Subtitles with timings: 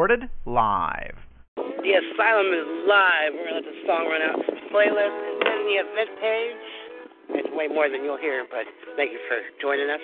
[0.00, 1.12] Recorded live.
[1.56, 3.36] The Asylum is live.
[3.36, 7.44] We're gonna let the song run out to the playlist and then the event page.
[7.44, 8.64] It's way more than you'll hear, but
[8.96, 10.00] thank you for joining us.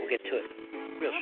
[0.00, 0.44] We'll get to it.
[1.00, 1.12] Real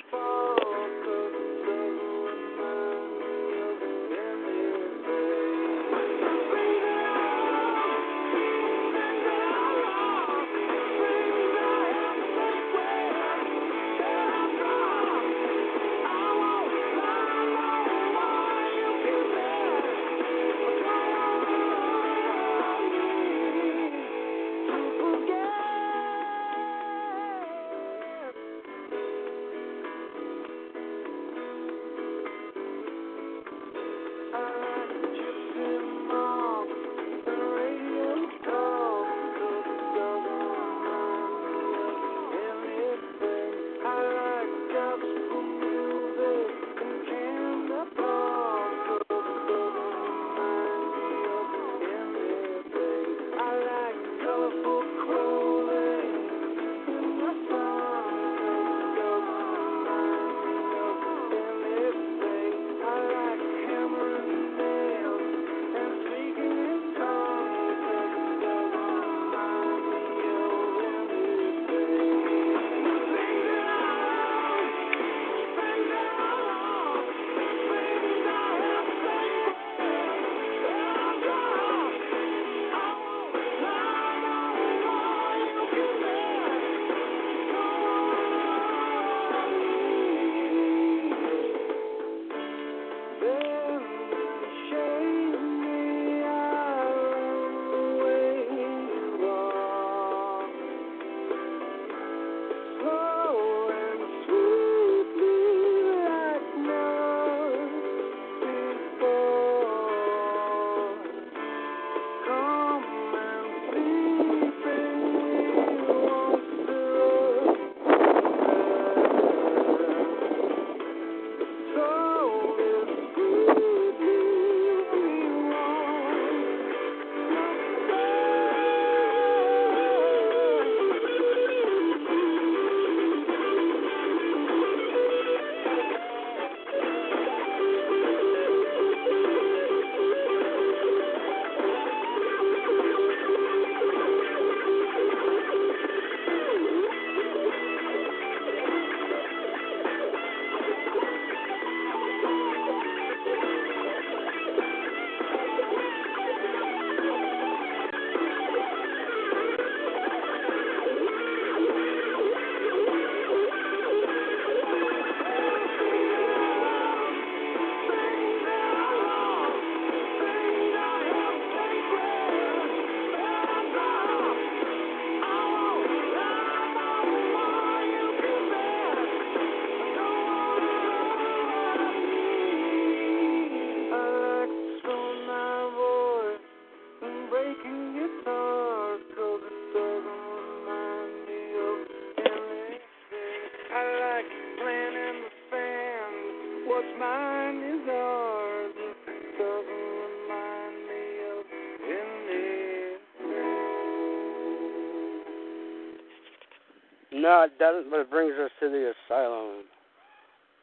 [207.24, 209.64] No, it doesn't, but it brings us to the asylum.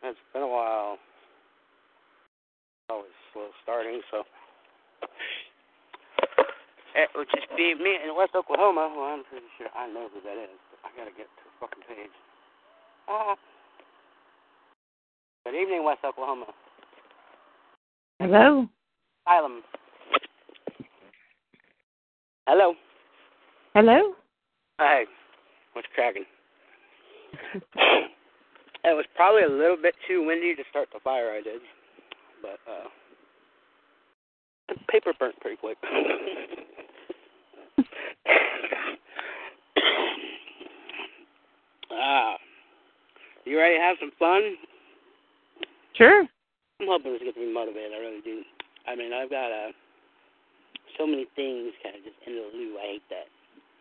[0.04, 1.00] It's been a while.
[2.88, 4.22] Always slow starting, so.
[6.94, 8.94] It would just be me in West Oklahoma.
[8.96, 11.54] Well, I'm pretty sure I know who that is, but I gotta get to the
[11.60, 12.13] fucking page.
[13.10, 13.36] Ah.
[15.48, 16.46] Good evening, West Oklahoma.
[18.19, 18.68] Hello.
[19.25, 19.63] Asylum.
[22.46, 22.75] Hello.
[23.74, 24.13] Hello.
[24.78, 25.06] Hi.
[25.74, 26.25] What's cracking?
[27.54, 31.62] it was probably a little bit too windy to start the fire I did,
[32.42, 32.90] but uh,
[34.68, 35.78] the paper burnt pretty quick.
[41.92, 42.34] ah,
[43.46, 44.58] You ready to have some fun?
[45.94, 46.26] Sure.
[46.80, 47.92] I'm hoping this gets me motivated.
[47.94, 48.42] I really do.
[48.88, 49.72] I mean, I've got uh,
[50.98, 52.80] so many things kind of just in the loo.
[52.82, 53.30] I hate that.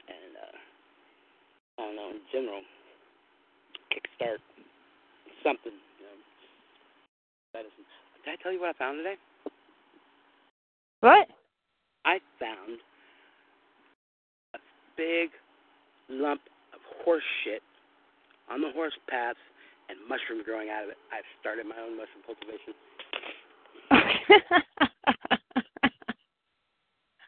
[0.05, 0.53] And uh,
[1.79, 2.61] I don't know, in general,
[3.89, 4.45] kickstart
[5.43, 5.73] something.
[5.73, 6.17] You know,
[7.57, 7.87] medicine.
[8.25, 9.21] Did I tell you what I found today?
[11.01, 11.29] What?
[12.07, 12.81] I found
[14.57, 14.59] a
[14.97, 15.29] big
[16.09, 16.41] lump
[16.73, 17.61] of horse shit
[18.51, 19.39] on the horse paths
[19.91, 20.97] and mushrooms growing out of it.
[21.13, 22.73] I've started my own mushroom cultivation.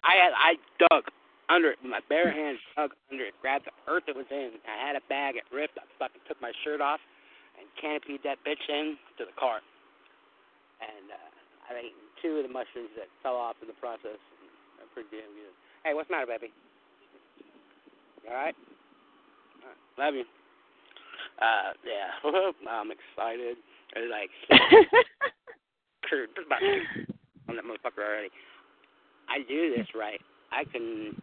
[0.02, 0.56] I had I
[0.88, 1.04] dug
[1.48, 4.56] under it with my bare hands, dug under it, grabbed the earth it was in.
[4.64, 5.76] I had a bag, it ripped.
[5.76, 7.00] I fucking took my shirt off
[7.60, 9.60] and canopied that bitch in to the car.
[10.80, 11.32] And uh,
[11.70, 14.22] I've eaten two of the mushrooms that fell off in the process.
[14.78, 15.50] They're pretty damn good.
[15.82, 16.54] Hey, what's the matter, baby?
[18.30, 18.54] All right?
[19.66, 19.82] All right.
[19.98, 20.26] Love you.
[21.42, 22.22] Uh, yeah,
[22.70, 23.58] I'm excited.
[23.94, 24.30] It's like
[26.06, 26.62] just about
[27.48, 28.30] on that motherfucker already.
[29.28, 30.20] I do this right.
[30.52, 31.20] I can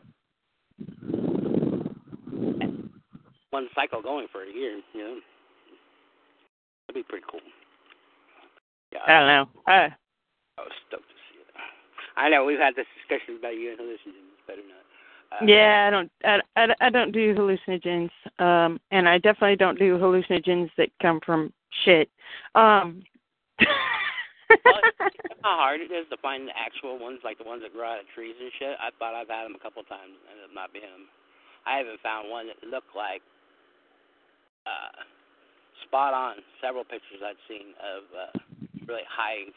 [3.51, 4.81] one cycle going for a year.
[4.93, 5.15] You know,
[6.87, 7.39] that'd be pretty cool.
[8.91, 9.49] Yeah, I don't know.
[9.67, 9.89] Uh,
[10.57, 11.08] I was stoked to see it.
[12.19, 14.83] I know we've had this discussion about you and hallucinogens, better not.
[15.31, 16.11] Uh, yeah, I don't.
[16.25, 21.21] I, I, I don't do hallucinogens, um, and I definitely don't do hallucinogens that come
[21.25, 21.53] from
[21.85, 22.09] shit.
[22.55, 23.03] Um.
[23.63, 27.71] well, know how hard it is to find the actual ones, like the ones that
[27.71, 28.75] grow out of trees and shit.
[28.83, 31.07] I thought I've had them a couple times, and up not being them.
[31.63, 33.21] I haven't found one that looked like
[34.67, 35.07] uh,
[35.87, 36.43] spot on.
[36.59, 38.33] Several pictures I'd seen of uh,
[38.89, 39.47] really high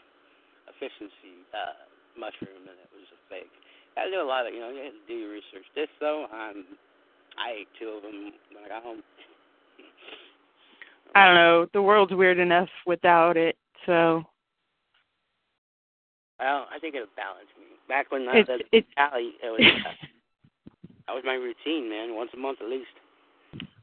[0.68, 3.50] efficiency uh, mushroom, and it was a fake.
[3.96, 5.66] I do a lot of, you know, you have to do your research.
[5.74, 6.64] This though, um,
[7.38, 9.02] I ate two of them when I got home.
[11.14, 11.66] I don't know.
[11.74, 14.24] The world's weird enough without it, so.
[16.40, 17.66] Well, I think it'll balance me.
[17.88, 20.06] Back when I It- was it- at Cali, it was uh,
[21.06, 22.14] that was my routine, man.
[22.14, 22.90] Once a month at least,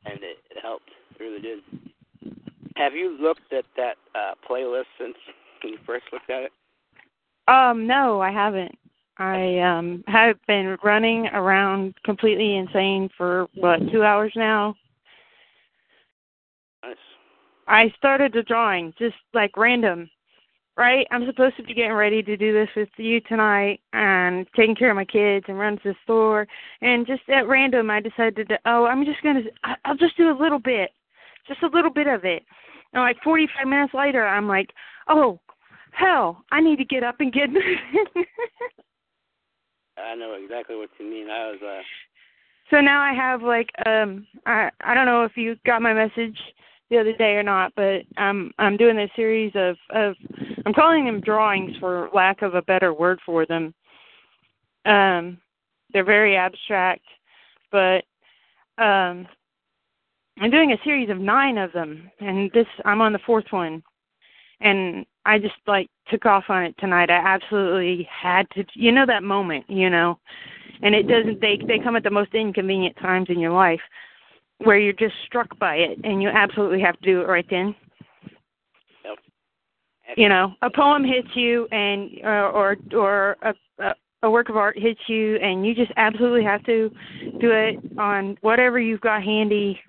[0.06, 0.90] and it, it helped.
[1.16, 1.60] It really did.
[2.76, 5.16] Have you looked at that uh playlist since
[5.64, 6.52] you first looked at it?
[7.50, 8.78] Um, no, I haven't.
[9.18, 14.76] I um have been running around completely insane for what two hours now.
[16.84, 16.96] Nice.
[17.68, 20.10] I started the drawing just like random,
[20.78, 21.08] right?
[21.12, 24.92] I'm supposed to be getting ready to do this with you tonight and taking care
[24.92, 26.48] of my kids and run to the store.
[26.82, 30.32] And just at random, I decided to, oh, I'm just going to, I'll just do
[30.32, 30.92] a little bit,
[31.48, 32.44] just a little bit of it.
[32.94, 34.72] And like 45 minutes later, I'm like,
[35.10, 35.40] oh,
[36.00, 37.78] hell, I need to get up and get moving.
[39.98, 41.30] I know exactly what you mean.
[41.30, 41.82] I was uh
[42.72, 46.38] So now I have like um I I don't know if you got my message
[46.90, 50.16] the other day or not, but um I'm doing a series of of
[50.66, 53.74] I'm calling them drawings for lack of a better word for them.
[54.86, 55.38] Um
[55.92, 57.04] they're very abstract,
[57.72, 58.04] but
[58.78, 59.28] um
[60.42, 63.84] I'm doing a series of 9 of them and this I'm on the fourth one.
[64.62, 67.10] And I just like took off on it tonight.
[67.10, 70.20] I absolutely had to you know that moment, you know
[70.82, 73.82] and it doesn't they they come at the most inconvenient times in your life
[74.60, 77.76] where you're just struck by it and you absolutely have to do it right then
[79.06, 79.18] Yep.
[80.18, 84.58] you know a poem hits you and uh, or or a, a a work of
[84.58, 86.90] art hits you and you just absolutely have to
[87.40, 89.80] do it on whatever you've got handy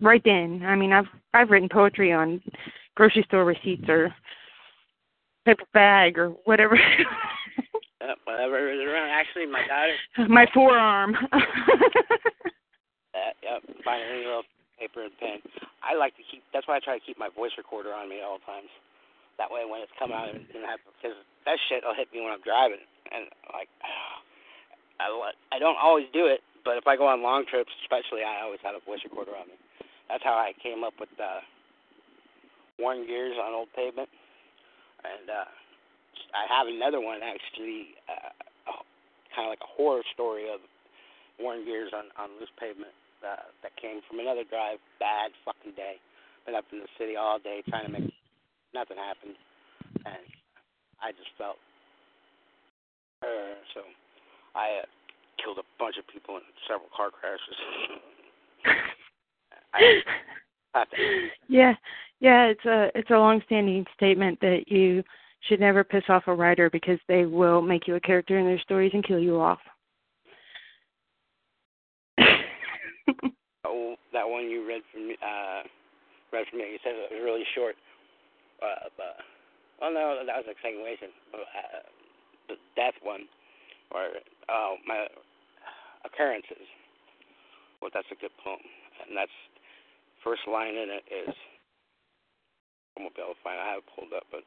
[0.00, 2.40] right then i mean i've i've written poetry on
[2.94, 4.14] grocery store receipts or
[5.44, 9.10] paper bag or whatever Yep, whatever is around.
[9.10, 10.28] Actually, my daughter.
[10.28, 11.16] my forearm
[13.12, 14.42] That, yep, find any little
[14.78, 15.38] paper and pen.
[15.82, 16.42] I like to keep.
[16.54, 18.70] That's why I try to keep my voice recorder on me at all times.
[19.38, 22.34] That way, when it's coming out, and have because that shit will hit me when
[22.34, 23.70] I'm driving, and like,
[25.02, 25.10] I
[25.50, 28.62] I don't always do it, but if I go on long trips, especially, I always
[28.62, 29.58] have a voice recorder on me.
[30.08, 31.42] That's how I came up with uh,
[32.78, 34.08] worn gears on old pavement,
[35.04, 35.48] and uh,
[36.34, 38.30] I have another one actually, uh,
[39.34, 40.60] kind of like a horror story of
[41.40, 42.94] worn gears on on loose pavement
[43.24, 44.78] uh, that came from another drive.
[45.00, 45.98] Bad fucking day.
[46.46, 48.10] Been up in the city all day trying to make
[48.74, 49.38] nothing happened,
[50.06, 50.22] and
[51.00, 51.58] I just felt.
[53.22, 53.80] Uh, so
[54.54, 54.86] I uh,
[55.38, 57.58] killed a bunch of people in several car crashes.
[59.74, 60.02] I
[61.48, 61.74] yeah,
[62.20, 65.02] yeah, it's a it's a long-standing statement that you
[65.48, 68.60] should never piss off a writer because they will make you a character in their
[68.60, 69.58] stories and kill you off.
[73.64, 75.62] Oh, that one you read from me, uh,
[76.32, 76.66] read from me.
[76.72, 77.74] He said it was really short.
[78.62, 79.16] Uh, but,
[79.80, 81.08] well, no, that was extenuation.
[81.34, 81.82] Uh,
[82.48, 83.26] the death one,
[83.90, 85.06] or uh, my
[86.04, 86.66] occurrences.
[87.80, 88.62] Well, that's a good poem,
[89.06, 89.34] and that's
[90.24, 91.34] first line in it is.
[92.96, 93.58] I won't be able to find.
[93.58, 93.64] it.
[93.66, 94.46] I have it pulled up, but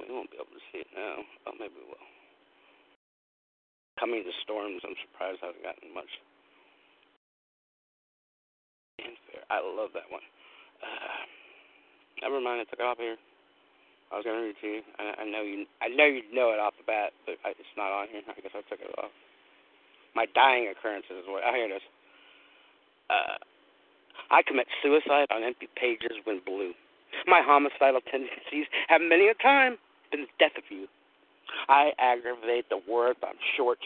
[0.00, 1.22] we won't be able to see it now.
[1.46, 2.08] Oh, maybe we will.
[4.00, 4.82] Coming to storms.
[4.82, 6.10] I'm surprised I haven't gotten much.
[9.50, 10.24] I love that one.
[10.80, 11.22] Uh,
[12.24, 12.62] never mind.
[12.62, 13.18] I took it off here.
[14.12, 14.82] I was gonna read it to you.
[14.98, 15.66] I, I know you.
[15.82, 18.22] I know you know it off the bat, but I, it's not on here.
[18.30, 19.10] I guess I took it off.
[20.14, 21.42] My dying occurrences is what.
[21.42, 21.86] Oh, here it is.
[23.10, 23.36] Uh,
[24.30, 26.72] I commit suicide on empty pages when blue.
[27.26, 29.78] My homicidal tendencies have many a time
[30.10, 30.86] been the death of you.
[31.68, 33.78] I aggravate the worth I'm short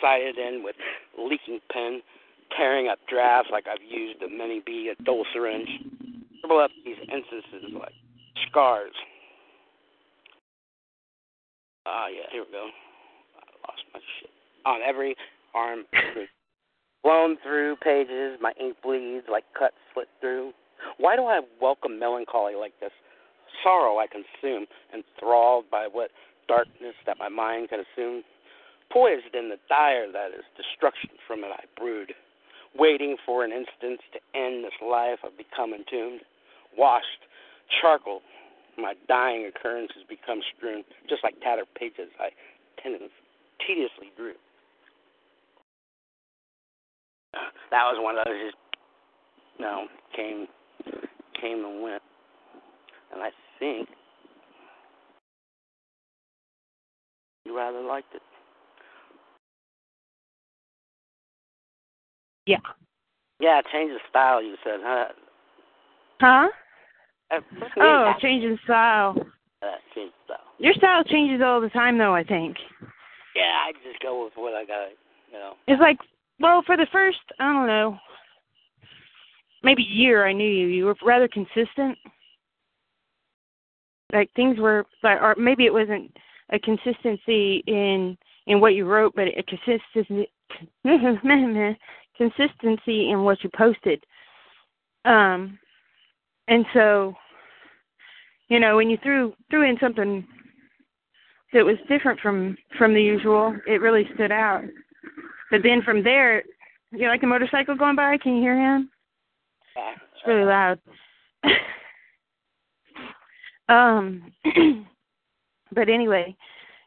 [0.00, 0.76] sighted in with
[1.18, 2.02] leaking pen,
[2.56, 5.68] tearing up drafts like I've used a many be a dull syringe.
[6.38, 7.92] Scribble up these instances like
[8.48, 8.92] scars.
[11.86, 12.68] Ah, uh, yeah, here we go.
[13.36, 14.30] I lost my shit.
[14.64, 15.16] On every
[15.54, 15.84] arm,
[17.04, 20.52] blown through pages, my ink bleeds like cuts slit through.
[20.98, 22.90] Why do I welcome melancholy like this?
[23.62, 26.10] Sorrow I consume, enthralled by what
[26.48, 28.24] darkness that my mind can assume.
[28.92, 32.14] Poised in the dire that is destruction from it I brood.
[32.76, 36.20] Waiting for an instance to end this life I've become entombed.
[36.76, 37.22] Washed,
[37.80, 38.20] charcoal,
[38.76, 42.30] my dying occurrences become strewn, just like tattered pages I
[42.82, 44.34] tediously drew.
[47.70, 48.56] That was one of those just,
[49.58, 50.46] you know, came
[51.40, 52.02] came and went.
[53.12, 53.88] And I think
[57.44, 58.22] you rather liked it.
[62.46, 62.56] Yeah.
[63.40, 64.42] Yeah, change the style.
[64.42, 65.06] You said, huh?
[66.20, 66.48] Huh?
[67.30, 67.40] Uh,
[67.80, 69.16] oh, changing style.
[69.62, 70.38] Uh, change style.
[70.58, 72.14] Your style changes all the time, though.
[72.14, 72.56] I think.
[73.34, 74.88] Yeah, I just go with what I got.
[75.32, 75.52] You know.
[75.66, 75.98] It's like,
[76.40, 77.98] well, for the first, I don't know,
[79.62, 80.66] maybe year I knew you.
[80.66, 81.98] You were rather consistent.
[84.12, 86.14] Like things were, like, or maybe it wasn't
[86.52, 90.30] a consistency in in what you wrote, but a consistency
[92.16, 94.04] consistency in what you posted.
[95.04, 95.58] Um,
[96.48, 97.14] and so,
[98.48, 100.26] you know, when you threw threw in something
[101.52, 104.64] that was different from from the usual, it really stood out.
[105.54, 106.42] But then from there,
[106.90, 108.18] you like a motorcycle going by?
[108.18, 108.90] Can you hear him?
[109.76, 110.80] It's really loud.
[113.68, 114.32] um,
[115.72, 116.34] but anyway,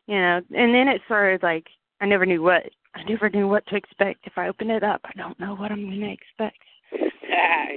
[0.07, 1.65] you know, and then it started like
[2.01, 4.27] I never knew what I never knew what to expect.
[4.27, 6.59] If I open it up, I don't know what I'm going to expect.
[7.29, 7.67] yeah,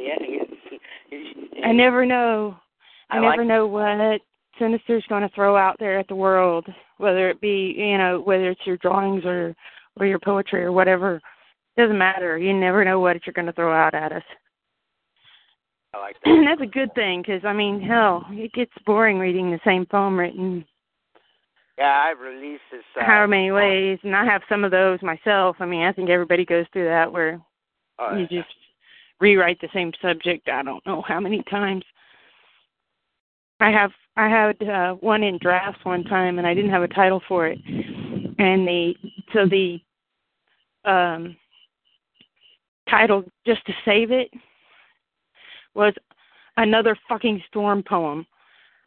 [1.65, 2.57] I never know.
[3.11, 4.21] I, I never like know what
[4.59, 6.67] Sinister's going to throw out there at the world,
[6.99, 9.55] whether it be you know whether it's your drawings or
[9.99, 11.21] or your poetry or whatever.
[11.77, 12.39] Doesn't matter.
[12.39, 14.23] You never know what you're going to throw out at us.
[15.95, 16.31] I like that.
[16.31, 19.87] And that's a good thing because I mean, hell, it gets boring reading the same
[19.87, 20.65] poem written
[21.81, 22.83] yeah, I've released this.
[22.95, 25.57] Uh, however many ways, and I have some of those myself.
[25.61, 27.41] I mean, I think everybody goes through that where
[27.99, 28.43] oh, you yeah.
[28.43, 28.55] just
[29.19, 30.51] rewrite the same subject.
[30.51, 31.83] I don't know how many times.
[33.61, 36.89] I have I had uh, one in drafts one time, and I didn't have a
[36.89, 37.59] title for it,
[38.41, 38.95] and the
[39.35, 39.79] so the
[40.91, 41.37] um
[42.89, 44.31] title just to save it
[45.75, 45.93] was
[46.57, 48.27] another fucking storm poem.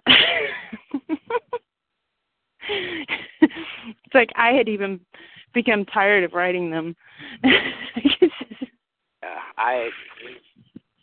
[0.08, 0.20] it's
[4.14, 5.00] like I had even
[5.54, 6.96] become tired of writing them.
[9.58, 9.90] I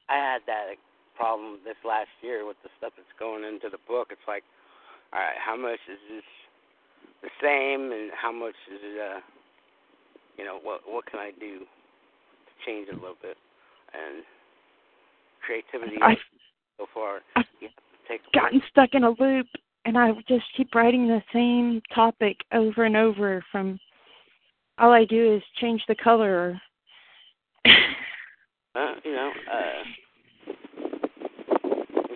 [0.08, 0.74] I had that
[1.16, 4.08] problem this last year with the stuff that's going into the book.
[4.10, 4.42] It's like,
[5.12, 6.24] all right, how much is this
[7.22, 9.00] the same, and how much is it?
[9.00, 9.20] Uh,
[10.38, 13.36] you know, what what can I do to change it a little bit?
[13.92, 14.24] And
[15.44, 16.16] creativity I,
[16.78, 17.70] so far, I've have
[18.08, 19.46] take gotten stuck in a loop
[19.84, 23.78] and I just keep writing the same topic over and over from
[24.78, 26.60] all I do is change the color.
[27.66, 30.50] uh, you know, uh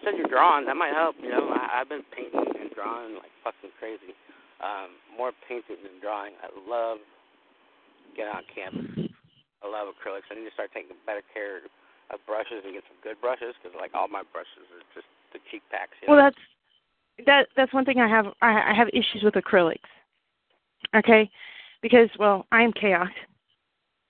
[0.04, 1.49] said you're drawing, that might help, you know.
[1.50, 4.14] I I've been painting and drawing like fucking crazy.
[4.62, 6.32] Um, more painting than drawing.
[6.40, 6.99] I love
[8.16, 9.11] getting on campus.
[9.61, 10.28] I love acrylics.
[10.30, 11.64] I need to start taking better care
[12.12, 15.40] of brushes and get some good brushes because like all my brushes are just the
[15.50, 15.96] cheap packs.
[16.00, 16.14] You know?
[16.14, 16.42] Well, that's
[17.26, 19.90] that that's one thing I have I, I have issues with acrylics.
[20.94, 21.30] Okay?
[21.82, 23.12] Because well, I am chaos.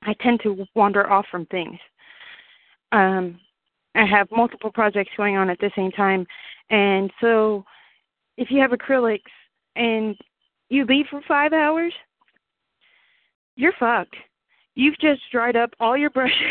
[0.02, 1.78] I tend to wander off from things.
[2.92, 3.40] Um
[3.94, 6.26] I have multiple projects going on at the same time,
[6.70, 7.64] and so
[8.36, 9.20] if you have acrylics
[9.76, 10.16] and
[10.68, 11.92] you leave for five hours,
[13.56, 14.16] you're fucked.
[14.74, 16.36] You've just dried up all your brushes.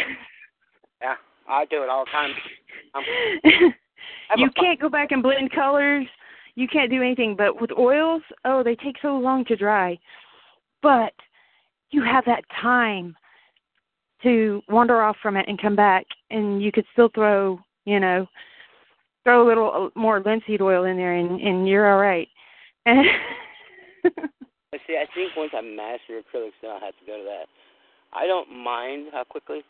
[1.02, 1.16] Yeah,
[1.50, 3.74] I do it all the time.
[4.38, 6.08] You can't go back and blend colors.
[6.56, 7.36] You can't do anything.
[7.38, 10.00] But with oils, oh, they take so long to dry.
[10.82, 11.14] But
[11.92, 13.16] you have that time
[14.24, 18.26] to wander off from it and come back, and you could still throw, you know,
[19.24, 22.28] throw a little uh, more linseed oil in there, and, and you're all right.
[24.74, 27.46] But see, I think once I master acrylics, then I'll have to go to that.
[28.12, 29.62] I don't mind how quickly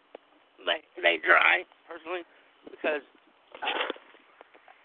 [0.64, 2.24] they they dry personally
[2.72, 3.04] because
[3.60, 3.92] uh,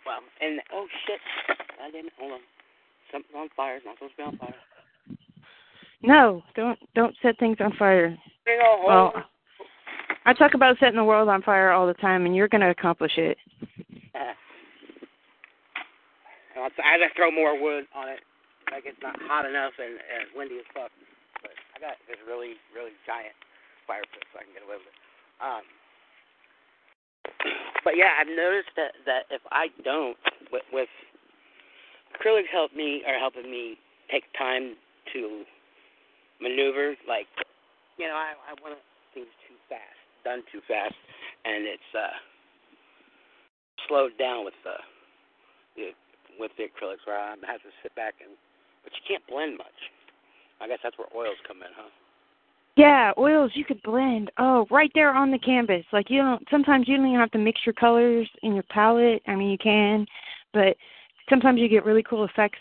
[0.04, 1.20] well, and oh shit,
[1.78, 2.40] I didn't hold on.
[3.12, 3.76] Something's on fire.
[3.76, 4.58] It's not supposed to be on fire.
[6.02, 8.18] No, don't don't set things on fire.
[8.88, 9.12] Well,
[10.28, 12.68] I talk about setting the world on fire all the time, and you're going to
[12.68, 13.38] accomplish it.
[16.54, 18.20] I'll- I just throw more wood on it.
[18.70, 20.92] Like it's not hot enough and, and windy as fuck.
[21.40, 23.32] But I got this really, really giant
[23.86, 24.98] fire pit, so I can get away with it.
[25.40, 25.64] Um,
[27.84, 30.18] but yeah, I've noticed that that if I don't,
[30.52, 30.90] with, with
[32.12, 33.78] acrylics help me are helping me
[34.10, 34.76] take time
[35.14, 35.44] to
[36.42, 36.96] maneuver.
[37.08, 37.28] Like,
[37.96, 38.76] you know, I I want
[39.14, 39.47] things fast,
[40.28, 40.94] done too fast,
[41.48, 42.16] and it's uh
[43.88, 44.76] slowed down with the,
[45.76, 45.88] the
[46.38, 48.36] with the acrylics where I have to sit back and
[48.84, 49.78] but you can't blend much.
[50.60, 51.88] I guess that's where oils come in, huh?
[52.76, 54.30] Yeah, oils you could blend.
[54.38, 55.84] Oh, right there on the canvas.
[55.92, 56.44] Like you don't.
[56.50, 59.22] Sometimes you don't even have to mix your colors in your palette.
[59.26, 60.06] I mean, you can,
[60.52, 60.76] but
[61.28, 62.60] sometimes you get really cool effects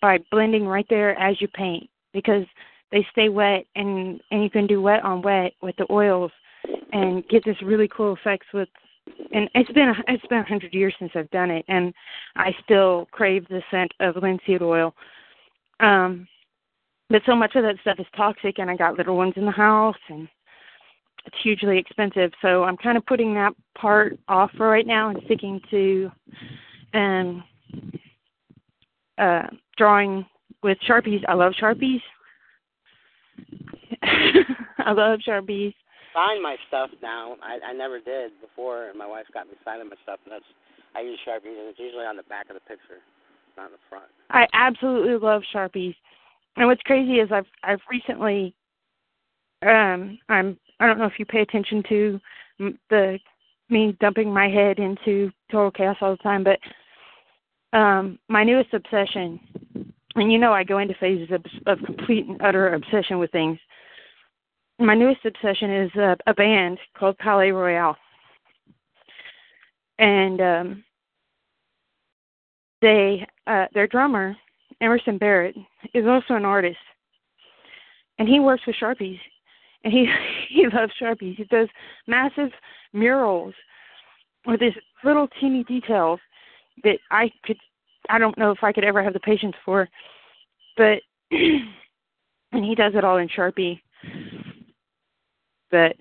[0.00, 2.44] by blending right there as you paint because
[2.90, 6.30] they stay wet and and you can do wet on wet with the oils
[6.92, 8.68] and get this really cool effects with
[9.32, 11.92] and it's been a, it's been a hundred years since I've done it and
[12.36, 14.94] I still crave the scent of linseed oil.
[15.80, 16.28] Um
[17.10, 19.50] but so much of that stuff is toxic and I got little ones in the
[19.50, 20.28] house and
[21.24, 22.32] it's hugely expensive.
[22.40, 26.10] So I'm kind of putting that part off for right now and sticking to
[26.94, 27.44] um
[29.18, 30.24] uh drawing
[30.62, 31.24] with Sharpies.
[31.26, 32.00] I love Sharpies.
[34.02, 35.74] I love Sharpies.
[36.14, 37.36] Sign my stuff now.
[37.42, 40.44] I I never did before, and my wife got me signing my stuff, and that's
[40.94, 43.00] I use sharpies, and it's usually on the back of the picture,
[43.56, 44.06] not in the front.
[44.30, 45.94] I absolutely love Sharpies.
[46.56, 48.54] And what's crazy is I've I've recently
[49.62, 52.20] um I'm I don't know if you pay attention to
[52.90, 53.18] the
[53.70, 56.58] me dumping my head into total chaos all the time, but
[57.76, 59.40] um my newest obsession
[60.14, 63.58] and you know I go into phases of, of complete and utter obsession with things.
[64.82, 67.96] My newest obsession is a, a band called Palaye Royale.
[69.98, 70.84] And um
[72.80, 74.36] they uh their drummer
[74.80, 75.54] Emerson Barrett
[75.94, 76.78] is also an artist,
[78.18, 79.20] and he works with sharpies,
[79.84, 80.10] and he
[80.48, 81.36] he loves sharpies.
[81.36, 81.68] He does
[82.08, 82.50] massive
[82.92, 83.54] murals
[84.46, 86.18] with these little teeny details
[86.82, 87.58] that I could
[88.10, 89.88] I don't know if I could ever have the patience for,
[90.76, 93.80] but and he does it all in sharpie.
[95.72, 95.96] But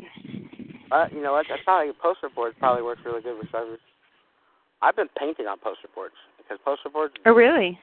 [0.91, 1.47] Uh, you know what?
[1.49, 3.79] That's probably poster boards probably works really good with sharpies.
[4.81, 7.79] I've been painting on poster boards because poster boards oh really?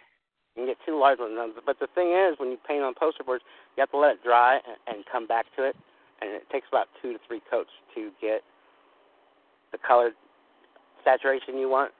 [0.55, 1.33] you can get two large ones.
[1.65, 3.43] But the thing is, when you paint on poster boards,
[3.77, 5.75] you have to let it dry and, and come back to it,
[6.21, 8.43] and it takes about two to three coats to get
[9.73, 10.11] the color
[11.05, 11.93] saturation you want.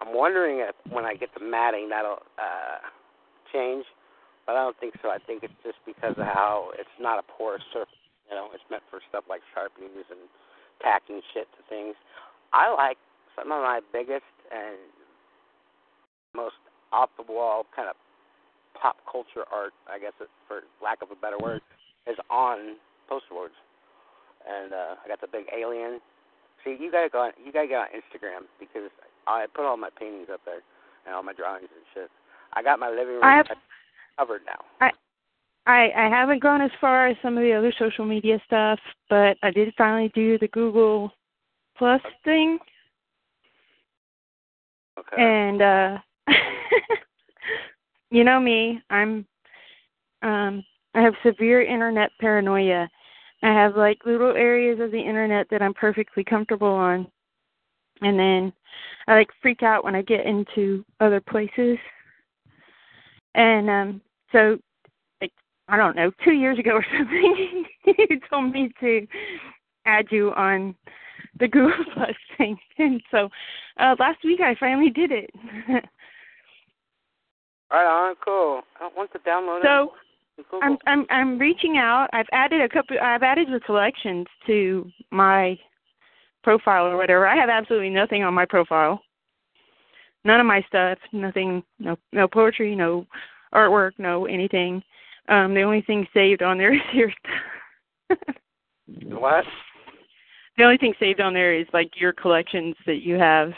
[0.00, 2.82] I'm wondering if when I get the matting that'll uh,
[3.52, 3.84] change,
[4.46, 5.10] but I don't think so.
[5.10, 7.95] I think it's just because of how it's not a porous surface.
[8.30, 10.26] You know, it's meant for stuff like sharpening and
[10.82, 11.94] tacking shit to things.
[12.52, 12.98] I like
[13.34, 14.78] some of my biggest and
[16.34, 16.58] most
[16.92, 17.96] off the wall kind of
[18.74, 20.12] pop culture art, I guess
[20.46, 21.62] for lack of a better word,
[22.06, 22.76] is on
[23.08, 23.56] poster boards.
[24.46, 26.00] And uh I got the big alien.
[26.64, 28.90] See, you gotta go on you gotta get on Instagram because
[29.26, 30.62] I put all my paintings up there
[31.06, 32.10] and all my drawings and shit.
[32.52, 33.46] I got my living room I have
[34.18, 34.64] covered now.
[34.80, 34.90] I
[35.66, 38.78] I haven't gone as far as some of the other social media stuff,
[39.10, 41.12] but I did finally do the Google
[41.76, 42.58] Plus thing,
[44.98, 45.22] Okay.
[45.22, 45.98] and uh
[48.10, 49.26] you know me, I'm
[50.22, 52.88] um I have severe internet paranoia.
[53.42, 57.06] I have like little areas of the internet that I'm perfectly comfortable on.
[58.00, 58.52] And then
[59.06, 61.78] I like freak out when I get into other places.
[63.34, 64.00] And um
[64.32, 64.58] so
[65.68, 69.06] I don't know, 2 years ago or something, you told me to
[69.84, 70.74] add you on
[71.38, 72.58] the Google Plus thing.
[72.78, 73.28] And so
[73.78, 75.30] uh last week I finally did it.
[77.70, 78.62] right on, cool.
[78.80, 79.90] I want to download so it.
[80.50, 80.60] Cool.
[80.62, 82.08] I'm I'm I'm reaching out.
[82.12, 85.58] I've added a couple I've added the collections to my
[86.42, 87.26] profile or whatever.
[87.26, 89.00] I have absolutely nothing on my profile.
[90.24, 93.06] None of my stuff, nothing no no poetry, no
[93.54, 94.82] artwork, no anything.
[95.28, 97.12] Um the only thing saved on there is your
[99.18, 99.44] what?
[100.56, 103.48] The only thing saved on there is like your collections that you have.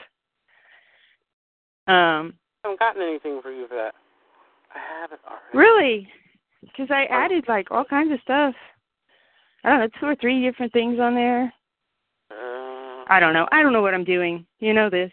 [1.87, 3.95] Um I haven't gotten anything for you for that.
[4.75, 5.57] I haven't already.
[5.57, 6.09] Really?
[6.63, 8.55] Because I added like all kinds of stuff.
[9.65, 11.53] I don't know, two or three different things on there.
[12.31, 13.47] Uh, I don't know.
[13.53, 14.47] I don't know what I'm doing.
[14.61, 15.11] You know this.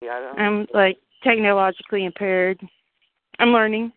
[0.00, 0.38] yeah, I don't.
[0.38, 2.60] I'm like technologically impaired.
[3.38, 3.92] I'm learning,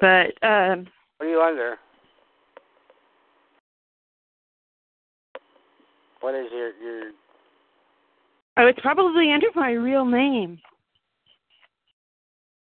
[0.00, 0.86] but um
[1.18, 1.76] What are you under?
[6.20, 7.10] What is your your?
[8.58, 10.58] oh, it's probably under my real name.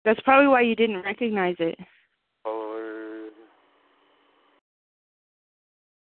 [0.04, 1.78] That's probably why you didn't recognize it.
[2.44, 3.30] Or,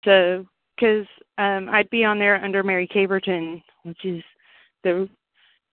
[0.04, 1.06] So, because
[1.38, 4.22] um, I'd be on there under Mary Caperton, which is
[4.84, 5.08] the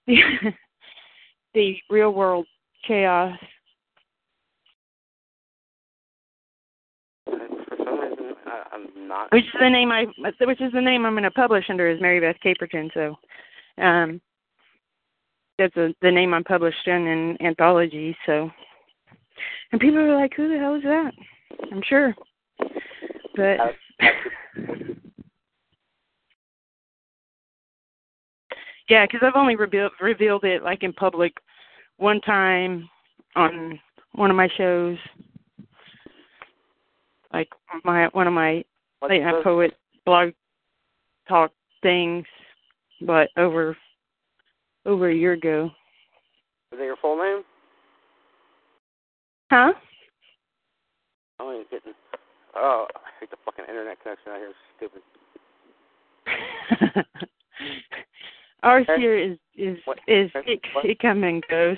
[1.53, 2.47] the real world
[2.87, 3.37] chaos.
[8.75, 9.31] I'm not.
[9.31, 10.05] which is the name I
[10.41, 12.91] which is the name I'm going to publish under is Mary Beth Caperton.
[12.93, 13.15] So,
[13.81, 14.21] um,
[15.57, 18.15] that's a, the name I'm published in an anthology.
[18.25, 18.51] So,
[19.71, 21.13] and people are like, "Who the hell is that?"
[21.71, 22.13] I'm sure,
[23.35, 23.57] but
[28.89, 31.33] yeah, because I've only revealed revealed it like in public
[31.97, 32.89] one time
[33.35, 33.79] on
[34.13, 34.97] one of my shows,
[37.35, 37.49] like
[37.83, 38.63] my one of my
[38.99, 39.73] What's late night poet
[40.05, 40.29] blog
[41.27, 41.51] talk
[41.83, 42.25] things,
[43.01, 43.75] but over
[44.85, 45.69] over a year ago.
[46.71, 47.43] Is that your full name?
[49.51, 49.73] Huh?
[51.39, 51.93] Oh, I ain't getting.
[52.55, 54.49] Oh, I hate the fucking internet connection out here.
[54.49, 55.01] It's stupid.
[58.63, 59.01] Ours Okay.
[59.01, 61.77] here is is What- is okay, it it come and goes.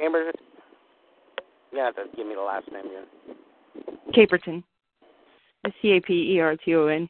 [0.00, 0.30] Amber,
[1.72, 3.06] to give me the last name again.
[4.14, 4.62] Caperton.
[5.82, 7.08] C A P E R T O N.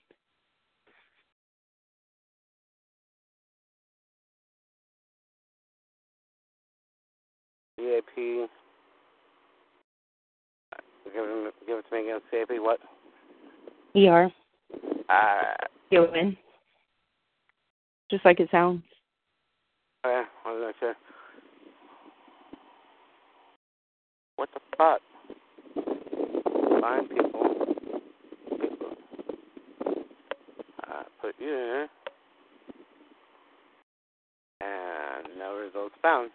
[7.78, 8.48] CAP.
[11.04, 12.20] Give it, give it to me again.
[12.30, 12.80] CAP what?
[13.94, 14.30] E R
[15.08, 16.36] Uh, T O N.
[18.10, 18.82] Just like it sounds.
[20.04, 20.94] okay, I was not sure.
[24.36, 25.00] What the fuck?
[26.80, 27.66] Find people.
[28.50, 28.90] People.
[30.86, 31.86] Uh, put you in.
[34.60, 36.30] And no results found.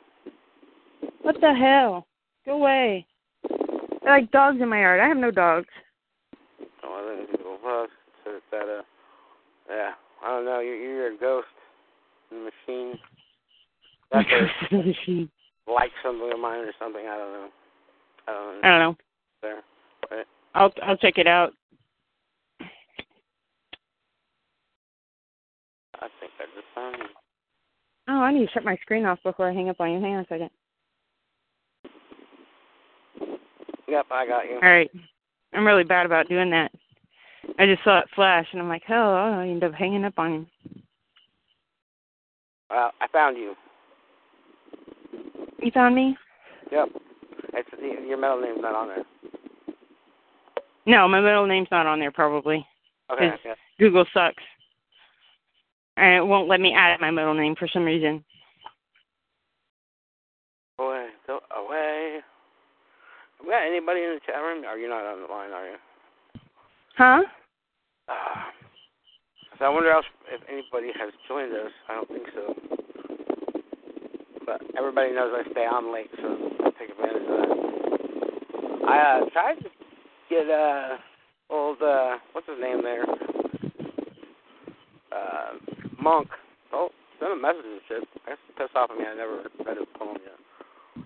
[1.21, 2.05] What the hell?
[2.45, 3.05] Go away.
[4.03, 4.99] They're like dogs in my yard.
[4.99, 5.67] I have no dogs.
[6.83, 7.89] Oh, I Google Plus
[8.25, 8.81] says that, uh,
[9.69, 9.91] yeah,
[10.23, 11.47] I don't know, you're, you're a ghost
[12.31, 12.99] in the machine.
[14.11, 14.27] That's
[14.71, 15.29] a, machine.
[15.67, 17.47] like something of mine or something, I don't know.
[18.27, 18.61] I don't know.
[18.63, 18.95] I don't know.
[19.41, 19.61] There.
[20.55, 20.61] Right.
[20.61, 21.53] I'll I'll check it out.
[25.95, 27.05] I think I just found you.
[28.09, 30.01] Oh, I need to shut my screen off before I hang up on you.
[30.01, 30.49] Hang on a second.
[33.87, 34.55] Yep, I got you.
[34.55, 34.91] All right.
[35.53, 36.71] I'm really bad about doing that.
[37.59, 40.17] I just saw it flash, and I'm like, oh, hell, I'll end up hanging up
[40.17, 40.45] on you.
[42.69, 43.53] Well, I found you.
[45.61, 46.17] You found me?
[46.71, 46.89] Yep.
[47.53, 49.03] It's your middle name's not on there.
[50.85, 52.65] No, my middle name's not on there, probably.
[53.11, 53.31] Okay.
[53.45, 53.55] Yeah.
[53.79, 54.43] Google sucks.
[55.97, 58.23] And it won't let me add my middle name for some reason.
[60.79, 62.19] Away, go away.
[63.41, 64.65] We got anybody in the chat room?
[64.65, 65.51] Are you not on the line?
[65.51, 65.75] Are you?
[66.97, 67.21] Huh?
[68.09, 68.47] Ah.
[69.59, 71.71] so I wonder else if anybody has joined us.
[71.89, 72.55] I don't think so.
[74.45, 76.27] But everybody knows I stay on late, so
[76.65, 77.49] I take advantage of that.
[78.87, 79.69] I uh, tried to
[80.29, 80.97] get uh
[81.49, 83.05] old uh what's his name there?
[85.11, 85.59] Uh
[86.01, 86.27] Monk.
[86.73, 88.03] Oh, send a message and shit.
[88.27, 89.05] That's pissed off at me.
[89.05, 90.35] I never read his poem yet.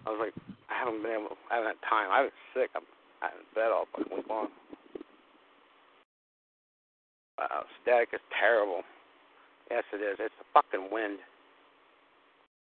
[0.06, 0.34] I was like,
[0.69, 1.38] I haven't been able.
[1.51, 2.10] I haven't had time.
[2.12, 2.69] I've been sick.
[2.75, 2.84] I'm
[3.21, 4.47] I haven't bed all fucking week long.
[7.38, 8.82] Wow, static is terrible.
[9.69, 10.17] Yes, it is.
[10.19, 11.19] It's the fucking wind.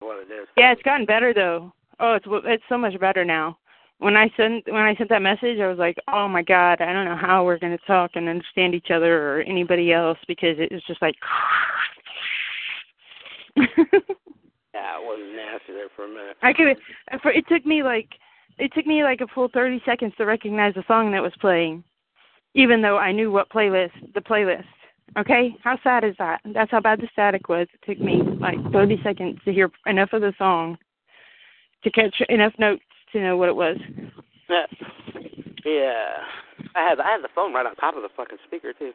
[0.00, 0.48] What it is.
[0.56, 1.72] Yeah, it's gotten better though.
[2.00, 3.58] Oh, it's it's so much better now.
[4.02, 6.92] When I sent when I sent that message, I was like, "Oh my God, I
[6.92, 10.56] don't know how we're going to talk and understand each other or anybody else because
[10.58, 11.14] it was just like."
[13.56, 16.36] yeah, it was nasty there for a minute.
[16.42, 16.76] I could.
[17.22, 18.08] For it took me like
[18.58, 21.84] it took me like a full thirty seconds to recognize the song that was playing,
[22.54, 24.64] even though I knew what playlist the playlist.
[25.18, 26.40] Okay, how sad is that?
[26.54, 27.68] That's how bad the static was.
[27.74, 30.78] It took me like thirty seconds to hear enough of the song
[31.84, 33.76] to catch enough notes to know what it was.
[34.48, 34.66] Yeah.
[35.64, 36.04] Yeah.
[36.74, 38.92] I had I had the phone right on top of the fucking speaker too.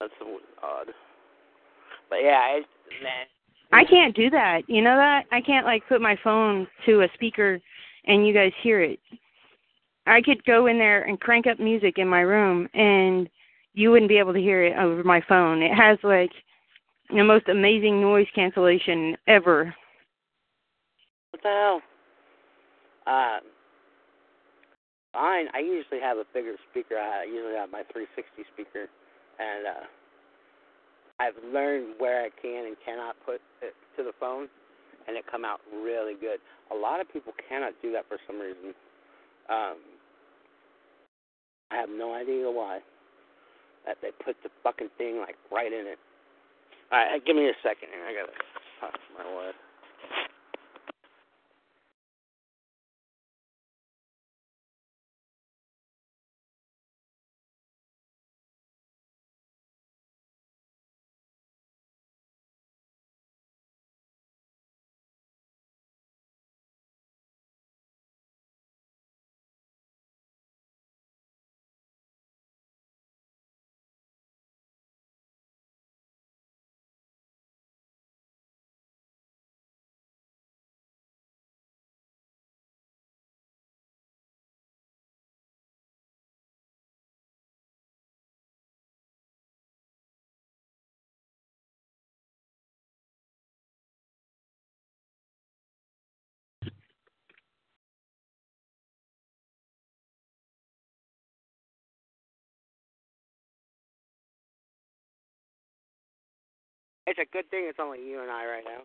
[0.00, 0.12] That's
[0.62, 0.88] odd.
[2.10, 2.60] But yeah, I
[3.02, 3.26] man.
[3.72, 4.62] I can't do that.
[4.68, 5.24] You know that?
[5.32, 7.58] I can't like put my phone to a speaker
[8.06, 9.00] and you guys hear it.
[10.06, 13.28] I could go in there and crank up music in my room and
[13.74, 15.62] you wouldn't be able to hear it over my phone.
[15.62, 16.30] It has like
[17.10, 19.74] the most amazing noise cancellation ever.
[21.30, 21.80] What the hell?
[23.06, 23.38] Uh,
[25.12, 25.46] fine.
[25.54, 26.96] I usually have a bigger speaker.
[26.96, 28.90] I usually have my 360 speaker,
[29.38, 29.86] and uh,
[31.18, 34.48] I've learned where I can and cannot put it to the phone,
[35.08, 36.38] and it come out really good.
[36.72, 38.74] A lot of people cannot do that for some reason.
[39.48, 39.78] Um,
[41.70, 42.80] I have no idea why.
[43.86, 45.98] That they put the fucking thing like right in it.
[46.90, 48.02] All right, give me a second here.
[48.02, 48.34] I gotta
[48.80, 49.54] talk to my wife.
[107.06, 108.82] It's a good thing it's only you and I right now.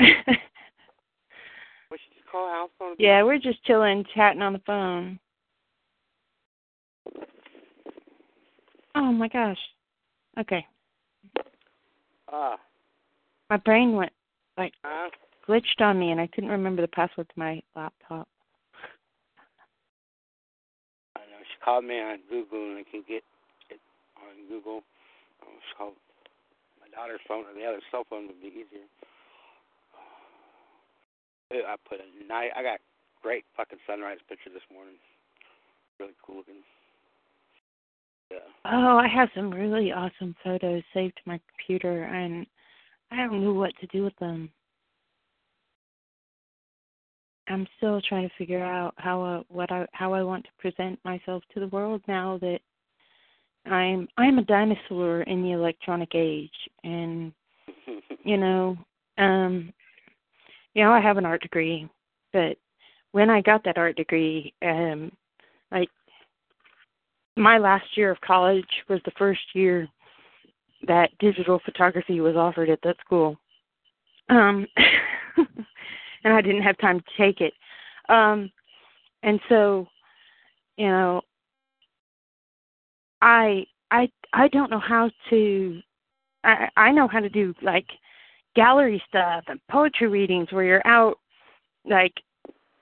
[0.00, 2.96] we should just call house phone.
[2.98, 5.18] yeah, we're just chilling, chatting on the phone.
[8.94, 9.58] Oh my gosh.
[10.38, 10.66] Okay.
[12.32, 12.56] Ah.
[13.50, 14.12] My brain went
[14.56, 15.08] like Uh,
[15.46, 18.28] glitched on me and I couldn't remember the password to my laptop.
[21.16, 21.38] I know.
[21.42, 23.22] She called me on Google and I can get
[23.68, 23.80] it
[24.16, 24.82] on Google.
[25.42, 25.94] Oh, she called
[26.92, 28.86] daughter's phone or the other cell phone would be easier.
[31.52, 32.50] I put a night.
[32.56, 32.80] I got
[33.22, 34.94] great fucking sunrise picture this morning.
[36.00, 36.62] Really cool looking.
[38.30, 38.38] Yeah.
[38.64, 42.46] Oh, I have some really awesome photos saved to my computer and
[43.10, 44.50] I don't know what to do with them.
[47.48, 50.98] I'm still trying to figure out how uh, what I how I want to present
[51.04, 52.60] myself to the world now that
[53.66, 56.50] I'm I'm a dinosaur in the electronic age
[56.84, 57.32] and
[58.24, 58.76] you know
[59.18, 59.72] um
[60.74, 61.88] you know I have an art degree
[62.32, 62.56] but
[63.12, 65.12] when I got that art degree um
[65.70, 65.88] like
[67.36, 69.88] my last year of college was the first year
[70.86, 73.36] that digital photography was offered at that school.
[74.28, 74.66] Um
[76.24, 77.54] and I didn't have time to take it.
[78.08, 78.50] Um
[79.22, 79.86] and so,
[80.76, 81.22] you know,
[83.22, 85.80] I I I don't know how to
[86.44, 87.86] I I know how to do like
[88.54, 91.18] gallery stuff and poetry readings where you're out
[91.88, 92.12] like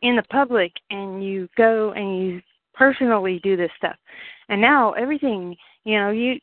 [0.02, 2.42] in the public and you go and you
[2.74, 3.96] personally do this stuff.
[4.48, 6.40] And now everything, you know, you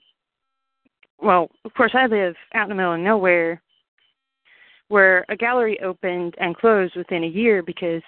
[1.19, 3.61] well, of course I live out in the middle of nowhere
[4.89, 8.01] where a gallery opened and closed within a year because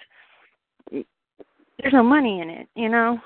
[0.90, 3.18] there's no money in it, you know.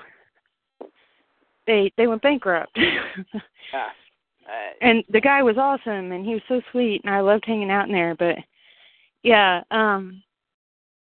[1.67, 2.77] They they went bankrupt.
[4.47, 7.71] Uh, and the guy was awesome and he was so sweet and I loved hanging
[7.71, 8.35] out in there, but
[9.23, 10.21] yeah, um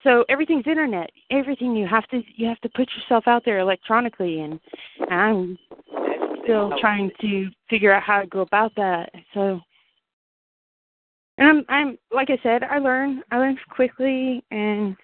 [0.02, 1.10] so everything's internet.
[1.30, 4.60] Everything you have to you have to put yourself out there electronically and,
[5.00, 5.58] and I'm
[6.44, 9.10] still trying to figure out how to go about that.
[9.32, 9.60] So
[11.38, 14.94] and I'm I'm like I said, I learn I learn quickly and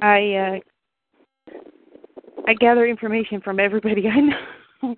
[0.00, 0.71] I uh
[2.46, 4.96] I gather information from everybody I know.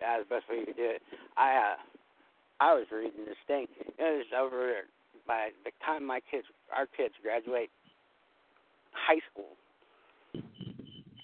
[0.00, 1.02] That's the best way you could do it.
[1.36, 1.76] I uh
[2.60, 3.66] I was reading this thing.
[3.78, 4.72] It was over
[5.26, 6.44] by the time my kids,
[6.76, 7.70] our kids graduate
[8.92, 9.56] high school,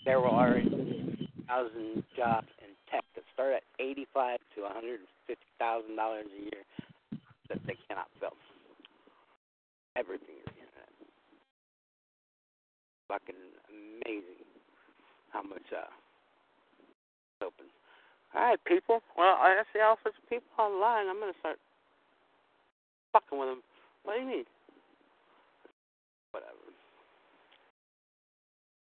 [0.04, 5.08] there will already thousand jobs in tech that start at eighty-five to one hundred and
[5.26, 6.62] fifty thousand dollars a year
[7.48, 8.36] that they cannot fill.
[9.96, 10.92] Everything is internet.
[13.08, 13.42] Fucking
[14.04, 14.44] amazing
[15.32, 15.88] how much uh
[17.44, 17.66] open.
[18.34, 19.00] All right, people.
[19.16, 21.08] Well, I see all sorts of people online.
[21.08, 21.58] I'm gonna start
[23.12, 23.62] fucking with them.
[24.04, 24.44] What do you mean?
[26.32, 26.52] Whatever.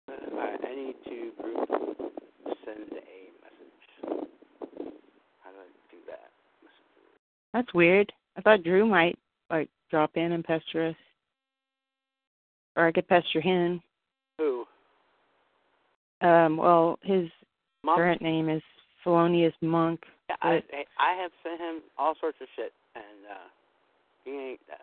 [0.10, 1.70] Uh, Alright, I need to group
[2.66, 4.28] send a message.
[5.44, 6.32] How do I do that?
[7.54, 8.12] That's weird.
[8.38, 9.18] I thought Drew might
[9.50, 10.96] like drop in and pester us,
[12.76, 13.82] or I could pester him.
[14.40, 14.66] Who?
[16.24, 17.30] Um, well, his
[17.84, 17.98] Mom?
[17.98, 18.62] current name is
[19.04, 20.02] Felonious Monk.
[20.30, 20.64] Yeah, I
[20.98, 23.50] I have sent him all sorts of shit, and uh
[24.24, 24.60] he ain't.
[24.72, 24.76] Uh,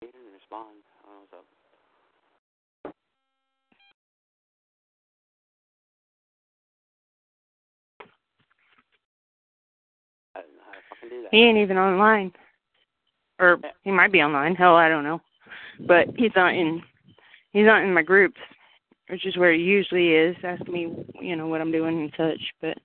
[0.00, 0.76] he didn't respond.
[1.02, 1.44] I don't know what's up.
[10.34, 11.28] I don't know how to fucking do that.
[11.30, 12.32] He ain't even online,
[13.38, 14.54] or he might be online.
[14.54, 15.20] Hell, I don't know.
[15.86, 16.82] But he's not in.
[17.52, 18.40] He's not in my groups,
[19.08, 20.36] which is where he usually is.
[20.42, 22.40] Asking me, you know, what I'm doing and such.
[22.60, 22.78] But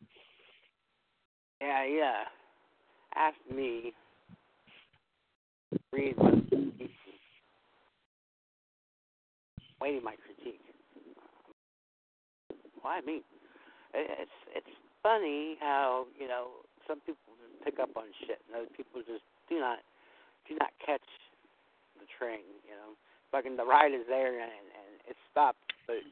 [1.61, 2.23] Yeah, yeah.
[3.15, 3.93] Ask me.
[5.91, 6.91] Read my critique.
[9.81, 10.61] Waiting my critique.
[13.05, 13.23] Mean,
[13.93, 16.51] it- it's it's funny how you know
[16.87, 19.79] some people just pick up on shit, and other people just do not
[20.47, 21.05] do not catch
[21.99, 22.43] the train.
[22.67, 22.95] You know,
[23.31, 26.05] fucking the ride is there and and it stopped, but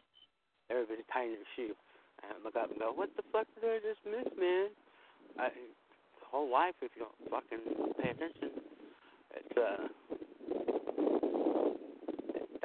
[0.73, 1.77] everybody's tying their shoe.
[2.25, 4.73] And I look up and go, "What the fuck did I just miss, man?"
[5.37, 5.53] I,
[6.25, 8.57] whole life if you don't fucking pay attention.
[9.37, 9.85] It's uh,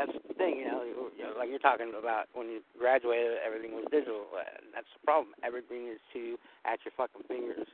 [0.00, 0.82] that's the thing, you know.
[0.88, 4.24] You, know, like you're talking about when you graduated, everything was digital.
[4.32, 5.36] And that's the problem.
[5.44, 7.68] Everything is too at your fucking fingers,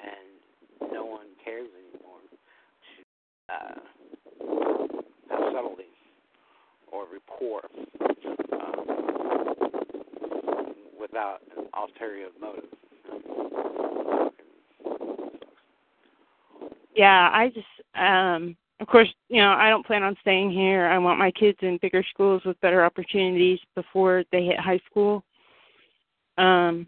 [0.00, 2.24] and no one cares anymore
[3.48, 3.80] uh,
[5.30, 5.88] have subtlety
[6.98, 7.62] or rapport
[8.52, 8.84] um,
[11.00, 12.64] without an ulterior motive.
[16.98, 20.86] yeah, I just, um, of course, you know, I don't plan on staying here.
[20.86, 25.22] I want my kids in bigger schools with better opportunities before they hit high school.
[26.36, 26.86] Um,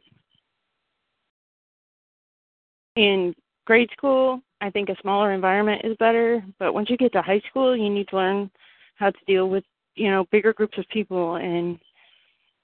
[2.97, 3.35] in
[3.67, 7.43] grade school, I think a smaller environment is better, but once you get to high
[7.49, 8.51] school, you need to learn
[8.97, 9.65] how to deal with,
[10.01, 11.79] you know, bigger groups of people and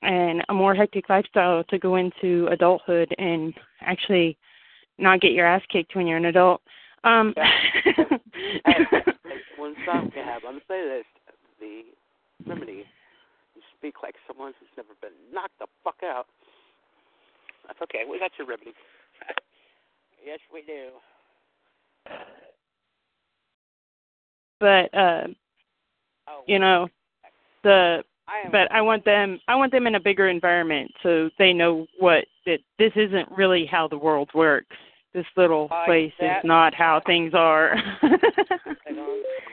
[0.02, 4.38] and a more hectic lifestyle to go into adulthood and actually
[4.98, 6.62] not get your ass kicked when you're an adult.
[7.04, 8.78] Um hey,
[9.58, 11.02] one song we have on the playlist,
[11.60, 11.82] the
[12.46, 12.84] remedy.
[13.54, 16.26] You speak like someone who's never been knocked the fuck out.
[17.66, 18.04] That's okay.
[18.10, 18.72] We got your remedy.
[20.24, 20.88] yes, we do.
[24.58, 25.26] but uh
[26.28, 26.88] Oh, you know
[27.66, 31.52] the I but I want them I want them in a bigger environment so they
[31.52, 34.76] know what that this isn't really how the world works.
[35.12, 36.38] This little Like place that.
[36.38, 37.74] is not how things are.
[37.74, 38.20] Hang on,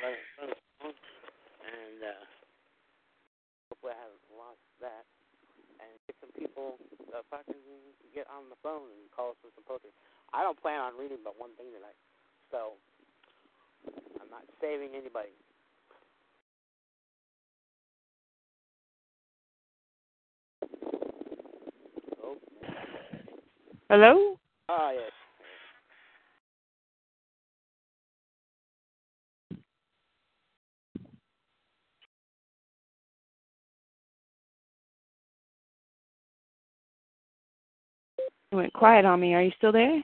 [0.04, 0.92] let it- let it on.
[1.64, 2.26] and uh,
[3.88, 5.04] I haven't lost that.
[5.80, 6.76] And get some people
[7.16, 7.56] uh, fucking
[8.14, 9.90] get on the phone and call us with some poetry.
[10.36, 11.98] I don't plan on reading but one thing tonight,
[12.52, 12.76] so
[14.20, 15.32] I'm not saving anybody.
[22.24, 22.36] Oh,
[23.94, 24.40] Hello?
[24.70, 25.12] ah, yes.
[38.52, 39.36] You went quiet on me.
[39.36, 40.02] Are you still there?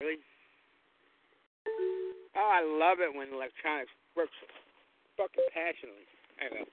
[0.00, 0.18] Really?
[2.36, 4.30] Oh, I love it when electronics works
[5.16, 6.06] fucking passionately.
[6.40, 6.64] I know.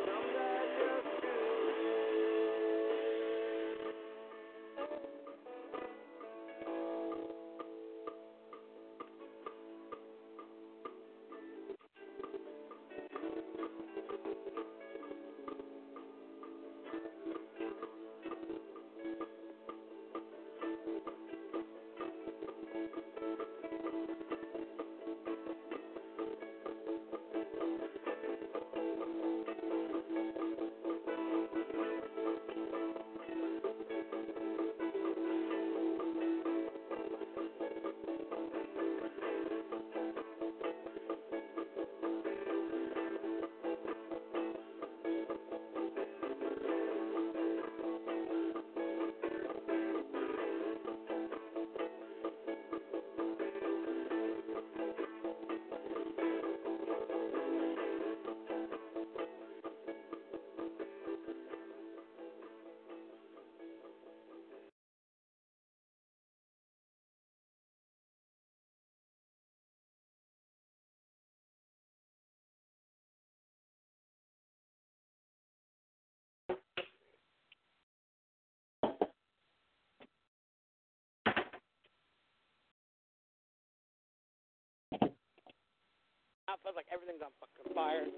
[86.51, 88.03] Now it feels like everything's on fucking fire.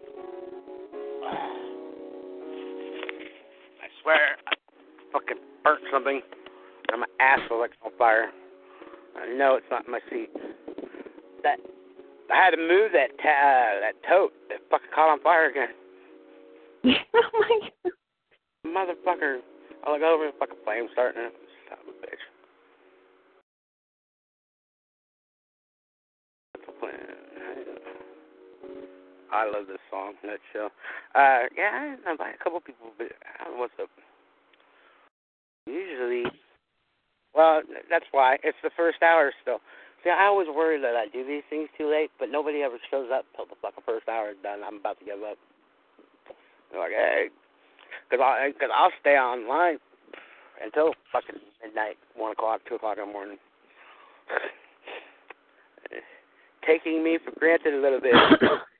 [3.77, 4.53] I swear, I
[5.13, 6.19] fucking burnt something,
[6.89, 8.31] and my ass was like on fire.
[9.21, 10.33] I know it's not in my seat.
[11.43, 11.59] That
[12.33, 15.69] I had to move that ta- uh, that tote that fucking caught on fire again.
[17.13, 17.93] oh my god.
[18.65, 19.45] Motherfucker.
[19.85, 21.33] I look over and fucking flame starting it.
[29.33, 30.69] I love this song, that show.
[31.17, 33.89] Uh, yeah, I invite a couple people, but I don't know what's up.
[35.65, 36.29] Usually,
[37.33, 39.57] well, that's why it's the first hour still.
[40.03, 43.09] See, I always worry that I do these things too late, but nobody ever shows
[43.11, 44.59] up till the fucking first hour is done.
[44.61, 45.37] I'm about to give up.
[46.69, 47.29] They're like, hey,
[48.09, 49.79] because I, cause I'll stay online
[50.63, 53.37] until fucking midnight, one o'clock, two o'clock in the morning.
[56.67, 58.13] Taking me for granted a little bit.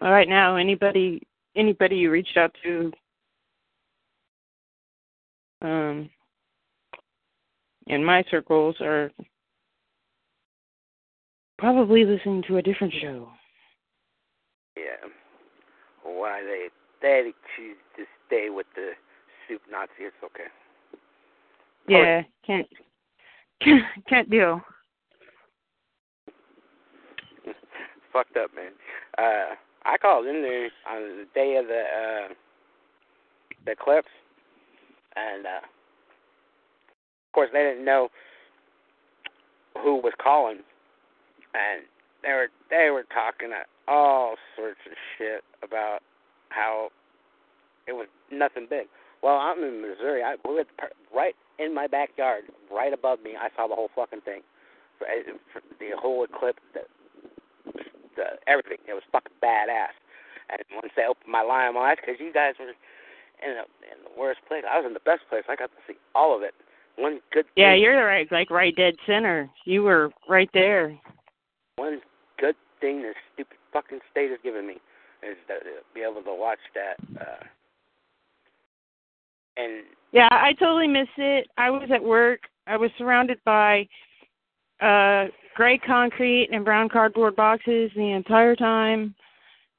[0.00, 1.22] All right now, anybody
[1.56, 2.92] anybody you reached out to
[5.62, 6.08] um
[7.86, 9.10] in my circles are
[11.58, 13.28] probably listening to a different show.
[14.76, 15.08] Yeah.
[16.02, 16.68] Why they
[17.02, 18.92] they choose to stay with the
[19.46, 19.90] soup Nazi?
[20.00, 20.44] It's okay.
[21.88, 22.66] Yeah, can't
[23.62, 24.62] can't, can't deal.
[28.12, 28.72] Fucked up, man.
[29.18, 32.34] Uh, I called in there on the day of the uh,
[33.64, 34.08] the eclipse,
[35.16, 38.08] and uh, of course they didn't know
[39.82, 40.58] who was calling,
[41.54, 41.84] and
[42.22, 43.50] they were they were talking
[43.88, 46.00] all sorts of shit about
[46.50, 46.90] how
[47.86, 48.86] it was nothing big.
[49.22, 50.22] Well, I'm in Missouri.
[50.22, 50.64] I were
[51.14, 53.32] right in my backyard, right above me.
[53.38, 54.40] I saw the whole fucking thing,
[55.00, 56.60] the whole eclipse,
[58.20, 58.78] the everything.
[58.84, 59.96] It was fucking badass.
[60.52, 63.98] And once they opened my line, well, that's because you guys were in the in
[64.04, 64.64] the worst place.
[64.68, 65.44] I was in the best place.
[65.48, 66.54] I got to see all of it.
[66.96, 67.46] One good.
[67.46, 67.64] Thing.
[67.64, 69.48] Yeah, thing, you're right, like right dead center.
[69.64, 70.98] You were right there.
[71.76, 72.00] One
[72.38, 74.74] good thing this stupid fucking state has given me
[75.22, 75.54] is to
[75.94, 76.96] be able to watch that.
[77.20, 77.44] uh
[79.56, 81.46] And Yeah, I totally missed it.
[81.56, 82.40] I was at work.
[82.66, 83.88] I was surrounded by
[84.80, 85.26] uh
[85.60, 89.14] gray concrete and brown cardboard boxes the entire time.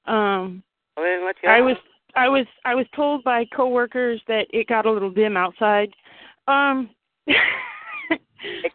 [0.06, 0.62] Um
[0.96, 1.50] well, then let's go.
[1.50, 1.76] I was
[2.16, 5.90] I was I was told by coworkers that it got a little dim outside.
[6.48, 6.92] Um
[7.28, 7.34] that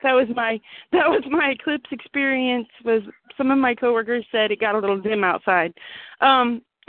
[0.03, 3.03] was my that was my eclipse experience was
[3.37, 5.73] some of my coworkers said it got a little dim outside.
[6.21, 6.61] Um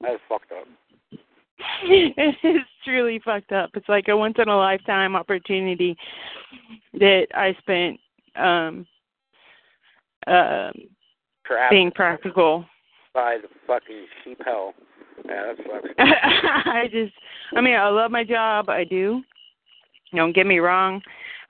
[0.00, 0.66] That was fucked up.
[1.84, 3.70] it is truly fucked up.
[3.74, 5.96] It's like a once in a lifetime opportunity
[6.94, 8.00] that I spent
[8.36, 8.86] um
[10.26, 10.72] um
[11.44, 12.64] Trapped being practical.
[13.14, 14.74] by the fucking sheep hell.
[15.24, 15.94] Yeah, that sucks.
[15.98, 17.14] I just
[17.56, 19.22] I mean I love my job, I do.
[20.14, 21.00] Don't get me wrong.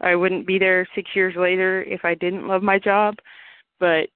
[0.01, 3.15] I wouldn't be there six years later if I didn't love my job.
[3.81, 4.09] But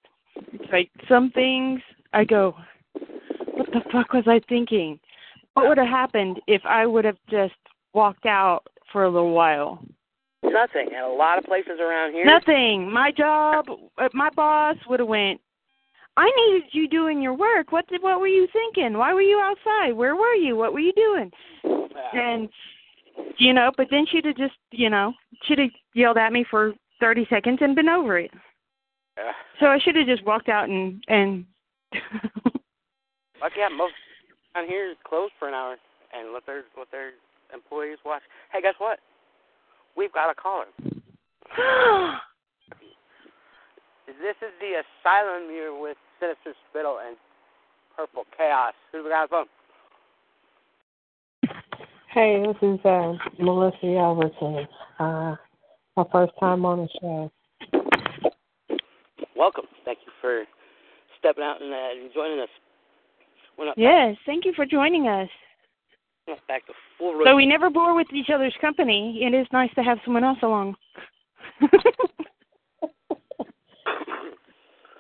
[0.53, 1.81] it's like some things
[2.13, 2.55] I go,
[3.55, 4.99] What the fuck was I thinking?
[5.61, 7.55] What would have happened if I would have just
[7.93, 9.85] walked out for a little while?
[10.43, 10.89] Nothing.
[10.95, 12.25] And a lot of places around here.
[12.25, 12.91] Nothing.
[12.91, 13.67] My job,
[13.99, 15.41] uh, my boss would have went.
[16.17, 17.73] I needed you doing your work.
[17.73, 18.97] What did, what were you thinking?
[18.97, 19.93] Why were you outside?
[19.93, 20.57] Where were you?
[20.57, 21.31] What were you doing?
[22.13, 22.49] And
[23.39, 26.73] you know, but then she'd have just, you know, she'd have yelled at me for
[27.01, 28.31] 30 seconds and been over it.
[29.17, 29.33] Yeah.
[29.59, 31.45] So I should have just walked out and and
[33.57, 33.95] yeah, most
[34.55, 35.77] down here is closed for an hour
[36.13, 37.13] and let their let their
[37.55, 38.23] employees watch.
[38.53, 38.99] Hey, guess what?
[39.97, 40.67] We've got a caller.
[44.21, 47.17] This is the asylum here with Sinister Spittle and
[47.97, 48.75] Purple Chaos.
[48.93, 49.47] Who's we got on the phone?
[52.13, 54.67] Hey, this is uh, Melissa Albertson.
[54.99, 55.37] Uh,
[55.97, 57.31] my first time on the show.
[59.37, 59.67] Welcome.
[59.85, 60.45] Thank you for
[61.19, 62.49] stepping out and uh, joining us.
[63.61, 65.29] We're not yes, thank you for joining us.
[66.27, 69.21] back, not back to full So we never bore with each other's company.
[69.23, 70.77] It is nice to have someone else along.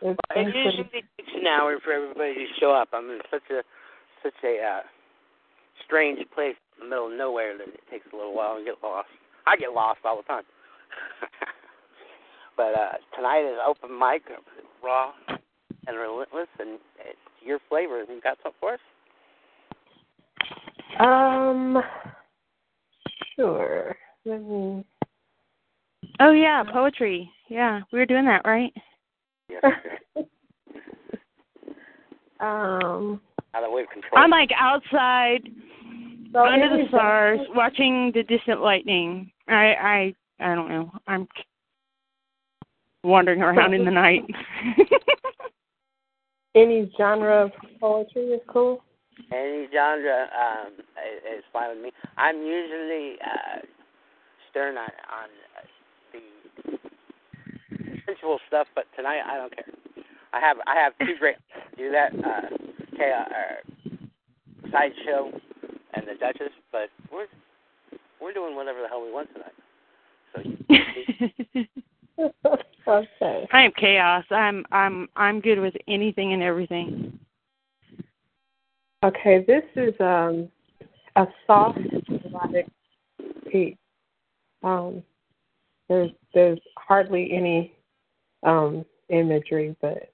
[0.02, 0.16] It
[0.54, 2.88] usually takes an hour for everybody to show up.
[2.94, 3.60] I'm in such a
[4.22, 4.80] such a uh,
[5.84, 8.76] strange place in the middle of nowhere that it takes a little while to get
[8.82, 9.08] lost.
[9.46, 10.44] I get lost all the time.
[12.56, 14.22] but uh, tonight is open mic,
[14.82, 18.04] raw and relentless, and it's your flavor.
[18.08, 18.80] You got something for us?
[20.98, 21.82] Um,
[23.36, 23.96] sure.
[24.24, 24.84] Let me.
[26.20, 27.30] oh yeah, poetry.
[27.48, 28.72] Yeah, we were doing that, right?
[29.48, 29.62] Yes.
[32.40, 33.20] um,
[33.54, 34.22] Out of way of control.
[34.22, 35.48] I'm like outside
[36.32, 39.32] so under the anyway, stars, watching the distant lightning.
[39.48, 40.92] I I I don't know.
[41.06, 41.26] I'm
[43.02, 44.22] wandering around in the night.
[46.54, 48.82] Any genre of poetry is cool.
[49.32, 51.92] Any genre um, is is fine with me.
[52.16, 53.60] I'm usually uh,
[54.50, 55.66] stern on on uh,
[56.12, 56.78] the
[58.06, 59.66] sensual stuff, but tonight I don't care.
[60.32, 61.36] I have I have two great
[61.76, 62.12] do that.
[62.14, 62.48] Uh,
[62.94, 63.60] okay, uh,
[64.72, 65.30] sideshow
[65.94, 67.26] and the Duchess, but we're
[68.20, 69.54] we're doing whatever the hell we want tonight.
[70.34, 70.42] So
[72.86, 73.48] okay.
[73.52, 74.24] I am chaos.
[74.30, 77.18] I'm I'm I'm good with anything and everything.
[79.04, 80.48] Okay, this is um
[81.16, 81.78] a soft
[82.24, 82.66] erotic
[83.50, 83.76] piece.
[84.62, 85.02] Um,
[85.88, 87.74] there's there's hardly any
[88.42, 90.12] um imagery, but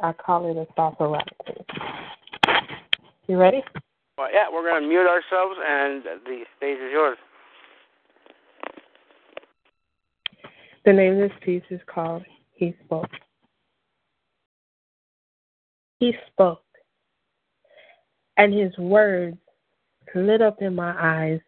[0.00, 1.78] I call it a soft erotic piece.
[3.26, 3.62] You ready?
[4.18, 7.18] well, yeah, we're gonna mute ourselves, and the stage is yours.
[10.88, 12.22] The name of this piece is called
[12.54, 13.10] He Spoke.
[16.00, 16.64] He spoke,
[18.38, 19.36] and his words
[20.14, 21.40] lit up in my eyes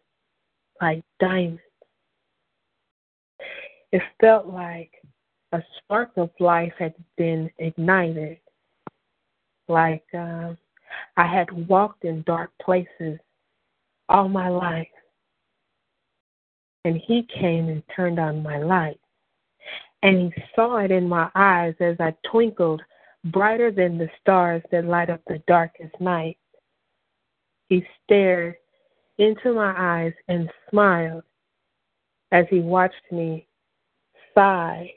[0.79, 1.59] like diamonds.
[3.91, 4.91] It felt like
[5.53, 8.37] a spark of life had been ignited,
[9.67, 10.55] like um,
[11.17, 13.17] I had walked in dark places
[14.07, 14.87] all my life.
[16.85, 18.99] And he came and turned on my light
[20.03, 22.81] and he saw it in my eyes as I twinkled
[23.25, 26.37] brighter than the stars that light up the darkest night.
[27.69, 28.55] He stared
[29.17, 31.23] into my eyes and smiled
[32.31, 33.47] as he watched me
[34.33, 34.91] sigh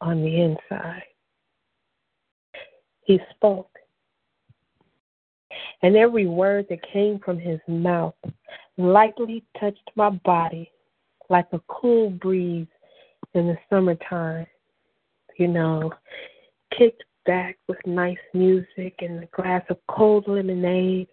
[0.00, 1.04] on the inside.
[3.04, 3.70] He spoke,
[5.82, 8.14] and every word that came from his mouth
[8.76, 10.70] lightly touched my body
[11.30, 12.66] like a cool breeze
[13.34, 14.46] in the summertime,
[15.36, 15.92] you know,
[16.76, 21.08] kicked back with nice music and a glass of cold lemonade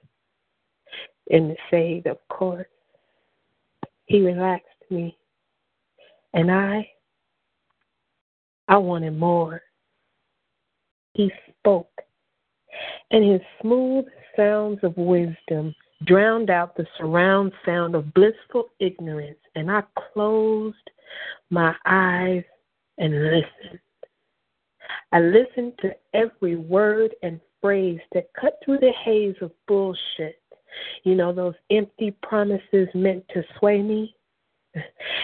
[1.27, 2.67] in the shade, of course.
[4.05, 5.17] He relaxed me,
[6.33, 6.89] and I,
[8.67, 9.61] I wanted more.
[11.13, 11.91] He spoke,
[13.11, 14.05] and his smooth
[14.35, 15.73] sounds of wisdom
[16.05, 20.89] drowned out the surround sound of blissful ignorance, and I closed
[21.51, 22.43] my eyes
[22.97, 23.79] and listened.
[25.11, 30.41] I listened to every word and phrase that cut through the haze of bullshit.
[31.03, 34.15] You know, those empty promises meant to sway me.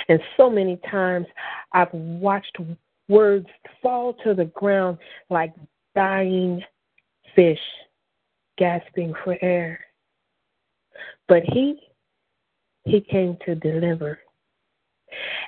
[0.09, 1.27] And so many times
[1.73, 2.57] I've watched
[3.09, 3.47] words
[3.81, 4.97] fall to the ground
[5.29, 5.53] like
[5.95, 6.63] dying
[7.35, 7.59] fish
[8.57, 9.79] gasping for air.
[11.27, 11.79] But he,
[12.85, 14.19] he came to deliver.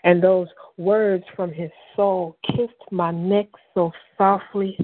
[0.04, 0.48] And those
[0.78, 4.78] words from his soul kissed my neck so softly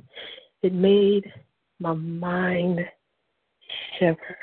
[0.61, 1.31] it made
[1.79, 2.79] my mind
[3.97, 4.37] shiver.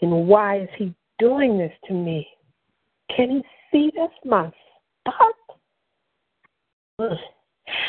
[0.00, 2.26] And why is he doing this to me?
[3.14, 4.50] Can he see that's my
[5.00, 5.34] spot?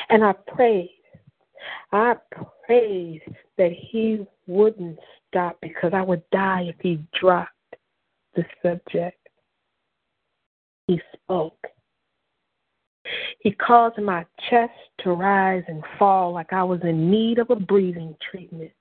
[0.10, 0.90] And I prayed.
[1.92, 2.16] I
[2.66, 3.22] prayed
[3.58, 7.52] that he wouldn't stop because I would die if he dropped
[8.36, 9.23] the subject.
[10.88, 11.58] He spoke.
[13.40, 17.56] He caused my chest to rise and fall like I was in need of a
[17.56, 18.72] breathing treatment.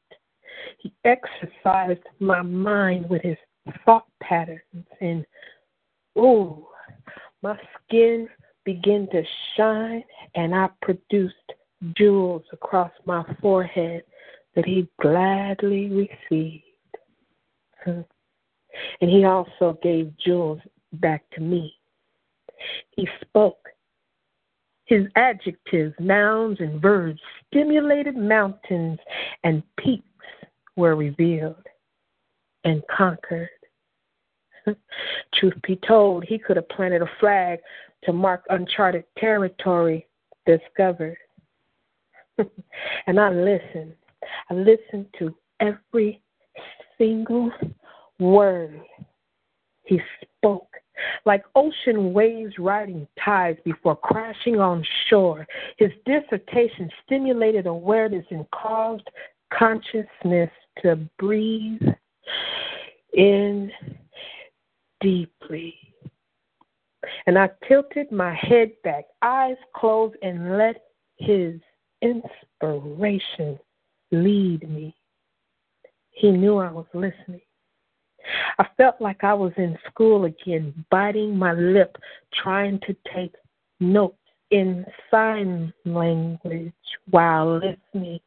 [0.78, 3.36] He exercised my mind with his
[3.84, 5.24] thought patterns, and
[6.18, 6.66] ooh,
[7.42, 8.28] my skin
[8.64, 9.22] began to
[9.56, 11.34] shine, and I produced
[11.96, 14.04] jewels across my forehead
[14.54, 16.64] that he gladly received.
[17.86, 20.60] And he also gave jewels
[20.94, 21.74] back to me.
[22.96, 23.58] He spoke.
[24.84, 28.98] His adjectives, nouns, and verbs stimulated mountains
[29.44, 30.04] and peaks
[30.76, 31.66] were revealed
[32.64, 33.48] and conquered.
[35.34, 37.60] Truth be told, he could have planted a flag
[38.04, 40.06] to mark uncharted territory
[40.46, 41.16] discovered.
[43.06, 43.94] and I listened.
[44.50, 46.20] I listened to every
[46.98, 47.50] single
[48.18, 48.80] word
[49.84, 50.68] he spoke.
[51.24, 55.46] Like ocean waves riding tides before crashing on shore,
[55.78, 59.08] his dissertation stimulated awareness and caused
[59.52, 60.50] consciousness
[60.82, 61.82] to breathe
[63.14, 63.70] in
[65.00, 65.74] deeply.
[67.26, 70.82] And I tilted my head back, eyes closed, and let
[71.16, 71.60] his
[72.00, 73.58] inspiration
[74.10, 74.94] lead me.
[76.10, 77.40] He knew I was listening.
[78.58, 81.96] I felt like I was in school again, biting my lip,
[82.42, 83.34] trying to take
[83.80, 84.16] notes
[84.50, 86.72] in sign language
[87.10, 88.20] while listening,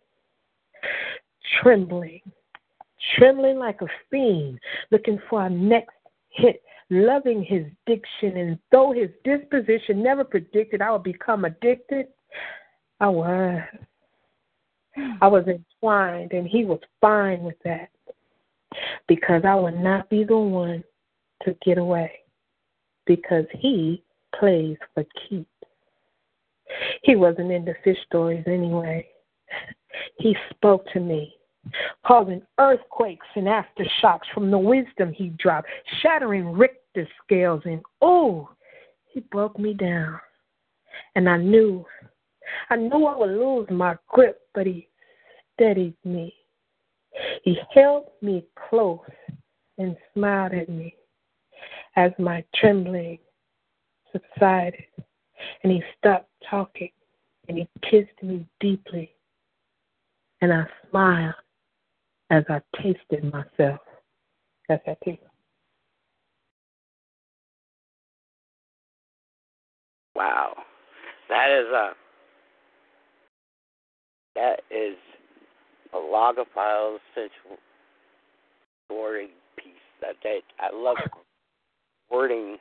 [1.61, 2.21] trembling,
[3.17, 4.59] trembling like a fiend,
[4.91, 5.95] looking for a next
[6.29, 8.37] hit, loving his diction.
[8.37, 12.07] And though his disposition never predicted I would become addicted,
[12.99, 13.61] I was.
[15.21, 17.89] I was entwined, and he was fine with that
[19.07, 20.83] because I would not be the one
[21.43, 22.11] to get away
[23.05, 24.03] because he
[24.37, 25.49] plays for keeps.
[27.03, 29.07] He wasn't into fish stories anyway.
[30.19, 31.35] He spoke to me,
[32.05, 35.67] causing earthquakes and aftershocks from the wisdom he dropped,
[36.01, 38.49] shattering Richter scales, and oh,
[39.05, 40.19] he broke me down.
[41.15, 41.85] And I knew,
[42.69, 44.87] I knew I would lose my grip, but he
[45.53, 46.33] steadied me.
[47.43, 48.99] He held me close
[49.77, 50.95] and smiled at me
[51.95, 53.19] as my trembling
[54.11, 54.83] subsided,
[55.63, 56.91] and he stopped talking
[57.47, 59.13] and he kissed me deeply,
[60.41, 61.35] and I smiled
[62.31, 63.79] as I tasted myself.
[64.67, 65.17] That's that too.
[70.15, 70.55] Wow,
[71.29, 71.91] that is a
[74.35, 74.97] that is
[75.95, 76.97] a logophile
[78.85, 79.73] story piece.
[80.01, 80.97] That they, I love
[82.11, 82.57] wording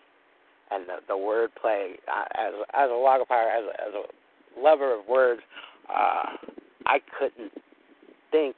[0.70, 1.94] and the, the word play.
[2.08, 5.42] As as a logophile, as a, as a lover of words,
[5.90, 6.36] uh,
[6.86, 7.52] I couldn't
[8.30, 8.56] think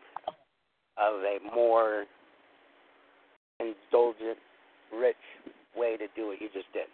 [0.99, 2.05] of a more
[3.61, 4.39] indulgent,
[4.93, 5.17] rich
[5.77, 6.87] way to do what you just did.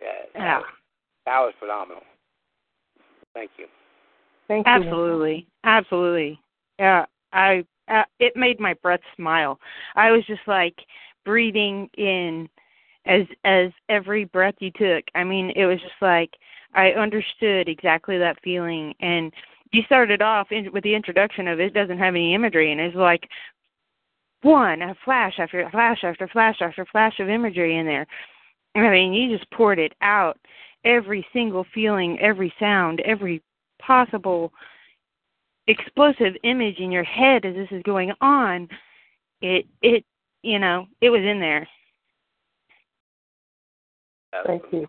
[0.00, 0.08] Yeah.
[0.34, 0.60] Yeah.
[1.26, 2.02] That was phenomenal.
[3.34, 3.66] Thank you.
[4.48, 4.72] Thank you.
[4.72, 5.46] Absolutely.
[5.64, 6.40] Absolutely.
[6.78, 9.58] Yeah, I uh, it made my breath smile.
[9.94, 10.74] I was just like
[11.24, 12.48] breathing in
[13.06, 15.04] as as every breath you took.
[15.14, 16.30] I mean, it was just like
[16.74, 19.32] I understood exactly that feeling and
[19.72, 22.96] you started off in, with the introduction of it doesn't have any imagery and it's
[22.96, 23.28] like
[24.42, 28.06] one a flash after flash after flash after flash of imagery in there.
[28.74, 30.38] I mean, you just poured it out
[30.84, 33.42] every single feeling, every sound, every
[33.80, 34.52] possible
[35.68, 38.68] explosive image in your head as this is going on,
[39.40, 40.04] it it
[40.42, 41.68] you know it was in there.
[44.46, 44.86] Thank you.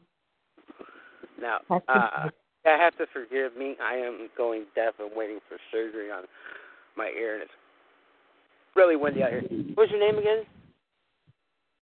[1.42, 2.30] Now, I uh,
[2.66, 3.76] I have to forgive me.
[3.82, 6.24] I am going deaf and waiting for surgery on
[6.98, 7.52] my ear, and it's
[8.76, 9.44] really windy out here.
[9.76, 10.44] What's your name again?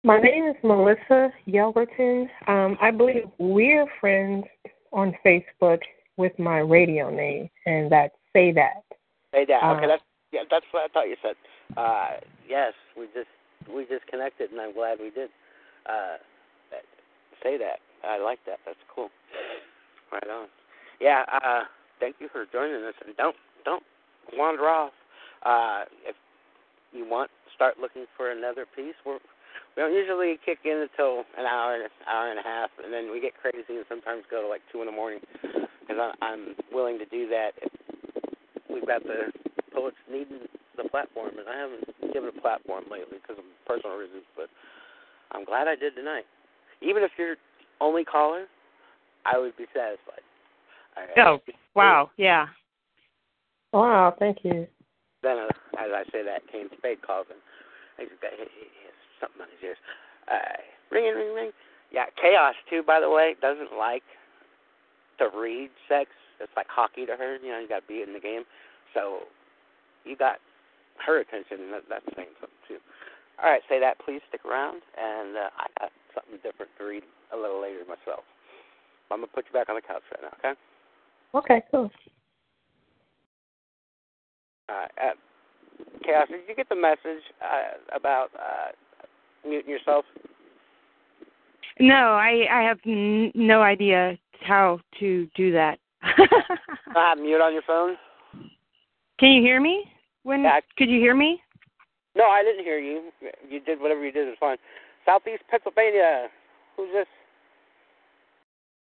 [0.03, 2.27] My name is Melissa Yelverton.
[2.47, 4.45] Um, I believe we're friends
[4.93, 5.81] on Facebook
[6.17, 8.85] with my radio name, and that's Say That.
[9.33, 9.63] Say that.
[9.63, 10.03] Okay, that's
[10.33, 11.35] yeah, that's what I thought you said.
[11.77, 13.31] Uh, yes, we just
[13.67, 15.31] we just connected, and I'm glad we did.
[15.87, 16.23] Uh,
[16.71, 16.87] that,
[17.43, 17.83] say that.
[18.07, 18.59] I like that.
[18.65, 19.11] That's cool.
[20.13, 20.47] Right on.
[21.01, 21.25] Yeah.
[21.33, 21.63] Uh,
[21.99, 23.83] thank you for joining us, and don't don't
[24.35, 24.93] wander off.
[25.43, 26.15] Uh, if
[26.93, 28.95] you want, start looking for another piece.
[29.05, 29.19] We're
[29.77, 33.21] we don't usually kick in until an hour, hour and a half, and then we
[33.21, 35.21] get crazy and sometimes go to like two in the morning.
[35.91, 37.51] because I'm willing to do that.
[37.63, 37.71] If
[38.73, 39.33] we've got the
[39.73, 40.41] poets needing
[40.77, 44.49] the platform, and I haven't given a platform lately because of personal reasons, but
[45.33, 46.25] I'm glad I did tonight.
[46.83, 47.37] Even if you're
[47.81, 48.47] only caller,
[49.27, 50.25] I would be satisfied.
[50.97, 51.39] I, Oh,
[51.75, 52.47] wow, yeah.
[53.73, 54.67] Wow, thank you.
[55.23, 55.49] Then, uh,
[55.79, 57.39] as I say that, Kane Spade calls and
[57.99, 59.81] he's got he, he has something on his ears.
[60.27, 60.59] Uh,
[60.91, 61.51] ring, ring, ring.
[61.93, 62.83] Yeah, Chaos too.
[62.83, 64.03] By the way, doesn't like
[65.19, 66.11] to read sex.
[66.41, 67.37] It's like hockey to her.
[67.43, 68.43] You know, you got to be in the game.
[68.95, 69.29] So
[70.05, 70.37] you got
[71.07, 71.69] her attention.
[71.69, 72.81] and That, that's saying something too.
[73.43, 73.99] All right, say that.
[74.05, 78.25] Please stick around, and uh, I got something different to read a little later myself.
[79.11, 80.35] I'm gonna put you back on the couch right now.
[80.39, 80.55] Okay.
[81.35, 81.91] Okay, cool.
[84.69, 85.15] Uh, uh,
[86.05, 88.73] Chaos, did you get the message uh, about uh,
[89.49, 90.05] muting yourself?
[91.79, 95.79] No, I I have n- no idea how to do that.
[96.97, 97.97] Uh, mute on your phone?
[99.21, 99.85] Can you hear me?
[100.25, 101.41] When Yeah, I- could you hear me?
[102.17, 103.13] No, I didn't hear you.
[103.49, 104.57] You did whatever you did was fine.
[105.05, 106.29] Southeast Pennsylvania.
[106.77, 107.07] Who's this?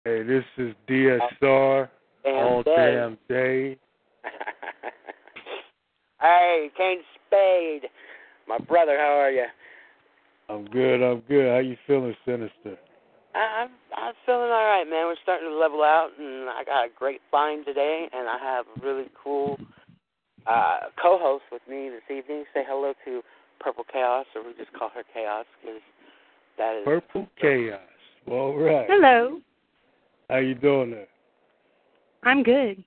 [0.06, 1.90] Hey, this is DSR
[2.24, 2.76] Damn all day.
[2.96, 3.78] damn day.
[6.22, 7.90] hey, Kane Spade.
[8.48, 9.46] My brother, how are you?
[10.48, 11.02] I'm good.
[11.04, 11.50] I'm good.
[11.52, 12.78] How you feeling, Sinister?
[13.36, 15.06] I- I'm I'm feeling all right, man.
[15.06, 18.66] We're starting to level out, and I got a great find today, and I have
[18.66, 19.60] a really cool
[20.48, 22.46] uh, co-host with me this evening.
[22.54, 23.22] Say hello to
[23.60, 25.82] Purple Chaos, or we just call her Chaos because
[26.58, 27.80] that is Purple Chaos.
[28.30, 28.88] All right.
[28.90, 29.40] Hello.
[30.30, 31.08] How you doing there?
[32.24, 32.84] I'm good.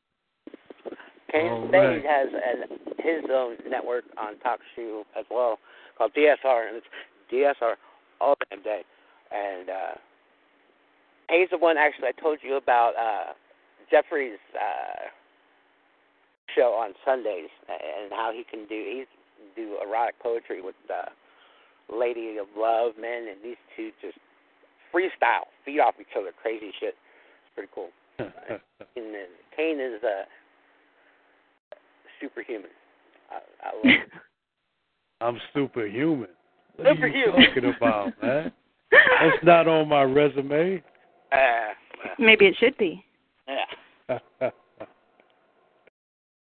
[1.30, 2.04] Kane All Spade right.
[2.04, 5.58] has an, his own network on TalkShoe as well
[5.96, 6.86] called DSR, and it's
[7.32, 7.74] DSR
[8.20, 8.82] all damn day.
[9.30, 9.94] And uh,
[11.30, 13.32] he's the one actually I told you about uh,
[13.90, 15.08] Jeffrey's uh,
[16.54, 19.04] show on Sundays and how he can do he
[19.56, 21.10] do erotic poetry with uh,
[21.94, 24.18] Lady of Love, man, and these two just
[24.94, 26.94] freestyle, feed off each other, crazy shit.
[26.94, 27.88] It's pretty cool.
[28.94, 30.24] And then Kane is uh,
[32.20, 32.68] superhuman.
[33.30, 34.08] I, I love it.
[35.22, 36.28] I'm superhuman.
[36.76, 38.52] What are you talking about, man?
[38.90, 40.82] That's not on my resume.
[41.32, 41.72] Uh,
[42.18, 43.04] Maybe it should be.
[43.48, 44.18] yeah.
[44.40, 44.50] yeah,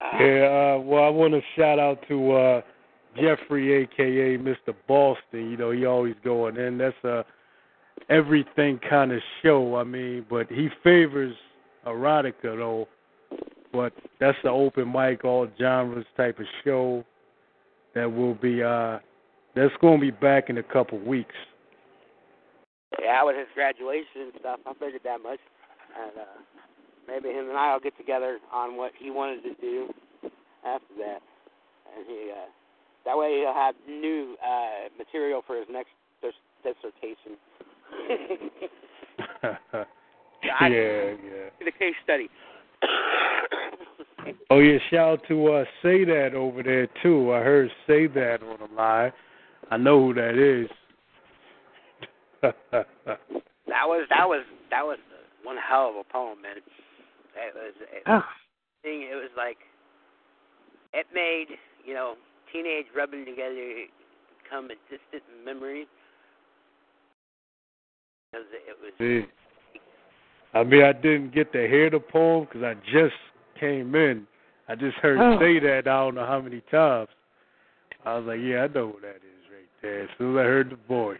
[0.01, 2.61] Uh, uh, well, I want to shout out to uh,
[3.15, 4.75] Jeffrey, aka Mr.
[4.87, 5.49] Boston.
[5.51, 6.77] You know, he always going in.
[6.77, 7.25] That's a
[8.09, 9.75] everything kind of show.
[9.77, 11.35] I mean, but he favors
[11.87, 12.87] erotica though.
[13.71, 17.03] But that's the open mic, all genres type of show
[17.93, 18.61] that will be.
[18.61, 18.99] uh
[19.55, 21.35] That's going to be back in a couple weeks.
[23.15, 25.39] Yeah, with his graduation and stuff, I figured that much.
[25.95, 26.23] And uh,
[27.07, 29.87] maybe him and I will get together on what he wanted to do
[30.65, 31.21] after that.
[31.95, 32.49] And he, uh,
[33.05, 35.91] that way he'll have new uh, material for his next
[36.21, 37.37] dis- dissertation.
[40.43, 41.15] yeah, yeah.
[41.63, 42.29] the case study.
[44.49, 47.31] Oh yeah, shout out to uh say that over there too.
[47.31, 49.11] I heard say that on the line.
[49.69, 50.67] I know who that is.
[53.67, 54.97] That was that was that was
[55.43, 56.57] one hell of a poem, man.
[56.57, 58.21] It was it, Oh,
[58.83, 59.01] thing.
[59.01, 59.57] It was like
[60.93, 61.47] it made
[61.83, 62.13] you know
[62.53, 63.85] teenage rubbing together
[64.43, 65.87] become a distant memory
[68.31, 69.27] because it was See,
[70.53, 73.15] I mean, I didn't get to hear the poem because I just
[73.59, 74.25] came in.
[74.69, 75.39] I just heard Oh.
[75.39, 77.09] say that I don't know how many times.
[78.05, 80.03] I was like, yeah, I know who that is right there.
[80.03, 81.19] As soon as I heard the voice.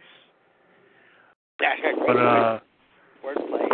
[1.58, 2.60] But uh,
[3.24, 3.68] wordplay.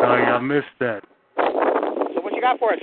[0.00, 1.02] sorry, I missed that.
[1.36, 2.78] So what you got for us?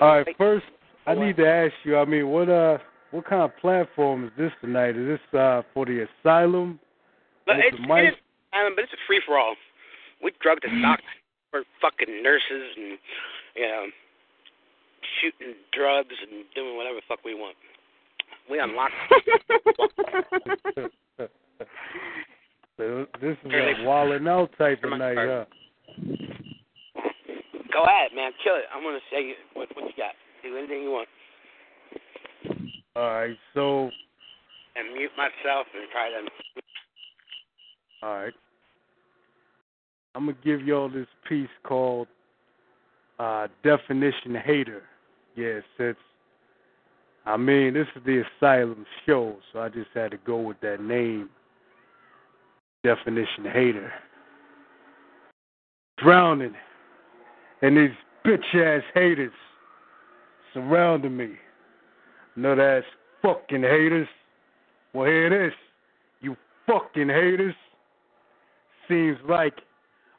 [0.00, 0.64] All right, first
[1.06, 1.96] I need to ask you.
[1.96, 2.78] I mean, what uh,
[3.12, 4.96] what kind of platform is this tonight?
[4.96, 6.80] Is this uh for the asylum?
[7.46, 8.04] But it's, mic?
[8.04, 8.14] it is,
[8.52, 9.54] um, but it's a free for all.
[10.22, 11.00] We drug the stock
[11.50, 12.98] for fucking nurses and
[13.54, 13.86] you know
[15.20, 17.56] shooting drugs and doing whatever the fuck we want.
[18.50, 18.90] We unlock.
[22.76, 25.44] So this is a wilding out type of night, huh?
[27.72, 28.32] Go ahead, man.
[28.42, 28.64] Kill it.
[28.74, 30.14] I'm gonna say what what you got.
[30.42, 31.08] Do anything you want.
[32.96, 33.90] All right, so
[34.76, 36.30] And mute myself and try to.
[38.02, 38.34] all right,
[40.14, 42.06] I'm gonna give y'all this piece called
[43.18, 44.82] uh, "Definition Hater."
[45.34, 45.96] Yeah, since
[47.26, 50.80] I mean this is the Asylum show, so I just had to go with that
[50.80, 51.30] name.
[52.82, 53.92] Definition Hater.
[55.98, 56.54] drowning,
[57.62, 57.90] and these
[58.26, 59.32] bitch ass haters
[60.52, 61.32] surrounding me.
[62.36, 62.82] Nut ass
[63.22, 64.08] fucking haters.
[64.92, 65.54] Well, here it is.
[66.20, 67.54] You fucking haters.
[68.88, 69.54] Seems like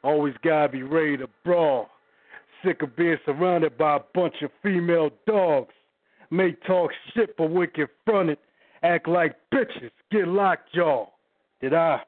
[0.02, 1.88] always gotta be ready to brawl.
[2.64, 5.74] Sick of being surrounded by a bunch of female dogs.
[6.30, 8.38] May talk shit, but when confronted,
[8.82, 9.90] act like bitches.
[10.10, 11.12] Get locked, y'all.
[11.60, 12.00] Did I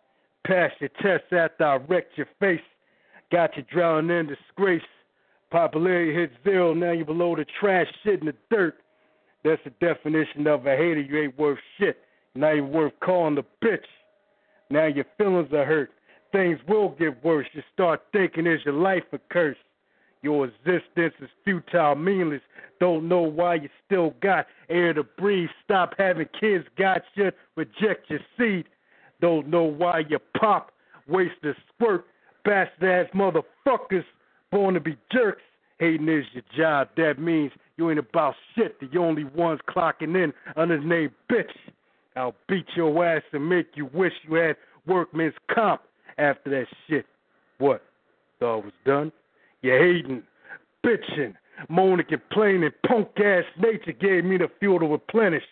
[0.47, 2.61] pass your test after I wrecked your face?
[3.31, 4.83] Got you drowning in disgrace.
[5.51, 8.77] Popularity hit zero, now you below the trash shit in the dirt.
[9.45, 11.01] That's the definition of a hater.
[11.01, 11.99] You ain't worth shit.
[12.35, 13.79] Not even worth calling a bitch.
[14.71, 15.91] Now your feelings are hurt.
[16.33, 17.47] Things will get worse.
[17.55, 19.57] You start thinking is your life a curse.
[20.23, 22.43] Your existence is futile, meaningless.
[22.81, 25.49] Don't know why you still got air to breathe.
[25.64, 27.31] Stop having kids, got you.
[27.57, 28.66] Reject your seed.
[29.21, 30.73] Don't know why you pop.
[31.09, 32.05] Waste the squirt.
[32.45, 34.05] Bastard ass motherfuckers
[34.51, 35.43] born to be jerks.
[35.79, 36.89] Hating is your job.
[36.97, 38.79] That means you ain't about shit.
[38.81, 41.53] The only ones clocking in under the name bitch.
[42.16, 44.57] I'll beat your ass and make you wish you had
[44.87, 45.83] workman's comp
[46.19, 47.07] after that shit.
[47.59, 47.83] What?
[48.41, 49.12] Thought it was done?
[49.63, 50.23] You hating,
[50.85, 51.35] bitching,
[51.69, 55.43] moaning, complaining, punk ass nature gave me the fuel to replenish.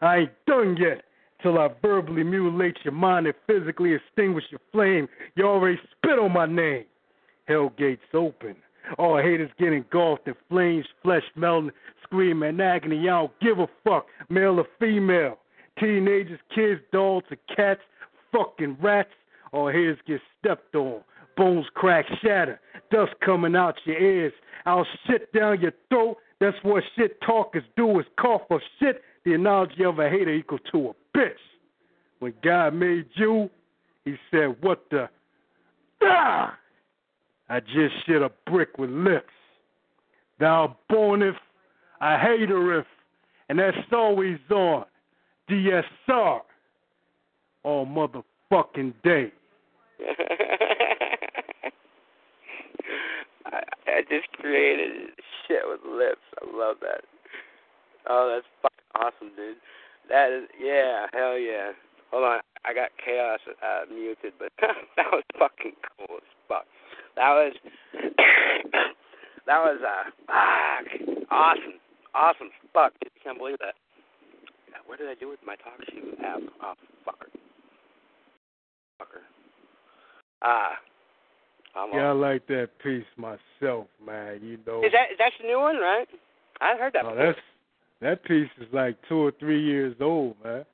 [0.00, 1.02] I ain't done yet
[1.42, 5.08] till I verbally mutilate your mind and physically extinguish your flame.
[5.34, 6.84] You already spit on my name.
[7.46, 8.56] Hell gates open.
[8.96, 11.72] All haters get engulfed in flames, flesh melting,
[12.04, 13.00] screaming in agony.
[13.00, 15.38] I don't give a fuck, male or female.
[15.78, 17.22] Teenagers, kids, or
[17.54, 17.80] cats,
[18.32, 19.10] fucking rats.
[19.52, 21.02] All haters get stepped on.
[21.38, 22.60] Bones crack, shatter.
[22.90, 24.32] Dust coming out your ears.
[24.66, 26.16] I'll shit down your throat.
[26.40, 29.02] That's what shit talkers do is cough up shit.
[29.24, 31.30] The analogy of a hater equal to a bitch.
[32.18, 33.48] When God made you,
[34.04, 35.08] he said, what the?
[36.02, 36.58] Ah!
[37.48, 39.32] I just shit a brick with lips.
[40.40, 41.36] Thou borneth
[42.00, 42.84] a hatereth,
[43.48, 44.84] and that's always on
[45.48, 46.40] DSR
[47.62, 49.32] all motherfucking day.
[53.98, 55.10] I, just created
[55.46, 56.22] shit with lips.
[56.40, 57.02] I love that.
[58.08, 59.56] Oh, that's fucking awesome, dude.
[60.08, 61.72] That is, yeah, hell yeah.
[62.10, 66.64] Hold on, I got chaos uh, muted, but that was fucking cool as fuck.
[67.16, 67.52] That was,
[69.46, 71.78] that was uh, fuck, awesome,
[72.14, 72.50] awesome.
[72.72, 73.74] Fuck, I can't believe that.
[74.86, 76.40] What did I do with my talk shoe app?
[76.62, 76.72] Oh,
[77.06, 77.28] fucker,
[79.02, 79.20] fucker.
[80.42, 80.78] Ah.
[81.76, 84.40] I'm Yeah, I like that piece myself, man.
[84.42, 86.08] You know, Is that that is that the new one, right?
[86.60, 87.04] I heard that.
[87.04, 87.26] oh, before.
[87.26, 87.38] that's
[88.00, 90.64] that piece is like two or three years old, man.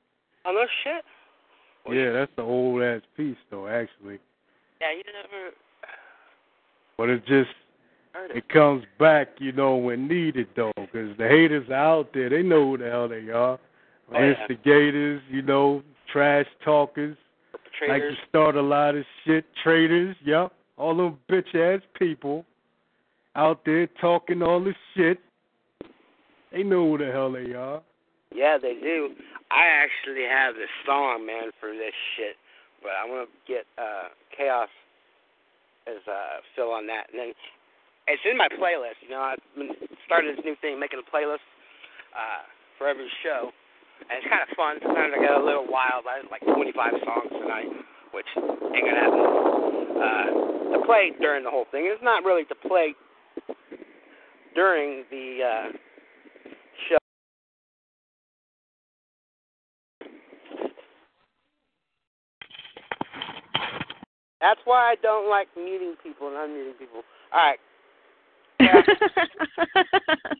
[0.47, 1.05] Oh no shit.
[1.87, 4.19] Well, Yeah, that's an old ass piece though, actually.
[4.81, 5.51] Yeah, you never
[6.97, 7.51] But it just
[8.15, 8.37] it.
[8.39, 12.31] it comes back, you know, when needed though, because the haters are out there.
[12.31, 13.59] They know who the hell they are.
[13.59, 13.59] Oh,
[14.13, 14.35] yeah.
[14.41, 15.83] Instigators, you know,
[16.13, 17.17] trash talkers,
[17.89, 19.45] like to start a lot of shit.
[19.63, 22.45] Traitors, yep, all them bitch ass people
[23.37, 25.19] out there talking all this shit.
[26.53, 27.83] They know who the hell they are.
[28.35, 29.11] Yeah, they do.
[29.51, 32.37] I actually have this song, man, for this shit,
[32.83, 34.69] but I'm gonna get uh Chaos
[35.87, 37.33] as uh fill on that, and then
[38.07, 38.99] it's in my playlist.
[39.03, 39.71] You know, I've been
[40.07, 41.47] started this new thing, making a playlist
[42.15, 42.43] uh
[42.79, 43.51] for every show,
[44.11, 44.79] and it's kind of fun.
[44.83, 46.07] Sometimes I get a little wild.
[46.11, 46.75] I have like 25
[47.07, 47.71] songs tonight,
[48.11, 50.27] which ain't gonna happen uh,
[50.75, 51.89] to play during the whole thing.
[51.91, 52.95] It's not really to play
[54.55, 55.73] during the uh,
[56.89, 56.99] show.
[64.41, 67.03] That's why I don't like muting people and unmuting people.
[67.33, 67.59] All right.
[68.61, 68.83] Yeah.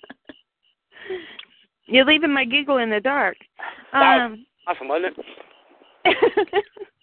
[1.87, 3.37] You're leaving my giggle in the dark.
[3.93, 5.17] That Um, Awesome, wasn't
[6.05, 6.65] it?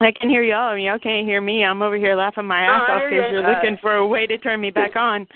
[0.00, 1.64] I can hear y'all, and y'all can't hear me.
[1.64, 3.38] I'm over here laughing my ass No, off because you.
[3.38, 5.26] you're Uh, looking for a way to turn me back on.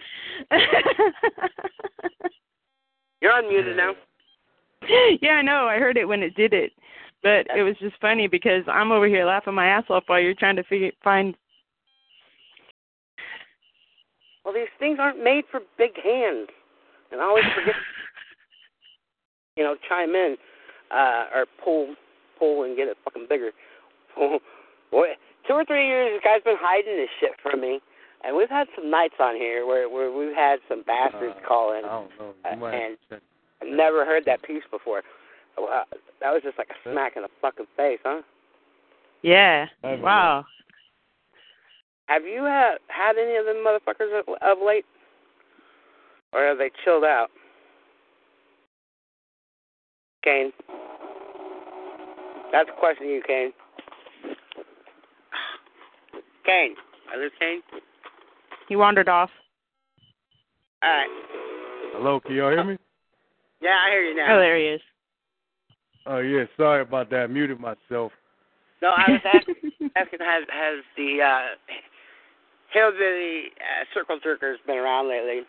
[3.20, 3.94] You're unmuted now.
[5.20, 5.66] yeah, I know.
[5.66, 6.72] I heard it when it did it,
[7.22, 10.34] but it was just funny because I'm over here laughing my ass off while you're
[10.34, 11.34] trying to figure find.
[14.44, 16.48] Well, these things aren't made for big hands,
[17.10, 17.74] and I always forget.
[19.56, 20.36] you know, chime in
[20.92, 21.96] uh, or pull,
[22.38, 23.50] pull and get it fucking bigger.
[24.90, 25.08] Boy,
[25.46, 27.80] two or three years, this guy's been hiding this shit from me,
[28.24, 31.72] and we've had some nights on here where where we've had some bastards Uh, call
[31.78, 31.84] in.
[31.84, 32.34] I don't know.
[32.44, 33.20] Uh, You might have and- check.
[33.60, 35.02] I've never heard that piece before.
[35.56, 35.84] Wow,
[36.20, 38.22] that was just like a smack in the fucking face, huh?
[39.22, 39.66] Yeah.
[39.82, 40.44] Wow.
[42.06, 44.86] Have you uh, had any of them motherfuckers of, of late,
[46.32, 47.30] or have they chilled out?
[50.22, 50.52] Kane.
[52.52, 53.52] That's a question to you, Kane.
[56.48, 56.74] Kane.
[57.12, 57.60] Are this Kane?
[58.68, 59.30] He wandered off.
[60.82, 61.08] All right.
[61.92, 62.78] Hello, can y'all hear me?
[63.60, 64.36] Yeah, I hear you now.
[64.36, 64.80] Oh, there he is.
[66.06, 67.24] Oh yeah, sorry about that.
[67.24, 68.12] I muted myself.
[68.80, 69.54] No, I was asking,
[69.96, 71.74] asking has has the uh,
[72.72, 75.42] hillbilly uh, circle jerkers been around lately?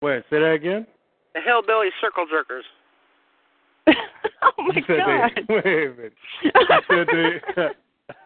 [0.00, 0.86] Wait, say that again.
[1.34, 2.62] The hillbilly circle jerkers.
[4.42, 5.30] oh my You god.
[5.48, 6.12] They, wait a minute.
[6.42, 6.50] You
[6.88, 7.62] said they,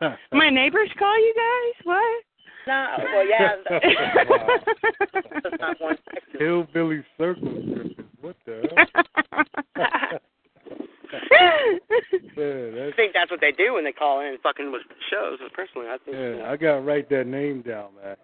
[0.32, 1.84] My neighbors call you guys?
[1.84, 2.22] What?
[2.66, 3.56] No, well, yeah.
[4.28, 4.48] Wow.
[5.42, 5.96] That's not one.
[6.38, 7.52] Hillbilly circle.
[8.20, 9.38] What the hell?
[12.36, 15.38] Man, I think that's what they do when they call in fucking with shows.
[15.54, 16.16] Personally, I think.
[16.16, 18.16] yeah, I gotta write that name down, man.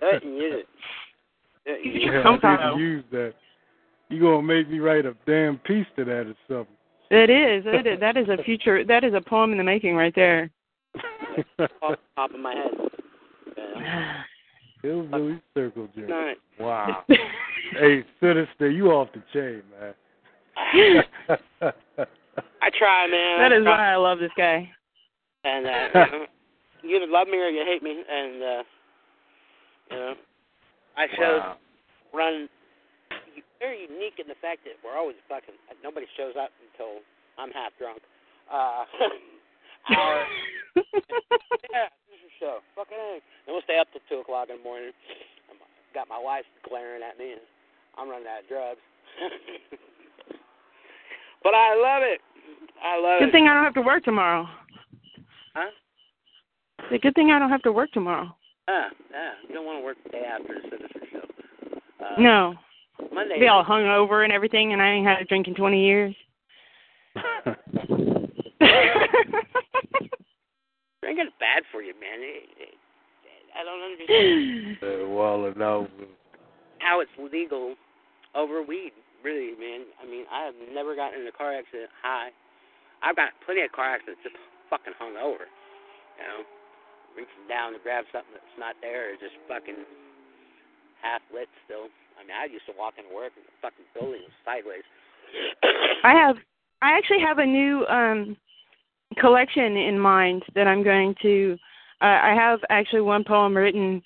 [0.00, 0.66] Uh, you use it.
[1.84, 2.78] You use yeah, Come I on.
[2.78, 3.34] need use that.
[4.08, 6.74] You gonna make me write a damn piece to that or something.
[7.12, 7.64] It is.
[7.66, 8.00] It is.
[8.00, 8.84] That is a future.
[8.84, 10.50] That is a poem in the making right there.
[11.58, 12.70] off the top of my head.
[13.56, 14.22] Yeah.
[14.82, 16.08] Hillbilly circle jerk.
[16.08, 16.36] Nice.
[16.58, 17.04] Wow.
[17.08, 19.94] hey, Sinister, you off the chain, man.
[22.60, 23.38] I try, man.
[23.38, 24.68] that I why I love this guy.
[25.44, 26.04] And uh,
[26.82, 28.62] you either love me or you hate me, and uh,
[29.90, 30.14] you know,
[30.96, 31.56] I shows wow.
[32.14, 32.48] run
[33.62, 35.54] very unique in the fact that we're always fucking.
[35.86, 36.98] Nobody shows up until
[37.38, 38.02] I'm half drunk.
[38.50, 38.82] Uh,
[39.94, 40.26] our
[41.70, 42.58] yeah, this is show.
[42.74, 43.22] Fucking A.
[43.46, 44.90] And we'll stay up till two o'clock in the morning.
[45.46, 45.62] I'm,
[45.94, 47.44] got my wife glaring at me, and
[47.94, 48.82] I'm running out of drugs.
[51.46, 52.18] but I love it.
[52.82, 53.30] I love Good it.
[53.30, 54.50] Good thing I don't have to work tomorrow.
[55.54, 55.70] Huh?
[56.90, 58.34] A good thing I don't have to work tomorrow.
[58.68, 59.30] Ah, yeah.
[59.48, 62.04] You don't want to work the day after the Citizen Show.
[62.04, 62.54] Uh, No.
[63.12, 63.38] Monday.
[63.40, 66.14] Be all hung over and everything, and I ain't had a drink in 20 years.
[71.02, 72.22] Drinking's bad for you, man.
[72.22, 72.74] It, it,
[73.52, 75.90] I don't understand Uh, Walling out.
[76.78, 77.74] how it's legal
[78.34, 78.92] over weed.
[79.22, 79.86] Really, man.
[80.02, 82.30] I mean, I have never gotten in a car accident high.
[83.02, 84.34] I've got plenty of car accidents just
[84.70, 85.46] fucking hung over.
[86.18, 86.40] You know,
[87.18, 89.78] reaching down to grab something that's not there, or just fucking
[91.02, 91.86] half lit still.
[92.18, 94.82] I mean, I used to walk into work and the fucking building was sideways.
[96.04, 96.36] I have.
[96.82, 98.36] I actually have a new um
[99.20, 101.56] collection in mind that I'm going to.
[102.00, 104.02] Uh, I have actually one poem written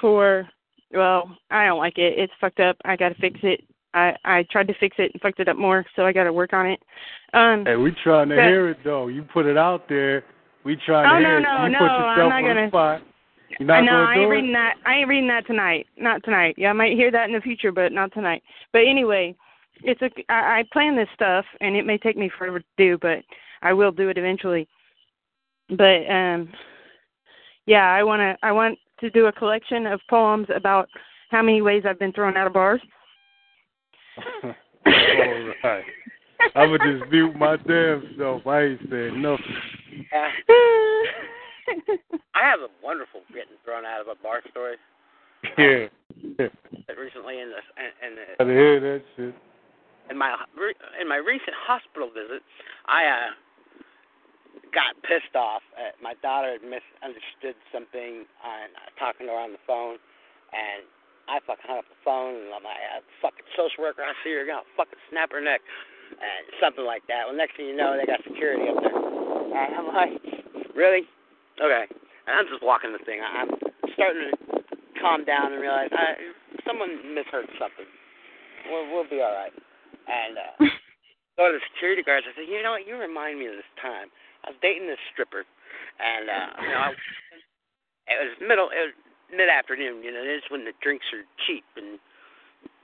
[0.00, 0.48] for.
[0.92, 2.18] Well, I don't like it.
[2.18, 2.76] It's fucked up.
[2.84, 3.64] I got to fix it.
[3.94, 6.32] I I tried to fix it and fucked it up more, so I got to
[6.32, 6.80] work on it.
[7.32, 7.64] Um.
[7.66, 9.08] Hey, we trying to But- hear it though.
[9.08, 10.24] You put it out there.
[10.64, 11.66] We trying Oh, to hear no, it.
[11.66, 13.02] You no, put I'm not on gonna- the spot.
[13.58, 14.34] You're I not know I do ain't it?
[14.34, 14.74] reading that.
[14.84, 15.86] I ain't reading that tonight.
[15.96, 16.54] Not tonight.
[16.58, 18.42] Yeah, I might hear that in the future, but not tonight.
[18.72, 19.34] But anyway,
[19.82, 20.10] it's a.
[20.28, 23.18] I, I plan this stuff, and it may take me forever to do, but
[23.62, 24.68] I will do it eventually.
[25.70, 26.52] But um,
[27.66, 28.36] yeah, I wanna.
[28.42, 30.88] I want to do a collection of poems about
[31.30, 32.80] how many ways I've been thrown out of bars.
[34.44, 34.54] All
[35.64, 35.84] right.
[36.54, 38.46] I'm gonna just mute my damn self.
[38.46, 39.44] I ain't saying nothing.
[42.34, 44.76] I have a wonderful getting thrown out of a bar story
[45.58, 45.88] Yeah.
[46.96, 47.60] recently in the
[48.04, 49.34] in the Gotta hear that shit.
[50.10, 50.32] in my
[51.00, 52.40] in my recent hospital visit,
[52.88, 53.30] I uh
[54.72, 55.62] got pissed off.
[55.78, 59.98] At, my daughter had misunderstood something and I was talking to her on the phone,
[60.52, 60.82] and
[61.30, 64.32] I fucking hung up the phone and I'm like, uh, fucking social worker, I see
[64.36, 65.60] her, gonna fucking snap her neck,
[66.18, 67.24] and something like that.
[67.28, 70.20] Well, next thing you know, they got security up there, and I'm like,
[70.74, 71.04] really?
[71.60, 71.84] Okay.
[72.26, 73.20] And I'm just walking the thing.
[73.20, 73.50] I- I'm
[73.94, 74.34] starting to
[75.00, 76.16] calm down and realize I,
[76.66, 77.86] someone misheard something.
[78.70, 79.52] We'll, we'll be all right.
[80.08, 80.54] And uh,
[81.36, 82.26] go to the security guards.
[82.28, 82.88] I said, you know what?
[82.88, 84.08] You remind me of this time.
[84.44, 85.44] I was dating this stripper,
[85.96, 86.88] and uh, you know, I,
[88.12, 88.94] it was middle, it was
[89.32, 90.04] mid afternoon.
[90.04, 91.96] You know, it's when the drinks are cheap and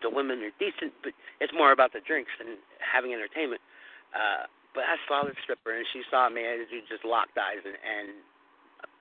[0.00, 3.60] the women are decent, but it's more about the drinks and having entertainment.
[4.16, 7.60] Uh, but I saw the stripper, and she saw me, and we just locked eyes,
[7.64, 8.08] and, and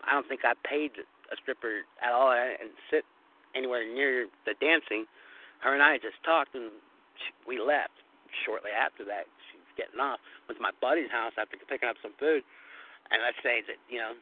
[0.05, 2.31] I don't think I paid a stripper at all.
[2.31, 3.03] Didn't sit
[3.55, 5.05] anywhere near the dancing.
[5.59, 6.71] Her and I just talked, and
[7.19, 7.95] she, we left
[8.45, 9.27] shortly after that.
[9.51, 10.23] She was getting off.
[10.47, 12.43] Went to my buddy's house after picking up some food,
[13.11, 14.15] and let's say that you know,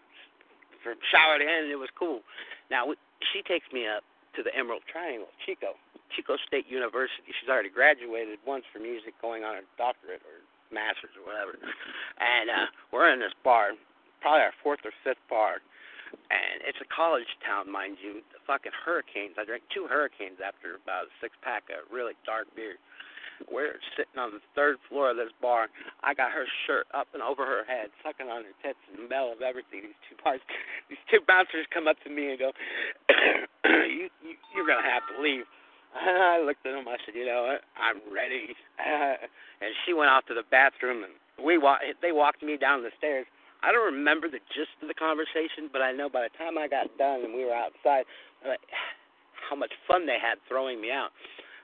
[0.82, 2.26] from shower to end, it was cool.
[2.74, 2.90] Now
[3.34, 4.02] she takes me up
[4.36, 5.74] to the Emerald Triangle, Chico,
[6.14, 7.34] Chico State University.
[7.34, 11.58] She's already graduated once for music, going on a doctorate or Masters or whatever.
[12.22, 13.74] And uh, we're in this bar,
[14.22, 15.60] probably our fourth or fifth bar,
[16.32, 18.24] and it's a college town, mind you.
[18.32, 19.36] The fucking hurricanes.
[19.38, 22.80] I drank two hurricanes after about a six pack of really dark beer.
[23.46, 25.70] We're sitting on the third floor of this bar.
[26.02, 29.06] I got her shirt up and over her head, sucking on her tits and the
[29.06, 29.86] smell of everything.
[29.94, 30.42] These two bars,
[30.90, 32.50] these two bouncers come up to me and go,
[33.70, 35.46] "You, you you're gonna have to leave."
[35.94, 36.90] And I looked at them.
[36.90, 37.62] I said, "You know what?
[37.78, 42.58] I'm ready." and she went out to the bathroom, and we wa- They walked me
[42.58, 43.30] down the stairs.
[43.64, 46.70] I don't remember the gist of the conversation, but I know by the time I
[46.70, 48.06] got done and we were outside,
[48.46, 48.62] like,
[49.50, 51.16] how much fun they had throwing me out.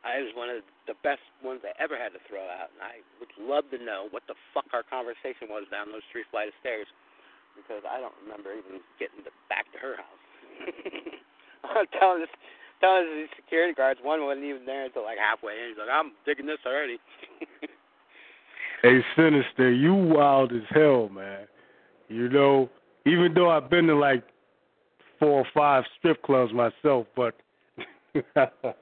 [0.03, 2.82] Uh, I was one of the best ones I ever had to throw out, and
[2.84, 6.52] I would love to know what the fuck our conversation was down those three flight
[6.52, 6.88] of stairs,
[7.56, 10.24] because I don't remember even getting to, back to her house.
[11.64, 12.36] I'm telling this,
[12.84, 15.72] telling these security guards, one wasn't even there until like halfway in.
[15.72, 16.99] He's like, "I'm digging this already."
[18.84, 21.48] Hey, Sinister, you wild as hell, man.
[22.09, 22.69] You know,
[23.05, 24.23] even though I've been to like
[25.19, 27.35] four or five strip clubs myself, but
[28.35, 28.77] but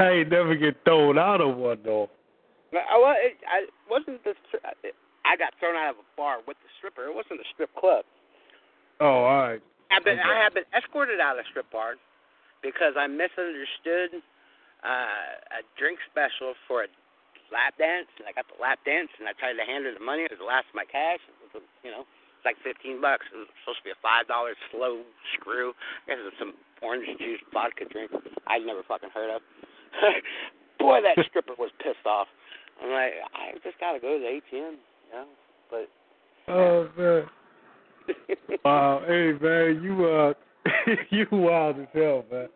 [0.00, 2.08] I ain't never get thrown out of one though.
[2.72, 4.34] I, well, it, I wasn't the.
[5.24, 7.06] I got thrown out of a bar with the stripper.
[7.06, 8.04] It wasn't a strip club.
[9.00, 9.62] Oh, all right.
[9.90, 10.28] I've been, Okay.
[10.28, 11.94] I have been escorted out of a strip bar
[12.62, 14.22] because I misunderstood
[14.82, 16.88] uh, a drink special for a
[17.52, 20.02] lap dance, and I got the lap dance, and I tried to hand her the
[20.02, 20.24] money.
[20.24, 21.20] It was the last of my cash.
[21.28, 23.28] It was, you know, it's like fifteen bucks.
[23.30, 25.04] It was supposed to be a five dollar slow
[25.36, 25.76] screw.
[26.08, 28.10] I guess it was some orange juice vodka drink
[28.48, 29.44] I'd never fucking heard of.
[30.82, 32.26] Boy, that stripper was pissed off.
[32.82, 35.28] I'm like, I just gotta go to the ATM, you know.
[35.70, 35.86] But
[36.48, 37.28] Oh man.
[38.64, 40.32] Wow, hey man, you uh
[41.10, 42.48] you wild as hell, man.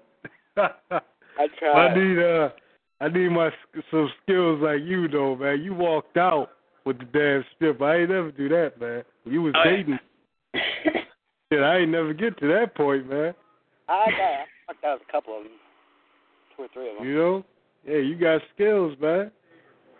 [0.56, 1.92] I tried.
[1.92, 2.48] I need uh
[3.00, 3.50] I need my
[3.90, 5.62] some skills like you though, man.
[5.62, 6.50] You walked out
[6.84, 7.80] with the damn strip.
[7.82, 9.04] I ain't never do that, man.
[9.24, 9.76] You was Oh, yeah.
[9.76, 9.98] dating.
[11.52, 13.34] Shit, I ain't never get to that point, man.
[13.88, 15.52] I got, I fucked out a couple of them,
[16.56, 17.06] two or three of them.
[17.06, 17.44] You know?
[17.86, 19.30] Yeah, you got skills, man.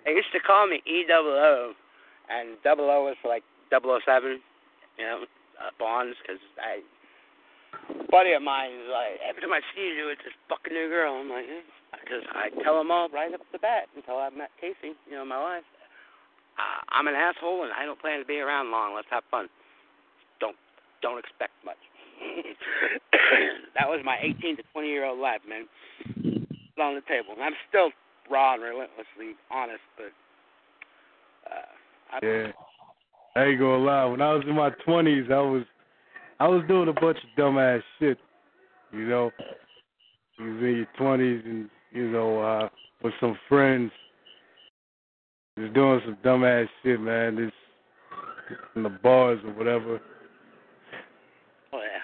[0.04, 1.72] They used to call me E double O,
[2.30, 4.40] and double O was for like double O seven,
[4.98, 5.22] you know,
[5.60, 6.16] uh, bonds.
[6.22, 6.82] Because I,
[7.94, 10.88] a buddy of mine is like, every time I see you, it's this fucking new
[10.88, 11.14] girl.
[11.14, 11.46] I'm like,
[12.02, 15.24] because I tell them all right up the bat until I met Casey, you know,
[15.24, 15.64] my life.
[16.58, 18.94] Uh, I'm an asshole, and I don't plan to be around long.
[18.94, 19.48] Let's have fun.
[20.40, 20.56] Don't
[21.02, 21.80] don't expect much.
[23.78, 25.66] that was my 18 to 20 year old life, man.
[26.78, 27.90] On the table, and I'm still
[28.30, 30.12] raw and relentlessly honest, but
[31.50, 32.52] uh, I, Yeah.
[33.34, 34.04] I ain't gonna lie.
[34.04, 35.64] When I was in my twenties I was
[36.40, 38.18] I was doing a bunch of dumbass shit.
[38.92, 39.30] You know.
[40.38, 42.68] You was in your twenties and, you know, uh
[43.02, 43.90] with some friends.
[45.58, 47.36] Just doing some dumbass shit, man.
[47.36, 47.54] Just
[48.76, 50.00] in the bars or whatever.
[51.72, 52.02] Oh yeah.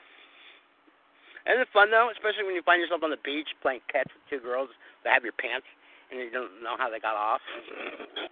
[1.52, 4.22] Isn't it fun though, especially when you find yourself on the beach playing catch with
[4.30, 4.70] two girls
[5.04, 5.66] that have your pants
[6.10, 7.42] and you don't know how they got off?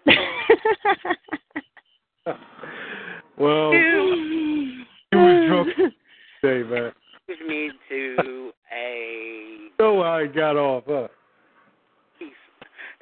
[3.38, 5.68] well, you was drunk
[6.40, 6.92] today, man.
[7.46, 11.08] Me to a So how I got off, huh?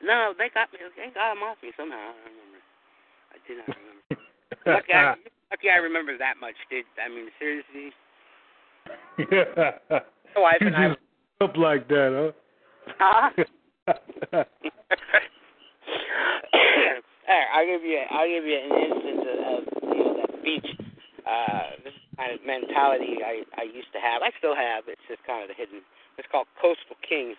[0.03, 0.79] No, they got me.
[0.97, 1.97] They got them off me somehow.
[1.99, 2.63] I don't remember.
[3.33, 4.15] I do not remember.
[4.79, 5.15] lucky, I,
[5.51, 6.87] lucky I remember that much, dude.
[6.99, 7.93] I mean, seriously.
[10.35, 10.97] My wife you and I.
[11.45, 12.35] up like that,
[12.99, 13.31] Huh?
[14.33, 14.45] huh?
[17.29, 19.61] Hey, I'll give you I'll give you an instance of, of
[19.93, 20.65] you know that beach
[21.29, 24.25] uh this kind of mentality I I used to have.
[24.25, 24.89] I still have.
[24.89, 25.85] It's just kind of the hidden.
[26.17, 27.37] It's called coastal kings.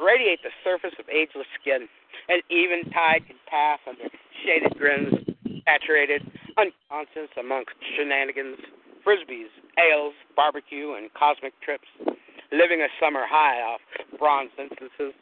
[0.00, 1.86] Radiate the surface of ageless skin.
[2.28, 4.08] An even tide can pass under
[4.44, 5.12] shaded grins,
[5.68, 6.22] saturated,
[6.56, 8.56] unconscious amongst shenanigans,
[9.04, 11.88] frisbees, ales, barbecue, and cosmic trips.
[12.50, 13.80] Living a summer high off
[14.18, 15.12] bronze instances.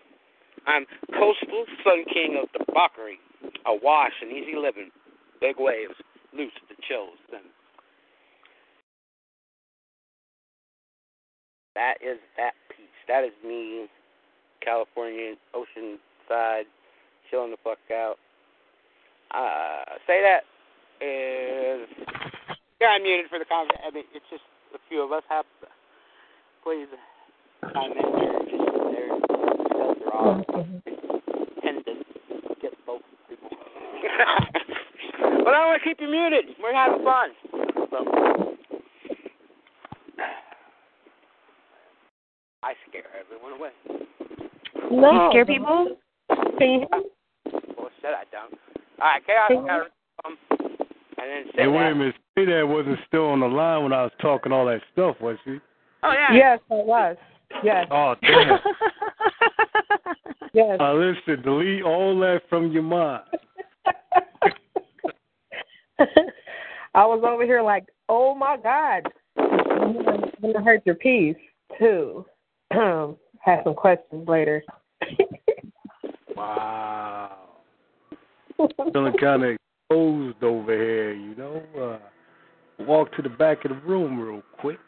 [0.67, 3.19] I'm coastal sun king of debauchery,
[3.67, 4.91] awash in easy living,
[5.41, 5.95] big waves,
[6.33, 7.19] loose the chills.
[7.31, 7.43] Then
[11.75, 12.87] that is that piece.
[13.09, 13.89] That is me,
[14.65, 16.65] California, oceanside,
[17.31, 18.17] chilling the fuck out.
[19.31, 20.45] Uh, say that
[21.05, 21.89] is
[22.81, 23.83] yeah, I'm muted for the conversation.
[23.87, 25.45] I mean, it's just a few of us have.
[26.63, 26.87] Please,
[27.63, 29.11] I'm in there, just there.
[29.75, 30.45] Those are all
[31.63, 31.95] tend to
[32.63, 33.51] get both people.
[35.45, 36.55] but I want to keep you muted.
[36.63, 37.31] We're having fun.
[37.91, 37.99] So,
[42.63, 43.71] I scare everyone away.
[44.91, 45.13] No.
[45.13, 45.97] You scare people?
[46.59, 46.89] Can you-
[47.77, 48.55] Well, said I don't.
[49.01, 49.51] All right, chaos.
[49.51, 49.91] Got
[50.25, 50.59] um, and
[51.19, 52.15] then say Hey, wait a minute.
[52.37, 55.37] Say that wasn't still on the line when I was talking all that stuff, was
[55.45, 55.61] she?
[56.03, 56.35] Oh yeah.
[56.35, 57.17] Yes, I was.
[57.63, 57.87] Yes.
[57.91, 58.59] Oh, damn.
[60.55, 60.79] Yes.
[60.81, 63.23] uh, listen, delete all that from your mind.
[65.99, 69.07] I was over here like, oh my God.
[69.37, 71.37] I'm gonna hurt your peace
[71.79, 72.25] too.
[73.49, 74.63] Have some questions later.
[76.37, 77.49] Wow.
[78.93, 79.57] Feeling kind of
[79.89, 81.63] exposed over here, you know.
[81.81, 81.99] Uh,
[82.85, 84.79] walk to the back of the room real quick.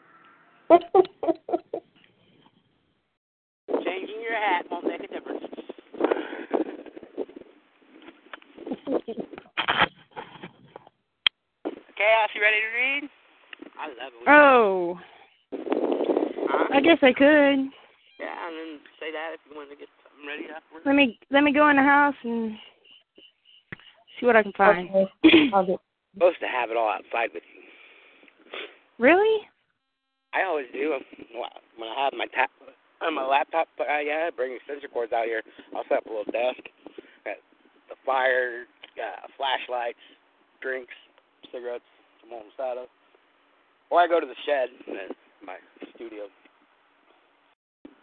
[3.83, 5.43] Changing your hat won't make a difference.
[11.97, 13.09] Chaos, you ready to read?
[13.79, 14.29] I love it.
[14.29, 14.99] oh,
[16.71, 17.71] I guess I could.
[18.21, 20.85] Yeah, and then say that if you want to get something ready afterwards.
[20.87, 22.55] Let me let me go in the house and
[24.19, 24.89] see what I can find.
[24.89, 25.51] Okay.
[25.53, 25.79] I'll get-
[26.15, 27.63] supposed to have it all outside with you.
[28.99, 29.47] really?
[30.33, 30.95] I always do.
[31.75, 32.51] When I have my tap
[33.01, 35.43] on my laptop, uh, yeah, I bring extension cords out here.
[35.75, 36.63] I'll set up a little desk,
[37.25, 37.35] got
[37.89, 38.63] the fire,
[38.95, 39.99] uh, flashlights,
[40.61, 40.93] drinks,
[41.51, 41.87] cigarettes,
[42.23, 42.87] some moscato.
[43.89, 45.11] Or I go to the shed, uh,
[45.43, 45.59] my
[45.95, 46.27] studio.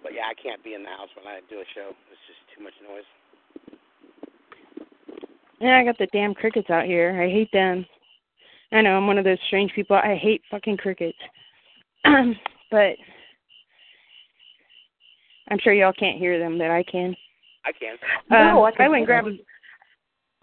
[0.02, 1.90] But yeah, I can't be in the house when I do a show.
[2.10, 3.04] It's just too much noise.
[5.60, 7.20] Yeah, I got the damn crickets out here.
[7.20, 7.84] I hate them.
[8.70, 9.96] I know I'm one of those strange people.
[9.96, 11.18] I hate fucking crickets.
[12.04, 12.94] but
[15.50, 17.16] I'm sure y'all can't hear them, but I can.
[17.64, 17.96] I can.
[18.30, 19.28] No, Uh, I can I went and grabbed.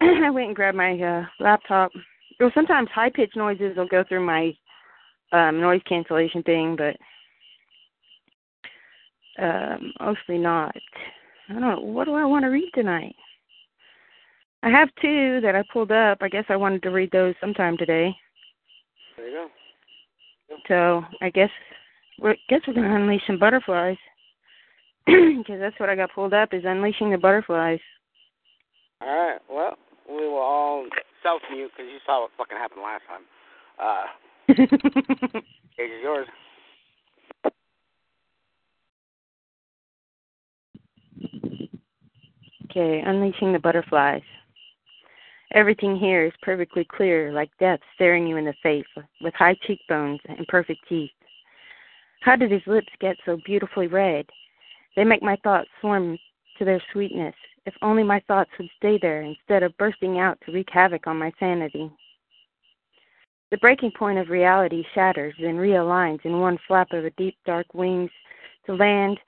[0.00, 1.92] I went and grabbed my uh, laptop.
[2.38, 4.52] Well, sometimes high pitched noises will go through my
[5.32, 6.96] um, noise cancellation thing, but
[9.38, 10.74] um, mostly not.
[11.48, 11.80] I don't know.
[11.80, 13.14] What do I want to read tonight?
[14.62, 16.18] I have two that I pulled up.
[16.20, 18.14] I guess I wanted to read those sometime today.
[19.16, 19.48] There you go.
[20.68, 21.50] So I guess
[22.18, 23.96] we're guess we're gonna unleash some butterflies
[25.06, 27.80] because that's what I got pulled up is unleashing the butterflies.
[29.00, 29.38] All right.
[29.50, 29.76] Well,
[30.08, 30.86] we will all
[31.22, 33.24] self mute because you saw what fucking happened last time.
[33.78, 34.04] Uh,
[35.82, 36.26] is yours.
[42.64, 44.22] Okay, unleashing the butterflies.
[45.52, 48.86] Everything here is perfectly clear, like death staring you in the face,
[49.20, 51.10] with high cheekbones and perfect teeth.
[52.20, 54.26] How did his lips get so beautifully red?
[54.96, 56.18] They make my thoughts swarm
[56.58, 57.34] to their sweetness.
[57.66, 61.18] If only my thoughts would stay there instead of bursting out to wreak havoc on
[61.18, 61.90] my sanity.
[63.50, 67.66] The breaking point of reality shatters, then realigns in one flap of the deep dark
[67.74, 68.10] wings
[68.66, 69.18] to land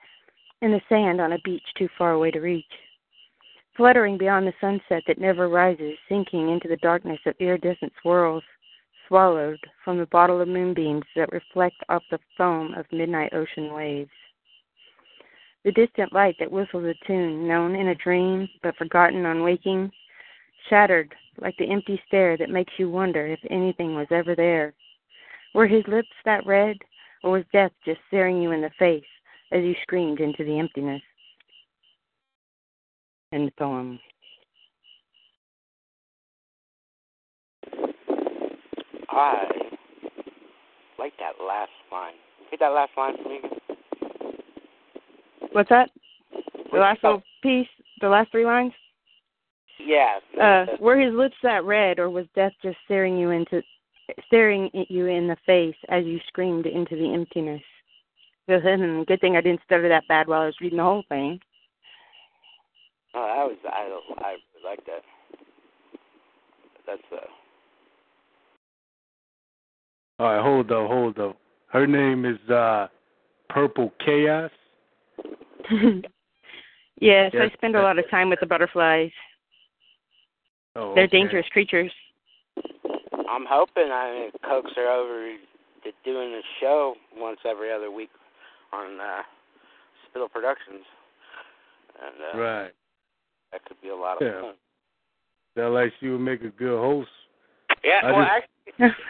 [0.60, 2.64] in the sand on a beach too far away to reach.
[3.76, 8.42] Fluttering beyond the sunset that never rises, sinking into the darkness of iridescent swirls,
[9.06, 14.10] swallowed from the bottle of moonbeams that reflect off the foam of midnight ocean waves.
[15.64, 19.92] The distant light that whistles a tune known in a dream but forgotten on waking,
[20.68, 24.74] shattered like the empty stare that makes you wonder if anything was ever there.
[25.54, 26.76] Were his lips that red,
[27.22, 29.04] or was death just staring you in the face
[29.52, 31.02] as you screamed into the emptiness?
[33.32, 33.98] End poem.
[39.10, 39.44] I
[40.98, 42.14] like that last line.
[42.50, 43.38] Hit that last line for me.
[43.38, 43.58] again.
[45.52, 45.90] What's that?
[46.72, 47.68] The last little piece,
[48.00, 48.72] the last three lines?
[49.84, 50.18] Yeah.
[50.40, 53.62] Uh, were his lips that red, or was death just staring you into,
[54.26, 57.62] staring at you in the face as you screamed into the emptiness?
[58.48, 61.38] Good good thing I didn't stutter that bad while I was reading the whole thing.
[63.14, 64.24] Oh, that was I.
[64.24, 65.02] I really like that.
[66.86, 67.26] That's uh.
[70.18, 71.36] All right, hold up, hold up.
[71.66, 72.86] Her name is uh
[73.50, 74.50] Purple Chaos.
[75.70, 76.02] yes,
[77.00, 79.10] Yes, I spend a lot of time with the butterflies.
[80.74, 81.18] Oh, They're okay.
[81.18, 81.92] dangerous creatures.
[83.28, 85.34] I'm hoping I coax her over
[85.84, 88.10] to doing a show once every other week
[88.72, 89.22] on uh,
[90.08, 90.84] Spittle Productions,
[92.02, 92.72] and uh, Right.
[93.52, 94.40] that could be a lot of Yeah.
[94.40, 94.54] fun.
[95.56, 97.10] Sound like she would make a good host.
[97.84, 98.00] Yeah.
[98.04, 98.32] I well, just-
[98.78, 99.04] actually,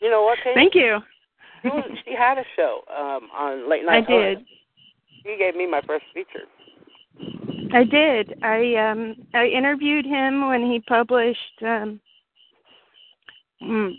[0.00, 0.38] you know what?
[0.44, 0.54] Kate?
[0.54, 0.98] Thank you.
[1.62, 4.06] She, was, she had a show um, on late I night.
[4.06, 4.38] Television.
[4.38, 4.46] did.
[5.24, 6.46] He gave me my first feature.
[7.72, 8.42] I did.
[8.42, 12.00] I um I interviewed him when he published um
[13.62, 13.92] mm,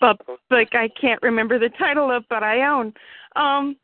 [0.00, 0.20] but
[0.50, 2.94] like I can't remember the title of but I own.
[3.36, 3.76] Um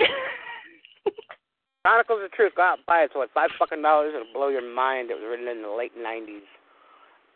[1.84, 2.52] Chronicles of Truth.
[2.56, 3.04] Go out and buy it.
[3.06, 4.12] It's what five fucking dollars.
[4.14, 5.10] It'll blow your mind.
[5.10, 6.44] It was written in the late '90s.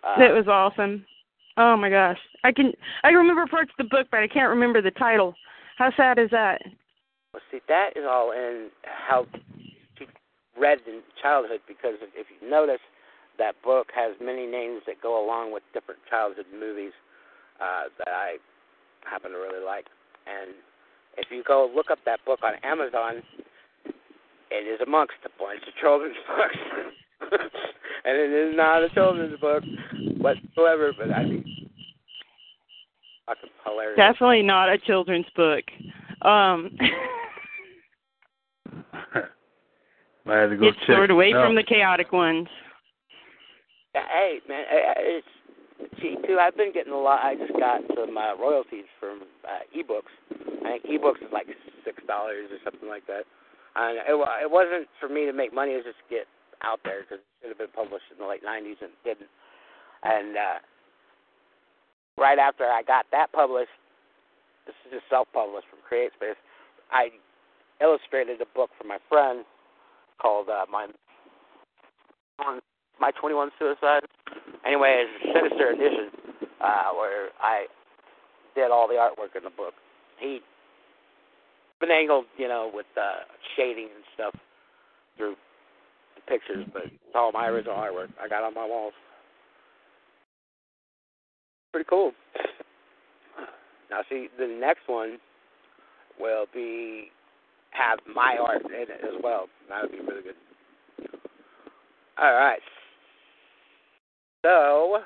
[0.02, 1.06] Uh, That was awesome.
[1.56, 2.18] Oh my gosh.
[2.42, 2.72] I can
[3.04, 5.34] I remember parts of the book but I can't remember the title.
[5.76, 6.60] How sad is that?
[7.32, 9.26] Well, see, that is all in how
[9.98, 10.06] she
[10.58, 12.80] read in childhood because if, if you notice,
[13.38, 16.92] that book has many names that go along with different childhood movies
[17.60, 18.36] uh, that I
[19.08, 19.86] happen to really like.
[20.26, 20.54] And
[21.16, 23.22] if you go look up that book on Amazon,
[24.50, 26.56] it is amongst a bunch of children's books.
[28.04, 29.62] and it is not a children's book
[30.18, 31.44] whatsoever, but I mean,
[33.26, 33.96] fucking hilarious.
[33.96, 35.64] Definitely not a children's book.
[36.22, 36.70] Um
[40.26, 41.46] I had to go it's check stored away it out.
[41.46, 42.48] from the chaotic ones.
[43.94, 45.26] Hey man, I- I- it's
[46.00, 46.38] see too.
[46.40, 47.24] I've been getting a lot.
[47.24, 50.12] I just got some uh, royalties from uh, ebooks.
[50.64, 51.46] I think ebooks is like
[51.84, 53.24] six dollars or something like that.
[53.76, 55.72] And it, it wasn't for me to make money.
[55.72, 56.26] It was just to get
[56.62, 59.30] out there because it should have been published in the late '90s and didn't.
[60.04, 60.58] And uh,
[62.18, 63.74] right after I got that published,
[64.66, 66.38] this is just self-published from CreateSpace.
[66.92, 67.08] I
[67.80, 69.44] illustrated a book for my friend
[70.20, 70.86] called uh, my
[73.00, 74.02] my 21 Suicide.
[74.66, 76.10] Anyway, it's a sinister edition
[76.60, 77.66] uh, where I
[78.54, 79.74] did all the artwork in the book.
[80.18, 80.40] He
[81.82, 83.24] finagled, you know, with uh,
[83.56, 84.34] shading and stuff
[85.16, 85.34] through
[86.16, 88.94] the pictures, but it's all my original artwork I got on my walls.
[91.72, 92.12] Pretty cool.
[93.90, 95.18] Now, see, the next one
[96.18, 97.10] will be
[97.70, 99.46] have my art in it as well.
[99.68, 100.34] That would be really good.
[102.18, 102.60] All right.
[104.44, 104.98] So,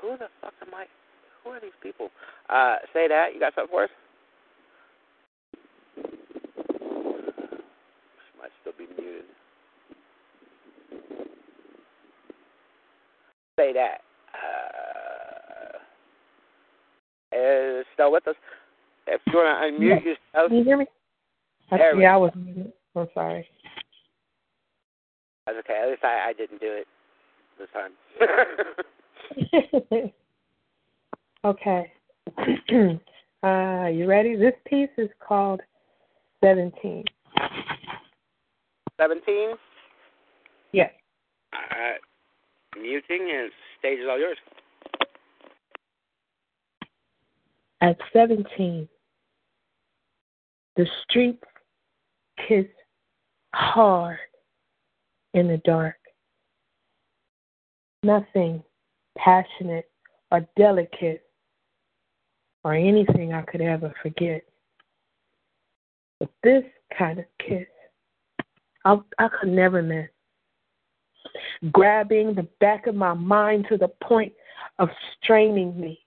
[0.00, 0.86] who the fuck am I?
[1.44, 2.08] Who are these people?
[2.48, 3.34] Uh, say that.
[3.34, 3.90] You got something for us?
[8.16, 9.24] She might still be muted.
[13.58, 14.00] Say that.
[14.32, 15.76] Uh,
[17.36, 18.36] is still with us.
[19.06, 20.86] If you want to unmute yourself, Can you hear me?
[21.70, 22.72] I, yeah, I was muted.
[22.96, 23.46] I'm sorry.
[25.48, 25.80] That's okay.
[25.82, 26.86] At least I, I didn't do it
[27.58, 27.92] this time.
[31.44, 31.92] okay.
[33.42, 34.36] uh, you ready?
[34.36, 35.60] This piece is called
[36.44, 37.04] 17.
[39.00, 39.54] 17.
[40.72, 40.90] Yes.
[41.52, 42.00] All right.
[42.80, 44.36] Muting and stage is all yours.
[47.80, 48.88] At 17,
[50.76, 51.42] the streets
[52.48, 52.66] kiss
[53.54, 54.18] hard
[55.34, 55.96] in the dark.
[58.02, 58.62] Nothing
[59.16, 59.90] passionate
[60.30, 61.22] or delicate
[62.64, 64.42] or anything I could ever forget.
[66.20, 66.64] But this
[66.96, 67.66] kind of kiss,
[68.84, 70.08] I, I could never miss.
[71.72, 74.32] Grabbing the back of my mind to the point
[74.78, 74.88] of
[75.22, 76.00] straining me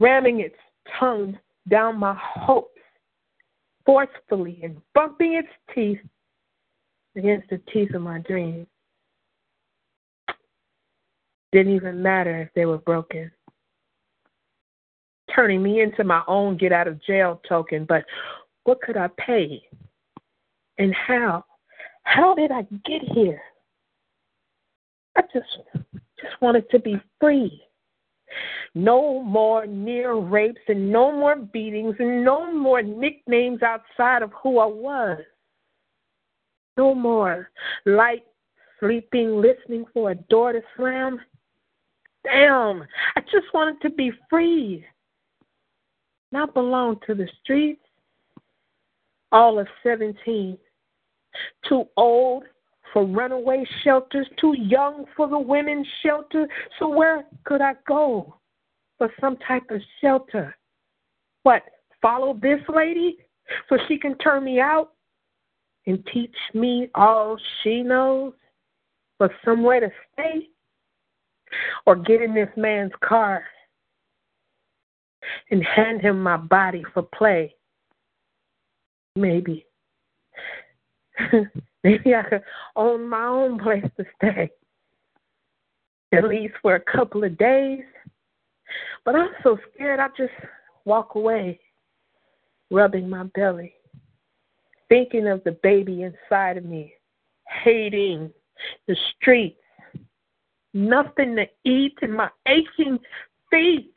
[0.00, 0.56] ramming its
[0.98, 1.38] tongue
[1.68, 2.80] down my hopes
[3.84, 5.98] forcefully and bumping its teeth
[7.16, 8.66] against the teeth of my dreams.
[11.52, 13.30] Didn't even matter if they were broken.
[15.34, 18.04] Turning me into my own get out of jail token, but
[18.64, 19.62] what could I pay?
[20.78, 21.44] And how?
[22.02, 23.40] How did I get here?
[25.16, 25.46] I just
[26.20, 27.62] just wanted to be free.
[28.74, 34.58] No more near rapes and no more beatings and no more nicknames outside of who
[34.58, 35.20] I was.
[36.76, 37.50] No more
[37.84, 38.24] light
[38.80, 41.20] sleeping, listening for a door to slam.
[42.24, 42.84] Damn,
[43.16, 44.84] I just wanted to be free.
[46.32, 47.80] Not belong to the streets.
[49.32, 50.58] All of 17.
[51.68, 52.44] Too old
[52.92, 56.48] for runaway shelters, too young for the women's shelter.
[56.78, 58.36] So where could I go
[58.98, 60.56] for some type of shelter?
[61.42, 61.62] What,
[62.00, 63.18] follow this lady
[63.68, 64.92] so she can turn me out
[65.86, 68.32] and teach me all she knows
[69.18, 70.48] for somewhere to stay?
[71.86, 73.44] Or get in this man's car
[75.50, 77.54] and hand him my body for play?
[79.14, 79.64] Maybe.
[81.84, 82.42] Maybe I could
[82.74, 84.50] own my own place to stay,
[86.12, 87.84] at least for a couple of days.
[89.04, 90.32] But I'm so scared I just
[90.84, 91.60] walk away,
[92.72, 93.75] rubbing my belly,
[94.88, 96.94] thinking of the baby inside of me,
[97.48, 98.30] hating
[98.86, 99.60] the streets,
[100.74, 102.98] nothing to eat, and my aching
[103.50, 103.92] feet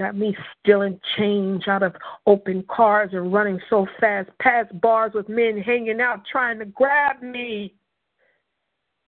[0.00, 1.94] got me stealing change out of
[2.26, 7.20] open cars and running so fast past bars with men hanging out trying to grab
[7.20, 7.74] me.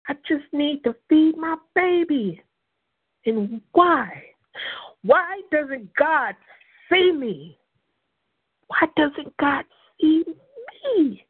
[0.06, 2.42] I just need to feed my baby.
[3.24, 4.22] And why?
[5.02, 6.34] Why doesn't God
[6.90, 7.58] see me?
[8.72, 9.64] Why doesn't God
[10.00, 10.24] see
[10.96, 11.26] me?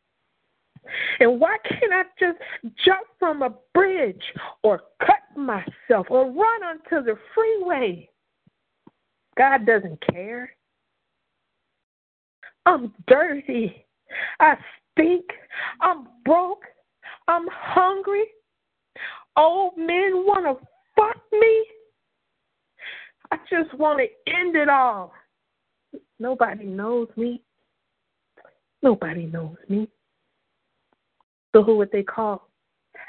[1.20, 2.39] And why can't I just
[2.85, 4.23] jump from a bridge
[4.62, 8.09] or cut myself or run onto the freeway?
[9.36, 10.51] God doesn't care.
[12.66, 13.86] I'm dirty.
[14.39, 14.55] I
[14.93, 15.24] stink.
[15.81, 16.62] I'm broke.
[17.27, 18.27] I'm hungry.
[19.36, 21.66] Old men want to fuck me.
[23.32, 25.12] I just want to end it all.
[26.23, 27.43] Nobody knows me.
[28.81, 29.89] Nobody knows me.
[31.53, 32.49] So who would they call?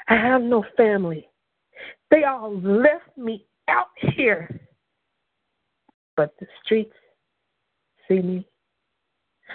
[0.08, 1.28] I have no family.
[2.10, 3.86] They all left me out
[4.16, 4.60] here.
[6.16, 6.92] But the streets
[8.08, 8.48] see me.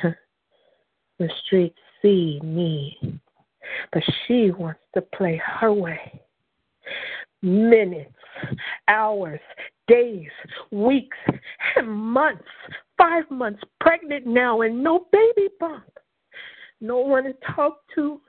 [1.20, 3.20] the streets see me.
[3.92, 6.22] But she wants to play her way.
[7.42, 8.16] Minutes,
[8.88, 9.42] hours,
[9.90, 10.30] days,
[10.72, 11.18] weeks,
[11.76, 12.44] and months.
[12.98, 15.84] Five months pregnant now and no baby bump.
[16.80, 18.22] No one to talk to.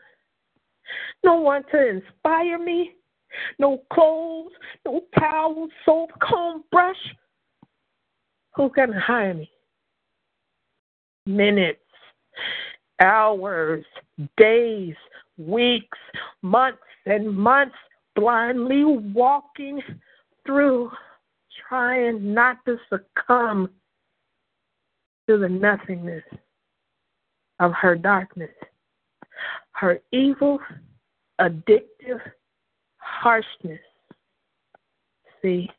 [1.22, 2.92] No one to inspire me.
[3.58, 4.50] No clothes,
[4.84, 6.96] no towels, soap, comb, brush.
[8.56, 9.50] Going to hire me?
[11.26, 11.78] Minutes,
[13.00, 13.84] hours,
[14.36, 14.94] days,
[15.38, 15.98] weeks,
[16.42, 17.76] months, and months
[18.16, 19.80] blindly walking
[20.44, 20.90] through,
[21.70, 23.70] trying not to succumb
[25.28, 26.24] to the nothingness
[27.60, 28.50] of her darkness,
[29.72, 30.58] her evil,
[31.40, 32.20] addictive
[32.96, 33.78] harshness.
[35.40, 35.70] See,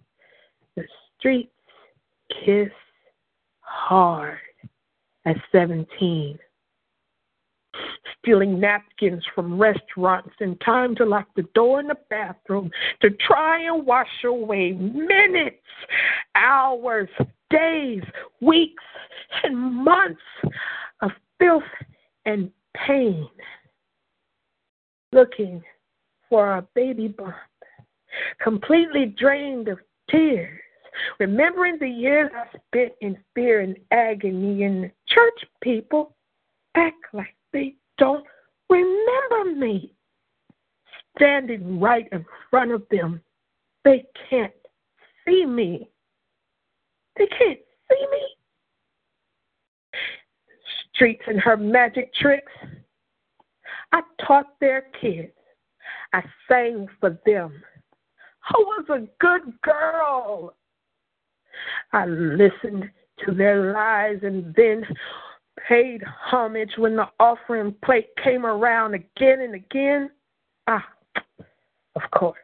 [0.77, 0.83] the
[1.19, 1.51] streets
[2.45, 2.71] kiss
[3.59, 4.39] hard
[5.25, 6.39] at 17
[8.19, 12.69] stealing napkins from restaurants in time to lock the door in the bathroom
[13.01, 15.57] to try and wash away minutes,
[16.35, 17.09] hours,
[17.49, 18.03] days,
[18.41, 18.83] weeks,
[19.43, 20.21] and months
[21.01, 21.63] of filth
[22.25, 23.27] and pain.
[25.11, 25.61] Looking
[26.29, 27.35] for a baby bump,
[28.41, 29.79] completely drained of
[30.09, 30.59] tears.
[31.19, 36.15] Remembering the years I spent in fear and agony, and church people
[36.75, 38.25] act like they don't
[38.69, 39.93] remember me.
[41.17, 43.21] Standing right in front of them,
[43.83, 44.53] they can't
[45.27, 45.89] see me.
[47.17, 47.59] They can't
[47.89, 49.99] see me.
[50.93, 52.51] Streets and her magic tricks.
[53.91, 55.33] I taught their kids.
[56.13, 57.61] I sang for them.
[58.49, 60.55] I was a good girl.
[61.93, 62.89] I listened
[63.25, 64.85] to their lies and then
[65.67, 70.09] paid homage when the offering plate came around again and again?
[70.67, 70.85] Ah,
[71.95, 72.39] of course.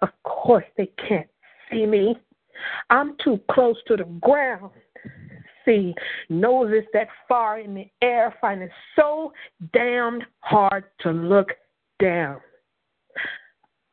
[0.00, 1.28] Of course they can't
[1.70, 2.16] see me.
[2.90, 4.70] I'm too close to the ground.
[5.64, 5.94] See,
[6.28, 9.32] noses that far in the air find it so
[9.72, 11.48] damned hard to look
[12.00, 12.40] down.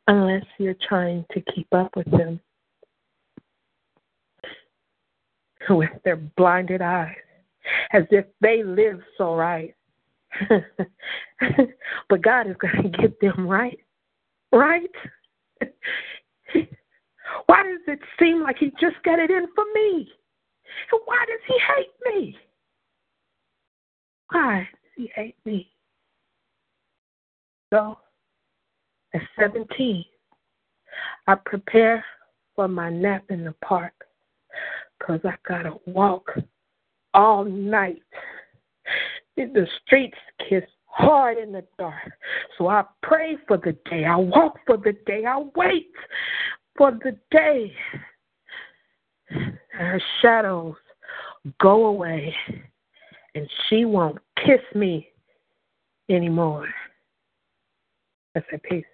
[0.08, 2.40] Unless you're trying to keep up with them
[5.70, 7.16] with their blinded eyes
[7.92, 9.76] as if they live so right.
[12.10, 13.80] but God is going to get them right.
[14.52, 14.90] Right?
[17.46, 20.10] why does it seem like He just got it in for me?
[20.92, 22.38] And why does He hate me?
[24.32, 25.70] Why does He hate me?
[27.74, 27.98] So,
[29.14, 30.06] at 17,
[31.28, 32.06] I prepare
[32.56, 33.94] for my nap in the park
[35.00, 36.32] because I got to walk
[37.16, 38.04] all night.
[39.38, 40.18] The streets
[40.48, 42.12] kiss hard in the dark.
[42.58, 44.06] So I pray for the day.
[44.06, 45.26] I walk for the day.
[45.26, 45.92] I wait
[46.78, 47.74] for the day.
[49.72, 50.76] Her shadows
[51.60, 52.36] go away
[53.34, 55.08] and she won't kiss me
[56.10, 56.68] anymore.
[58.36, 58.86] I said, peace.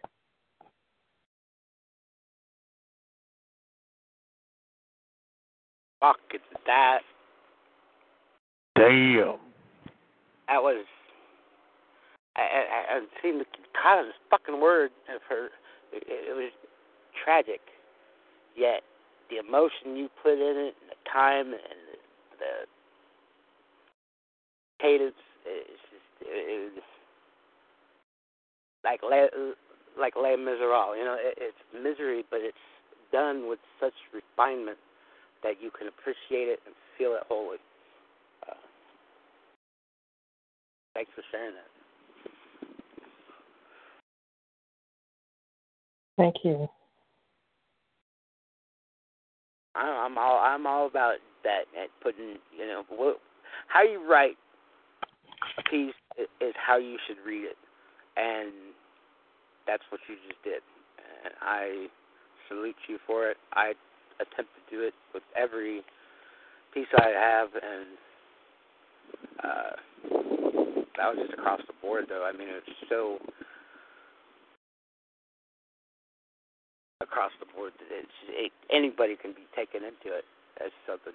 [6.00, 6.18] Fuck,
[6.66, 7.02] that
[8.90, 9.40] Damn.
[10.48, 10.86] That was.
[12.36, 13.46] I, I, I've seen the
[13.82, 15.48] kind of fucking word of her.
[15.92, 16.52] It, it was
[17.24, 17.62] tragic,
[18.56, 18.82] yet
[19.30, 21.98] the emotion you put in it, and the time, and the,
[22.40, 22.54] the
[24.82, 26.84] cadence, it's just it, it was
[28.84, 29.02] like
[30.00, 30.96] like Les Miserables.
[30.98, 32.58] You know, it, it's misery, but it's
[33.12, 34.78] done with such refinement
[35.44, 37.58] that you can appreciate it and feel it wholly.
[40.94, 41.70] Thanks for sharing that.
[46.18, 46.70] Thank you.
[49.76, 51.66] I- I'm all I'm all about that.
[51.82, 53.20] At putting you know what,
[53.68, 54.38] how you write
[55.58, 57.58] a piece is how you should read it,
[58.18, 58.52] and
[59.68, 60.62] that's what you just did.
[61.26, 61.88] And I
[62.48, 63.38] salute you for it.
[63.54, 63.74] I
[64.20, 65.82] attempt to do it with every
[66.74, 67.88] piece I have, and
[69.44, 70.41] uh,
[71.02, 72.24] that was just across the board, though.
[72.24, 73.18] I mean, it's so
[77.02, 80.26] across the board that it's it, anybody can be taken into it
[80.64, 81.14] as something.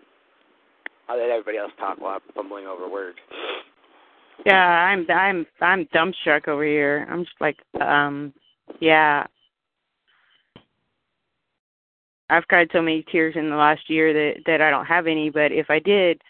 [1.08, 3.18] I'll let everybody else talk while I'm fumbling over words.
[4.44, 7.06] Yeah, I'm I'm I'm dumbstruck over here.
[7.08, 8.32] I'm just like, um,
[8.80, 9.24] yeah.
[12.28, 15.30] I've cried so many tears in the last year that that I don't have any,
[15.30, 16.20] but if I did,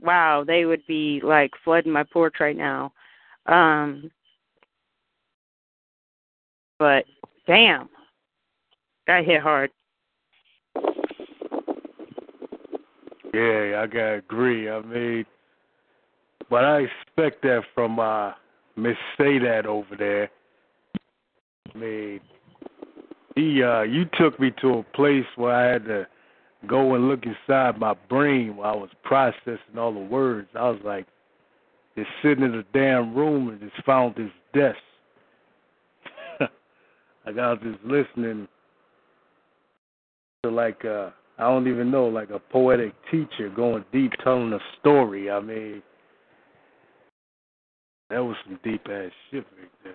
[0.00, 2.90] wow, they would be like flooding my porch right now.
[3.46, 4.10] Um
[6.78, 7.04] but
[7.46, 7.88] damn.
[9.06, 9.70] That hit hard.
[13.32, 14.68] Yeah, I gotta agree.
[14.68, 15.24] I mean,
[16.50, 18.32] but I expect that from uh
[18.76, 20.28] Miss Say That over there.
[21.72, 22.20] I mean,
[23.36, 26.06] he uh you took me to a place where I had to
[26.66, 30.48] go and look inside my brain while I was processing all the words.
[30.54, 31.06] I was like
[31.96, 34.78] just sitting in a damn room and just found this desk.
[37.26, 38.48] like I was just listening
[40.42, 44.58] to like uh I don't even know, like a poetic teacher going deep telling a
[44.80, 45.30] story.
[45.30, 45.82] I mean
[48.10, 49.94] that was some deep ass shit right there.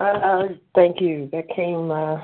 [0.00, 1.28] Uh, thank you.
[1.30, 2.16] That came uh,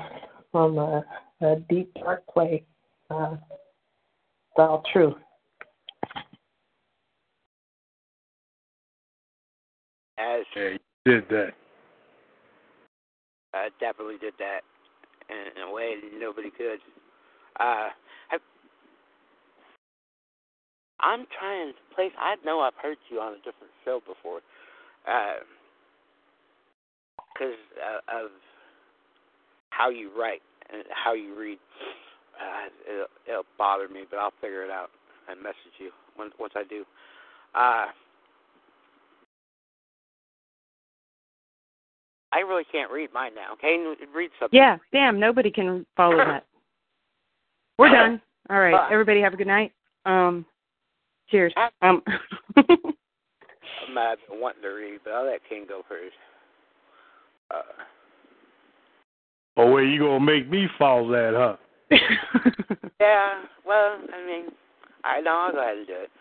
[0.51, 1.05] from a,
[1.41, 2.63] a deep, dark place.
[3.09, 5.15] Uh, it's all true.
[10.17, 11.53] As Yeah, you did that.
[13.53, 14.61] I definitely did that
[15.29, 16.79] in, a way nobody could.
[17.59, 17.89] Uh,
[18.29, 18.41] have,
[20.99, 22.11] I'm trying to place.
[22.19, 24.41] I know I've heard you on a different show before,
[27.33, 28.31] because uh, of
[29.69, 30.41] how you write
[30.71, 31.59] and how you read.
[32.37, 34.89] Uh, it'll, it'll bother me, but I'll figure it out
[35.29, 36.85] and message you once once I do.
[37.55, 37.85] Uh,
[42.37, 43.53] I really can't read mine now.
[43.53, 43.83] Okay,
[44.13, 44.55] read something.
[44.55, 46.45] Yeah, damn, nobody can follow that.
[47.79, 48.21] We're done.
[48.51, 48.73] All right.
[48.73, 48.89] Bye.
[48.91, 49.71] Everybody have a good night.
[50.05, 50.45] Um
[51.29, 51.51] cheers.
[51.81, 52.03] Um
[52.55, 56.13] I'm mad at wanting to read, but I'll let King go first.
[57.49, 57.61] Uh,
[59.59, 61.55] Oh wait, you gonna make me follow that, huh?
[63.01, 64.45] yeah, well, I mean,
[65.03, 66.11] I know I'll go ahead and do it.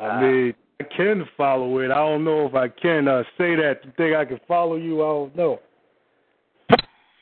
[0.00, 1.90] I Uh, mean, I can follow it.
[1.90, 3.80] I don't know if I can uh, say that.
[3.84, 5.02] You think I can follow you?
[5.02, 5.60] I don't know.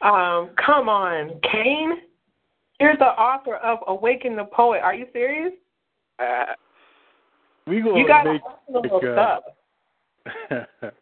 [0.02, 1.92] Um, come on, Kane.
[2.80, 4.80] You're the author of Awaken the Poet.
[4.82, 5.52] Are you serious?
[6.18, 6.46] Uh,
[7.66, 9.42] We gonna You got to make like, stuff.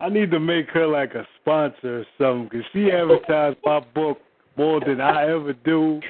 [0.00, 4.18] I need to make her like a sponsor or something because she advertised my book
[4.56, 6.00] more than I ever do,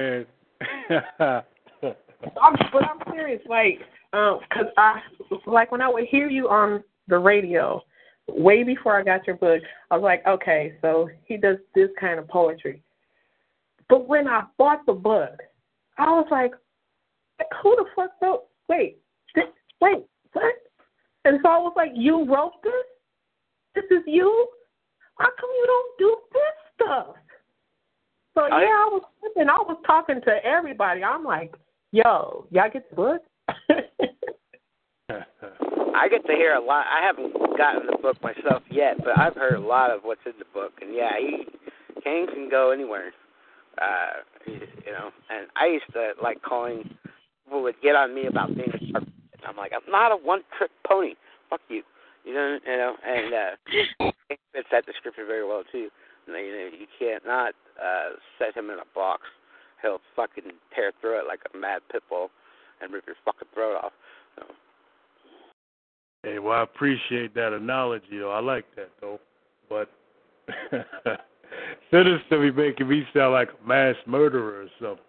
[0.00, 0.26] and
[1.20, 1.42] I'm,
[2.72, 3.80] but I'm serious, like,
[4.16, 5.02] um, 'cause I,
[5.46, 7.82] like, when I would hear you on the radio,
[8.28, 12.18] way before I got your book, I was like, okay, so he does this kind
[12.18, 12.82] of poetry.
[13.88, 15.42] But when I bought the book,
[15.98, 16.52] I was like,
[17.62, 18.44] who the fuck wrote?
[18.68, 18.98] Wait,
[19.34, 19.44] this,
[19.80, 20.54] wait, what?
[21.24, 22.72] And so I was like, you wrote this?
[23.74, 24.48] This is you?
[25.18, 27.16] How come you don't do this stuff?
[28.34, 29.02] So yeah, I was
[29.36, 31.02] and I was talking to everybody.
[31.02, 31.54] I'm like,
[31.92, 33.22] yo, y'all get the book?
[35.96, 36.86] I get to hear a lot.
[36.86, 40.32] I haven't gotten the book myself yet, but I've heard a lot of what's in
[40.38, 41.46] the book, and yeah, he
[42.04, 43.12] King can go anywhere.
[43.80, 46.88] Uh, you know, and I used to like calling
[47.44, 49.04] people would get on me about being a shark.
[49.04, 51.14] And I'm like, I'm not a one-trick pony.
[51.50, 51.82] Fuck you.
[52.24, 55.88] You know, you know, and uh, it fits that description very well too.
[56.26, 59.22] You, know, you can't not uh, set him in a box.
[59.82, 62.30] He'll fucking tear through it like a mad pit bull
[62.80, 63.92] and rip your fucking throat off.
[64.36, 64.44] So,
[66.22, 68.32] Hey, well, I appreciate that analogy, though.
[68.32, 69.20] I like that, though.
[69.68, 69.88] But
[71.90, 75.02] Sinister be making me sound like a mass murderer or something.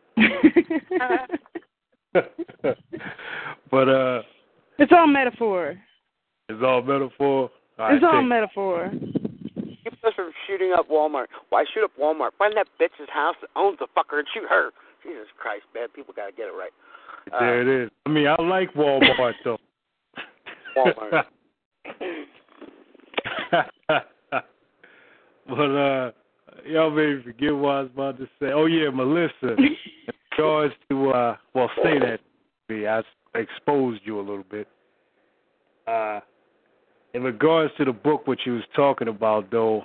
[3.72, 4.22] but uh,
[4.80, 5.76] it's all metaphor.
[6.50, 7.50] it's all metaphor.
[7.78, 8.92] I It's all take- metaphor.
[9.84, 11.28] Keeps us from shooting up Walmart.
[11.50, 12.32] Why shoot up Walmart?
[12.38, 14.72] Find that bitch's house that owns the fucker and shoot her.
[15.04, 16.72] Jesus Christ, man, people gotta get it right.
[17.34, 17.92] Uh, there it is.
[18.06, 19.58] I mean, I like Walmart though.
[20.76, 21.26] Walmart.
[25.48, 26.12] but uh,
[26.66, 28.52] y'all made me forget what I was about to say.
[28.54, 29.56] Oh yeah, Melissa.
[29.58, 29.76] in
[30.32, 32.20] regards to uh, well, say that.
[32.70, 33.02] to Me, I
[33.36, 34.68] exposed you a little bit.
[35.88, 36.20] Uh,
[37.14, 39.84] in regards to the book, what you was talking about, though,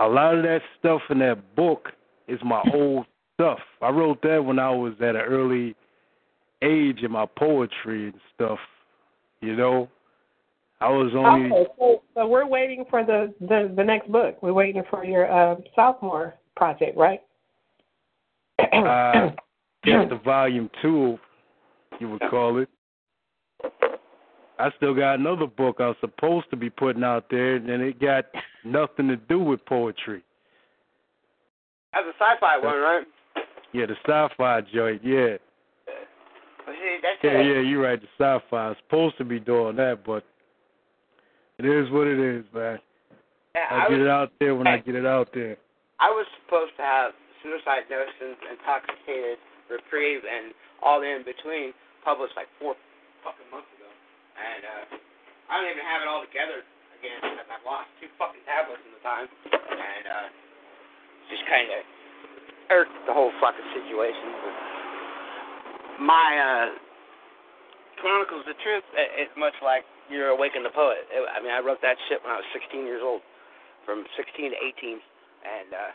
[0.00, 1.90] a lot of that stuff in that book
[2.28, 3.60] is my old stuff.
[3.80, 5.76] I wrote that when I was at an early
[6.64, 8.58] age in my poetry and stuff.
[9.40, 9.88] You know,
[10.80, 11.50] I was only.
[11.50, 14.42] Okay, so, so we're waiting for the, the the next book.
[14.42, 17.20] We're waiting for your uh, sophomore project, right?
[18.58, 19.30] uh,
[19.84, 21.18] guess the volume two,
[22.00, 22.68] you would call it.
[24.58, 28.00] I still got another book I was supposed to be putting out there, and it
[28.00, 28.26] got
[28.64, 30.22] nothing to do with poetry.
[31.92, 33.06] That's a sci-fi one, right?
[33.72, 35.02] Yeah, the sci-fi joint.
[35.04, 35.38] Yeah, Well,
[36.72, 37.60] see, that's yeah, yeah.
[37.60, 38.00] You're right.
[38.00, 38.56] The sci-fi.
[38.56, 40.24] I was supposed to be doing that, but
[41.58, 42.78] it is what it is, man.
[43.54, 45.56] Yeah, I I get was, it out there when I get it out there.
[46.00, 47.12] I was supposed to have
[47.42, 49.38] suicide notions, intoxicated,
[49.70, 52.76] reprieve, and all in between published like four
[53.24, 53.88] fucking months ago,
[54.36, 54.84] and uh,
[55.48, 56.60] I don't even have it all together
[57.00, 60.26] again because I've lost two fucking tablets in the time, and uh,
[61.32, 61.80] just kind of
[62.68, 64.28] irked the whole fucking situation.
[64.44, 64.54] But
[66.00, 66.68] my uh,
[68.00, 71.06] Chronicles the Truth i- is much like You're Awaken the Poet.
[71.10, 73.22] It, I mean, I wrote that shit when I was 16 years old,
[73.86, 75.00] from 16 to 18,
[75.44, 75.92] and uh,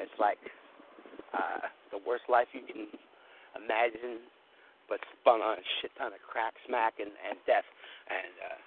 [0.00, 0.38] it's like
[1.34, 2.86] uh, the worst life you can
[3.58, 4.22] imagine,
[4.88, 7.66] but spun on a shit ton of crack, smack, and, and death.
[8.08, 8.58] And uh,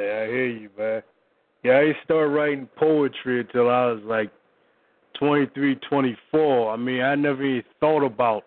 [0.00, 1.02] Yeah, I hear you, man.
[1.62, 4.30] Yeah, I didn't start writing poetry until I was like
[5.18, 6.72] 23, 24.
[6.72, 8.44] I mean, I never even thought about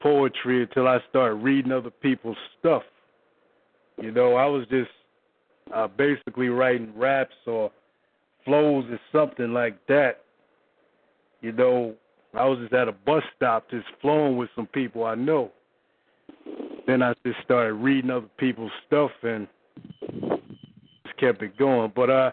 [0.00, 2.82] poetry until I started reading other people's stuff.
[4.00, 4.90] You know, I was just
[5.74, 7.70] uh, basically writing raps or
[8.44, 10.22] flows or something like that.
[11.40, 11.94] You know,
[12.34, 15.50] I was just at a bus stop just flowing with some people I know.
[16.86, 19.46] Then I just started reading other people's stuff and
[21.04, 21.92] just kept it going.
[21.94, 22.30] But uh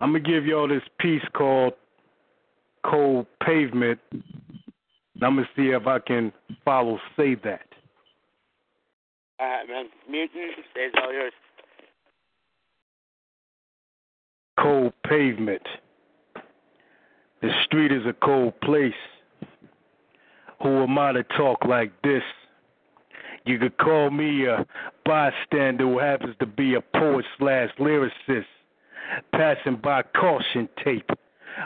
[0.00, 1.74] I'm gonna give y'all this piece called
[2.84, 4.00] Cold Pavement.
[5.20, 6.32] I'm gonna see if I can
[6.64, 7.66] follow say that.
[9.40, 11.32] all right, man, mutant stays all yours.
[14.60, 15.62] Cold pavement.
[17.42, 18.92] The street is a cold place.
[20.62, 22.22] Who am I to talk like this?
[23.44, 24.66] You could call me a
[25.04, 28.44] bystander who happens to be a poet slash lyricist,
[29.32, 31.10] passing by caution tape.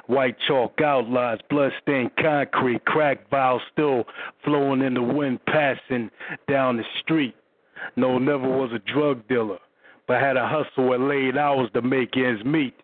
[0.06, 4.04] White chalk outlines, bloodstained concrete, crack vials still
[4.44, 6.10] flowing in the wind, passing
[6.48, 7.34] down the street.
[7.96, 9.58] No, never was a drug dealer,
[10.06, 12.74] but had a hustle at late hours to make ends meet.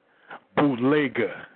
[0.57, 1.47] Bootlegger.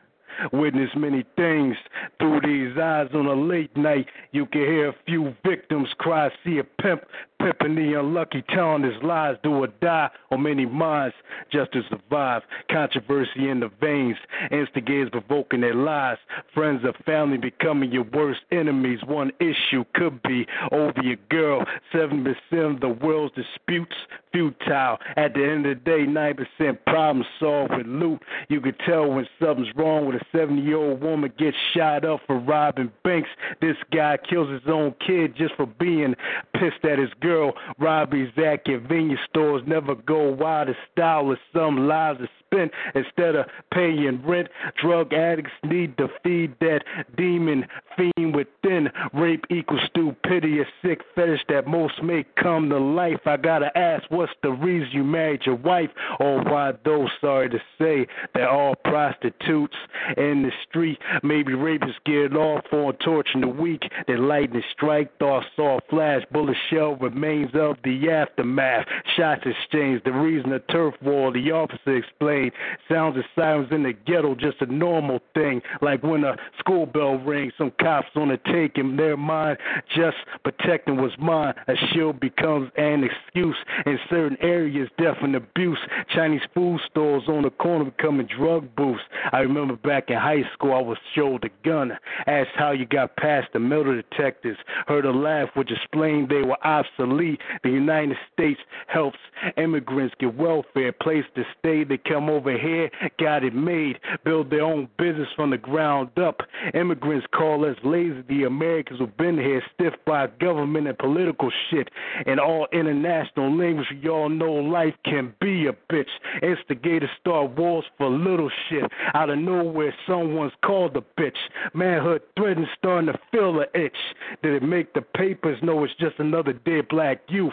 [0.52, 1.76] Witness many things
[2.18, 4.06] through these eyes on a late night.
[4.32, 7.02] You can hear a few victims cry, see a pimp
[7.42, 11.14] pimping the unlucky, telling his lies, do or die on many minds
[11.50, 12.42] just to survive.
[12.70, 14.16] Controversy in the veins,
[14.50, 16.18] instigators provoking their lies,
[16.54, 19.00] friends or family becoming your worst enemies.
[19.06, 21.64] One issue could be over your girl.
[21.92, 23.96] Seven percent of the world's disputes
[24.32, 24.98] futile.
[25.16, 28.22] At the end of the day, nine percent problem solved with loot.
[28.48, 32.92] You could tell when something's wrong with a seventy-year-old woman gets shot up for robbing
[33.04, 33.28] banks.
[33.60, 36.14] This guy kills his own kid just for being
[36.54, 37.31] pissed at his girl.
[37.78, 40.68] Robberies at convenience stores never go wild.
[40.68, 44.48] The style of some lives are spent instead of paying rent.
[44.80, 46.82] Drug addicts need to feed that
[47.16, 48.90] demon fiend within.
[49.12, 53.20] Rape equals stupidity, a sick fetish that most may come to life.
[53.26, 55.90] I gotta ask, what's the reason you married your wife?
[56.20, 59.76] Or why those, sorry to say, that all prostitutes
[60.16, 63.82] in the street, maybe rapists get off on torturing the weak.
[64.06, 68.86] They lightning strike, thoughts saw flash, bullet shell remains of the aftermath.
[69.16, 72.52] Shots exchanged, the reason the turf war, the officer explained.
[72.88, 75.62] Sounds of sirens in the ghetto, just a normal thing.
[75.80, 79.58] Like when a school bell rings, some cops on the take in their mind,
[79.94, 81.54] just protecting what's mine.
[81.68, 85.78] A shield becomes an excuse in certain areas, death and abuse.
[86.14, 89.02] Chinese food stores on the corner becoming drug booths.
[89.32, 91.92] I remember back Back in high school, I was showed a gun.
[92.26, 94.56] Asked how you got past the metal detectors.
[94.86, 97.01] Heard a laugh which explained they were obsolete.
[97.10, 99.18] The United States helps
[99.56, 101.84] immigrants get welfare, place to stay.
[101.84, 106.40] They come over here, got it made, build their own business from the ground up.
[106.74, 108.22] Immigrants call us lazy.
[108.28, 111.88] The Americans who've been here stiff by government and political shit.
[112.26, 116.10] In all international language, we all know life can be a bitch.
[116.42, 118.84] Instigators start wars for little shit.
[119.14, 121.36] Out of nowhere, someone's called a bitch.
[121.74, 123.96] Manhood threatened, starting to feel the itch.
[124.42, 127.52] Did it make the papers know it's just another dead black youth?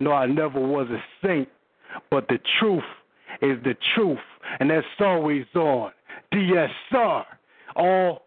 [0.00, 1.48] No, I never was a saint.
[2.10, 2.84] But the truth
[3.40, 4.18] is the truth,
[4.58, 5.92] and that's always on.
[6.32, 7.24] DSR,
[7.76, 8.22] all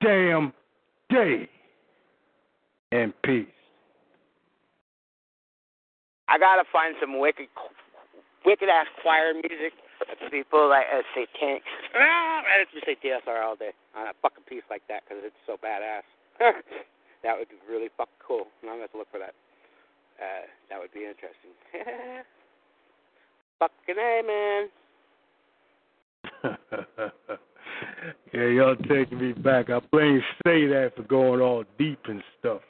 [0.00, 0.52] damn
[1.10, 1.48] day.
[2.92, 3.46] And peace.
[6.28, 7.48] I gotta find some wicked,
[8.44, 9.72] wicked ass choir music.
[10.30, 11.62] People like uh, satanic.
[11.94, 15.40] Ah, I just say DSR all day on a fucking piece like that because it's
[15.46, 16.04] so badass.
[17.22, 18.46] that would be really fucking cool.
[18.62, 19.34] I'm gonna have to look for that.
[20.20, 21.52] Uh, that would be interesting.
[23.58, 24.68] fucking a man.
[28.32, 29.70] yeah, y'all taking me back.
[29.70, 32.60] I blame say that for going all deep and stuff.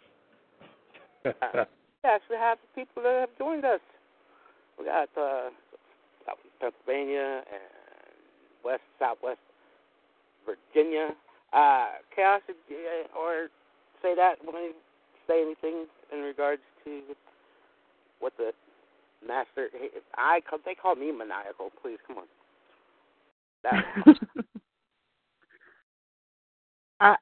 [1.24, 3.80] Yes, we have people that have joined us.
[4.78, 5.50] We got uh,
[6.60, 7.62] Pennsylvania and
[8.64, 9.40] West Southwest
[10.46, 11.10] Virginia.
[11.52, 13.48] Uh, Chaos, uh, or
[14.02, 14.70] say that when I
[15.26, 17.00] say anything in regards to
[18.20, 18.52] what the
[19.26, 19.68] master.
[20.16, 21.70] I they call me maniacal.
[21.82, 22.24] Please come on.
[23.62, 23.84] That,
[27.06, 27.16] I,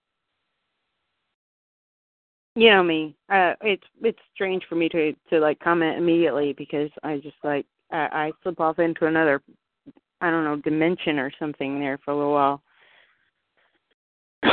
[2.55, 3.17] you know me.
[3.29, 7.67] Uh, it's it's strange for me to to like comment immediately because I just like
[7.91, 9.41] I, I slip off into another
[10.21, 12.63] I don't know dimension or something there for a little while.
[14.45, 14.53] yeah,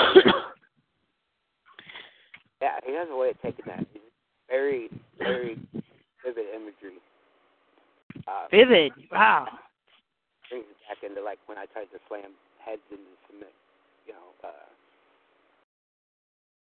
[2.85, 3.85] he has a way of taking that.
[3.93, 4.01] He's
[4.49, 4.89] very
[5.19, 5.59] very
[6.23, 6.99] vivid imagery.
[8.27, 8.91] Uh, Vivid.
[9.11, 9.47] Wow.
[10.49, 13.55] brings it back into like when I tried to slam heads into cement,
[14.05, 14.69] you know, uh,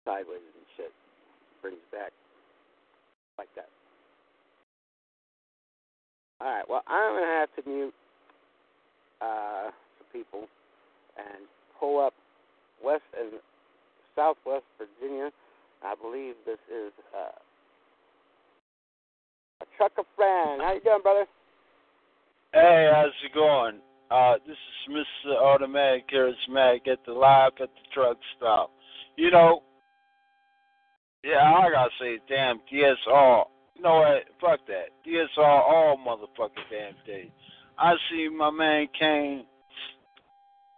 [0.05, 0.93] sideways and shit.
[1.61, 2.11] Brings back
[3.37, 3.67] like that.
[6.39, 6.63] All right.
[6.69, 7.93] Well, I'm gonna have to mute
[9.21, 10.47] uh, some people
[11.17, 11.43] and
[11.79, 12.13] pull up
[12.83, 13.33] West and
[14.15, 15.31] Southwest Virginia.
[15.83, 17.35] I believe this is uh,
[19.61, 20.61] a trucker friend.
[20.61, 21.25] How you doing, brother?
[22.53, 23.79] Hey, how's it going?
[24.09, 24.95] Uh, this is
[25.27, 25.35] Mr.
[25.35, 28.71] Automatic Charismatic at the live at the truck stop.
[29.17, 29.61] You know,
[31.23, 33.45] yeah, I gotta say, damn DSR.
[33.75, 34.23] You know what?
[34.41, 34.89] Fuck that.
[35.05, 37.31] DSR all motherfucking damn day.
[37.77, 39.45] I see my man Kane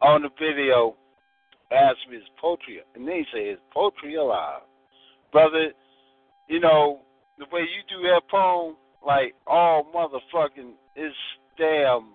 [0.02, 0.96] on the video
[1.72, 4.62] ask me his poetry, and they say his poetry alive,
[5.32, 5.72] brother.
[6.50, 7.02] You know
[7.42, 11.14] the way you do that poem, like all motherfucking is
[11.58, 12.14] damn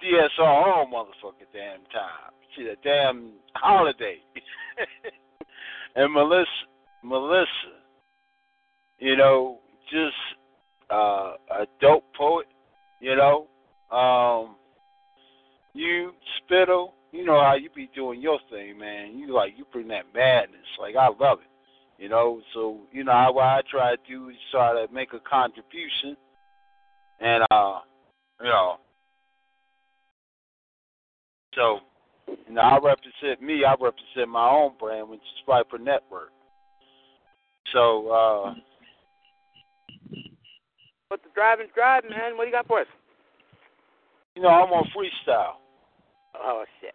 [0.00, 2.32] DSR all motherfucking damn time.
[2.56, 4.18] See that damn holiday.
[5.96, 6.46] and Melissa
[7.02, 7.48] Melissa,
[8.98, 9.58] you know,
[9.90, 10.14] just
[10.88, 12.46] uh, a dope poet,
[13.00, 13.48] you know.
[13.96, 14.54] Um,
[15.74, 19.18] you Spittle, you know how you be doing your thing, man.
[19.18, 20.66] You like you bring that madness.
[20.80, 21.50] Like I love it,
[21.98, 22.40] you know.
[22.54, 26.16] So you know I, what I try to do is try to make a contribution,
[27.20, 27.80] and uh,
[28.40, 28.76] you know.
[31.54, 31.80] So,
[32.46, 33.64] you know, I represent me.
[33.64, 36.30] I represent my own brand, which is Viper Network.
[37.72, 38.54] So, uh,
[41.10, 42.36] But the driving's driving, man.
[42.36, 42.86] What do you got for us?
[44.36, 45.54] you know, I'm on freestyle.
[46.36, 46.94] Oh shit!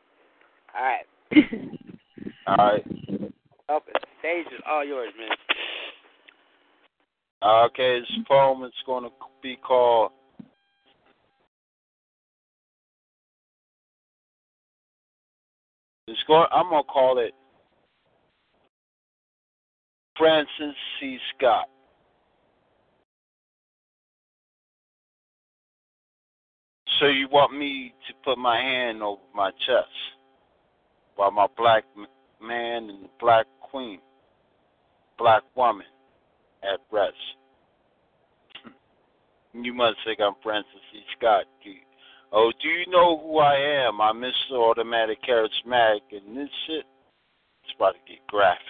[0.74, 1.06] All right,
[2.48, 2.86] All right.
[3.70, 3.84] Up
[4.20, 5.30] stage is all yours, man.
[7.66, 9.10] Okay, this poem is going to
[9.42, 10.12] be called
[16.08, 16.48] It's going.
[16.52, 17.34] I'm gonna call it
[20.18, 21.18] Francis C.
[21.36, 21.68] Scott.
[27.00, 29.90] So you want me to put my hand over my chest
[31.16, 31.84] while my black
[32.44, 34.00] man and black queen,
[35.18, 35.86] black woman,
[36.64, 37.16] at rest.
[39.54, 41.02] You must think I'm Francis C.
[41.18, 41.46] Scott.
[41.64, 41.80] Do you,
[42.32, 43.56] oh, do you know who I
[43.88, 44.02] am?
[44.02, 44.54] I'm Mr.
[44.54, 46.86] Automatic Charismatic, and this shit
[47.66, 48.64] is about to get graphic.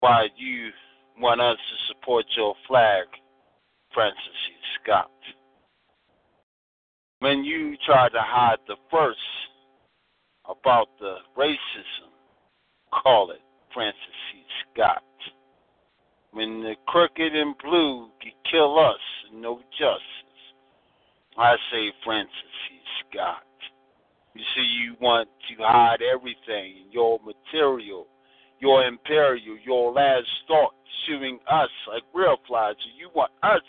[0.00, 0.70] Why do you
[1.18, 3.06] want us to support your flag,
[3.94, 4.52] Francis C.
[4.82, 5.10] Scott?
[7.20, 9.18] When you tried to hide the first
[10.48, 12.10] about the racism.
[13.02, 13.40] Call it
[13.74, 13.98] Francis
[14.32, 14.42] C.
[14.72, 15.02] Scott.
[16.32, 19.00] When the crooked and blue can kill us,
[19.32, 20.02] no justice.
[21.38, 22.32] I say Francis
[22.68, 22.78] C.
[23.10, 23.42] Scott.
[24.34, 28.06] You see, you want to hide everything, your material,
[28.60, 30.74] your imperial, your last thought,
[31.06, 32.74] shooting us like real flies.
[32.80, 33.62] So you want us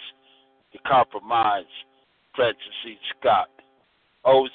[0.73, 1.63] to compromise
[2.35, 2.97] Francis C.
[3.17, 3.49] Scott.
[4.25, 4.47] Oh,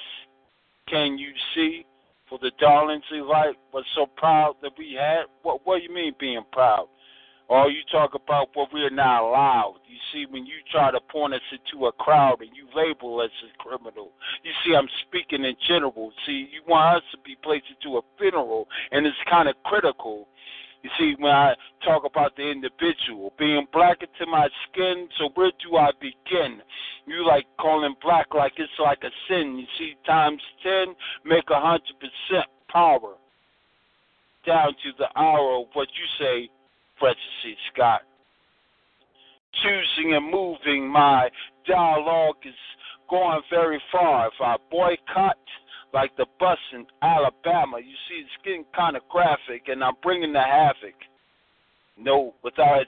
[0.88, 1.86] can you see
[2.32, 5.24] for the darlings we like was so proud that we had?
[5.42, 6.88] What what do you mean being proud?
[7.48, 9.76] Or you talk about what we're not allowed.
[9.86, 13.30] You see, when you try to point us into a crowd and you label us
[13.44, 14.08] as criminal,
[14.42, 16.12] you see, I'm speaking in general.
[16.24, 20.28] See, you want us to be placed into a funeral, and it's kind of critical.
[20.82, 21.54] You see, when I
[21.84, 26.60] talk about the individual being black into my skin, so where do I begin?
[27.06, 29.58] You like calling black like it's like a sin.
[29.58, 30.94] You see, times ten
[31.24, 33.14] make a hundred percent power
[34.46, 36.50] down to the hour of what you say
[36.98, 37.54] Francis C.
[37.72, 38.02] Scott.
[39.62, 41.28] Choosing and moving my
[41.66, 42.54] dialogue is
[43.08, 44.28] going very far.
[44.28, 45.36] If I boycott,
[45.92, 50.32] like the bus in Alabama, you see, it's getting kind of graphic, and I'm bringing
[50.32, 50.96] the havoc.
[51.98, 52.86] No, without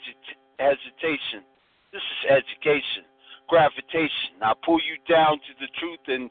[0.59, 1.45] hesitation.
[1.93, 3.05] This is education,
[3.49, 4.41] gravitation.
[4.43, 6.31] I pull you down to the truth, and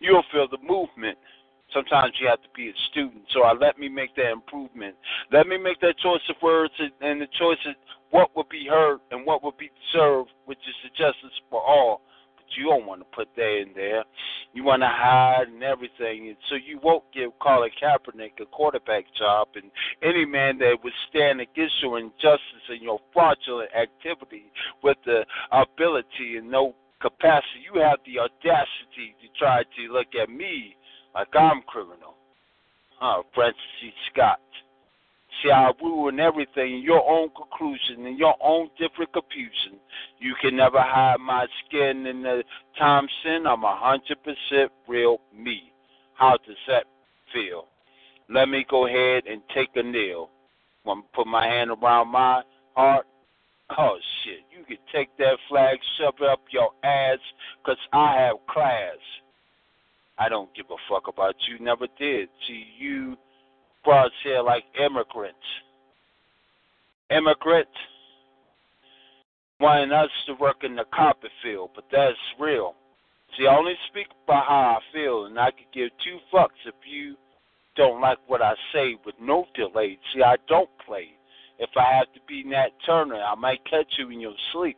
[0.00, 1.18] you'll feel the movement.
[1.72, 3.24] Sometimes you have to be a student.
[3.34, 4.96] So I let me make that improvement.
[5.30, 7.74] Let me make that choice of words and the choice of
[8.10, 12.00] what would be heard and what would be served, which is the justice for all.
[12.56, 14.04] You don't want to put that in there.
[14.52, 16.28] You want to hide and everything.
[16.28, 19.48] And so you won't give Colin Kaepernick a quarterback job.
[19.54, 19.70] And
[20.02, 24.50] any man that would stand against your injustice and your fraudulent activity
[24.82, 30.30] with the ability and no capacity, you have the audacity to try to look at
[30.30, 30.74] me
[31.14, 32.14] like I'm criminal.
[32.98, 33.92] Huh, Francis C.
[34.12, 34.40] Scott.
[35.42, 39.78] See, I ruin everything in your own conclusion, in your own different confusion.
[40.18, 42.42] You can never hide my skin in the
[42.76, 43.46] time sin.
[43.46, 45.72] I'm a hundred percent real me.
[46.14, 46.84] How does that
[47.32, 47.66] feel?
[48.28, 50.30] Let me go ahead and take a kneel.
[50.84, 52.42] Want to put my hand around my
[52.74, 53.06] heart?
[53.76, 54.40] Oh shit!
[54.50, 57.18] You can take that flag, shove it up your ass,
[57.64, 58.96] cause I have class.
[60.18, 61.64] I don't give a fuck about you.
[61.64, 62.28] Never did.
[62.46, 63.16] See, you
[63.88, 65.38] brought here like immigrants.
[67.08, 67.70] Immigrants
[69.60, 72.74] wanting us to work in the carpet field, but that's real.
[73.38, 76.74] See, I only speak about how I feel, and I could give two fucks if
[76.86, 77.16] you
[77.76, 79.98] don't like what I say with no delay.
[80.12, 81.06] See, I don't play.
[81.58, 84.76] If I have to be Nat Turner, I might catch you in your sleep.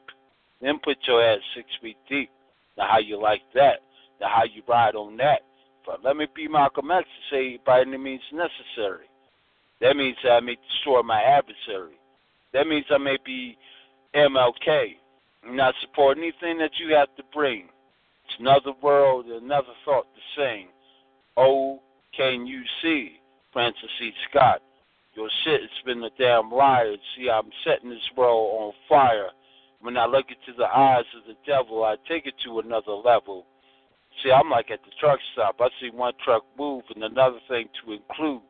[0.61, 2.31] Then put your ass six feet deep.
[2.79, 3.81] Now, how you like that?
[4.21, 5.41] Now, how you ride on that.
[5.87, 9.07] But let me be Malcolm X to say by any means necessary.
[9.81, 11.99] That means I may destroy my adversary.
[12.53, 13.57] That means I may be
[14.15, 14.97] MLK.
[15.47, 17.69] I'm not support anything that you have to bring.
[18.27, 20.69] It's another world, another thought to sing.
[21.37, 21.81] Oh,
[22.17, 23.17] can you see,
[23.53, 24.13] Francis C.
[24.29, 24.63] Scott?
[25.15, 26.95] Your shit has been a damn liar.
[27.17, 29.31] See, I'm setting this world on fire.
[29.81, 33.47] When I look into the eyes of the devil, I take it to another level.
[34.23, 35.57] See, I'm like at the truck stop.
[35.61, 38.43] I see one truck move and another thing to include.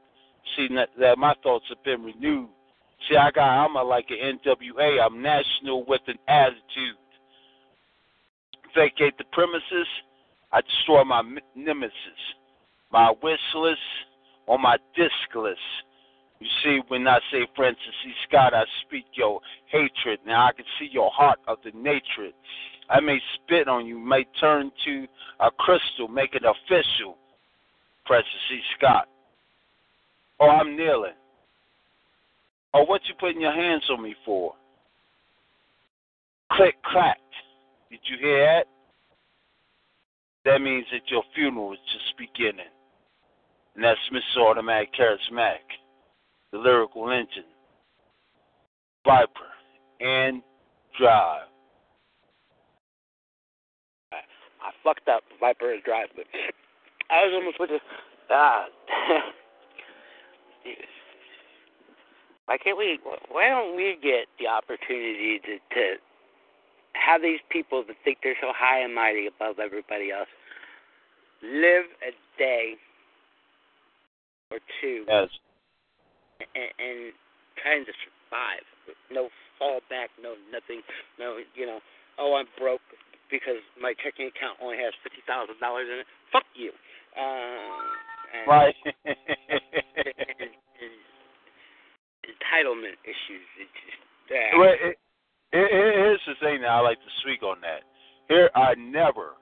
[0.56, 2.48] See that, my thoughts have been renewed.
[3.08, 5.04] See, I got I'm a, like an NWA.
[5.04, 6.98] I'm national with an attitude.
[8.74, 9.86] Vacate the premises.
[10.52, 11.22] I destroy my
[11.54, 11.92] nemesis,
[12.90, 13.78] my wish list,
[14.46, 15.58] or my disc list.
[16.40, 18.12] You see, when I say Francis C.
[18.26, 20.20] Scott, I speak your hatred.
[20.26, 22.30] Now I can see your heart of the nature.
[22.88, 25.06] I may spit on you, may turn to
[25.38, 27.16] a crystal, make it official.
[28.06, 28.60] Francis C.
[28.76, 29.06] Scott.
[30.38, 31.12] Or I'm kneeling.
[32.72, 34.54] Or what you putting your hands on me for?
[36.52, 37.18] Click clack.
[37.90, 38.66] Did you hear that?
[40.44, 42.70] That means that your funeral is just beginning.
[43.74, 44.42] And that's Mr.
[44.42, 45.66] Automatic Charismatic,
[46.52, 47.44] the lyrical engine,
[49.04, 49.30] Viper,
[50.00, 50.42] and
[50.98, 51.50] Drive.
[54.12, 55.22] I fucked up.
[55.40, 56.26] Viper and drive, but
[57.10, 57.80] I was almost with the
[58.30, 58.66] ah.
[62.46, 62.98] why can't we?
[63.30, 65.96] Why don't we get the opportunity to to
[66.92, 70.28] have these people that think they're so high and mighty above everybody else
[71.42, 72.74] live a day
[74.50, 75.28] or two yes.
[76.54, 76.98] And, and
[77.60, 78.64] trying to survive
[79.12, 79.28] no
[79.60, 80.82] fallback, no nothing,
[81.18, 81.80] no you know.
[82.18, 82.84] Oh, I'm broke
[83.30, 86.08] because my checking account only has fifty thousand dollars in it.
[86.32, 86.72] Fuck you.
[87.16, 87.80] Uh,
[88.30, 88.74] And right.
[92.50, 93.46] entitlement issues.
[93.58, 94.96] It's just uh, well, it,
[95.52, 97.82] it, here's the thing that I like to speak on that.
[98.28, 99.34] Here, I never,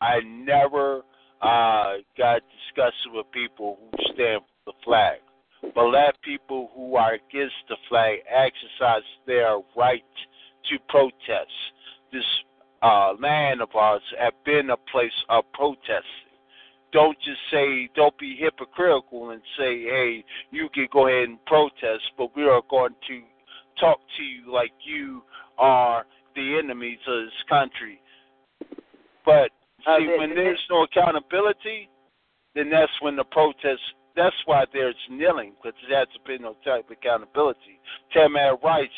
[0.00, 1.02] I never
[1.42, 5.20] uh, got discussion with people who stand for the flag,
[5.74, 10.02] but let people who are against the flag exercise their right
[10.68, 11.50] to protest.
[12.12, 12.24] This
[12.82, 16.04] uh, land of ours have been a place of protesting.
[16.92, 22.02] Don't just say, don't be hypocritical and say, hey, you can go ahead and protest,
[22.18, 23.20] but we are going to
[23.78, 25.22] talk to you like you
[25.58, 26.04] are
[26.34, 28.00] the enemies of this country.
[29.24, 29.50] But
[29.84, 31.88] see, when there's no accountability,
[32.54, 33.80] then that's when the protest.
[34.20, 37.80] That's why there's kneeling because there has been no type of accountability.
[38.14, 38.88] Tamir Rice.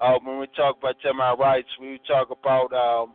[0.00, 3.12] Uh, when we talk about Tamir Rice, we talk about um,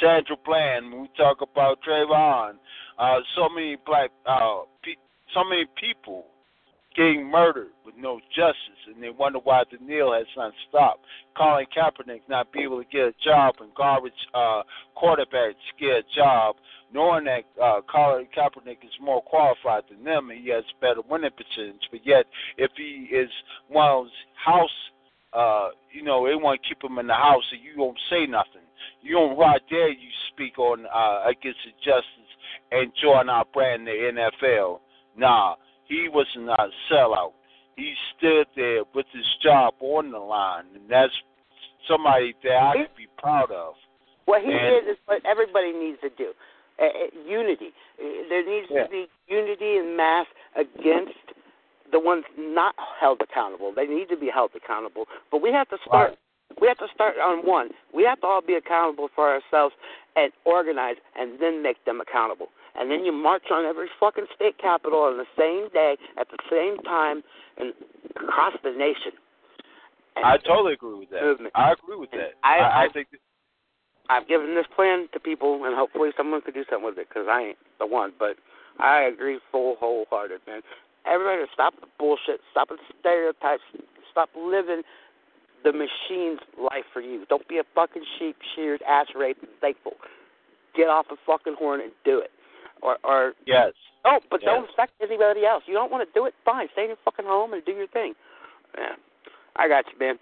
[0.00, 0.90] Sandra Bland.
[0.90, 2.54] When we talk about Trayvon,
[2.98, 4.96] uh, so many black, uh, pe-
[5.34, 6.24] so many people
[6.96, 11.04] getting murdered with no justice, and they wonder why the kneel has not stopped.
[11.36, 14.62] Colin Kaepernick not be able to get a job, and garbage uh,
[14.96, 16.56] quarterbacks get a job,
[16.92, 21.30] knowing that uh, Colin Kaepernick is more qualified than them, and he has better winning
[21.30, 21.82] percentage.
[21.90, 22.24] But yet,
[22.56, 23.30] if he is
[23.68, 24.12] one of those
[24.44, 24.70] house,
[25.32, 28.26] uh, you know, they want to keep him in the house, and you don't say
[28.26, 28.64] nothing.
[29.02, 29.36] You don't.
[29.38, 29.90] How there.
[29.90, 32.32] you speak on uh, against injustice
[32.72, 33.90] and join our brand, the
[34.42, 34.80] NFL?
[35.16, 35.56] Nah.
[35.88, 37.32] He was not a sellout.
[37.76, 41.12] He stood there with his job on the line, and that's
[41.88, 43.74] somebody that I could be proud of.
[44.24, 46.34] What he And- did is what everybody needs to do.
[46.78, 47.72] Uh, uh, unity.
[47.98, 48.84] Uh, there needs Yeah.
[48.84, 50.26] to be unity in mass
[50.56, 51.16] against
[51.90, 53.72] the ones not held accountable.
[53.72, 55.08] They need to be held accountable.
[55.30, 56.10] But we have to start.
[56.10, 56.18] Right.
[56.60, 57.74] We have to start on one.
[57.92, 59.74] We have to all be accountable for ourselves
[60.16, 62.50] and organize, and then make them accountable.
[62.78, 66.38] And then you march on every fucking state capital on the same day at the
[66.50, 67.22] same time
[67.58, 67.72] and
[68.16, 69.12] across the nation.
[70.16, 71.22] And I totally agree with that.
[71.22, 71.52] Movement.
[71.54, 72.34] I agree with that.
[72.42, 73.20] I- I, I I- think that,
[74.08, 77.26] I've given this plan to people, and hopefully someone could do something with it because
[77.28, 78.12] I ain't the one.
[78.16, 78.36] But
[78.78, 80.62] I agree full wholehearted, man.
[81.06, 82.40] Everybody, stop the bullshit.
[82.52, 83.62] Stop the stereotypes.
[84.12, 84.82] Stop living
[85.64, 87.26] the machine's life for you.
[87.28, 89.94] Don't be a fucking sheep, sheared, ass raped, and thankful.
[90.76, 92.30] Get off the fucking horn and do it.
[92.82, 93.72] Or, or yes.
[94.04, 94.48] oh, but Yes.
[94.52, 95.64] don't affect anybody else.
[95.66, 96.34] You don't want to do it?
[96.44, 96.68] Fine.
[96.72, 98.14] Stay in your fucking home and do your thing.
[98.76, 98.96] Yeah,
[99.56, 100.18] I got you, man.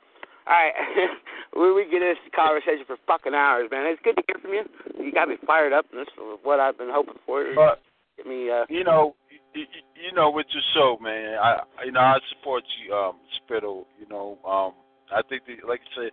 [0.47, 0.75] All right,
[1.57, 3.87] we we get this conversation for fucking hours, man.
[3.87, 4.65] It's good to hear from you.
[5.05, 7.45] You got me fired up, and this is what I've been hoping for.
[7.55, 7.81] But
[8.17, 9.17] Get me, uh, you know,
[9.55, 9.65] you,
[9.97, 11.39] you know, with your show, man.
[11.43, 13.87] I, you know, I support you, um, Spittle.
[13.99, 14.73] You know, um,
[15.11, 16.11] I think that, like I said,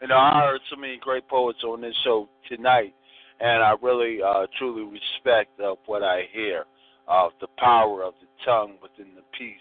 [0.00, 2.94] you know, I heard so many great poets on this show tonight,
[3.40, 6.64] and I really, uh, truly respect of what I hear
[7.08, 9.56] of the power of the tongue within the piece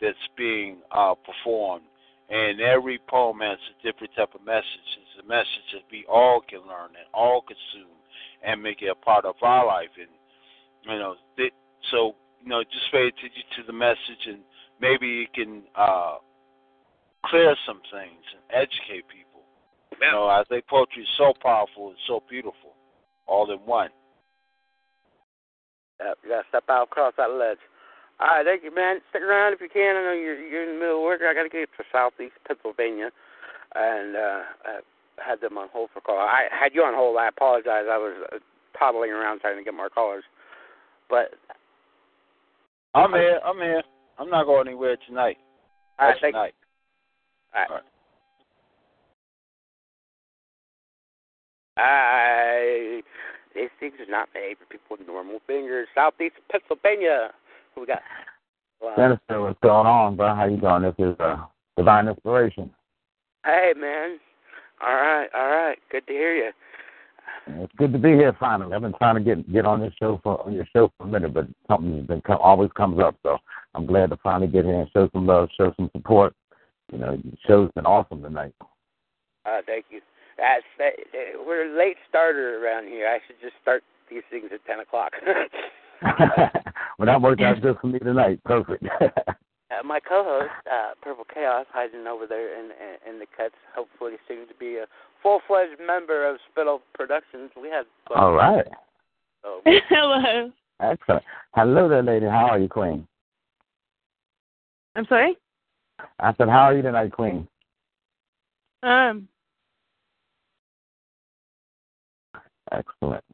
[0.00, 1.84] that's being uh, performed.
[2.28, 4.88] And every poem has a different type of message.
[4.98, 7.94] It's a message that we all can learn and all consume
[8.42, 9.90] and make it a part of our life.
[9.98, 10.10] And
[10.90, 11.52] you know, th-
[11.90, 14.38] so you know, just pay attention to the message, and
[14.80, 16.16] maybe it can uh,
[17.26, 19.42] clear some things and educate people.
[20.00, 22.75] You know, I think poetry is so powerful and so beautiful,
[23.26, 23.90] all in one.
[26.00, 27.58] uh, you gotta step out across that ledge.
[28.20, 29.00] All right, thank you, man.
[29.10, 29.96] Stick around if you can.
[29.96, 31.20] I know you're you're in the middle of work.
[31.22, 33.10] I gotta get to Southeast Pennsylvania,
[33.74, 34.80] and uh, I
[35.20, 36.18] had them on hold for call.
[36.18, 37.16] I had you on hold.
[37.16, 37.84] I apologize.
[37.90, 38.38] I was uh,
[38.78, 40.24] toddling around trying to get more callers,
[41.10, 41.34] but
[42.94, 43.40] I'm here.
[43.44, 43.82] I'm here.
[44.18, 45.36] I'm not going anywhere tonight.
[45.98, 46.54] all right, thank tonight.
[47.54, 47.70] All right.
[47.70, 47.84] All right.
[51.76, 53.02] I
[53.54, 55.88] these things are not made for people with normal fingers.
[55.94, 57.30] Southeast Pennsylvania.
[57.74, 58.02] Who we got?
[58.80, 58.94] Wow.
[58.96, 60.34] Sinister, what's going on, bro?
[60.34, 60.82] How you doing?
[60.82, 61.44] This is uh,
[61.76, 62.70] Divine Inspiration.
[63.44, 64.18] Hey, man.
[64.86, 65.78] All right, all right.
[65.90, 66.50] Good to hear you.
[67.46, 68.74] It's good to be here finally.
[68.74, 71.06] I've been trying to get get on this show for on your show for a
[71.06, 73.16] minute, but something's been come, always comes up.
[73.22, 73.38] So
[73.74, 76.34] I'm glad to finally get here and show some love, show some support.
[76.92, 78.52] You know, the show's been awesome tonight.
[79.44, 80.00] Uh, thank you.
[80.38, 80.92] That's that,
[81.46, 83.08] we're a late starter around here.
[83.08, 85.12] I should just start these things at ten o'clock.
[86.98, 88.42] well, that worked out good for me tonight.
[88.44, 88.84] Perfect.
[89.00, 94.12] uh, my co-host, uh, Purple Chaos, hiding over there in, in in the cuts, hopefully
[94.28, 94.86] soon to be a
[95.22, 97.50] full-fledged member of Spittle Productions.
[97.60, 98.66] We had All right.
[99.42, 100.50] So, Hello.
[100.80, 101.24] Excellent.
[101.54, 102.26] Hello there, lady.
[102.26, 103.06] How are you, Queen?
[104.94, 105.36] I'm sorry.
[106.18, 107.48] I said, how are you tonight, Queen?
[108.82, 109.28] Um,
[112.76, 113.24] Excellent.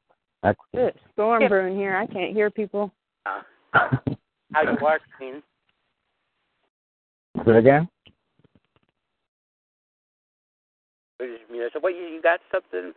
[0.44, 0.94] Excellent.
[0.96, 1.96] it's storm brewing here.
[1.96, 2.92] I can't hear people.
[3.72, 3.90] How
[4.62, 5.42] you are clean?
[7.44, 7.88] Say it again?
[11.20, 12.92] I said, what you, you got something?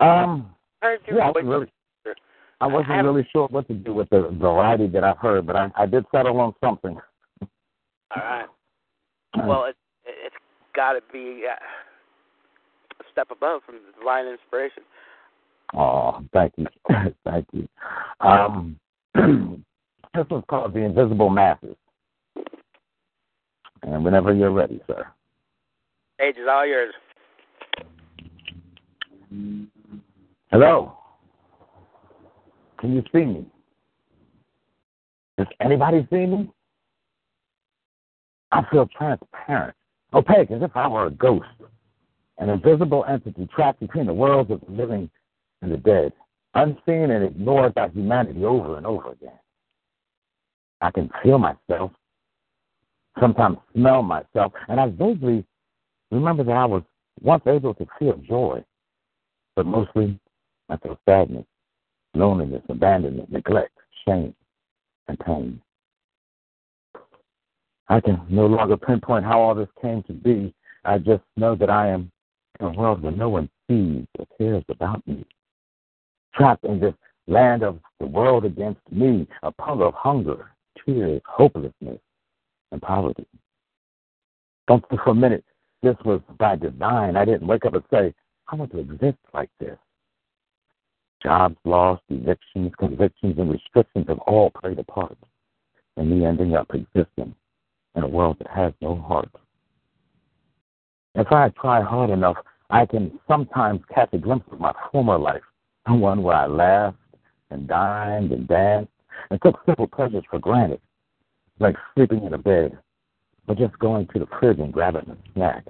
[0.00, 1.66] Uh, Um, I heard you yeah, I wasn't really,
[2.06, 2.12] I
[2.60, 5.56] I wasn't haven't- really sure what to do with the variety that I've heard, but
[5.56, 6.98] I, I did settle on something.
[7.40, 8.46] All right.
[9.46, 10.34] Well, it, it's
[10.76, 11.54] got to be uh,
[13.02, 14.82] a step above from the divine inspiration.
[15.74, 16.66] Oh, thank you,
[17.24, 17.68] thank you.
[18.20, 18.78] Um,
[19.14, 21.76] this was called the Invisible Masses,
[23.82, 25.06] and whenever you're ready, sir.
[26.20, 26.92] Age is all yours.
[30.50, 30.98] Hello.
[32.78, 33.46] Can you see me?
[35.38, 36.50] Does anybody see me?
[38.52, 39.74] I feel transparent,
[40.12, 41.46] opaque, as if I were a ghost,
[42.42, 45.08] an invisible entity trapped between the worlds of the living
[45.62, 46.12] and the dead,
[46.54, 49.38] unseen and ignored by humanity over and over again.
[50.80, 51.92] I can feel myself,
[53.20, 55.44] sometimes smell myself, and I vaguely
[56.10, 56.82] remember that I was
[57.20, 58.64] once able to feel joy,
[59.54, 60.18] but mostly
[60.68, 61.46] I feel sadness,
[62.14, 64.34] loneliness, abandonment, neglect, shame,
[65.06, 65.62] and pain.
[67.88, 70.52] I can no longer pinpoint how all this came to be.
[70.84, 72.10] I just know that I am
[72.62, 75.24] in a world where no one sees or cares about me.
[76.34, 76.94] Trapped in this
[77.26, 80.52] land of the world against me, a puddle of hunger,
[80.84, 81.98] tears, hopelessness,
[82.70, 83.26] and poverty.
[84.68, 85.44] Don't think for a minute
[85.82, 87.16] this was by design.
[87.16, 88.14] I didn't wake up and say,
[88.48, 89.76] I want to exist like this.
[91.22, 95.16] Jobs lost, evictions, convictions, and restrictions have all played a part
[95.96, 97.34] in me ending up existing
[97.94, 99.28] in a world that has no heart.
[101.14, 102.36] If I try hard enough,
[102.72, 105.42] I can sometimes catch a glimpse of my former life,
[105.86, 106.96] the one where I laughed
[107.50, 108.90] and dined and danced
[109.30, 110.80] and took simple pleasures for granted,
[111.60, 112.78] like sleeping in a bed
[113.46, 115.66] or just going to the fridge and grabbing a snack,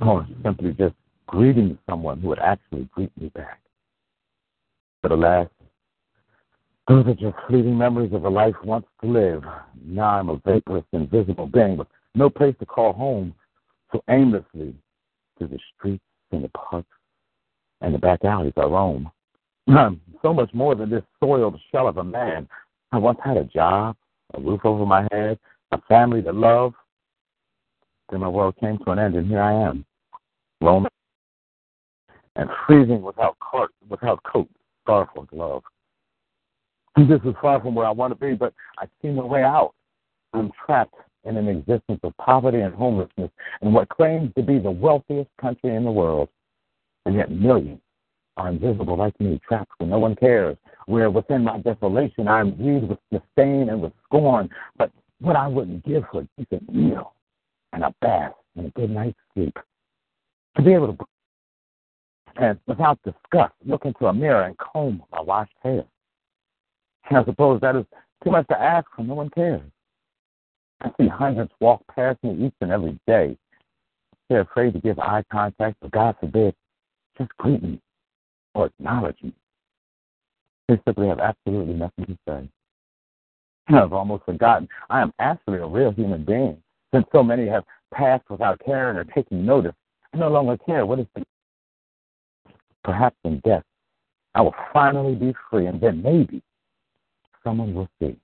[0.00, 0.96] or simply just
[1.28, 3.60] greeting someone who would actually greet me back.
[5.00, 5.46] But alas,
[6.88, 9.44] those are just fleeting memories of a life once to live.
[9.84, 11.86] Now I'm a vaporous, invisible being with
[12.16, 13.32] no place to call home,
[13.92, 14.74] so aimlessly
[15.38, 16.88] through the streets and the parks
[17.80, 19.10] and the back alleys I roam.
[19.68, 22.48] I'm so much more than this soiled shell of a man.
[22.90, 23.96] I once had a job,
[24.34, 25.38] a roof over my head,
[25.72, 26.74] a family to love.
[28.10, 29.84] Then my world came to an end, and here I am,
[30.60, 30.90] roaming
[32.36, 34.48] and freezing without coat, without coat,
[34.84, 35.62] scarf, or glove.
[36.96, 39.72] This is far from where I want to be, but I see no way out.
[40.34, 43.30] I'm trapped in an existence of poverty and homelessness
[43.62, 46.28] in what claims to be the wealthiest country in the world.
[47.06, 47.80] And yet millions
[48.36, 52.88] are invisible like me, trapped where no one cares, where within my desolation I'm viewed
[52.88, 54.90] with disdain and with scorn, but
[55.20, 57.14] what I wouldn't give for a decent meal
[57.72, 59.56] and a bath and a good night's sleep.
[60.56, 61.06] To be able to
[62.36, 65.84] and without disgust look into a mirror and comb my washed hair.
[67.08, 67.84] And I suppose that is
[68.24, 69.60] too much to ask for no one cares.
[70.82, 73.36] I see hundreds walk past me each and every day.
[74.28, 76.54] They're afraid to give eye contact, but God forbid,
[77.18, 77.80] just greet me
[78.54, 79.32] or acknowledge me.
[80.68, 82.48] They simply have absolutely nothing to say.
[83.74, 86.60] I've almost forgotten I am actually a real human being,
[86.92, 87.64] since so many have
[87.94, 89.74] passed without caring or taking notice.
[90.12, 91.24] I no longer care what is the
[92.84, 93.62] perhaps in death
[94.34, 96.42] I will finally be free, and then maybe
[97.44, 98.16] someone will see.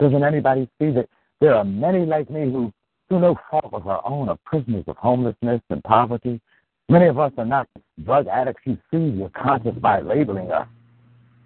[0.00, 1.08] Doesn't anybody see that
[1.40, 2.72] there are many like me who,
[3.08, 6.40] through no fault of our own, are prisoners of homelessness and poverty?
[6.88, 7.68] Many of us are not
[8.04, 10.66] drug addicts you see your conscience by labeling us.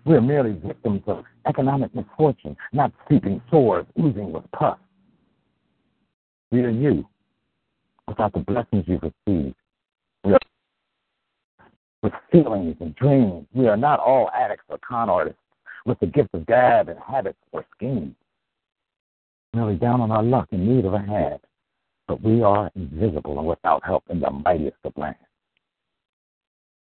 [0.04, 4.78] We are merely victims of economic misfortune, not sleeping sores oozing with pus.
[6.50, 7.06] We are you,
[8.06, 9.54] without the blessings you've received.
[10.24, 10.38] We are
[12.02, 13.46] with feelings and dreams.
[13.52, 15.38] We are not all addicts or con artists
[15.84, 18.14] with the gift of gab and habits or schemes.
[19.54, 21.40] Merely down on our luck in need of a hand,
[22.06, 25.18] but we are invisible and without help in the mightiest of lands.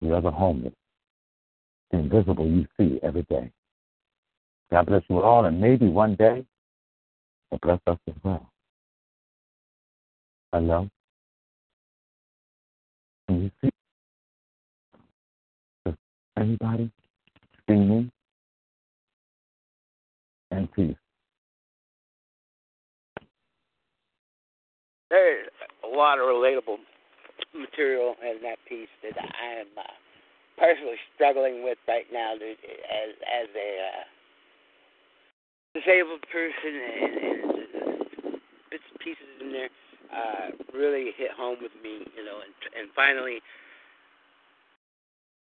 [0.01, 0.73] We are the homeless,
[1.91, 3.51] the invisible you see every day.
[4.71, 6.45] God bless you all, and maybe one day,
[7.51, 8.51] will bless us as well.
[10.53, 10.89] Hello?
[13.29, 13.71] Can you see?
[15.85, 15.95] Does
[16.39, 16.91] anybody
[17.69, 18.11] see me?
[20.51, 21.02] And peace.
[25.13, 25.53] There's
[25.85, 26.81] a lot of relatable
[27.53, 29.85] material in that piece that I am uh,
[30.57, 34.05] personally struggling with right now to, as as a uh,
[35.77, 38.41] disabled person and, and
[38.73, 39.69] bits and pieces in there
[40.09, 43.45] uh, really hit home with me, you know, and and finally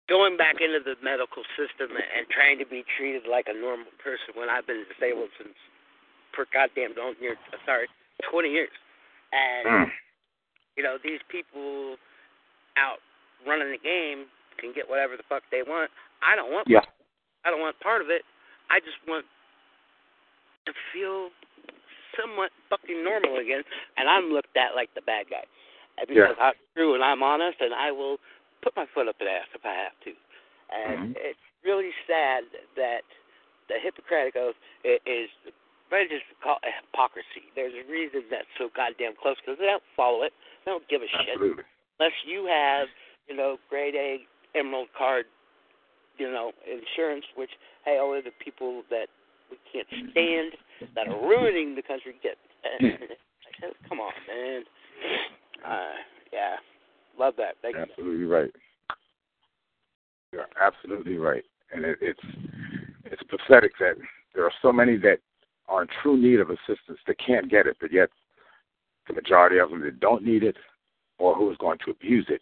[0.09, 4.33] going back into the medical system and trying to be treated like a normal person
[4.33, 5.53] when I've been disabled since
[6.33, 7.37] per goddamn don't year
[7.69, 7.85] sorry,
[8.25, 8.73] twenty years.
[9.33, 9.91] And Mm.
[10.77, 11.97] you know, these people
[12.77, 12.99] out
[13.45, 14.25] running the game
[14.57, 15.91] can get whatever the fuck they want.
[16.21, 16.85] I don't want Yeah.
[17.43, 18.23] I don't want part of it.
[18.69, 19.25] I just want
[20.65, 21.29] to feel
[22.15, 23.63] somewhat fucking normal again,
[23.97, 25.45] and I'm looked at like the bad guy.
[26.07, 28.17] Because I'm true and I'm honest, and I will
[28.61, 30.15] put my foot up the ass if I have to.
[30.71, 32.45] And it's really sad
[32.75, 33.03] that
[33.67, 34.55] the Hippocratic Oath
[34.85, 34.99] i-
[35.85, 37.49] is very just call it hypocrisy.
[37.55, 40.33] There's a reason that's so goddamn close because they don't follow it.
[40.65, 41.63] They don't give a shit Absolutely.
[41.99, 42.87] unless you have,
[43.27, 45.25] you know, grade A emerald card,
[46.17, 47.51] you know, insurance, which
[47.85, 49.07] hey, only the people that
[49.51, 50.53] we can't stand
[50.95, 52.37] that are ruining the country get.
[52.63, 52.99] I
[53.59, 54.63] said, come on, man.
[55.65, 55.99] Uh,
[56.31, 56.55] yeah,
[57.19, 57.55] love that.
[57.61, 57.81] Thank you.
[57.81, 58.51] Absolutely right.
[60.31, 62.19] You're absolutely right, and it, it's
[63.05, 63.95] it's pathetic that
[64.33, 65.19] there are so many that
[65.67, 68.09] are in true need of assistance that can't get it, but yet
[69.07, 70.57] the majority of them that don't need it
[71.17, 72.41] or who is going to abuse it,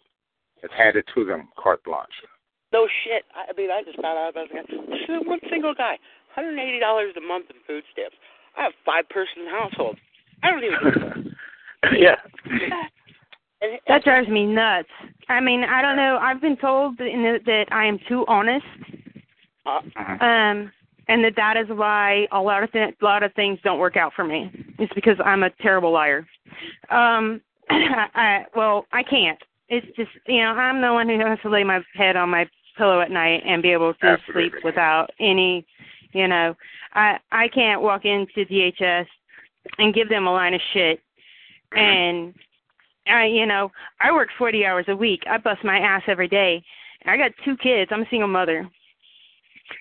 [0.62, 2.22] it is handed to them carte blanche.
[2.72, 3.24] No shit.
[3.34, 4.76] I I mean, I just found out about this guy.
[4.88, 5.98] This is one single guy,
[6.34, 8.16] hundred and eighty dollars a month in food stamps.
[8.56, 9.98] I have five person household.
[10.42, 11.34] I don't even.
[11.98, 12.16] yeah.
[13.86, 14.88] That drives me nuts.
[15.28, 16.18] I mean, I don't know.
[16.20, 18.66] I've been told that, that I am too honest,
[19.66, 20.72] uh, um,
[21.08, 23.96] and that that is why a lot of th- a lot of things don't work
[23.96, 24.50] out for me.
[24.78, 26.26] It's because I'm a terrible liar.
[26.90, 29.38] Um, I, well, I can't.
[29.68, 32.48] It's just you know I'm the one who has to lay my head on my
[32.76, 34.50] pillow at night and be able to Absolutely.
[34.50, 35.66] sleep without any,
[36.12, 36.54] you know,
[36.94, 39.06] I I can't walk into DHS
[39.78, 41.00] and give them a line of shit
[41.76, 42.34] and
[43.06, 43.70] I you know
[44.00, 45.22] I work 40 hours a week.
[45.28, 46.62] I bust my ass every day.
[47.04, 47.90] I got two kids.
[47.92, 48.68] I'm a single mother.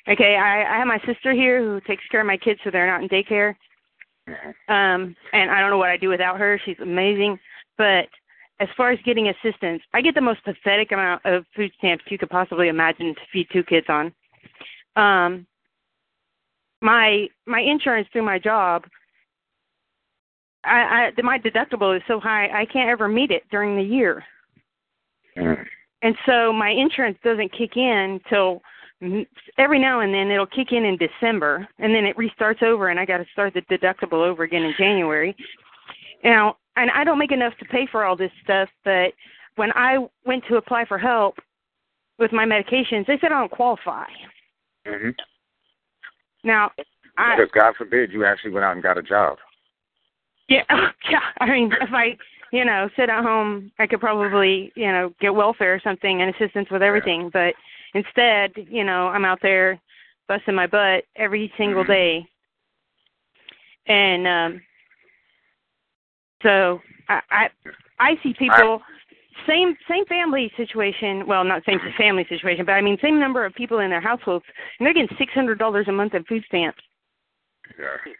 [0.07, 2.87] Okay, I I have my sister here who takes care of my kids so they're
[2.87, 3.55] not in daycare.
[4.67, 6.59] Um and I don't know what I do without her.
[6.65, 7.39] She's amazing.
[7.77, 8.07] But
[8.59, 12.17] as far as getting assistance, I get the most pathetic amount of food stamps you
[12.17, 14.13] could possibly imagine to feed two kids on.
[14.95, 15.47] Um
[16.81, 18.85] my my insurance through my job
[20.63, 24.23] I, I my deductible is so high I can't ever meet it during the year.
[25.37, 25.65] Mm.
[26.03, 28.61] And so my insurance doesn't kick in till
[29.57, 32.99] every now and then it'll kick in in December and then it restarts over and
[32.99, 35.35] I got to start the deductible over again in January.
[36.23, 39.13] Now, and I don't make enough to pay for all this stuff, but
[39.55, 41.35] when I went to apply for help
[42.19, 44.05] with my medications, they said I don't qualify.
[44.85, 45.09] hmm
[46.43, 46.71] Now,
[47.17, 49.37] I Because God forbid you actually went out and got a job.
[50.47, 50.63] Yeah,
[51.09, 51.19] yeah.
[51.39, 52.17] I mean, if I,
[52.51, 56.33] you know, sit at home, I could probably, you know, get welfare or something and
[56.35, 57.29] assistance with everything.
[57.33, 57.53] But
[57.93, 59.79] instead, you know, I'm out there
[60.27, 62.25] busting my butt every single day,
[63.87, 64.61] and um
[66.43, 67.49] so I I,
[67.99, 68.81] I see people
[69.47, 71.25] same same family situation.
[71.27, 74.45] Well, not same family situation, but I mean same number of people in their households,
[74.79, 76.81] and they're getting six hundred dollars a month in food stamps.
[77.79, 78.13] Yeah.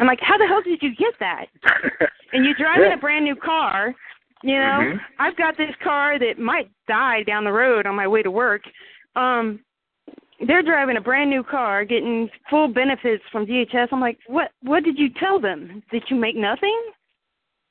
[0.00, 1.46] I'm like, how the hell did you get that?
[2.32, 2.94] and you're driving Yeah.
[2.94, 3.94] a brand new car.
[4.42, 5.00] You know, Mhm.
[5.18, 8.62] I've got this car that might die down the road on my way to work.
[9.16, 9.60] Um,
[10.46, 13.88] they're driving a brand new car, getting full benefits from DHS.
[13.92, 14.50] I'm like, what?
[14.62, 15.82] What did you tell them?
[15.90, 16.78] Did you make nothing?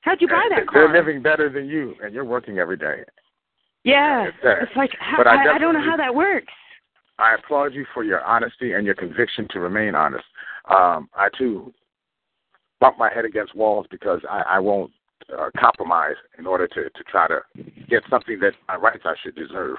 [0.02, 0.88] How'd you buy that car?
[0.88, 3.03] They're living better than you, and you're working every day.
[3.86, 6.52] yeah, It's like how, I, I don't know how that works.
[7.20, 10.26] I applaud you for your honesty and your conviction to remain honest.
[10.70, 11.74] Um, I too
[12.80, 14.91] bump my head against walls because I, I won't
[15.32, 17.40] uh, compromise in order to, to try to
[17.90, 19.78] get something that my rights I should deserve.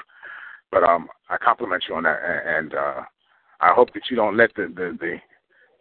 [0.70, 3.02] But um, I compliment you on that, and, and uh,
[3.60, 5.16] I hope that you don't let the, the, the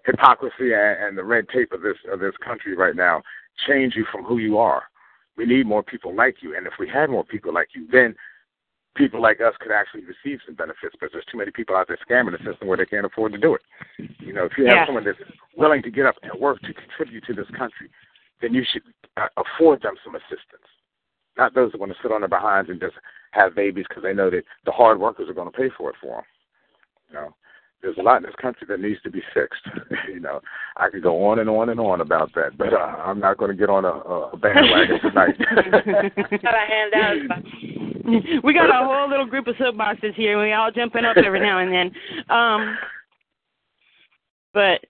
[0.06, 3.22] hypocrisy and, and the red tape of this of this country right now
[3.68, 4.84] change you from who you are.
[5.36, 8.16] We need more people like you, and if we had more people like you, then
[8.96, 11.98] people like us could actually receive some benefits because there's too many people out there
[12.08, 13.62] scamming the system where they can't afford to do it.
[14.20, 14.86] You know, if you have Yeah.
[14.86, 15.18] someone that's
[15.56, 17.90] willing to get up and work to contribute to this country,
[18.42, 18.84] then you should
[19.18, 20.68] uh, afford them some assistance.
[21.38, 22.96] Not those that want to sit on their behinds and just
[23.34, 25.96] have babies because they know that the hard workers are going to pay for it
[26.02, 26.24] for them.
[27.10, 27.36] You know,
[27.82, 29.62] there's a lot in this country that needs to be fixed.
[30.08, 30.40] you know,
[30.78, 33.52] I could go on and on and on about that, but uh, I'm not going
[33.52, 35.38] to get on a, a bandwagon tonight.
[36.42, 37.44] Got a handout.
[38.44, 40.42] we got a whole little group of soapboxes here.
[40.42, 41.92] We all jumping up every now and then.
[42.30, 42.78] Um,
[44.54, 44.82] but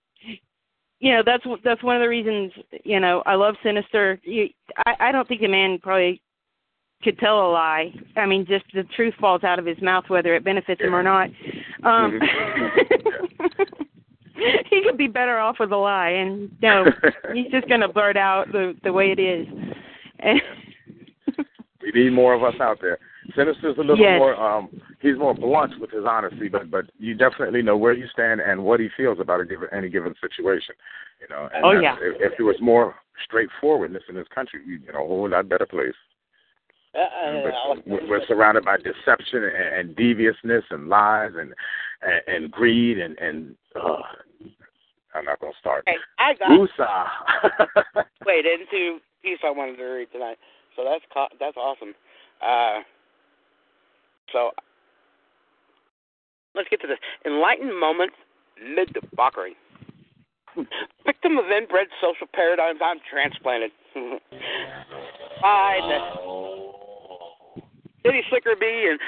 [1.00, 2.52] you know that's that's one of the reasons
[2.84, 4.20] you know I love Sinister.
[4.24, 4.48] You,
[4.78, 6.20] I I don't think a man probably
[7.04, 7.92] could tell a lie.
[8.16, 11.02] I mean, just the truth falls out of his mouth, whether it benefits him or
[11.02, 11.28] not.
[11.84, 12.18] Um,
[14.70, 16.84] he could be better off with a lie, and no,
[17.34, 19.46] he's just going to blurt out the the way it is.
[20.20, 20.40] And
[21.82, 22.98] we need more of us out there.
[23.36, 24.18] Sinister's a little Yes.
[24.18, 24.68] more um
[25.00, 28.64] he's more blunt with his honesty, but but you definitely know where you stand and
[28.64, 30.74] what he feels about a given any given situation.
[31.20, 31.96] You know, and Oh, yeah.
[32.00, 32.94] if, if it was more
[33.24, 35.94] straightforwardness in this country, be in a whole lot better place.
[36.94, 41.52] Uh, uh, we're, we're surrounded by deception and, and deviousness and lies and
[42.02, 43.96] and, and greed and and uh,
[45.14, 45.84] I'm not gonna start.
[45.86, 48.04] hey, I got Woosah.
[48.26, 50.38] wait into piece I wanted to read tonight.
[50.76, 51.04] So that's
[51.40, 51.94] that's awesome.
[52.44, 52.82] Uh,
[54.32, 54.50] so
[56.54, 56.98] let's get to this.
[57.24, 58.14] Enlightened moments
[58.62, 59.56] mid debauchery.
[61.06, 63.72] Victim of inbred social paradigms, I'm transplanted.
[65.42, 65.80] By
[68.04, 68.98] the city slicker bee and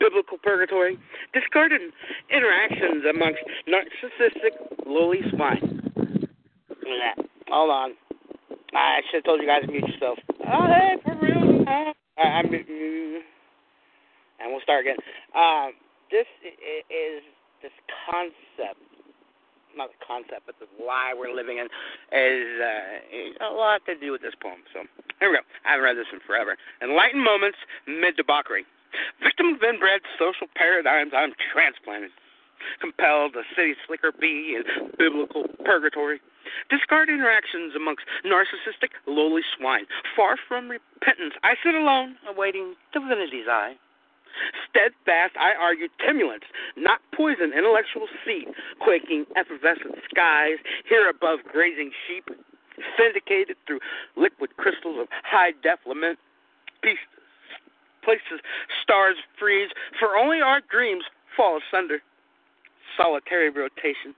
[0.00, 0.98] biblical purgatory.
[1.32, 1.80] Discarded
[2.30, 4.52] interactions amongst narcissistic
[4.86, 5.20] lowly
[7.04, 7.24] that.
[7.48, 7.92] Hold on.
[8.74, 10.18] I should have told you guys to mute yourself.
[10.46, 11.62] Oh, hey, for real.
[11.66, 13.22] Uh, I, I'm, and
[14.52, 14.96] we'll start again.
[15.34, 15.72] Um,
[16.10, 17.22] this is
[17.62, 17.72] this
[18.10, 18.80] concept,
[19.76, 21.68] not the concept, but the lie we're living in,
[22.12, 24.64] is uh, a lot to do with this poem.
[24.72, 24.84] So
[25.20, 25.44] here we go.
[25.64, 26.56] I haven't read this in forever.
[26.82, 28.64] Enlightened moments mid debauchery.
[29.22, 32.10] Victim of inbred social paradigms, I'm transplanted.
[32.80, 36.20] Compelled the city slicker bee and biblical purgatory.
[36.70, 39.84] Discard interactions amongst narcissistic, lowly swine.
[40.16, 43.74] Far from repentance, I sit alone, awaiting divinity's eye.
[44.68, 46.44] Steadfast, I argue timulence,
[46.76, 48.48] not poison, intellectual seed,
[48.80, 50.58] quaking effervescent skies,
[50.88, 52.28] here above grazing sheep,
[52.96, 53.80] syndicated through
[54.16, 56.18] liquid crystals of high def lament,
[58.04, 58.40] places
[58.82, 61.04] stars freeze, for only our dreams
[61.36, 62.00] fall asunder.
[62.96, 64.14] Solitary rotation.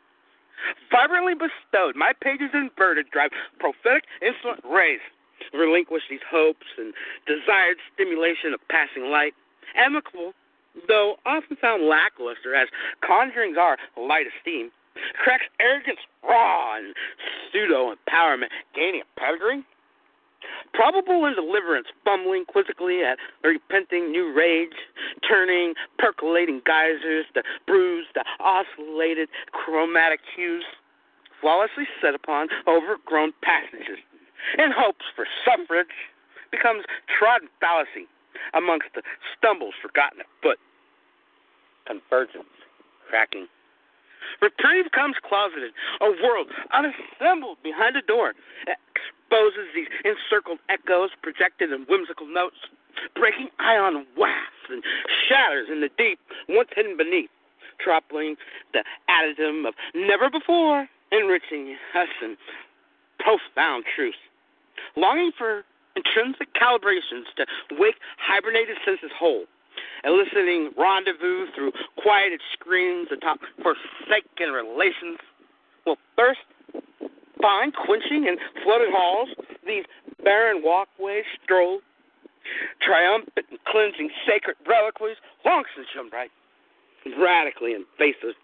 [0.90, 5.00] Vibrantly bestowed, my pages inverted drive prophetic insolent rays.
[5.54, 6.92] Relinquish these hopes and
[7.26, 9.34] desired stimulation of passing light.
[9.76, 10.32] Amicable,
[10.86, 12.68] though often found lackluster as
[13.02, 14.70] conjurings are light esteem,
[15.14, 16.94] cracks arrogance raw and
[17.50, 19.64] pseudo empowerment, gaining a pedigree.
[20.72, 24.76] Probable in deliverance, fumbling quizzically at repenting new rage,
[25.26, 30.64] turning percolating geysers to bruised, the oscillated chromatic hues,
[31.40, 33.98] flawlessly set upon overgrown passages,
[34.58, 35.88] in hopes for suffrage,
[36.50, 36.84] becomes
[37.18, 38.06] trodden fallacy
[38.55, 39.02] amongst the
[39.36, 40.59] stumbles forgotten afoot.
[41.86, 42.52] Convergence,
[43.09, 43.47] cracking.
[44.43, 48.35] Reprieve comes closeted, a world unassembled behind a door,
[48.66, 52.56] that exposes these encircled echoes projected in whimsical notes,
[53.15, 54.82] breaking ion wafts and
[55.28, 57.31] shatters in the deep, once hidden beneath,
[57.81, 58.36] troubling
[58.73, 62.36] the addendum of never before, enriching us in
[63.19, 64.15] profound truth.
[64.97, 65.65] Longing for
[65.98, 67.46] intrinsic calibrations to
[67.78, 69.44] wake hibernated senses whole,
[70.04, 75.18] eliciting rendezvous through quieted screens atop forsaken relations,
[75.86, 76.40] will thirst
[77.42, 79.28] find quenching in flooded halls,
[79.66, 79.84] these
[80.22, 81.80] barren walkways stroll,
[82.82, 86.30] triumphant and cleansing sacred reliquaries, long since shone bright,
[87.18, 88.34] radically invasive.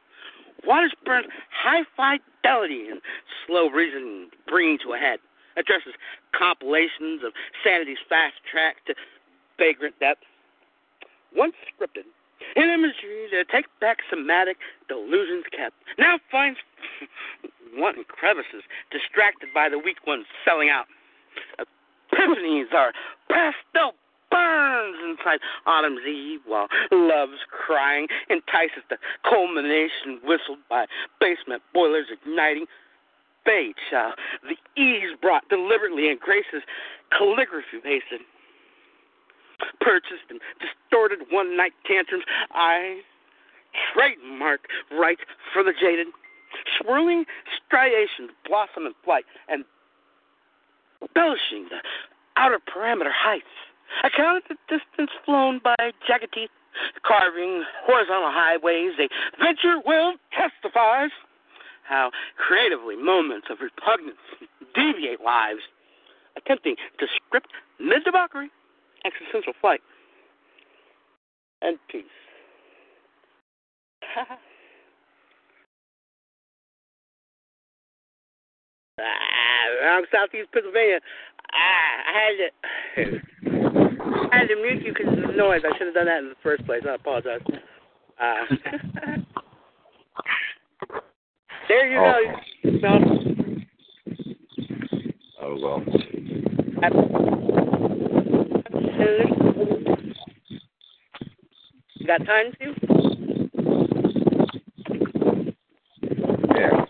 [0.66, 3.00] Waters burn high fidelity and
[3.46, 5.18] slow reasoning bringing to a head.
[5.56, 5.94] Addresses
[6.32, 7.32] compilations of
[7.62, 8.94] sanity's fast track to
[9.58, 10.22] vagrant depth.
[11.34, 12.06] Once scripted,
[12.56, 14.58] in imagery to take back somatic
[14.88, 16.58] delusions kept, now finds
[17.76, 20.86] wanton crevices distracted by the weak ones selling out.
[22.12, 22.92] Epiphanies are
[23.28, 23.94] pastel
[24.30, 28.96] burns inside autumn's eve while love's crying entices the
[29.28, 30.86] culmination whistled by
[31.20, 32.66] basement boilers igniting
[33.44, 36.62] fade shall uh, the ease brought deliberately and graces
[37.16, 38.20] calligraphy pasted
[39.80, 42.24] purchased and distorted one night tantrums.
[42.52, 43.00] I
[43.92, 45.18] trademark right
[45.52, 46.08] for the jaded
[46.78, 47.24] swirling
[47.66, 49.64] striations blossom in flight and
[51.02, 51.78] embellishing the
[52.36, 53.50] outer parameter heights.
[54.02, 55.76] I counted the distance flown by
[56.06, 56.50] jagged teeth,
[57.06, 58.92] carving horizontal highways.
[58.98, 59.08] A
[59.38, 61.10] venture will testifies
[61.84, 64.18] how creatively moments of repugnance
[64.74, 65.60] deviate lives,
[66.36, 67.48] attempting to script
[67.80, 68.50] mid debauchery,
[69.04, 69.80] existential flight,
[71.62, 72.04] and peace.
[79.00, 81.00] Ah, I'm Southeast Pennsylvania.
[81.52, 83.20] Ah, I had to,
[84.32, 85.62] I had to mute you because of the noise.
[85.64, 86.82] I should have done that in the first place.
[86.88, 87.40] I apologize.
[88.20, 88.44] Uh,
[91.68, 92.80] there you go.
[92.80, 93.00] Mel.
[95.40, 95.82] Oh well.
[101.94, 102.74] You got time to?
[106.54, 106.84] Yeah.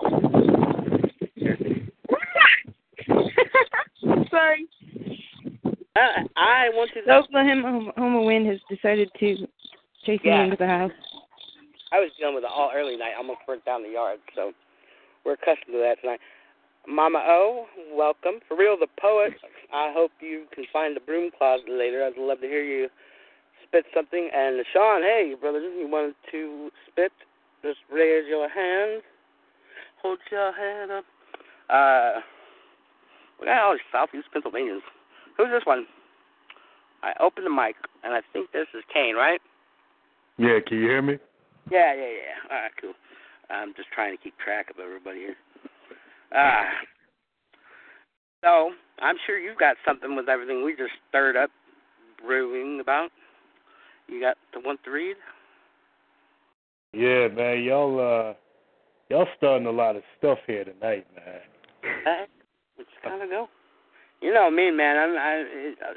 [4.31, 4.67] Sorry.
[5.97, 6.01] Uh,
[6.37, 7.01] I want to.
[7.07, 9.37] The Oklahoma Oklahoma wind has decided to
[10.05, 10.39] chase Yeah.
[10.39, 10.93] me into the house.
[11.93, 13.13] I was dealing with it all early night.
[13.15, 14.53] I almost burnt down the yard, so
[15.25, 16.21] we're accustomed to that tonight.
[16.87, 18.41] Mama O, welcome.
[18.47, 19.33] For real, the poet.
[19.73, 22.05] I hope you can find the broom closet later.
[22.05, 22.89] I'd love to hear you
[23.67, 24.31] spit something.
[24.35, 27.13] And Sean, hey, brother, you wanted to spit?
[27.63, 29.03] Just raise your hand.
[30.03, 31.05] Hold your head up.
[31.71, 32.21] Uh,
[33.41, 34.83] we got all these Southeast Pennsylvanians.
[35.37, 35.87] Who's this one?
[37.03, 39.41] I opened the mic, and I think this is Kane, right?
[40.37, 41.19] Yeah, can you hear me?
[41.71, 42.51] Yeah, yeah, yeah.
[42.51, 42.93] All right, cool.
[43.51, 45.37] I'm just trying to keep track of everybody here.
[46.37, 46.66] Ah.
[48.45, 51.51] so I'm sure you've got something with everything we just stirred up
[52.25, 53.11] brewing about.
[54.09, 55.16] You got the one to read?
[56.93, 58.35] Yeah, man, y'all uh
[59.11, 61.41] y'all starting a lot of stuff here tonight, man.
[62.07, 62.27] Uh,
[62.79, 63.49] let's kind of go.
[64.21, 64.97] You know me, man.
[64.97, 65.95] I'm, I, it, uh,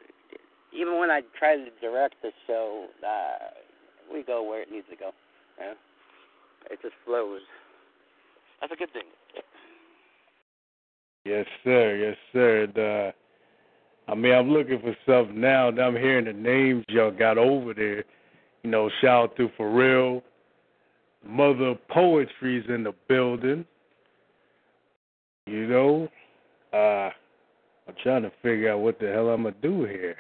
[0.74, 3.56] even when I try to direct the show, uh,
[4.11, 5.11] we go where it needs to go.
[5.60, 5.74] Yeah?
[6.69, 7.41] It just flows.
[8.60, 9.03] That's a good thing.
[11.26, 11.95] Yes, sir.
[11.95, 12.64] Yes, sir.
[12.64, 13.11] And, uh,
[14.11, 15.69] I mean, I'm looking for something now.
[15.69, 18.03] Now I'm hearing the names y'all got over there.
[18.64, 20.23] You know, shout out to For Real.
[21.26, 23.65] Mother of Poetry's in the building.
[25.45, 26.07] You know,
[26.73, 27.10] uh,
[27.88, 30.18] I'm trying to figure out what the hell I'm gonna do here.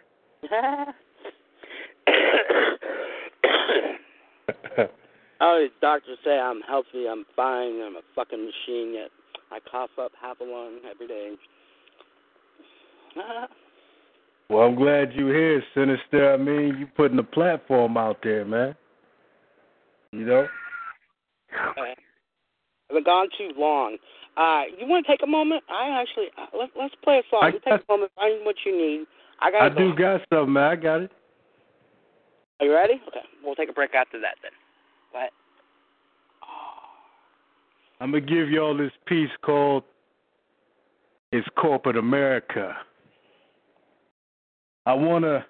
[5.41, 9.09] oh, the doctors say I'm healthy, I'm fine, I'm a fucking machine, yet
[9.51, 11.31] I cough up half a lung every day.
[14.49, 16.33] well, I'm glad you're here, Sinister.
[16.33, 18.75] I mean, you're putting the platform out there, man.
[20.11, 20.47] You know.
[21.71, 21.95] Okay.
[22.89, 23.97] I've been gone too long.
[24.37, 25.63] Uh, you want to take a moment?
[25.69, 27.41] I actually uh, let, let's play a song.
[27.43, 29.07] I you take a moment, find what you need.
[29.41, 29.61] I got.
[29.63, 30.63] I do got something, man.
[30.63, 31.11] I got it.
[32.59, 33.01] Are you ready?
[33.07, 34.51] Okay, we'll take a break after that then.
[35.17, 35.29] Go ahead.
[37.99, 39.83] I'm gonna give y'all this piece called
[41.31, 42.77] "It's Corporate America."
[44.85, 45.45] I wanna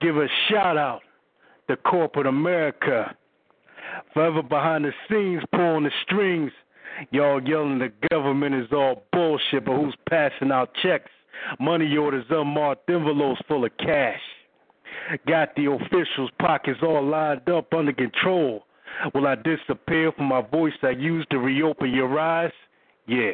[0.00, 1.02] give a shout out
[1.68, 3.16] to corporate America,
[4.12, 6.52] forever behind the scenes, pulling the strings.
[7.10, 11.10] Y'all yelling the government is all bullshit, but who's passing out checks?
[11.58, 14.20] Money orders, unmarked envelopes full of cash.
[15.26, 18.66] Got the officials' pockets all lined up under control.
[19.14, 22.52] Will I disappear from my voice I used to reopen your eyes?
[23.06, 23.32] Yeah.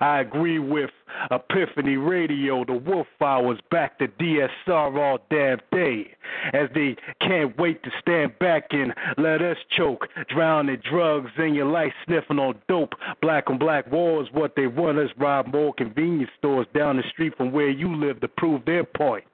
[0.00, 0.90] I agree with
[1.30, 6.10] Epiphany Radio, the wolf hours back to DSR all damn day.
[6.52, 11.54] As they can't wait to stand back and let us choke, drown in drugs and
[11.54, 12.94] your life sniffing on dope.
[13.20, 17.36] Black on black wars, what they want us rob more convenience stores down the street
[17.36, 19.24] from where you live to prove their point.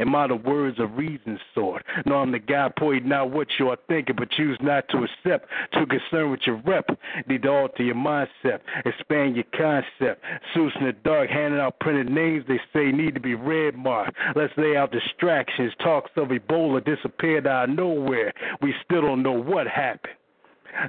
[0.00, 1.84] Am I the words of reason sort?
[2.04, 5.48] No, I'm the guy pointing out what you are thinking, but choose not to accept.
[5.72, 6.88] Too concerned with your rep.
[7.28, 10.22] Need to alter your mindset, expand your concept.
[10.54, 14.16] Suits in the dark, handing out printed names they say need to be red marked.
[14.34, 15.72] Let's lay out distractions.
[15.82, 18.32] Talks of Ebola disappeared out of nowhere.
[18.60, 20.14] We still don't know what happened.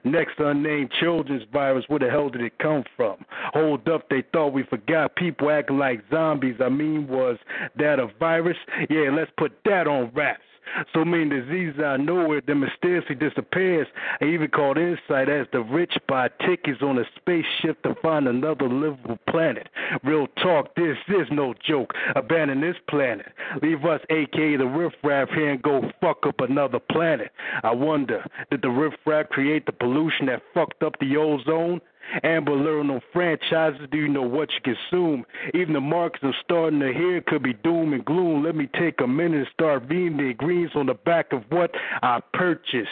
[0.04, 3.26] Next unnamed children's virus, where the hell did it come from?
[3.54, 6.56] Hold up, they thought we forgot people acting like zombies.
[6.64, 7.38] I mean, was
[7.78, 8.58] that a virus?
[8.90, 10.42] Yeah, let's put that on wraps.
[10.94, 13.88] So many diseases out of nowhere that mysteriously disappears.
[14.22, 18.68] I even called insight as the rich buy tickets on a spaceship to find another
[18.68, 19.70] livable planet.
[20.04, 21.94] Real talk, this is no joke.
[22.16, 23.28] Abandon this planet.
[23.62, 27.32] Leave us, aka the riffraff, here and go fuck up another planet.
[27.64, 31.82] I wonder, did the riffraff create the pollution that fucked up the ozone?
[32.24, 35.26] Amber Learn on franchises, do you know what you consume?
[35.54, 38.44] Even the markets I'm starting to hear could be doom and gloom.
[38.44, 41.72] Let me take a minute and start reading the ingredients on the back of what
[42.02, 42.88] I purchase.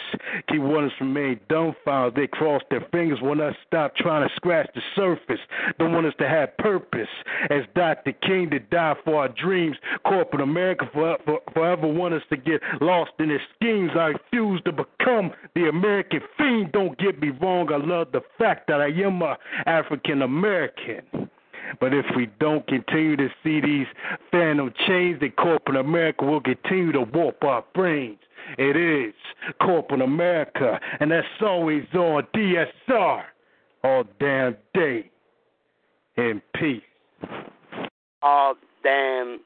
[0.48, 2.14] Keep one from remain dumbfounded.
[2.14, 5.40] They cross their fingers when I stop trying to scratch the surface.
[5.78, 7.08] Don't want us to have purpose.
[7.50, 8.12] As Dr.
[8.12, 9.76] King to die for our dreams.
[10.06, 13.92] Corporate America for, for, forever want us to get lost in their schemes.
[13.94, 16.72] I refuse to become the American fiend.
[16.72, 17.72] Don't get me wrong.
[17.72, 21.30] I love the fact that I am a African American.
[21.80, 23.86] But if we don't continue to see these
[24.30, 28.18] phantom chains, then corporate America will continue to warp our brains.
[28.58, 29.14] It is
[29.60, 33.24] corporate America, and that's always on DSR
[33.82, 35.10] all damn day.
[36.16, 36.82] In peace.
[38.22, 39.40] All damn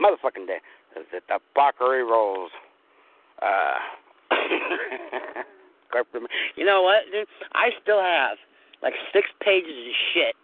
[0.00, 0.60] motherfucking day.
[0.98, 2.50] Is it The debauchery rolls.
[3.42, 3.78] Uh,
[6.04, 6.30] corporate.
[6.56, 7.28] You know what, dude?
[7.52, 8.36] I still have
[8.82, 10.36] like six pages of shit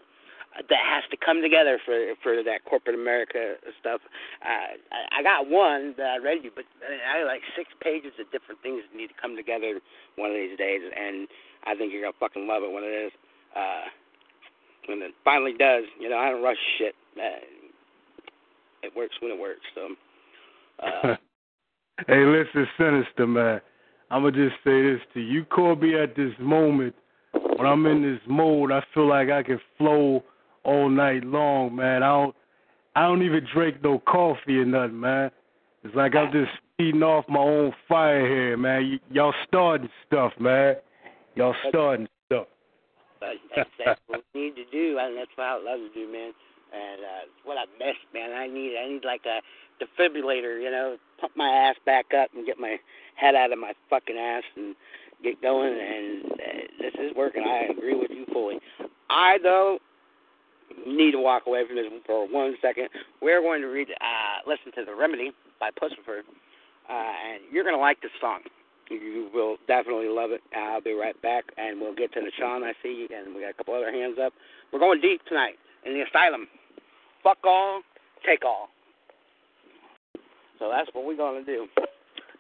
[0.69, 4.01] that has to come together for for that corporate America stuff.
[4.45, 8.31] Uh, I, I got one that I read you, but I like six pages of
[8.33, 9.81] different things that need to come together
[10.17, 11.29] one of these days, and
[11.65, 13.13] I think you're gonna fucking love it when it is.
[13.57, 13.89] Uh,
[14.87, 16.95] when it finally does, you know, I don't rush shit.
[17.17, 17.45] Uh,
[18.83, 19.63] it works when it works.
[19.75, 19.89] So.
[20.83, 21.17] Uh,
[22.09, 23.61] hey, listen, Sinister man.
[24.13, 25.95] I'm gonna just say this to you, Corby.
[25.95, 26.95] At this moment,
[27.33, 30.23] when I'm in this mode, I feel like I can flow
[30.65, 32.03] all night long, man.
[32.03, 32.37] I don't,
[32.95, 35.31] I don't even drink no coffee or nothing, man.
[35.83, 38.83] It's like I'm just feeding off my own fire here, man.
[38.83, 40.77] Y- y'all starting stuff, man.
[41.35, 42.49] Y'all starting stuff.
[43.19, 46.13] But that's, that's what we need to do, and that's what I love to do,
[46.13, 46.33] man.
[46.75, 48.33] And uh, it's what I miss, man.
[48.33, 49.41] I need I need like a
[49.83, 52.77] defibrillator, you know, pump my ass back up and get my
[53.17, 54.75] head out of my fucking ass and
[55.23, 55.73] get going.
[55.73, 56.37] And uh,
[56.81, 57.45] this is working.
[57.47, 58.59] I agree with you fully.
[59.11, 59.79] I though
[60.87, 62.89] need to walk away from this for one second.
[63.21, 66.21] We're going to read, uh, listen to the Remedy by Puscifer,
[66.89, 68.41] uh, and you're going to like this song.
[68.91, 70.41] You will definitely love it.
[70.57, 72.63] I'll be right back, and we'll get to the Sean.
[72.63, 74.33] I see, and we got a couple other hands up.
[74.73, 75.55] We're going deep tonight
[75.87, 76.49] in the asylum.
[77.23, 77.81] Fuck all,
[78.27, 78.69] take all.
[80.59, 81.67] So that's what we're going to do.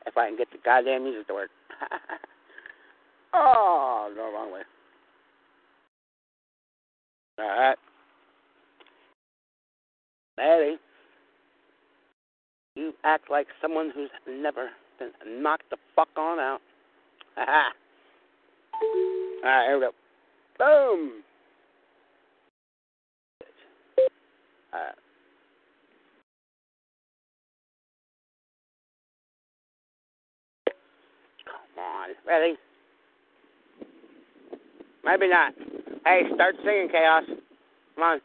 [0.06, 1.50] If I can get the goddamn music to work.
[3.34, 4.62] oh, no, wrong way.
[7.39, 7.76] All right.
[10.36, 10.76] Maddie,
[12.76, 15.10] you act like someone who's never been
[15.42, 16.60] knocked the fuck on out.
[17.36, 17.44] All
[19.44, 19.90] right, here we go.
[20.58, 21.22] Boom.
[24.72, 24.94] All right.
[31.47, 32.55] Come on, ready?
[35.05, 35.55] Maybe not.
[36.05, 37.25] Hey, start singing, Chaos.
[37.97, 38.20] Come on.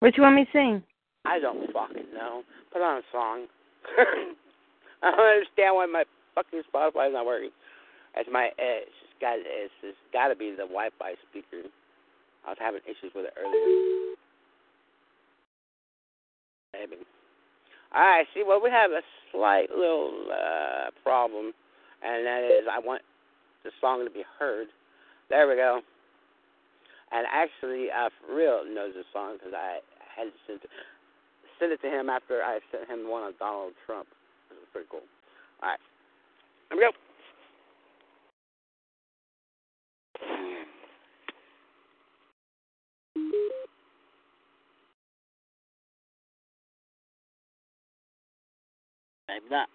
[0.00, 0.82] What you want me to sing?
[1.26, 2.42] I don't fucking know.
[2.72, 3.46] Put on a song.
[5.02, 6.04] I don't understand why my
[6.34, 7.50] fucking Spotify's not working.
[8.16, 11.68] It's my it's just got it's just got to be the Wi-Fi speaker.
[12.46, 14.16] I was having issues with it earlier.
[16.72, 17.02] Maybe.
[17.94, 18.26] All right.
[18.34, 21.52] See, well, we have a slight little uh problem,
[22.02, 23.02] and that is I want
[23.64, 24.68] the song to be heard.
[25.28, 25.80] There we go.
[27.12, 29.80] And actually, uh, for real knows the song because I
[30.16, 30.70] had to send it,
[31.58, 34.08] send it to him after I sent him one on Donald Trump.
[34.50, 35.02] It was pretty cool.
[35.62, 35.80] All right,
[36.70, 36.92] here we go.
[49.28, 49.68] Maybe not.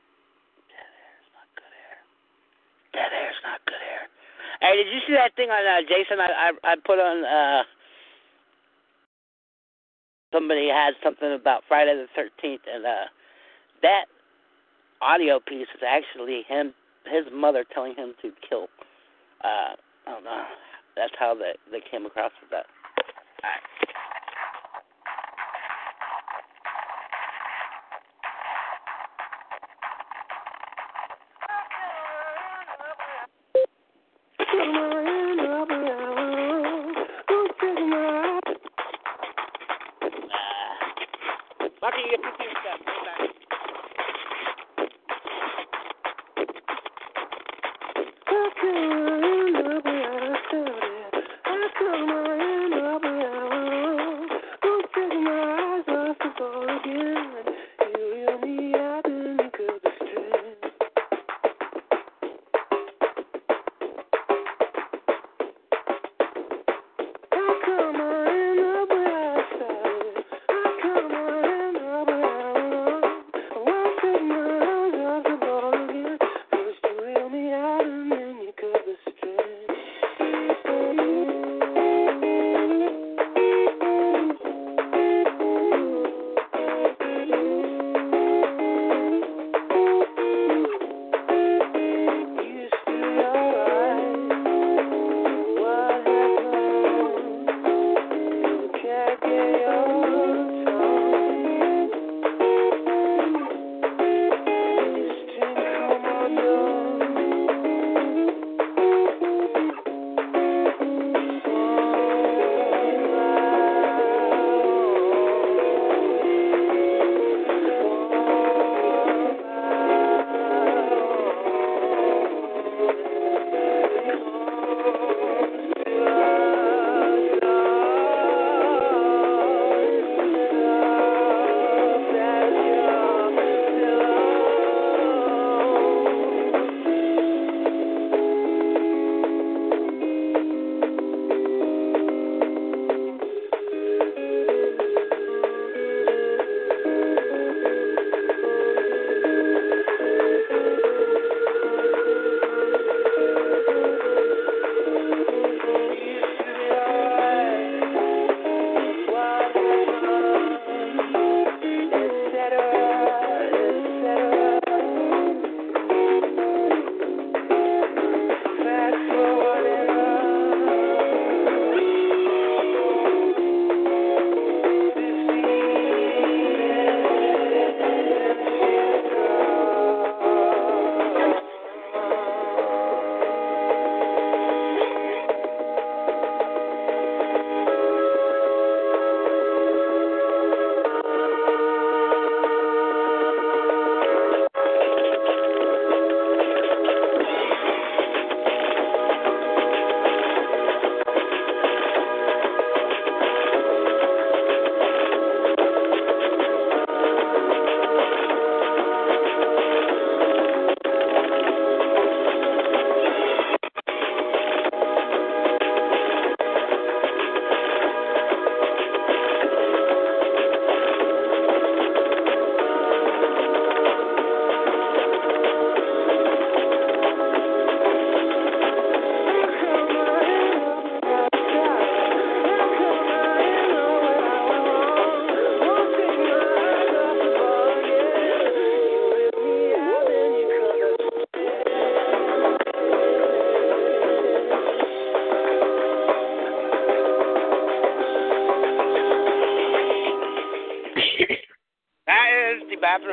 [0.67, 1.99] Dead air's not good air.
[2.95, 4.07] Dead air's not good air.
[4.63, 6.19] Hey, did you see that thing on uh, Jason?
[6.19, 7.25] I, I I put on.
[7.25, 7.63] uh
[10.33, 13.07] Somebody had something about Friday the Thirteenth, and uh
[13.83, 14.05] that
[15.01, 16.73] audio piece is actually him,
[17.05, 18.67] his mother telling him to kill.
[19.43, 19.75] Uh,
[20.07, 20.43] I don't know.
[20.95, 22.65] That's how they they came across with that.
[23.43, 23.84] All right.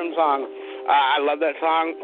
[0.02, 0.46] Bedroom song.
[0.88, 1.94] Uh, I love that song.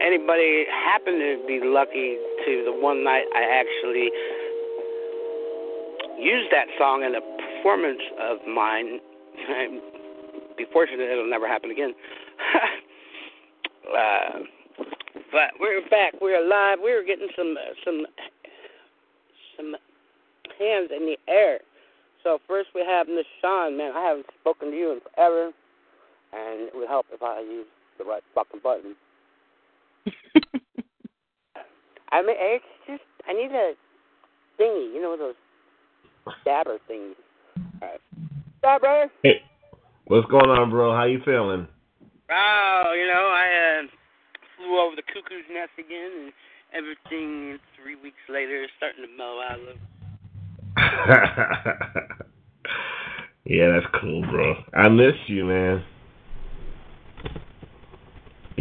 [0.00, 4.10] Anybody happen to be lucky to the one night I actually
[6.18, 9.00] used that song in a performance of mine?
[10.56, 11.94] be fortunate it'll never happen again.
[13.96, 14.38] uh,
[15.32, 16.14] but we're back.
[16.20, 16.78] We're alive.
[16.80, 18.06] We're getting some uh, some
[19.56, 19.76] some
[20.58, 21.60] hands in the air.
[22.22, 23.76] So first we have Miss Sean.
[23.76, 25.52] Man, I haven't spoken to you in forever,
[26.32, 27.66] and it would help if I use
[27.98, 28.96] the right fucking button.
[32.10, 33.74] I mean, it's just I need a
[34.60, 34.94] thingy.
[34.94, 35.34] You know those
[36.40, 37.14] stabber things.
[37.82, 38.00] All right.
[38.58, 39.10] Stabber.
[39.22, 39.42] Hey,
[40.06, 40.94] what's going on, bro?
[40.94, 41.68] How you feeling?
[42.30, 43.86] Oh, you know, I uh,
[44.56, 46.32] flew over the cuckoo's nest again, and
[46.74, 49.78] everything three weeks later is starting to mellow out a little.
[53.44, 54.54] yeah, that's cool, bro.
[54.74, 55.84] I miss you, man.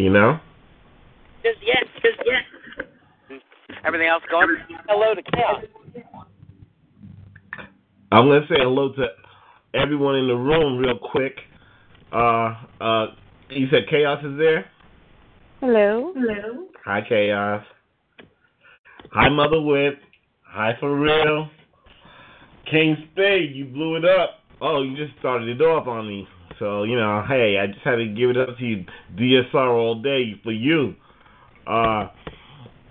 [0.05, 0.39] You know?
[1.41, 3.39] Just yet, just yet.
[3.83, 4.55] Everything else going?
[4.87, 5.63] Hello to chaos.
[8.11, 9.07] I'm gonna say hello to
[9.73, 11.35] everyone in the room real quick.
[12.13, 13.05] Uh, uh,
[13.49, 14.65] you said chaos is there.
[15.59, 16.13] Hello.
[16.15, 16.67] Hello.
[16.85, 17.65] Hi, chaos.
[19.11, 19.95] Hi, Mother Wit.
[20.43, 21.49] Hi, for real.
[22.69, 24.41] King Spade, you blew it up.
[24.61, 26.27] Oh, you just started it off on me.
[26.59, 28.85] So, you know, hey, I just had to give it up to you,
[29.17, 30.95] DSR all day for you.
[31.67, 32.09] Uh,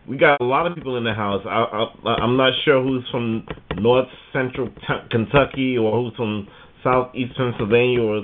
[0.09, 1.43] we got a lot of people in the house.
[1.47, 1.65] I,
[2.05, 3.47] I, I'm not sure who's from
[3.77, 6.47] North Central t- Kentucky or who's from
[6.83, 8.23] Southeast Pennsylvania or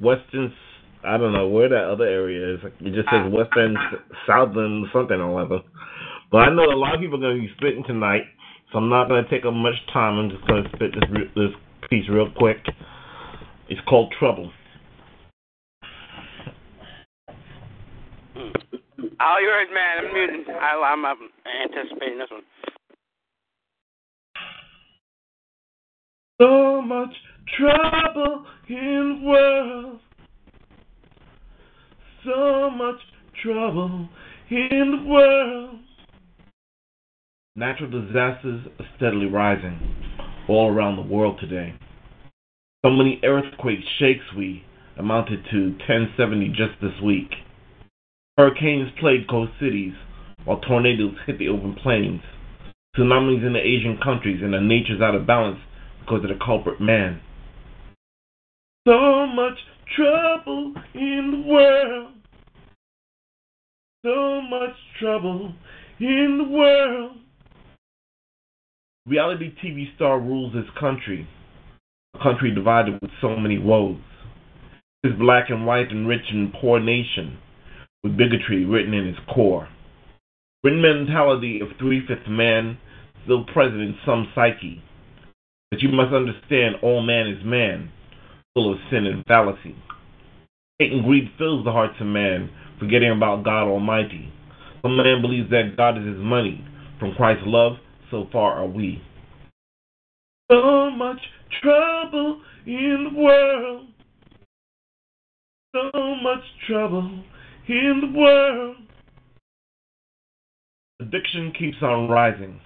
[0.00, 0.52] Western.
[1.04, 2.60] I don't know where that other area is.
[2.80, 3.76] It just says Western,
[4.26, 5.60] Southern, something or other.
[6.30, 8.22] But I know a lot of people are going to be spitting tonight,
[8.72, 10.18] so I'm not going to take up much time.
[10.18, 11.50] I'm just going to spit this this
[11.88, 12.58] piece real quick.
[13.68, 14.52] It's called Trouble.
[19.22, 20.06] Oh, you're man.
[20.06, 20.44] I'm muting.
[20.48, 22.42] I, I'm anticipating this one.
[26.40, 27.14] So much
[27.58, 30.00] trouble in world.
[32.24, 32.96] So much
[33.42, 34.08] trouble
[34.50, 35.80] in the world.
[37.56, 39.78] Natural disasters are steadily rising
[40.48, 41.74] all around the world today.
[42.82, 44.64] So many earthquake shakes we
[44.98, 47.28] amounted to 1070 just this week.
[48.40, 49.92] Hurricanes plagued coast cities,
[50.46, 52.22] while tornadoes hit the open plains.
[52.96, 55.58] Tsunamis in the Asian countries, and our nature's out of balance
[56.00, 57.20] because of the culprit man.
[58.88, 59.58] So much
[59.94, 62.12] trouble in the world.
[64.06, 65.52] So much trouble
[65.98, 67.18] in the world.
[69.06, 71.28] Reality TV star rules this country,
[72.14, 74.00] a country divided with so many woes.
[75.02, 77.36] This black and white and rich and poor nation
[78.02, 79.68] with bigotry written in its core.
[80.62, 82.78] Written mentality of three-fifths man
[83.24, 84.82] still present in some psyche.
[85.70, 87.90] But you must understand all man is man,
[88.54, 89.76] full of sin and fallacy.
[90.78, 94.32] Hate and greed fills the hearts of man, forgetting about God Almighty.
[94.82, 96.64] Some man believes that God is his money.
[96.98, 97.74] From Christ's love,
[98.10, 99.02] so far are we.
[100.50, 101.20] So much
[101.62, 103.86] trouble in the world.
[105.72, 105.90] So
[106.22, 107.22] much trouble
[107.78, 108.76] in the world.
[111.00, 112.60] Addiction keeps on rising,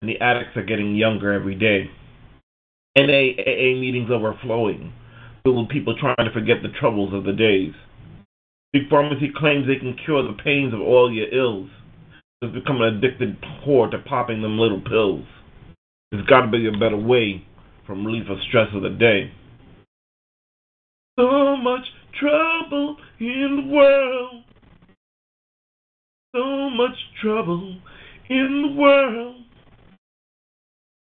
[0.00, 1.90] and the addicts are getting younger every day.
[2.96, 4.92] NAAA meetings overflowing,
[5.42, 7.72] filled with people trying to forget the troubles of the days.
[8.72, 11.70] Big pharmacy claims they can cure the pains of all your ills.
[12.42, 15.24] It's become an addicted whore to popping them little pills.
[16.12, 17.44] There's got to be a better way
[17.86, 19.32] from relief of stress of the day.
[21.18, 21.82] So much
[22.20, 24.44] trouble in the world.
[26.34, 27.80] So much trouble
[28.28, 29.36] in the world.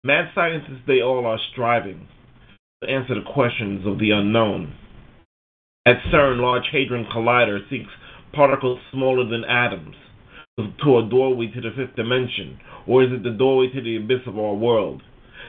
[0.05, 2.09] Mad scientists, they all are striving
[2.83, 4.75] to answer the questions of the unknown.
[5.87, 7.91] At CERN, Large Hadron Collider seeks
[8.33, 9.97] particles smaller than atoms
[10.57, 14.21] to a doorway to the fifth dimension, or is it the doorway to the abyss
[14.27, 15.03] of our world?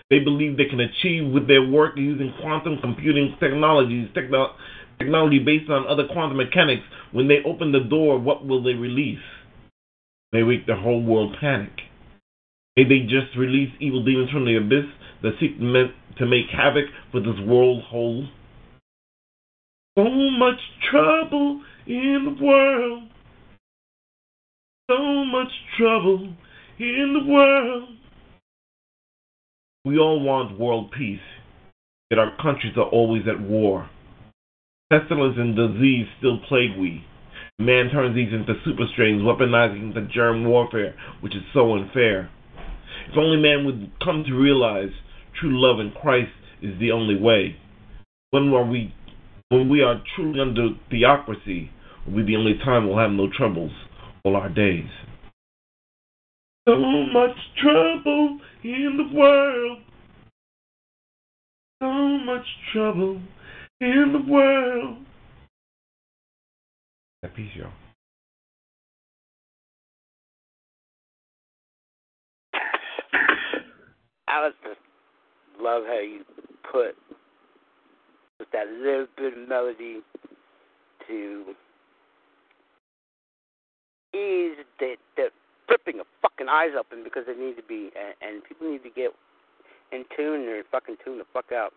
[0.10, 4.56] They believe they can achieve with their work using quantum computing technologies, techno-
[5.04, 6.84] technology based on other quantum mechanics.
[7.12, 9.20] When they open the door, what will they release?
[10.32, 11.74] They make the whole world panic.
[12.78, 14.90] May they just release evil demons from the abyss
[15.24, 18.28] that seek to make havoc with this world whole?
[19.98, 23.04] So much trouble in the world.
[24.90, 26.34] So much trouble
[26.80, 27.90] in the world.
[29.84, 31.20] We all want world peace,
[32.10, 33.90] yet our countries are always at war.
[34.92, 37.02] Pestilence and disease still plague we.
[37.58, 42.30] Man turns these into super strains, weaponizing the germ warfare, which is so unfair.
[43.10, 44.90] If only man would come to realize
[45.40, 47.56] true love in Christ is the only way.
[48.32, 48.94] When are we
[49.48, 51.72] when we are truly under theocracy,
[52.06, 53.72] will be the only time we'll have no troubles
[54.26, 54.90] all our days.
[56.68, 59.80] So much trouble in the world.
[61.82, 61.88] So
[62.26, 63.22] much trouble
[63.82, 64.98] in the world.
[67.24, 67.72] That piece, y'all.
[74.28, 74.80] I was just
[75.60, 76.24] love how you
[76.72, 76.96] put
[78.40, 80.02] just that little bit of melody
[81.08, 81.46] to
[84.14, 85.30] ease the the
[85.70, 88.90] ripping of fucking eyes open because they need to be and, and people need to
[88.90, 89.12] get
[89.92, 91.74] in tune or fucking tune the fuck out.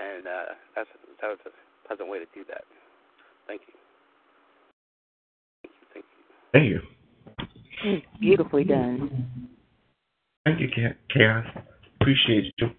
[0.00, 0.88] And uh that's
[1.20, 2.64] that was a pleasant way to do that.
[3.46, 3.74] Thank you.
[5.92, 6.20] Thank you.
[6.52, 6.80] Thank you.
[7.82, 8.20] Thank you.
[8.20, 9.50] Beautifully done.
[10.44, 10.68] Thank you,
[11.12, 11.44] Chaos.
[12.00, 12.70] Appreciate you.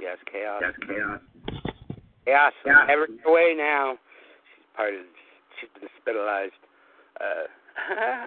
[0.00, 0.62] Yes, chaos.
[0.62, 1.20] Yes, chaos.
[2.24, 2.52] Chaos.
[2.88, 3.98] Every way now.
[4.54, 5.00] She's part of.
[5.60, 6.52] She's been hospitalized.
[7.20, 8.26] Uh,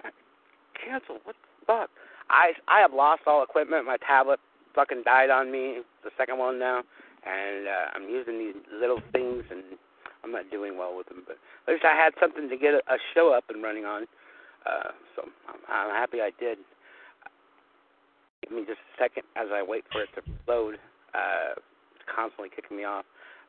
[0.84, 1.16] cancel.
[1.24, 1.90] What the fuck?
[2.30, 3.86] I I have lost all equipment.
[3.86, 4.40] My tablet
[4.76, 5.80] fucking died on me.
[6.04, 6.84] The second one now,
[7.26, 9.64] and uh, I'm using these little things, and
[10.22, 11.24] I'm not doing well with them.
[11.26, 14.06] But at least I had something to get a, a show up and running on.
[14.64, 16.58] Uh, so I'm, I'm happy I did.
[18.44, 20.76] Give me just a second as I wait for it to load.
[21.14, 21.58] Uh,
[21.96, 23.04] it's constantly kicking me off.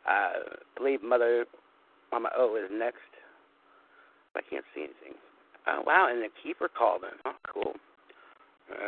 [0.07, 1.45] Uh, I believe Mother
[2.11, 3.11] Mama O is next.
[4.35, 5.19] I can't see anything.
[5.65, 7.17] Uh, wow, and the keeper called in.
[7.25, 7.73] Oh, cool.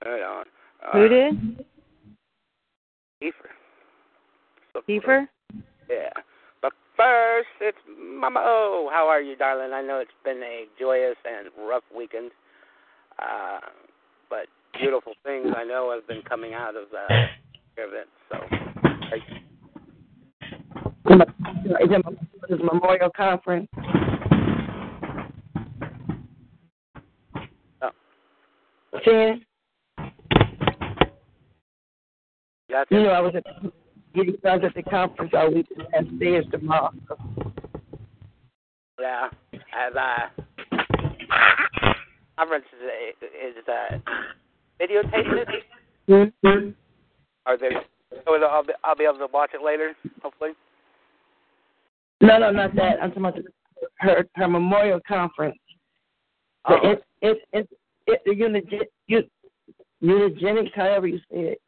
[0.06, 0.45] Right on.
[0.85, 1.66] Uh, Who did?
[3.22, 3.50] Kiefer.
[4.74, 5.28] So Kiefer?
[5.90, 6.10] Yeah.
[6.62, 8.90] But first, it's Mama O.
[8.92, 9.74] How are you, darling?
[9.74, 12.32] I know it's been a joyous and rough weekend.
[13.18, 13.60] Uh,
[14.30, 17.28] but beautiful things I know have been coming out of uh,
[17.78, 18.08] event.
[18.32, 18.38] So,
[19.10, 19.36] thank you.
[21.10, 22.06] Is it
[22.50, 23.68] is it Memorial Conference?
[27.82, 27.90] Oh.
[29.04, 29.46] Shannon,
[32.70, 33.44] That's you know I was at
[34.14, 36.92] getting started at the conference all week and stairs tomorrow.
[39.00, 39.30] Yeah.
[39.54, 40.44] As uh,
[42.38, 43.98] conference is, is uh,
[44.80, 45.46] videotaped.
[45.48, 45.64] it?
[46.10, 46.70] Mm-hmm.
[47.46, 47.70] Are they?
[48.26, 50.52] So I'll be, I'll be able to watch it later, hopefully.
[52.22, 53.02] No, no, not that.
[53.02, 53.40] I'm talking about
[54.00, 55.58] her her memorial conference.
[56.66, 56.78] Oh.
[56.84, 57.70] it it it
[58.08, 59.30] it the unige, eu-
[60.02, 61.62] eugenics, however you say it.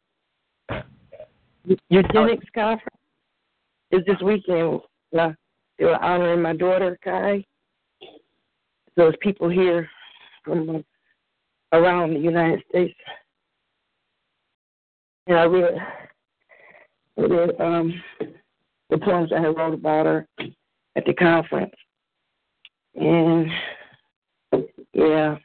[1.88, 2.98] Eugenics conference
[3.90, 4.80] is this weekend.
[5.18, 5.32] Uh,
[5.78, 7.44] they were honoring my daughter Kai.
[8.00, 8.08] So
[8.96, 9.88] there's people here
[10.44, 10.78] from uh,
[11.72, 12.94] around the United States,
[15.26, 15.74] and I read,
[17.16, 18.02] read um,
[18.90, 20.26] the poems I had wrote about her
[20.96, 21.72] at the conference.
[22.94, 23.50] And
[24.92, 25.36] yeah,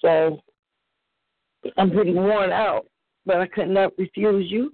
[0.00, 0.40] so
[1.76, 2.86] I'm pretty worn out,
[3.26, 4.72] but I could not refuse you.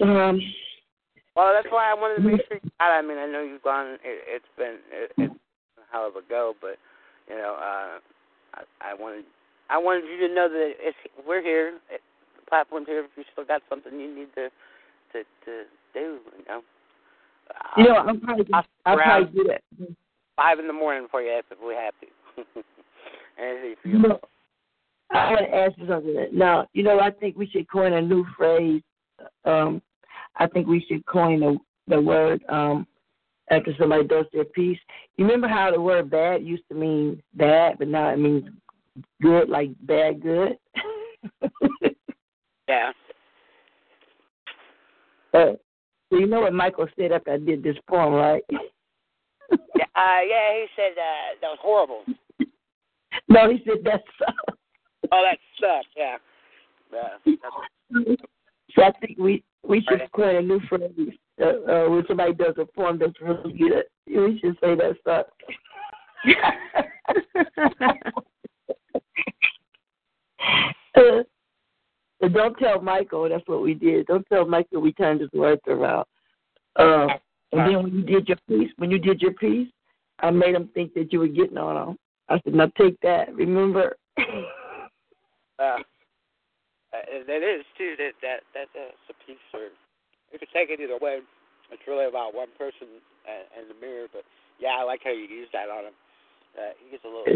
[0.00, 0.40] Um,
[1.36, 2.58] Well, that's why I wanted to make sure.
[2.62, 2.98] You got it.
[2.98, 3.94] I mean, I know you've gone.
[4.02, 5.34] It, it's been it, it's
[5.78, 6.76] a hell of a go, but
[7.28, 7.98] you know, uh,
[8.54, 9.24] I, I wanted
[9.70, 11.78] I wanted you to know that it's we're here.
[11.90, 12.00] It,
[12.36, 13.00] the platform's here.
[13.04, 14.48] If you still got something you need to
[15.12, 15.64] to to
[15.94, 16.62] do, you know.
[17.76, 19.62] you know, I'm probably I'll I'll probably do that.
[20.36, 22.06] five in the morning for you if we have to.
[23.42, 24.02] Anything for You you.
[24.08, 24.20] know,
[25.10, 26.28] I want to ask you something.
[26.32, 28.82] Now, you know, I think we should coin a new phrase.
[29.44, 29.82] Um,
[30.36, 32.86] I think we should coin the the word um,
[33.50, 34.78] after somebody does their piece.
[35.16, 38.44] You remember how the word bad used to mean bad, but now it means
[39.22, 40.58] good, like bad good.
[42.68, 42.92] Yeah.
[45.32, 45.52] uh,
[46.10, 48.42] so you know what Michael said after I did this poem, right?
[49.74, 52.02] Yeah, uh, yeah, he said uh, that was horrible.
[53.28, 54.02] no, he said that's.
[55.12, 55.88] Oh, that sucked.
[55.96, 56.16] Yeah.
[56.92, 57.18] Yeah.
[57.24, 58.22] That's,
[58.74, 60.12] So I think we we should Right.
[60.12, 61.18] coin a new phrase.
[61.40, 65.30] Uh, uh, when somebody does a poem that's really good, we should say that sucks.
[70.96, 71.22] uh,
[72.20, 74.06] and don't tell Michael that's what we did.
[74.06, 76.06] Don't tell Michael we turned his words around.
[76.76, 77.08] Uh,
[77.52, 79.68] and then when you did your piece, when you did your piece,
[80.20, 81.98] I made him think that you were getting on him.
[82.28, 83.34] I said, "Now take that.
[83.34, 83.96] Remember."
[85.58, 85.82] Uh,
[86.94, 87.94] uh, that is too.
[87.98, 89.68] That that that that's a piece, or
[90.32, 91.18] you could take it either way.
[91.70, 92.88] it's really about one person
[93.28, 94.06] and, and the mirror.
[94.12, 94.24] But
[94.60, 95.94] yeah, I like how you use that on him.
[96.56, 97.26] Uh, he gets a little.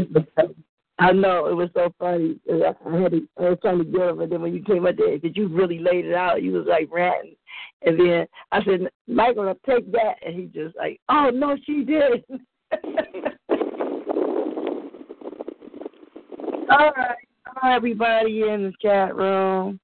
[0.99, 2.39] I know it was so funny.
[2.49, 4.97] I had to, I was trying to get him, and then when you came up
[4.97, 7.35] there, because you really laid it out, you was like ranting,
[7.83, 12.25] and then I said, "Michael, take that," and he just like, "Oh no, she did."
[16.71, 17.17] All right,
[17.65, 19.79] everybody in the chat room,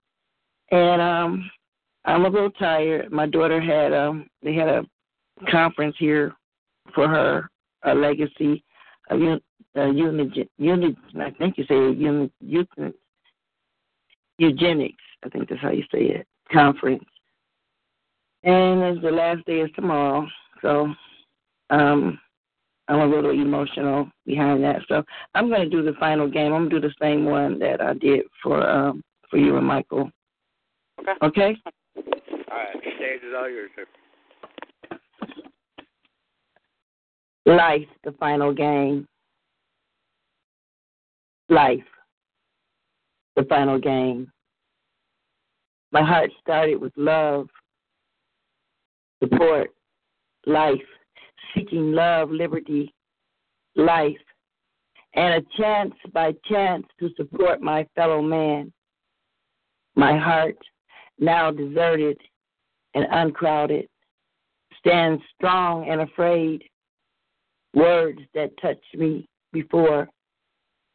[0.71, 1.51] and um,
[2.05, 3.11] I'm a little tired.
[3.13, 4.85] My daughter had um, they had a
[5.51, 6.35] conference here
[6.95, 7.51] for her,
[7.85, 8.65] a legacy,
[9.11, 9.41] a un,
[9.77, 10.97] a unit, unit.
[11.21, 11.93] I think you say
[14.39, 15.05] eugenics.
[15.25, 16.27] I think that's how you say it.
[16.53, 17.05] Conference,
[18.45, 20.27] and it's the last day is tomorrow,
[20.63, 20.93] so
[21.71, 22.19] um
[22.89, 24.81] I'm a little emotional behind that.
[24.89, 25.03] So
[25.35, 26.53] I'm going to do the final game.
[26.53, 29.67] I'm going to do the same one that I did for um for you and
[29.67, 30.11] Michael.
[31.01, 31.13] Okay.
[31.23, 31.57] Okay.
[32.51, 33.85] All right, stage is all yours, sir.
[37.47, 39.07] Life, the final game.
[41.49, 41.85] Life,
[43.37, 44.31] the final game.
[45.93, 47.49] My heart started with love,
[49.23, 49.71] support,
[50.47, 50.77] life,
[51.55, 52.93] seeking love, liberty,
[53.77, 54.17] life,
[55.15, 58.73] and a chance by chance to support my fellow man.
[59.97, 60.59] My heart,
[61.19, 62.19] now deserted
[62.95, 63.89] and uncrowded,
[64.79, 66.63] stands strong and afraid.
[67.75, 70.09] Words that touched me before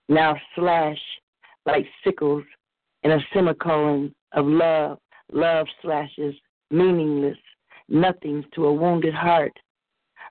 [0.10, 0.98] now slash
[1.66, 2.44] like sickles
[3.04, 4.98] in a semicolon of love.
[5.32, 6.36] Love slashes
[6.72, 7.38] meaningless,
[7.90, 9.54] nothings to a wounded heart.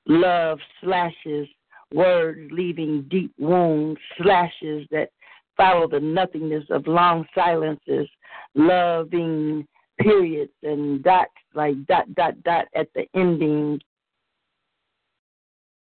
[0.06, 1.48] Love slashes
[1.92, 5.10] words leaving deep wounds, slashes that
[5.56, 8.08] follow the nothingness of long silences,
[8.55, 9.66] loving
[10.00, 13.81] periods and dots like dot, dot, dot at the ending.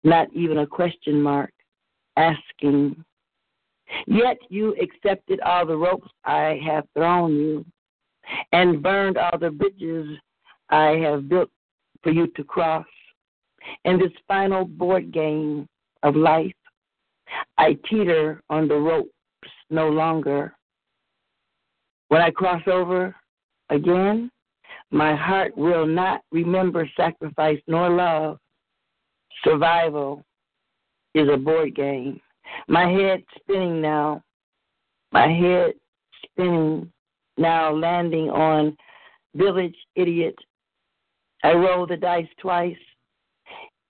[0.03, 1.53] Not even a question mark,
[2.17, 3.03] asking.
[4.05, 7.65] Yet you accepted all the ropes I have thrown you
[8.51, 10.17] and burned all the bridges
[10.69, 11.49] I have built
[12.01, 12.85] for you to cross.
[13.85, 15.67] In this final board game
[16.03, 16.53] of life,
[17.57, 19.09] I teeter on the ropes
[19.69, 20.53] no longer.
[22.09, 23.15] When I cross over
[23.69, 24.29] again,
[24.91, 28.37] my heart will not remember sacrifice nor love.
[29.43, 30.23] Survival
[31.15, 32.19] is a board game.
[32.67, 34.21] My head spinning now.
[35.11, 35.73] My head
[36.23, 36.91] spinning
[37.37, 38.77] now, landing on
[39.35, 40.35] village idiot.
[41.43, 42.75] I roll the dice twice.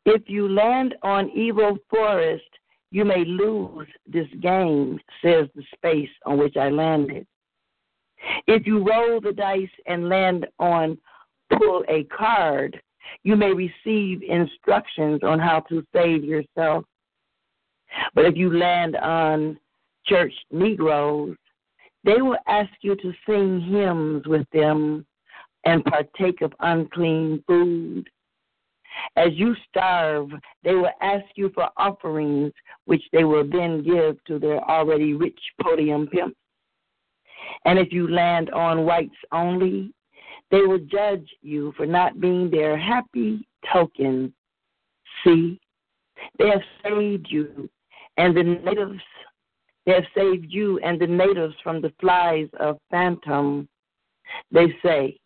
[0.06, 2.44] If you land on evil forest,
[2.92, 7.26] you may lose this game, says the space on which I landed.
[8.48, 10.98] If you roll the dice and land on
[11.58, 12.82] pull a card,
[13.24, 16.86] you may receive instructions on how to save yourself.
[18.14, 19.60] But if you land on
[20.06, 21.36] church Negroes,
[22.04, 25.06] they will ask you to sing hymns with them
[25.66, 28.10] and partake of unclean food.
[29.16, 30.30] As you starve,
[30.64, 32.52] they will ask you for offerings,
[32.86, 36.38] which they will then give to their already rich podium pimps.
[37.66, 39.94] And if you land on whites only,
[40.52, 44.34] they will judge you for not being their happy token.
[45.24, 45.60] See,
[46.38, 47.70] they have saved you
[48.18, 49.02] and the natives
[49.86, 53.68] they have saved you and the natives from the flies of phantom.
[54.52, 55.20] They say,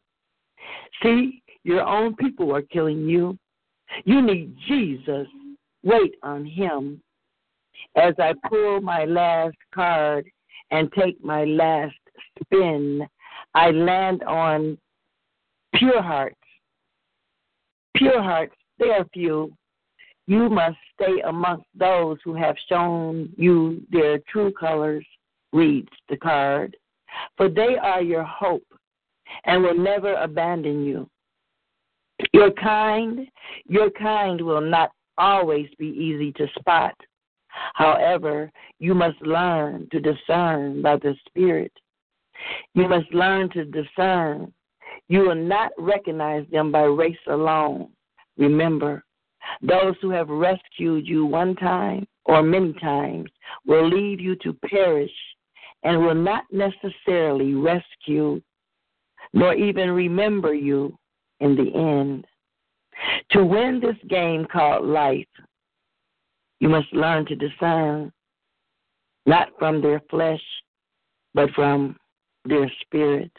[1.03, 3.37] See, your own people are killing you.
[4.05, 5.27] You need Jesus.
[5.83, 7.01] Wait on him.
[7.95, 10.25] As I pull my last card
[10.71, 11.95] and take my last
[12.43, 13.07] spin,
[13.53, 14.77] I land on
[15.75, 16.35] pure hearts.
[17.95, 19.51] Pure hearts, they are few.
[20.27, 25.05] You must stay amongst those who have shown you their true colors,
[25.53, 26.75] reads the card.
[27.37, 28.67] For they are your hope
[29.45, 31.09] and will never abandon you.
[32.33, 33.27] Your kind,
[33.65, 36.95] your kind will not always be easy to spot.
[37.73, 41.71] However, you must learn to discern by the Spirit.
[42.73, 44.53] You must learn to discern.
[45.09, 47.89] You will not recognize them by race alone.
[48.37, 49.03] Remember,
[49.61, 53.29] those who have rescued you one time or many times
[53.65, 55.11] will leave you to perish
[55.83, 58.41] and will not necessarily rescue
[59.33, 60.97] nor even remember you
[61.39, 62.25] in the end.
[63.31, 65.27] To win this game called life,
[66.59, 68.11] you must learn to discern
[69.25, 70.41] not from their flesh,
[71.33, 71.97] but from
[72.45, 73.31] their spirit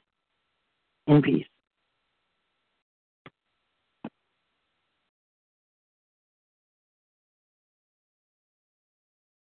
[1.06, 1.46] in peace.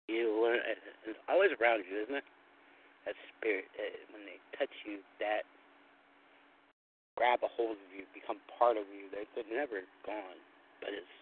[0.06, 0.60] You learn,
[1.08, 2.24] it's always around you, isn't it?
[3.06, 3.64] That spirit,
[4.12, 5.42] when they touch you, that
[7.16, 9.06] grab a hold of you, become part of you.
[9.10, 10.38] They're, they're never gone,
[10.82, 11.14] but it's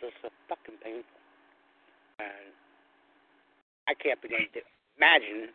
[0.00, 1.20] just so fucking painful.
[2.22, 2.54] And
[3.90, 4.60] I can't begin to
[4.98, 5.50] imagine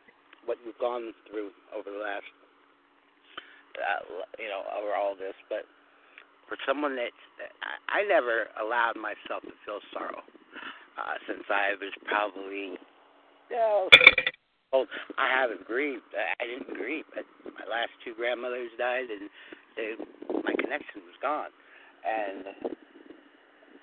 [0.45, 2.27] what you've gone through over the last,
[3.79, 4.03] uh,
[4.37, 5.35] you know, over all this.
[5.47, 5.63] But
[6.47, 7.15] for someone that
[7.63, 10.19] I, I never allowed myself to feel sorrow
[10.99, 12.75] uh, since I was probably,
[13.47, 13.87] you know,
[14.73, 14.87] old.
[15.17, 16.09] I haven't grieved.
[16.13, 17.05] I didn't grieve.
[17.13, 17.25] But
[17.57, 19.29] my last two grandmothers died, and
[19.75, 19.95] they,
[20.43, 21.51] my connection was gone.
[22.05, 22.75] And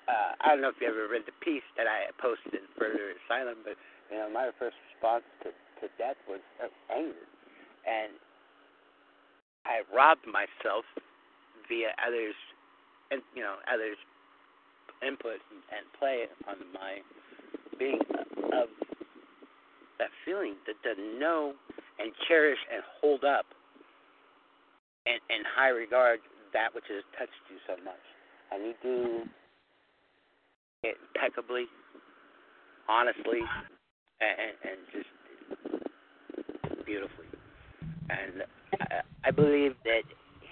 [0.07, 3.59] uh, I don't know if you ever read the piece that I posted Further Asylum,
[3.63, 3.75] but
[4.11, 5.51] you know, my first response to
[5.81, 7.27] to death was uh, anger,
[7.85, 8.17] and
[9.65, 10.85] I robbed myself
[11.69, 12.33] via others,
[13.11, 13.99] and you know, others'
[15.05, 17.03] input and, and play on my
[17.77, 18.01] being
[18.57, 18.69] of
[19.99, 21.53] that feeling that to know
[21.99, 23.45] and cherish and hold up
[25.05, 26.19] and in high regard
[26.53, 28.03] that which has touched you so much.
[28.51, 29.23] And you do
[30.83, 31.65] it impeccably,
[32.87, 33.41] honestly,
[34.21, 37.25] and, and just beautifully.
[38.09, 38.43] And
[38.79, 40.03] I, I believe that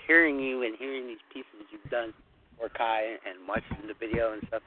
[0.08, 2.14] hearing you and hearing these pieces you've done
[2.58, 4.62] for Kai and watching the video and stuff,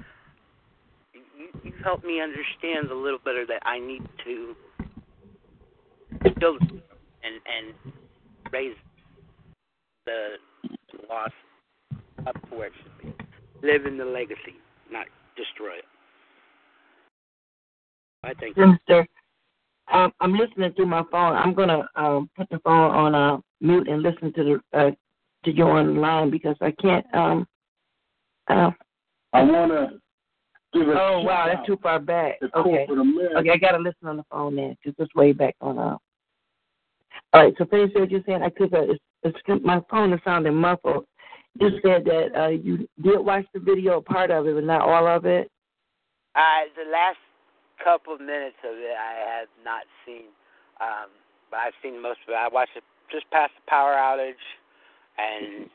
[1.13, 4.55] you, you've helped me understand a little better that I need to
[6.41, 6.83] build and
[7.25, 7.93] and
[8.53, 8.77] raise
[10.07, 10.37] the
[11.09, 11.31] loss
[12.27, 13.67] up to where it should be.
[13.67, 14.55] Live in the legacy,
[14.91, 15.07] not
[15.37, 15.85] destroy it.
[18.25, 18.57] I think.
[18.57, 19.07] Mister,
[19.93, 21.37] um, I'm listening through my phone.
[21.37, 24.91] I'm gonna um, put the phone on uh, mute and listen to the uh,
[25.45, 27.07] to you on the line because I can't.
[27.15, 27.47] Um,
[28.49, 28.71] uh,
[29.33, 30.01] I want to
[30.73, 32.37] give a oh wow, that's too far back.
[32.43, 35.79] Okay, okay, I gotta listen on the phone then because it's way back on.
[35.79, 35.97] Uh...
[37.33, 38.43] All right, so finish what you're saying.
[38.43, 38.73] I could.
[39.23, 41.05] It's my phone is sounding muffled.
[41.61, 45.07] You said that uh, you did watch the video, part of it, but not all
[45.07, 45.51] of it.
[46.35, 47.19] Uh, the last
[47.83, 50.33] couple of minutes of it I have not seen,
[50.81, 51.11] um,
[51.51, 52.39] but I've seen most of it.
[52.39, 54.41] I watched it just past the power outage,
[55.19, 55.69] and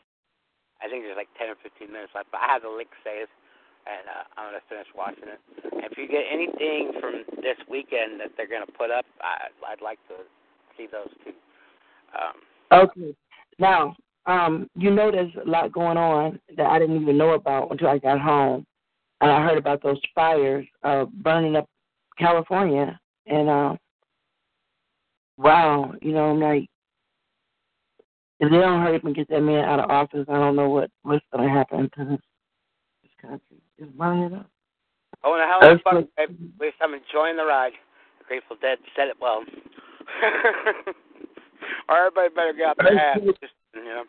[0.82, 2.32] I think there's like 10 or 15 minutes left.
[2.32, 3.30] But I have the link saved,
[3.86, 5.42] and uh, I'm gonna finish watching it.
[5.70, 9.84] And if you get anything from this weekend that they're gonna put up, I, I'd
[9.84, 10.26] like to
[10.80, 11.36] see those too.
[12.14, 12.34] Um,
[12.74, 13.16] Okay.
[13.60, 17.72] Now, um, you know there's a lot going on that I didn't even know about
[17.72, 18.66] until I got home.
[19.22, 21.70] And I heard about those fires uh burning up
[22.18, 23.76] California and uh
[25.38, 26.68] wow, you know, I'm like
[28.40, 30.70] if they don't hurry up and get that man out of office, I don't know
[30.70, 32.20] what what's gonna happen to this
[33.04, 33.58] this country.
[33.80, 34.50] Just burn it up.
[35.24, 36.10] oh, and the hell is fuck?
[36.18, 37.74] At least I'm enjoying the ride.
[38.20, 39.44] The Grateful Dead said it well.
[41.90, 43.20] or everybody better get out their ass.
[43.74, 44.04] You know.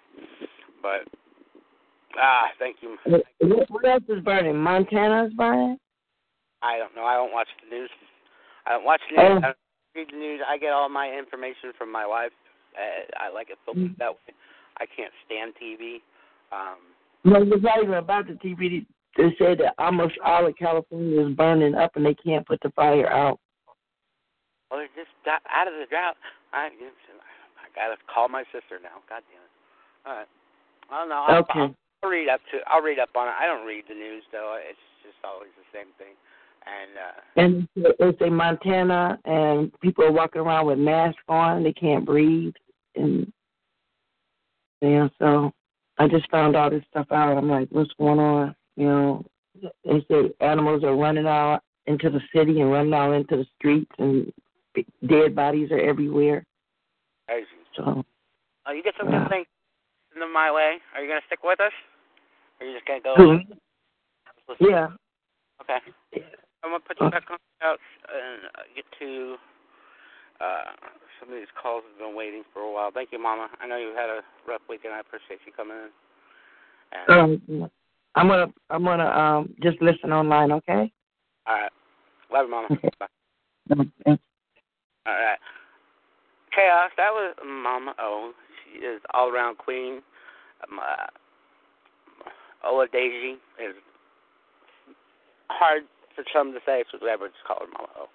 [0.83, 1.08] But
[2.18, 2.97] ah, thank you.
[3.41, 4.57] What else is burning?
[4.57, 5.78] Montana is burning?
[6.62, 7.05] I don't know.
[7.05, 7.91] I don't watch the news.
[8.66, 9.33] I don't watch the news.
[9.33, 9.39] Oh.
[9.39, 9.57] I don't
[9.94, 10.41] read the news.
[10.47, 12.33] I get all my information from my wife.
[12.74, 14.34] Uh, I like it filtered that way.
[14.78, 16.02] I can't stand TV.
[16.50, 16.78] Um,
[17.24, 18.84] No, it's not even about the TV.
[19.16, 22.70] They said that almost all of California is burning up and they can't put the
[22.74, 23.39] fire out.
[24.70, 26.16] well, they're just out of the drought.
[26.52, 27.14] I, I
[27.75, 29.03] gotta call my sister now.
[29.09, 29.55] God damn it.
[30.07, 30.31] All right.
[30.91, 31.25] I don't know.
[31.27, 31.61] I'll, Okay.
[31.61, 32.59] I'll, I'll read up to.
[32.67, 33.35] I'll read up on it.
[33.39, 34.59] I don't read the news though.
[34.59, 36.15] It's just always the same thing.
[36.67, 41.62] And uh, And it's a Montana, and people are walking around with masks on.
[41.62, 42.55] They can't breathe,
[42.97, 43.31] and
[44.81, 45.09] yeah.
[45.19, 45.53] So
[45.99, 47.36] I just found all this stuff out.
[47.36, 48.55] I'm like, what's going on?
[48.77, 49.25] You know,
[49.85, 53.91] they say animals are running out into the city and running out into the streets,
[53.99, 54.33] and
[55.07, 56.44] dead bodies are everywhere.
[57.28, 57.47] crazy.
[57.77, 58.05] So
[58.67, 59.47] Oh, you get some good things
[60.17, 60.78] in my way.
[60.94, 61.73] Are you gonna stick with us?
[62.61, 63.15] Or are you just gonna go?
[63.17, 64.69] Who?
[64.70, 64.89] yeah,
[65.61, 65.78] Okay.
[66.62, 69.36] I'm gonna put you back on the couch and uh, get to
[70.41, 70.73] uh,
[71.20, 72.91] some of these calls have been waiting for a while.
[72.93, 73.49] Thank you, Mama.
[73.61, 74.94] I know you've had a rough weekend.
[74.94, 75.91] I appreciate you coming in.
[76.93, 77.70] And, um,
[78.15, 80.53] I'm gonna I'm gonna um just listen online.
[80.53, 80.93] Okay.
[81.47, 81.73] all right.
[82.33, 82.69] Love you, Mama.
[82.70, 82.91] Okay.
[82.99, 83.07] Bye.
[85.07, 85.39] All right.
[86.55, 86.91] Chaos.
[86.97, 88.33] That was Mama O.
[88.65, 90.02] She is all around queen.
[90.68, 91.07] Um, uh,
[92.66, 93.74] Ola Daisy is
[95.49, 95.83] hard
[96.15, 98.07] for some to say, so whatever, just call her Mama O.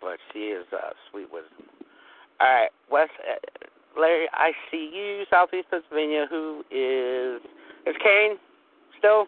[0.00, 1.66] But she is uh, sweet wisdom.
[2.40, 6.26] All right, Wes, uh, Larry, I see you, Southeast Pennsylvania.
[6.30, 7.42] Who is
[7.86, 8.36] is Kane
[8.98, 9.26] still?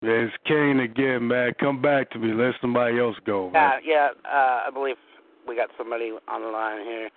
[0.00, 1.52] It's Kane again, man.
[1.60, 2.32] Come back to me.
[2.32, 3.50] Let somebody else go.
[3.50, 3.80] Man.
[3.84, 4.30] Yeah, yeah.
[4.30, 4.96] Uh, I believe
[5.48, 7.10] we got somebody on the line here,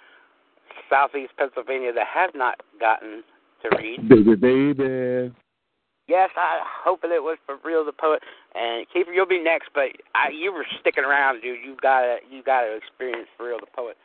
[0.89, 3.23] Southeast Pennsylvania, that has not gotten
[3.61, 4.07] to read.
[4.07, 5.33] Baby, baby.
[6.07, 8.21] Yes, I hoping it was for real the poet.
[8.55, 11.59] And Keeper, you'll be next, but I, you were sticking around, dude.
[11.63, 13.95] You gotta, you gotta experience for real the poet.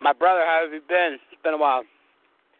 [0.00, 1.18] My brother, how have you been?
[1.30, 1.82] It's been a while.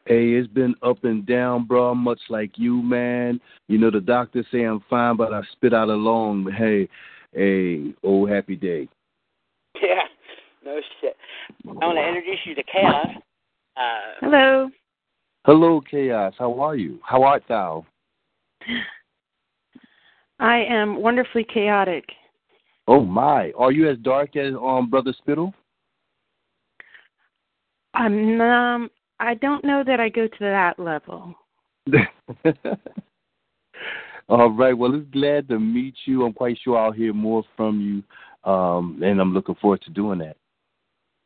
[0.04, 1.94] Hey, it's been up and down, bro.
[1.94, 3.40] Much like you, man.
[3.68, 6.42] You know the doctors say I'm fine, but I spit out a.
[6.44, 6.88] But hey,
[7.32, 8.88] hey, oh happy day.
[9.82, 10.02] Yeah,
[10.64, 11.16] no shit.
[11.66, 13.08] I want to introduce you to Chaos.
[13.76, 13.80] Uh,
[14.20, 14.70] Hello.
[15.44, 16.34] Hello, chaos.
[16.38, 17.00] How are you?
[17.02, 17.84] How art thou?
[20.38, 22.04] I am wonderfully chaotic.
[22.86, 25.52] Oh my, are you as dark as um brother Spittle?
[27.94, 31.34] I'm um I don't know that I go to that level.
[34.28, 34.72] All right.
[34.72, 36.24] Well, it's glad to meet you.
[36.24, 40.20] I'm quite sure I'll hear more from you, um, and I'm looking forward to doing
[40.20, 40.36] that.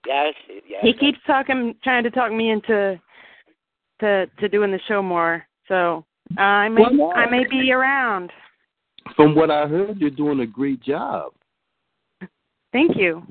[0.07, 0.35] Yes,
[0.69, 0.81] yes.
[0.83, 3.01] He keeps talking trying to talk me into
[4.01, 5.45] to to doing the show more.
[5.69, 6.05] So
[6.39, 7.17] uh, I may Why not?
[7.17, 8.31] I may be around.
[9.15, 11.33] From what I heard, you're doing a great job.
[12.73, 13.23] Thank you.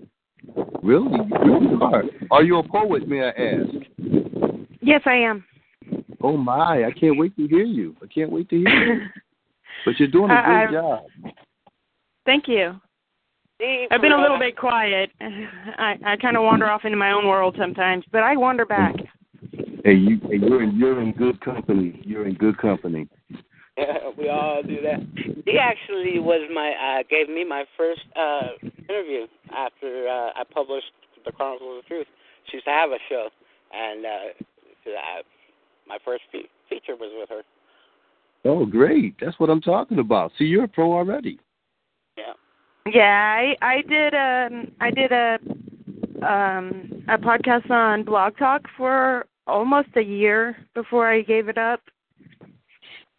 [0.82, 2.04] Really, you really are.
[2.32, 3.08] Are you a poet?
[3.08, 3.70] May I ask?
[4.82, 5.44] Yes, I am.
[6.22, 7.96] Oh my, I can't wait to hear you.
[8.02, 9.02] I can't wait to hear you.
[9.86, 11.04] But you're doing a great I- job.
[12.26, 12.80] Thank you.
[13.60, 15.12] See, I've been a little uh, bit quiet.
[15.22, 18.96] I I kind of wander off into my own world sometimes, but I wander back.
[19.84, 22.02] Hey, you, hey, you're in, you're in good company.
[22.04, 23.08] You're in good company.
[24.18, 25.00] we all do that.
[25.46, 28.52] He actually was my uh gave me my first uh
[28.90, 30.92] interview after uh I published
[31.26, 32.08] the Chronicles of the Truth.
[32.50, 33.30] She used to have a show,
[33.74, 34.46] and uh,
[34.84, 35.22] so I,
[35.88, 37.42] my first fe- feature was with her.
[38.46, 39.16] Oh, great.
[39.20, 40.32] That's what I'm talking about.
[40.38, 41.40] See, you're a pro already.
[42.88, 43.36] Yeah.
[43.40, 45.40] I I did um I did a
[46.26, 51.82] um a podcast on Blog Talk for almost a year before I gave it up.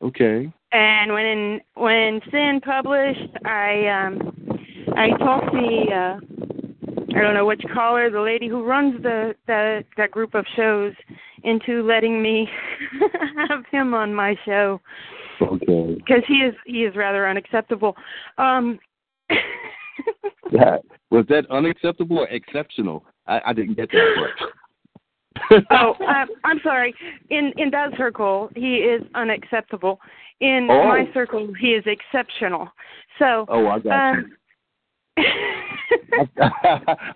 [0.02, 0.52] Okay.
[0.72, 4.32] And when when Sin published, I um
[4.96, 6.20] I talked the uh
[7.16, 10.92] I don't know which caller, the lady who runs the the that group of shows
[11.44, 12.48] into letting me
[13.48, 14.80] have him on my show
[15.40, 15.94] Okay.
[15.94, 17.96] because he is he is rather unacceptable.
[18.38, 18.78] Um
[20.52, 23.04] That, was that unacceptable or exceptional?
[23.26, 25.64] I, I didn't get that part.
[25.72, 26.94] oh, um, I'm sorry.
[27.30, 30.00] In in that circle, he is unacceptable.
[30.40, 30.86] In Oh.
[30.86, 32.68] my circle, he is exceptional.
[33.18, 34.32] So, Oh, I got um,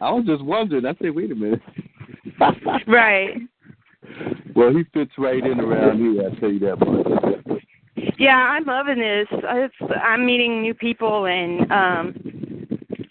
[0.01, 0.87] I was just wondering.
[0.87, 1.63] I said, wait a minute.
[2.87, 3.37] right.
[4.55, 6.29] Well, he fits right in around here.
[6.31, 7.63] I tell you that much.
[8.21, 9.27] Yeah, I'm loving this.
[9.33, 9.75] It's,
[10.05, 12.15] I'm meeting new people, and um,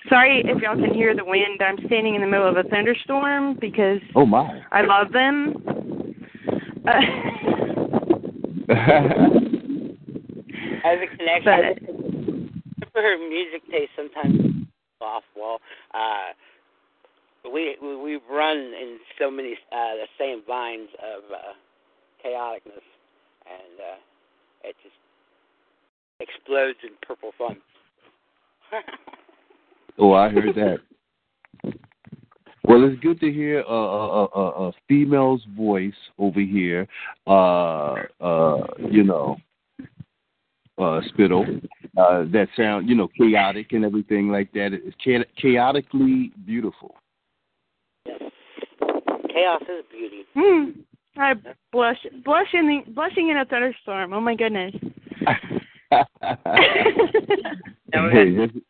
[0.07, 1.61] sorry if y'all can hear the wind.
[1.61, 4.61] I'm standing in the middle of a thunderstorm because Oh my.
[4.71, 5.55] I love them.
[8.69, 8.75] Uh,
[10.85, 12.51] As a connection,
[12.93, 14.67] for her music taste sometimes
[15.01, 15.59] off wall.
[15.93, 16.33] Uh,
[17.51, 21.53] we we we run in so many uh, the same vines of uh,
[22.23, 22.85] chaoticness,
[23.49, 23.97] and uh,
[24.63, 24.95] it just
[26.19, 27.57] explodes in purple fun.
[30.01, 30.77] Oh, I heard that.
[32.63, 36.87] Well, it's good to hear a, a, a, a female's voice over here.
[37.27, 39.35] Uh, uh, you know,
[40.77, 41.45] uh, spittle.
[41.97, 44.69] Uh, that sound, you know, chaotic and everything like that.
[44.71, 46.95] It's cha- chaotically beautiful.
[48.05, 50.23] Chaos is beauty.
[50.33, 50.69] hmm,
[51.17, 51.33] I
[51.71, 54.13] blush, blush in the, blushing in a thunderstorm.
[54.13, 54.73] Oh my goodness.
[57.93, 58.63] We Hey, that's-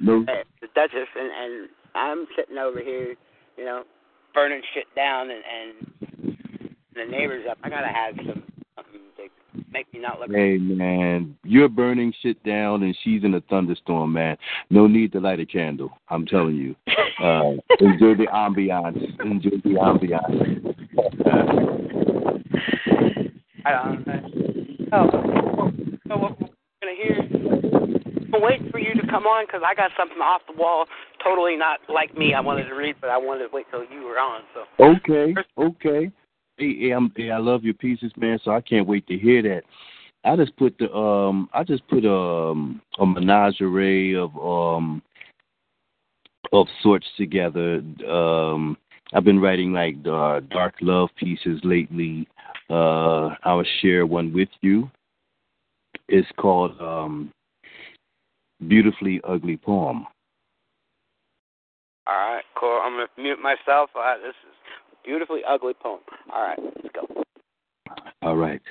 [0.00, 3.14] no, the Duchess, and, and I'm sitting over here,
[3.56, 3.84] you know,
[4.34, 6.36] burning shit down, and, and
[6.94, 7.58] the neighbors up.
[7.62, 8.42] I gotta have some
[8.76, 10.30] something to make me not look.
[10.30, 14.36] Hey man, you're burning shit down and she's in a thunderstorm, man.
[14.68, 15.90] No need to light a candle.
[16.08, 16.74] I'm telling you.
[17.20, 18.96] Uh, enjoy the ambiance.
[19.20, 20.74] Enjoy the ambiance.
[23.66, 24.20] I don't know.
[24.92, 25.10] Oh,
[26.08, 26.49] so what we're gonna hear?
[28.40, 30.86] I'm waiting for you to come on because I got something off the wall,
[31.22, 32.32] totally not like me.
[32.32, 34.42] I wanted to read, but I wanted to wait till you were on.
[34.54, 36.10] So okay, okay.
[36.56, 38.38] Hey, hey, I'm, hey, I love your pieces, man.
[38.42, 39.62] So I can't wait to hear that.
[40.24, 45.02] I just put the um, I just put um a menagerie of um
[46.50, 47.82] of sorts together.
[48.08, 48.78] Um,
[49.12, 52.26] I've been writing like uh, dark love pieces lately.
[52.70, 54.90] Uh, I'll share one with you.
[56.08, 57.32] It's called um,
[58.66, 60.06] beautifully ugly poem.
[62.06, 62.80] All right, cool.
[62.82, 63.90] I'm gonna mute myself.
[63.94, 64.56] Uh, this is
[65.04, 66.00] beautifully ugly poem.
[66.32, 67.22] All right, let's go.
[68.22, 68.62] All right.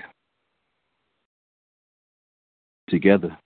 [2.90, 3.38] Together,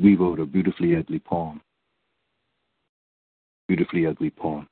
[0.00, 1.60] we wrote a beautifully ugly poem.
[3.68, 4.66] Beautifully ugly poem.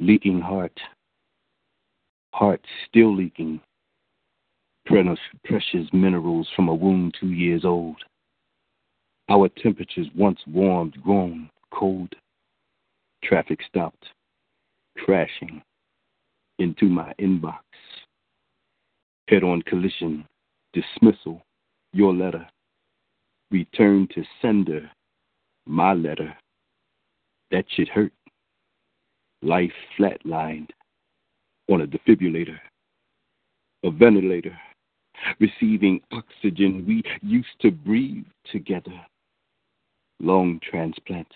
[0.00, 0.78] Leaking heart.
[2.34, 3.60] Heart still leaking.
[4.86, 7.96] Precious minerals from a wound two years old.
[9.28, 12.14] Our temperatures once warmed, grown cold.
[13.24, 14.06] Traffic stopped,
[14.96, 15.60] crashing
[16.60, 17.58] into my inbox.
[19.28, 20.24] Head on collision,
[20.72, 21.42] dismissal,
[21.92, 22.46] your letter.
[23.50, 24.88] Return to sender,
[25.66, 26.32] my letter.
[27.50, 28.12] That shit hurt.
[29.42, 30.70] Life flatlined
[31.68, 32.58] on a defibrillator,
[33.84, 34.56] a ventilator,
[35.40, 39.00] receiving oxygen we used to breathe together.
[40.20, 41.28] Lung transplant,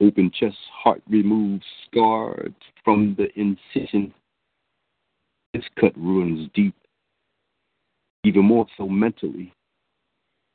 [0.00, 4.12] open chest, heart removed, scarred from the incision.
[5.54, 6.74] This cut ruins deep,
[8.24, 9.52] even more so mentally.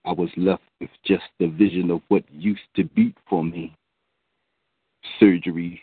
[0.05, 3.75] I was left with just the vision of what used to beat for me.
[5.19, 5.81] Surgery,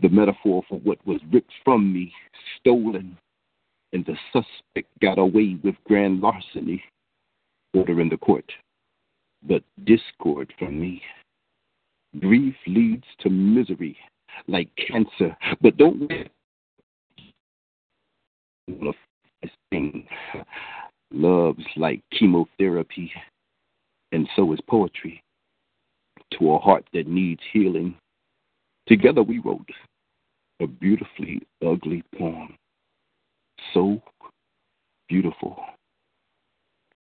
[0.00, 2.12] the metaphor for what was ripped from me,
[2.58, 3.16] stolen,
[3.92, 6.82] and the suspect got away with grand larceny.
[7.74, 8.50] Order in the court,
[9.46, 11.02] but discord from me.
[12.18, 13.96] Grief leads to misery,
[14.46, 16.10] like cancer, but don't.
[21.12, 23.12] Love's like chemotherapy,
[24.12, 25.22] and so is poetry.
[26.38, 27.96] To a heart that needs healing,
[28.86, 29.68] together we wrote
[30.60, 32.56] a beautifully ugly poem.
[33.74, 34.00] So
[35.08, 35.56] beautiful.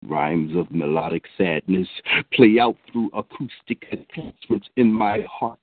[0.02, 1.88] Rhymes of melodic sadness
[2.32, 5.60] play out through acoustic attachments in my heart.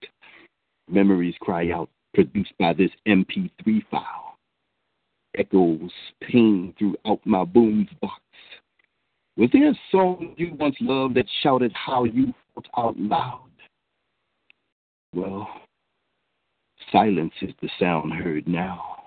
[0.89, 4.37] Memories cry out, produced by this MP3 file.
[5.37, 5.91] Echoes
[6.21, 8.21] pain throughout my boom box.
[9.37, 13.41] Was there a song you once loved that shouted how you felt out loud?
[15.13, 15.47] Well,
[16.91, 19.06] silence is the sound heard now.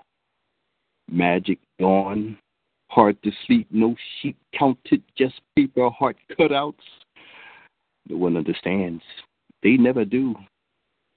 [1.11, 2.37] Magic gone,
[2.89, 6.73] hard to sleep, no sheep counted, just paper heart cutouts.
[8.07, 9.03] No one understands.
[9.61, 10.35] They never do.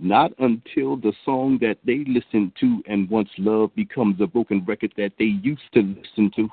[0.01, 4.93] Not until the song that they listen to and once loved becomes a broken record
[4.97, 6.49] that they used to listen to.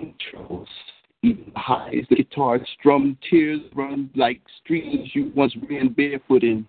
[0.00, 0.66] Intros,
[1.22, 6.66] even the highs, the guitar strum, tears run like streams you once ran barefoot in.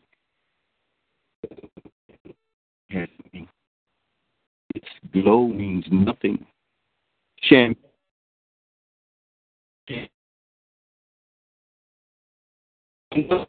[4.76, 6.46] Its glow means nothing.
[7.42, 7.78] Champagne.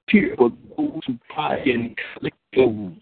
[0.08, 2.92] Here for those who try and collect those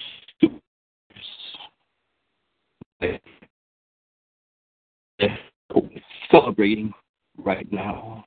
[6.30, 6.92] celebrating
[7.38, 8.24] right now.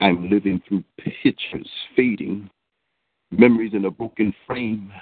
[0.00, 2.50] I'm living through pictures fading,
[3.30, 4.92] memories in a broken frame.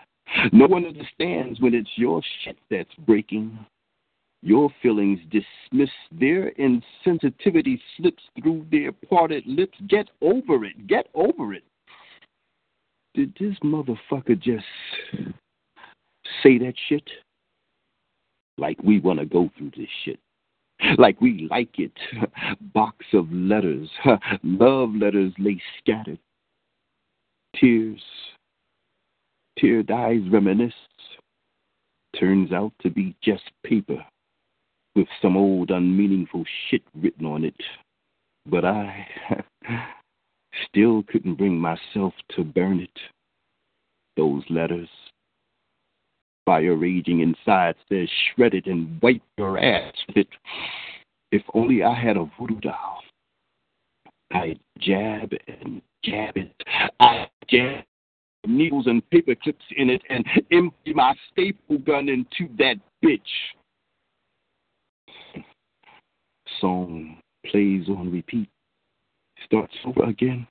[0.52, 3.58] No one understands when it's your shit that's breaking.
[4.42, 9.76] Your feelings dismiss their insensitivity slips through their parted lips.
[9.88, 10.86] Get over it.
[10.86, 11.64] Get over it.
[13.14, 14.64] Did this motherfucker just
[16.42, 17.08] say that shit?
[18.58, 20.20] Like we want to go through this shit.
[20.98, 21.92] Like we like it.
[22.72, 23.88] Box of letters,
[24.44, 26.20] love letters lay scattered.
[27.56, 28.00] Tears,
[29.58, 30.72] tear dyes reminisce.
[32.18, 34.04] Turns out to be just paper
[34.94, 37.54] with some old unmeaningful shit written on it.
[38.46, 39.06] But I
[40.68, 42.98] still couldn't bring myself to burn it.
[44.16, 44.88] Those letters.
[46.44, 50.28] Fire raging inside says shred it and wipe your ass with it.
[51.30, 53.02] If only I had a voodoo doll.
[54.32, 56.52] I'd jab and jab it.
[57.00, 57.84] I'd jab
[58.46, 63.20] needles and paper clips in it and empty my staple gun into that bitch
[66.60, 68.48] song plays on repeat,
[69.44, 70.46] starts over again.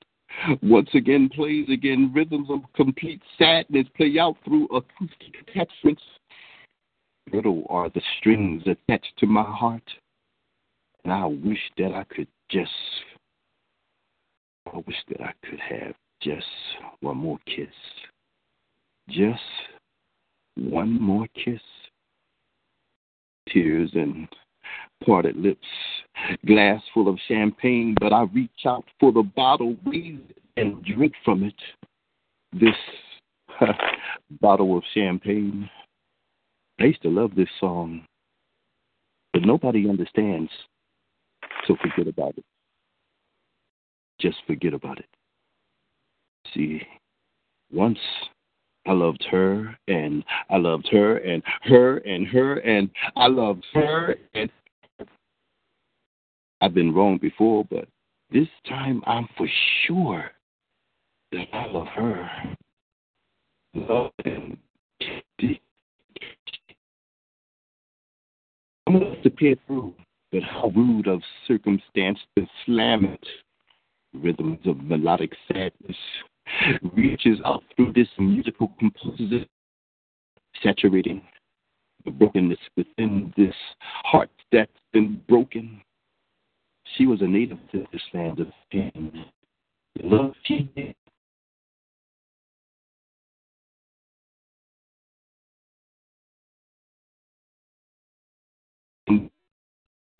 [0.61, 2.11] Once again, plays again.
[2.13, 6.01] Rhythms of complete sadness play out through acoustic attachments.
[7.31, 9.83] Brittle are the strings attached to my heart.
[11.03, 12.71] And I wish that I could just,
[14.71, 16.45] I wish that I could have just
[16.99, 17.67] one more kiss.
[19.09, 19.41] Just
[20.55, 21.61] one more kiss.
[23.49, 24.27] Tears and
[25.05, 25.67] parted lips,
[26.45, 30.19] glass full of champagne, but I reach out for the bottle, breathe,
[30.55, 31.53] and drink from it.
[32.53, 32.75] This
[34.41, 35.69] bottle of champagne.
[36.79, 38.05] I used to love this song,
[39.33, 40.51] but nobody understands,
[41.67, 42.45] so forget about it.
[44.19, 45.07] Just forget about it.
[46.53, 46.81] See,
[47.71, 47.99] once
[48.85, 54.15] I loved her and I loved her and her and her and I loved her
[54.33, 54.49] and
[56.61, 57.87] I've been wrong before, but
[58.31, 59.47] this time I'm for
[59.85, 60.31] sure
[61.31, 62.29] that I love her.
[63.75, 64.57] Love and
[68.87, 69.93] I must appear through,
[70.31, 73.27] but how rude of circumstance to slam it.
[74.13, 75.97] Rhythms of melodic sadness
[76.93, 79.45] reaches out through this musical composer,
[80.63, 81.21] saturating
[82.05, 83.53] the brokenness within this
[83.83, 85.81] heart that's been broken.
[86.95, 88.47] She was a native to this land of.
[88.71, 89.11] The
[90.03, 90.95] love she did.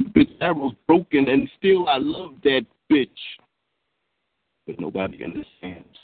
[0.02, 3.08] Bitch arrows broken, and still I love that bitch.
[4.66, 5.98] But nobody understands.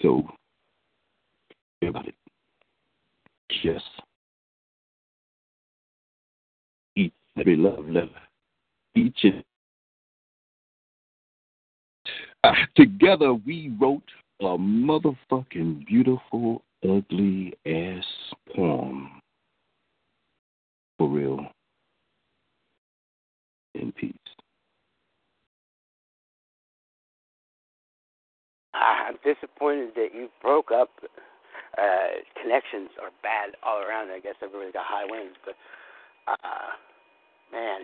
[0.00, 0.22] So,
[1.80, 2.14] think about it.
[3.62, 3.84] Just
[6.96, 8.08] each and every love letter,
[8.94, 9.44] each and
[12.76, 14.02] together we wrote
[14.40, 18.04] a motherfucking beautiful, ugly ass
[18.54, 19.20] poem.
[20.98, 21.46] For real.
[23.74, 24.12] In peace.
[28.74, 30.90] I'm disappointed that you broke up.
[31.78, 34.10] Uh, connections are bad all around.
[34.10, 35.54] I guess everybody's got high winds, but
[36.28, 36.76] uh,
[37.50, 37.80] man,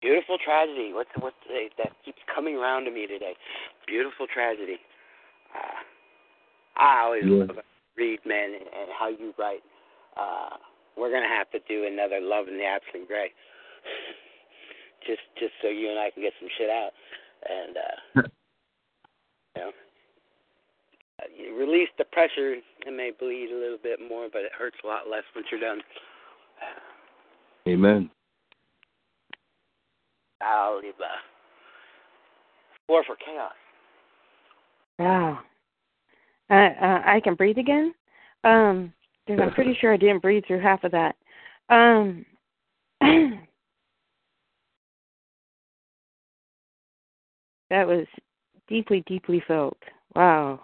[0.00, 0.92] beautiful tragedy.
[0.92, 1.36] What's what's
[1.78, 3.34] that keeps coming around to me today?
[3.86, 4.78] Beautiful tragedy.
[5.54, 5.80] Uh,
[6.76, 7.44] I always Yeah.
[7.44, 7.58] love
[7.96, 9.62] read man and, and how you write.
[10.16, 10.56] Uh,
[10.96, 13.32] we're gonna have to do another Love in the Absent Gray,
[15.06, 16.92] just just so you and I can get some shit out,
[17.48, 18.22] and uh,
[19.56, 19.72] you know,
[21.20, 22.56] uh, you release the pressure.
[22.86, 25.60] It may bleed a little bit more, but it hurts a lot less once you're
[25.60, 25.82] done.
[27.68, 28.10] Amen.
[30.40, 31.04] I'll leave the
[32.86, 33.52] floor for chaos.
[34.98, 35.40] Wow.
[36.50, 37.94] Uh, uh, I can breathe again.
[38.44, 38.92] Um,
[39.26, 41.16] 'cause I'm pretty sure I didn't breathe through half of that.
[41.68, 42.26] Um,
[47.70, 48.06] that was
[48.66, 49.78] deeply, deeply felt.
[50.14, 50.60] Wow.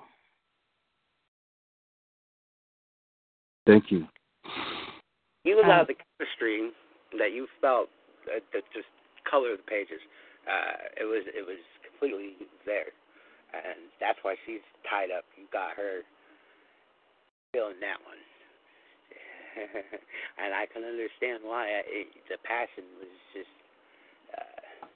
[3.67, 4.09] Thank you.
[5.45, 6.73] You Uh, allowed the chemistry
[7.19, 7.89] that you felt
[8.29, 8.89] uh, that just
[9.29, 10.01] color of the pages.
[10.47, 12.95] Uh, it was it was completely there,
[13.53, 15.27] and that's why she's tied up.
[15.35, 16.07] You got her
[17.51, 18.23] feeling that one,
[20.41, 21.83] and I can understand why.
[21.85, 23.55] It, the passion was just
[24.39, 24.87] uh,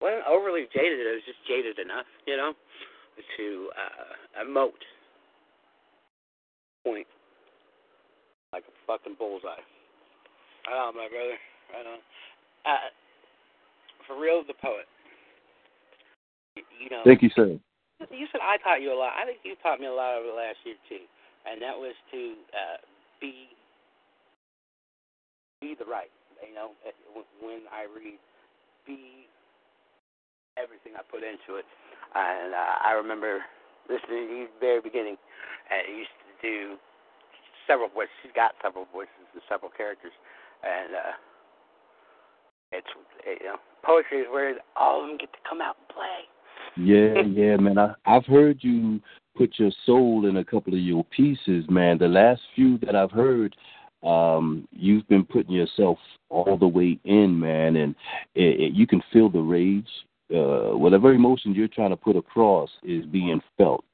[0.00, 1.04] wasn't overly jaded.
[1.04, 2.56] It was just jaded enough, you know,
[3.36, 4.84] to uh, emote.
[6.84, 7.08] Point
[8.56, 9.60] like a fucking bullseye.
[10.64, 11.36] Right on, my brother.
[11.76, 12.00] Right on.
[12.64, 12.88] Uh,
[14.06, 14.86] for real, the poet.
[16.56, 17.02] You, know.
[17.04, 17.58] Thank you, sir.
[18.12, 19.12] You said I taught you a lot.
[19.16, 21.04] I think you taught me a lot over the last year too,
[21.48, 22.20] and that was to
[22.52, 22.78] uh,
[23.20, 23.48] be
[25.60, 26.12] be the right.
[26.44, 26.92] You know, uh,
[27.40, 28.20] when I read,
[28.84, 29.26] be
[30.60, 31.64] everything I put into it.
[32.12, 33.40] And uh, I remember
[33.88, 35.16] listening to you at the very beginning.
[35.68, 36.56] And you used to do
[37.68, 38.12] several voices.
[38.24, 40.14] She's got several voices and several characters,
[40.62, 41.14] and uh,
[42.72, 42.90] it's
[43.26, 46.26] you know poetry is where all of them get to come out and play.
[46.76, 47.78] Yeah, yeah, man.
[47.78, 49.00] I, I've heard you
[49.36, 51.98] put your soul in a couple of your pieces, man.
[51.98, 53.54] The last few that I've heard,
[54.02, 55.98] um, you've been putting yourself
[56.28, 57.94] all the way in, man, and
[58.34, 59.88] it, it, you can feel the rage.
[60.28, 63.84] Uh, whatever emotion you're trying to put across is being felt,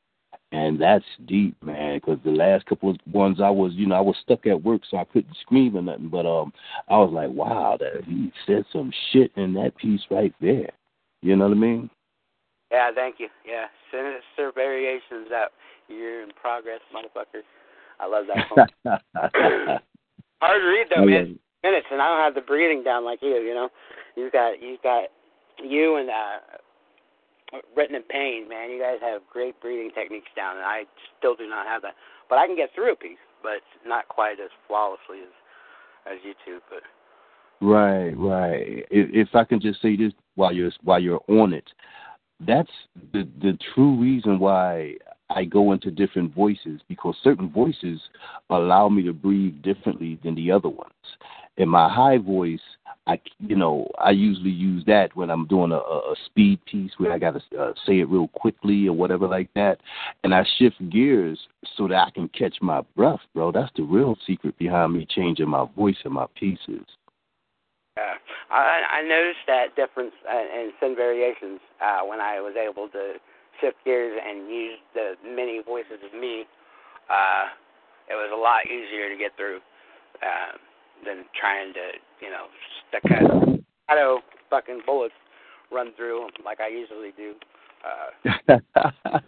[0.52, 1.96] and that's deep, man.
[1.96, 4.82] Because the last couple of ones I was, you know, I was stuck at work,
[4.88, 6.08] so I couldn't scream or nothing.
[6.08, 6.52] But um,
[6.88, 10.68] I was like, wow, that he said some shit in that piece right there.
[11.22, 11.90] You know what I mean?
[12.70, 13.28] Yeah, thank you.
[13.46, 15.52] Yeah, sinister variations out.
[15.88, 17.42] You're in progress, motherfucker.
[17.98, 18.46] I love that.
[20.42, 21.38] Hard to read though, I man.
[21.62, 23.36] Minutes, and I don't have the breathing down like you.
[23.36, 23.68] You know,
[24.16, 25.04] you've got you've got
[25.62, 26.58] you and uh,
[27.76, 28.70] written in pain, man.
[28.70, 30.84] You guys have great breathing techniques down, and I
[31.18, 31.94] still do not have that.
[32.28, 35.32] But I can get through a piece, but not quite as flawlessly as
[36.06, 36.60] as you two.
[36.68, 36.82] But
[37.62, 38.84] Right, right.
[38.90, 41.70] If, if I can just say this while you're while you're on it,
[42.40, 42.70] that's
[43.12, 44.94] the the true reason why
[45.30, 48.00] I go into different voices because certain voices
[48.50, 50.92] allow me to breathe differently than the other ones.
[51.56, 52.60] In my high voice,
[53.06, 57.12] I you know I usually use that when I'm doing a, a speed piece where
[57.12, 59.78] I got to uh, say it real quickly or whatever like that,
[60.22, 61.38] and I shift gears
[61.76, 63.50] so that I can catch my breath, bro.
[63.50, 66.86] That's the real secret behind me changing my voice in my pieces.
[67.96, 68.14] Yeah,
[68.50, 73.14] I, I noticed that difference uh, in sin variations uh, when I was able to
[73.60, 76.44] shift gears and use the many voices of me.
[77.10, 77.52] Uh,
[78.08, 79.58] it was a lot easier to get through
[80.22, 80.56] uh,
[81.04, 82.46] than trying to, you know,
[82.88, 83.62] staccato
[84.52, 85.16] fucking bullets
[85.72, 87.32] run through like I usually do.
[87.80, 88.38] Uh,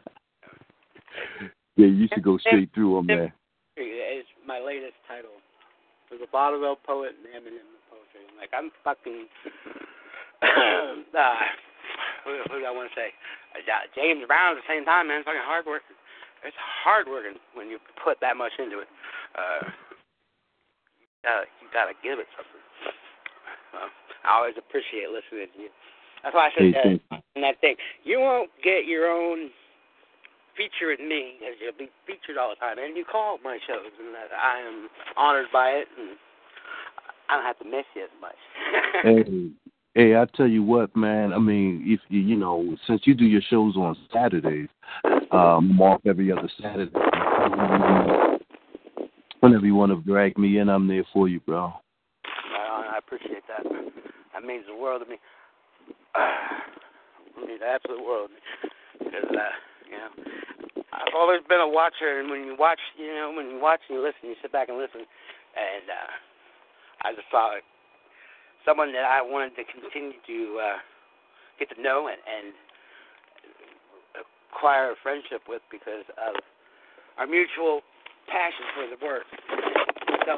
[1.77, 3.33] yeah, you should go straight through them, man.
[3.77, 5.41] It's my latest title.
[6.07, 8.29] For the vaudeville poet and Eminem poetry.
[8.37, 9.25] Like I'm fucking.
[10.45, 11.35] uh,
[12.29, 13.09] who, who do I want to say?
[13.57, 13.65] Uh,
[13.97, 15.25] James Brown at the same time, man.
[15.25, 15.97] Fucking hard working.
[16.45, 18.89] It's hard working when you put that much into it.
[19.33, 19.73] Uh,
[21.25, 22.63] gotta, you gotta give it something.
[23.73, 23.89] Well,
[24.23, 25.73] I always appreciate listening to you.
[26.23, 27.77] That's why I said that in that thing.
[28.05, 29.51] You won't get your own
[30.57, 33.93] feature with me because you'll be featured all the time, and you call my shows,
[34.01, 36.17] and that I am honored by it, and
[37.29, 38.41] I don't have to miss you as much.
[39.03, 39.51] hey,
[39.95, 41.33] hey, I tell you what, man.
[41.33, 44.69] I mean, if you you know, since you do your shows on Saturdays,
[45.31, 46.91] um, mark every other Saturday.
[49.45, 51.69] Whenever you want to drag me in, I'm there for you, bro.
[52.25, 53.61] I, I appreciate that.
[54.33, 55.21] That means the world to me.
[56.17, 58.33] it means the absolute world.
[58.97, 59.53] Because, uh,
[59.85, 60.09] you know,
[60.97, 64.01] I've always been a watcher, and when you watch, you know, when you watch and
[64.01, 67.69] you listen, you sit back and listen, and uh, I just saw it.
[68.65, 70.79] Someone that I wanted to continue to uh,
[71.61, 72.57] get to know and, and
[74.49, 76.41] acquire a friendship with because of
[77.21, 77.85] our mutual
[78.29, 79.27] passion for the work.
[80.25, 80.33] So,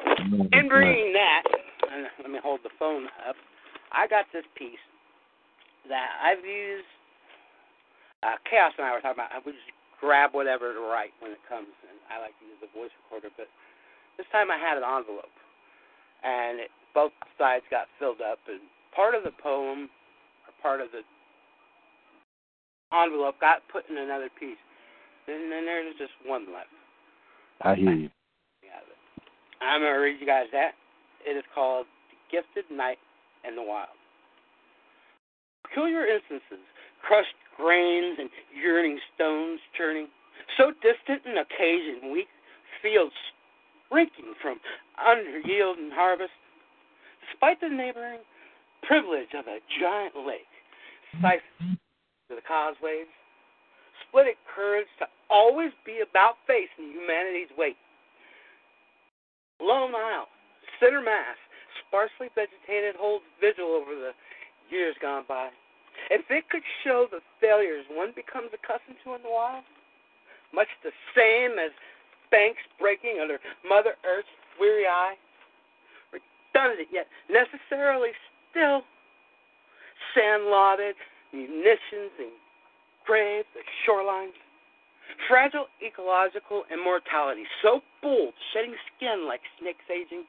[0.52, 1.42] in bringing that,
[1.86, 3.36] and let me hold the phone up.
[3.94, 4.82] I got this piece
[5.88, 6.90] that I've used.
[8.26, 9.30] Uh, Chaos and I were talking about.
[9.30, 9.70] I would just
[10.02, 13.30] grab whatever to write when it comes, and I like to use the voice recorder.
[13.38, 13.48] But
[14.18, 15.32] this time I had an envelope,
[16.24, 18.60] and it, both sides got filled up, and
[18.92, 19.88] part of the poem,
[20.44, 21.06] or part of the
[22.92, 24.60] envelope, got put in another piece,
[25.28, 26.72] and then there's just one left.
[27.62, 28.10] I hear you.
[29.60, 30.72] I'm going to read you guys that.
[31.26, 32.98] It is called The Gifted Night
[33.46, 33.96] in the Wild.
[35.66, 36.62] Peculiar instances,
[37.02, 40.08] crushed grains and yearning stones churning,
[40.56, 42.28] so distant in occasion, weak
[42.82, 43.14] fields
[43.88, 44.60] shrinking from
[45.00, 46.32] under yield and harvest,
[47.26, 48.20] despite the neighboring
[48.86, 50.52] privilege of a giant lake,
[51.20, 51.78] siphoned
[52.28, 53.10] to the causeways,
[54.08, 57.76] split it courage to always be about facing humanity's weight.
[59.60, 60.28] Lone Isle,
[60.80, 61.36] center mass,
[61.86, 64.12] sparsely vegetated, holds vigil over the
[64.70, 65.48] years gone by.
[66.10, 69.64] If it could show the failures one becomes accustomed to in the wild,
[70.54, 71.72] much the same as
[72.30, 74.28] banks breaking under Mother Earth's
[74.60, 75.16] weary eye,
[76.12, 78.10] redundant yet necessarily
[78.50, 78.82] still,
[80.14, 80.96] sand-lotted
[81.32, 82.12] munitions
[83.06, 84.34] engraved the shorelines,
[85.28, 90.24] fragile ecological immortality, so bold, shedding skin like snakes aging.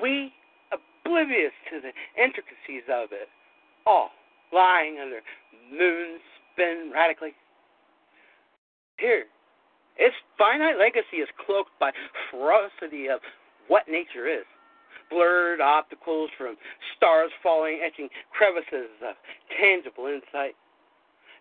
[0.00, 0.32] We,
[0.72, 3.28] oblivious to the intricacies of it,
[3.86, 4.10] all
[4.52, 5.20] lying under
[5.70, 6.20] moons
[6.52, 7.32] spin radically.
[8.98, 9.24] Here,
[9.96, 11.90] its finite legacy is cloaked by
[12.30, 13.20] ferocity of
[13.68, 14.44] what nature is.
[15.10, 16.56] Blurred opticals from
[16.96, 19.14] stars falling, etching crevices of
[19.60, 20.56] tangible insight.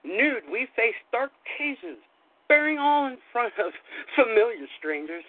[0.04, 2.00] Nude, we face dark occasions,
[2.48, 3.72] bearing all in front of
[4.16, 5.24] familiar strangers.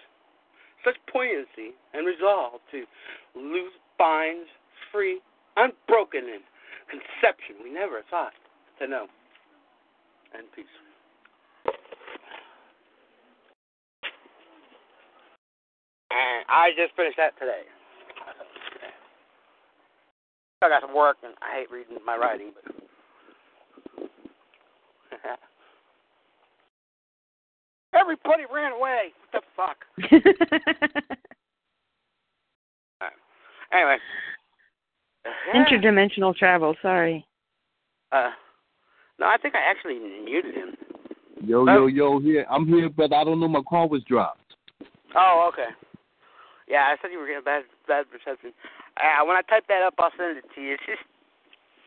[0.83, 2.83] Such poignancy and resolve to
[3.35, 4.49] loose binds,
[4.91, 5.21] free,
[5.55, 6.41] unbroken in
[6.89, 8.33] conception we never thought
[8.79, 9.07] to know.
[10.37, 10.65] And peace.
[16.11, 17.63] And I just finished that today.
[20.61, 22.82] I got some work, and I hate reading my writing, but
[27.93, 29.13] everybody ran away.
[29.31, 29.77] What the fuck?
[33.01, 33.15] Alright.
[33.73, 33.97] Anyway,
[35.55, 36.75] Interdimensional travel.
[36.81, 37.25] Sorry.
[38.11, 38.29] uh,
[39.19, 40.75] no, I think I actually muted him.
[41.43, 42.45] Yo, yo, yo, here.
[42.51, 43.47] I'm here, but I don't know.
[43.47, 44.55] My call was dropped.
[45.15, 45.69] Oh, okay.
[46.67, 48.53] Yeah, I said you were getting bad bad reception.
[48.97, 50.73] Uh, Uh, when I type that up, I'll send it to you.
[50.73, 51.01] It's just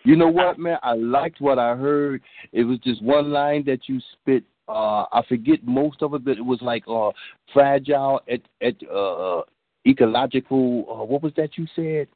[0.07, 0.79] You know what, man?
[0.85, 2.23] I liked what I heard.
[2.53, 4.45] It was just one line that you spit.
[4.69, 7.11] Uh, I forget most of it, but it was like uh,
[7.53, 9.43] fragile at at uh,
[9.85, 10.87] ecological.
[10.89, 12.07] Uh, what was that you said?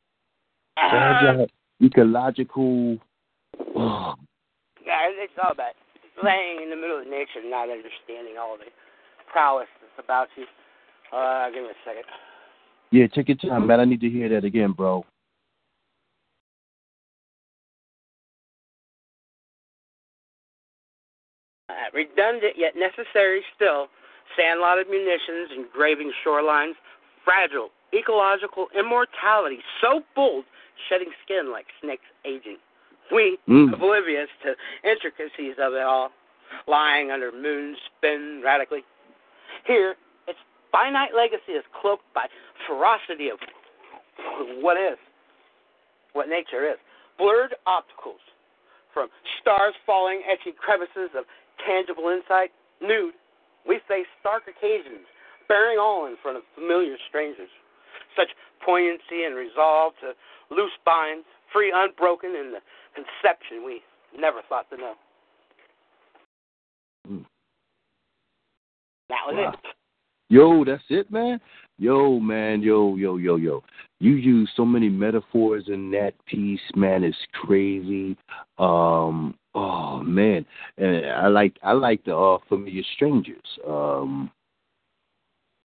[0.76, 1.48] Fragile
[1.82, 2.96] ecological.
[3.76, 4.14] Oh,
[4.86, 5.74] yeah, it's all about
[6.22, 8.70] laying in the middle of nature, and not understanding all the
[9.32, 10.44] prowess that's about you.
[11.12, 12.04] Uh, give me a second.
[12.92, 13.80] yeah, take your time, man.
[13.80, 15.04] I need to hear that again, bro.
[21.92, 23.89] Redundant yet necessary still,
[24.36, 26.75] sandlotted munitions, engraving shorelines,
[27.25, 30.44] fragile, ecological immortality, so bold,
[30.89, 32.59] shedding skin like snakes aging.
[33.10, 33.73] We, Mm.
[33.75, 36.12] oblivious to intricacies of it all,
[36.67, 38.84] lying under moons spin radically.
[39.65, 40.39] Here, its
[40.70, 42.28] finite legacy is cloaked by
[42.67, 43.41] ferocity of
[44.60, 44.99] what is,
[46.12, 46.78] what nature is.
[47.18, 48.20] Blurred opticals,
[48.94, 49.10] from
[49.41, 51.25] stars falling, etching crevices of
[51.66, 53.14] tangible insight, nude,
[53.66, 55.06] we face stark occasions,
[55.48, 57.50] bearing all in front of familiar strangers.
[58.16, 58.28] Such
[58.64, 60.12] poignancy and resolve to
[60.55, 62.60] loose binds, free unbroken in the
[62.94, 63.82] conception we
[64.18, 64.94] never thought to know.
[67.08, 67.24] Mm.
[69.08, 69.52] That was Wow.
[69.52, 69.76] it.
[70.28, 71.40] Yo, that's it, man.
[71.81, 73.65] Yo, man, yo, yo, yo, yo.
[74.00, 77.02] You use so many metaphors in that piece, man.
[77.02, 78.18] It's crazy.
[78.59, 80.44] Um, oh man,
[80.76, 83.41] and I like I like the uh, familiar strangers.
[83.67, 84.31] Um,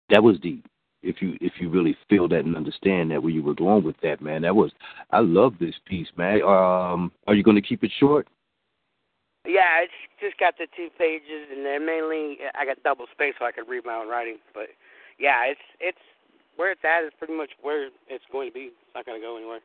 [0.09, 0.65] that was deep.
[1.03, 4.01] If you if you really feel that and understand that where you were going with
[4.01, 4.71] that, man, that was
[5.11, 6.41] I love this piece, man.
[6.41, 8.27] Um, are you going to keep it short?
[9.45, 13.45] Yeah, it's just got the two pages, and then mainly I got double space so
[13.45, 14.37] I could read my own writing.
[14.51, 14.69] But
[15.21, 15.97] yeah, it's it's
[16.55, 18.71] where it's at is pretty much where it's going to be.
[18.71, 19.59] It's not going to go anywhere.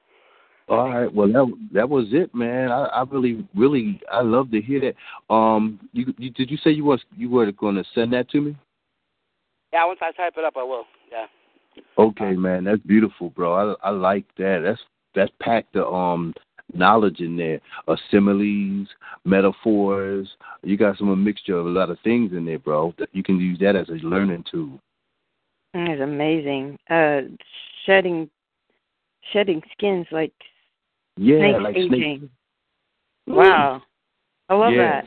[0.69, 1.13] All right.
[1.13, 2.71] Well, that that was it, man.
[2.71, 5.35] I, I really, really, I love to hear that.
[5.35, 8.41] Um, you, you did you say you was you were going to send that to
[8.41, 8.57] me?
[9.73, 10.85] Yeah, once I type it up, I will.
[11.11, 11.27] Yeah.
[11.99, 12.65] Okay, man.
[12.65, 13.77] That's beautiful, bro.
[13.83, 14.61] I I like that.
[14.65, 14.81] That's
[15.15, 16.35] that's packed the um
[16.75, 17.61] knowledge in there.
[17.87, 18.89] Uh, similes,
[19.25, 20.29] metaphors.
[20.63, 22.93] You got some a mixture of a lot of things in there, bro.
[22.99, 24.81] That You can use that as a learning tool.
[25.79, 26.79] It's amazing.
[26.89, 27.21] Uh,
[27.85, 28.31] shedding,
[29.33, 30.33] shedding skins like
[31.17, 31.89] Yeah, snakes like aging.
[31.89, 32.31] snake.
[33.27, 33.83] Wow,
[34.49, 35.03] I love yeah.
[35.03, 35.05] that.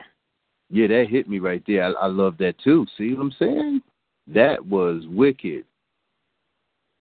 [0.70, 1.84] Yeah, that hit me right there.
[1.84, 2.86] I, I love that too.
[2.98, 3.82] See what I'm saying?
[4.28, 5.66] That was wicked.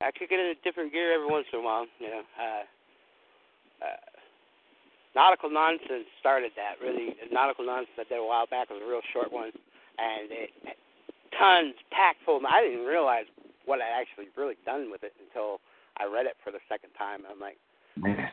[0.01, 1.87] I kick it in a different gear every once in a while.
[1.99, 4.01] You know, uh, uh,
[5.15, 6.83] nautical nonsense started that.
[6.83, 9.51] Really, nautical nonsense I did a while back was a real short one,
[9.99, 10.51] and it
[11.37, 12.41] tons packed full.
[12.49, 13.27] I didn't realize
[13.69, 15.61] what I actually really done with it until
[16.01, 17.23] I read it for the second time.
[17.31, 17.59] I'm like,
[17.97, 18.29] Man,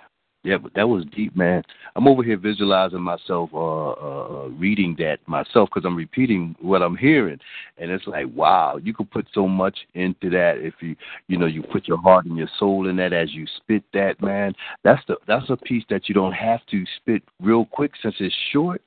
[0.46, 1.64] yeah, but that was deep, man.
[1.96, 6.96] I'm over here visualizing myself, uh, uh reading that myself because I'm repeating what I'm
[6.96, 7.40] hearing,
[7.80, 10.96] and it's like, wow, you could put so much into that if you,
[11.28, 14.22] you know, you put your heart and your soul in that as you spit that,
[14.22, 14.54] man.
[14.84, 18.36] That's the that's a piece that you don't have to spit real quick since it's
[18.54, 18.84] short.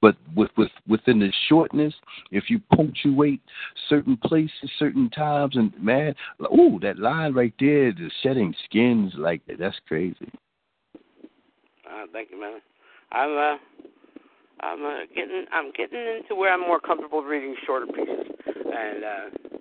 [0.00, 1.94] But with with within the shortness,
[2.30, 3.40] if you punctuate
[3.88, 9.44] certain places, certain times, and man, ooh, that line right there, the shedding skins, like
[9.46, 10.30] that, that's crazy.
[11.90, 12.60] uh, thank you, man.
[13.12, 13.56] I'm uh,
[14.60, 19.56] I'm uh, getting I'm getting into where I'm more comfortable reading shorter pieces, and uh,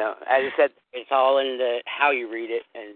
[0.00, 2.94] know, as I said, it's all in the how you read it, and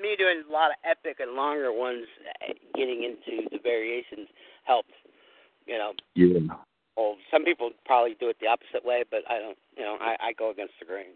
[0.00, 2.06] me doing a lot of epic and longer ones,
[2.48, 4.28] uh, getting into the variations
[4.64, 4.92] helps.
[5.66, 6.54] You know, Yeah.
[6.96, 9.56] well, some people probably do it the opposite way, but I don't.
[9.76, 11.06] You know, I, I go against the grain.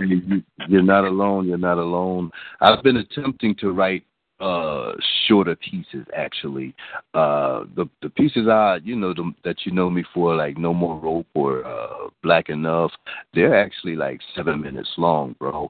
[0.00, 1.46] You- you- You're not alone.
[1.48, 2.30] You're not alone.
[2.60, 4.04] I've been attempting to write
[4.40, 4.92] uh
[5.26, 6.72] shorter pieces actually
[7.14, 10.72] uh the the pieces i you know the, that you know me for like no
[10.72, 12.92] more rope or uh black enough
[13.34, 15.68] they're actually like seven minutes long bro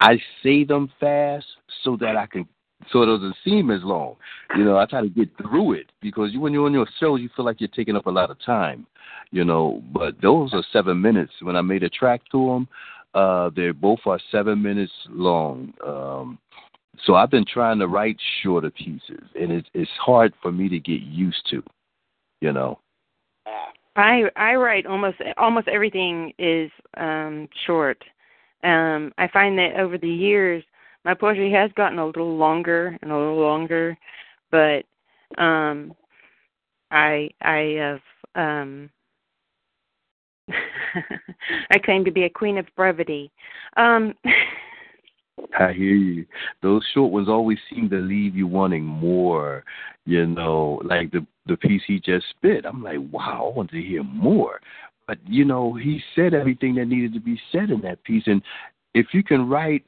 [0.00, 1.46] i say them fast
[1.82, 2.46] so that i can
[2.90, 4.16] so it doesn't seem as long
[4.56, 7.16] you know i try to get through it because you when you're on your show
[7.16, 8.86] you feel like you're taking up a lot of time
[9.30, 12.68] you know but those are seven minutes when i made a track to them
[13.14, 16.38] uh they both are seven minutes long um
[17.06, 20.78] so I've been trying to write shorter pieces, and it's it's hard for me to
[20.78, 21.62] get used to,
[22.40, 22.78] you know.
[23.96, 28.02] I I write almost almost everything is um short.
[28.62, 30.62] Um I find that over the years
[31.04, 33.96] my poetry has gotten a little longer and a little longer,
[34.50, 34.84] but
[35.38, 35.94] um
[36.90, 38.00] I I have
[38.34, 38.90] um
[41.70, 43.30] I claim to be a queen of brevity.
[43.76, 44.14] Um
[45.58, 46.26] I hear you.
[46.62, 49.64] Those short ones always seem to leave you wanting more.
[50.04, 52.64] You know, like the the piece he just spit.
[52.64, 54.60] I'm like, wow, I want to hear more.
[55.06, 58.24] But you know, he said everything that needed to be said in that piece.
[58.26, 58.42] And
[58.94, 59.84] if you can write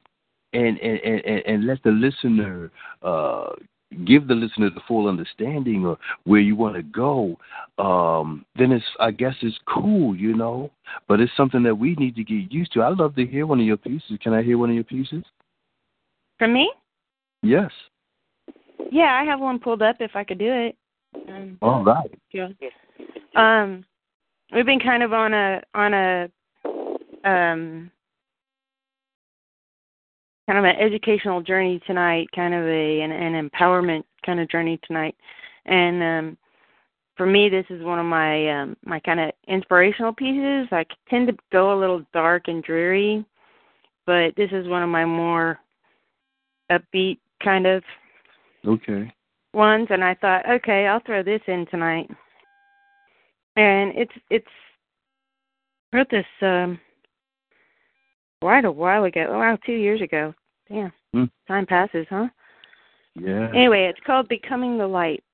[0.54, 2.70] and and and, and let the listener
[3.02, 3.50] uh
[4.04, 7.36] give the listener the full understanding of where you want to go,
[7.78, 10.70] um, then it's I guess it's cool, you know.
[11.08, 12.82] But it's something that we need to get used to.
[12.82, 14.18] I'd love to hear one of your pieces.
[14.20, 15.24] Can I hear one of your pieces?
[16.38, 16.72] From me?
[17.42, 17.70] Yes.
[18.90, 20.76] Yeah, I have one pulled up if I could do it.
[21.28, 22.10] Um, All right.
[22.32, 22.48] yeah.
[23.36, 23.84] Um,
[24.52, 26.28] we've been kind of on a on a
[27.24, 27.90] um
[30.46, 34.78] kind of an educational journey tonight, kind of a an, an empowerment kind of journey
[34.86, 35.14] tonight,
[35.66, 36.38] and um
[37.16, 40.68] for me this is one of my um my kind of inspirational pieces.
[40.70, 43.24] I tend to go a little dark and dreary,
[44.06, 45.58] but this is one of my more
[46.70, 47.82] upbeat kind of
[48.66, 49.12] Okay.
[49.52, 52.10] ones and I thought, okay, I'll throw this in tonight.
[53.56, 54.46] And it's it's
[55.92, 56.80] I wrote this um
[58.44, 59.26] quite a while ago.
[59.30, 60.34] Oh, wow, two years ago.
[60.68, 60.92] Damn.
[61.14, 61.24] Hmm.
[61.48, 62.28] Time passes, huh?
[63.14, 63.48] Yeah.
[63.54, 65.24] Anyway, it's called Becoming the Light.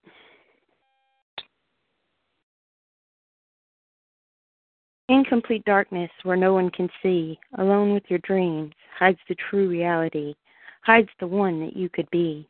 [5.08, 10.36] Incomplete darkness where no one can see, alone with your dreams, hides the true reality,
[10.82, 12.48] hides the one that you could be.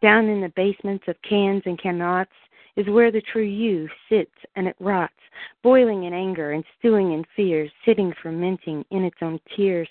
[0.00, 2.30] Down in the basements of cans and cannots
[2.76, 5.14] is where the true you sits and it rots,
[5.62, 9.88] boiling in anger and stewing in fears, sitting fermenting in its own tears,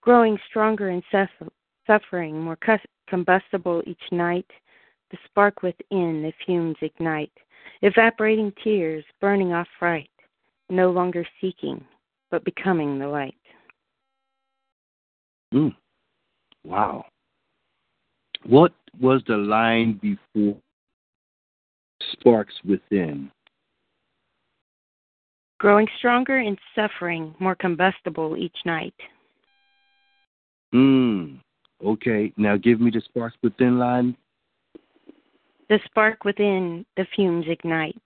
[0.00, 1.50] growing stronger in suff-
[1.86, 4.46] suffering, more cus- combustible each night.
[5.10, 7.32] The spark within the fumes ignite,
[7.82, 10.10] evaporating tears, burning off fright,
[10.68, 11.84] no longer seeking,
[12.30, 13.34] but becoming the light.
[15.52, 15.74] Mm.
[16.64, 17.06] Wow.
[18.46, 20.56] What was the line before
[22.12, 23.30] sparks within?
[25.58, 28.94] Growing stronger in suffering, more combustible each night.
[30.72, 31.34] Hmm.
[31.84, 32.32] Okay.
[32.36, 34.16] Now give me the sparks within line.
[35.68, 38.02] The spark within the fumes ignite,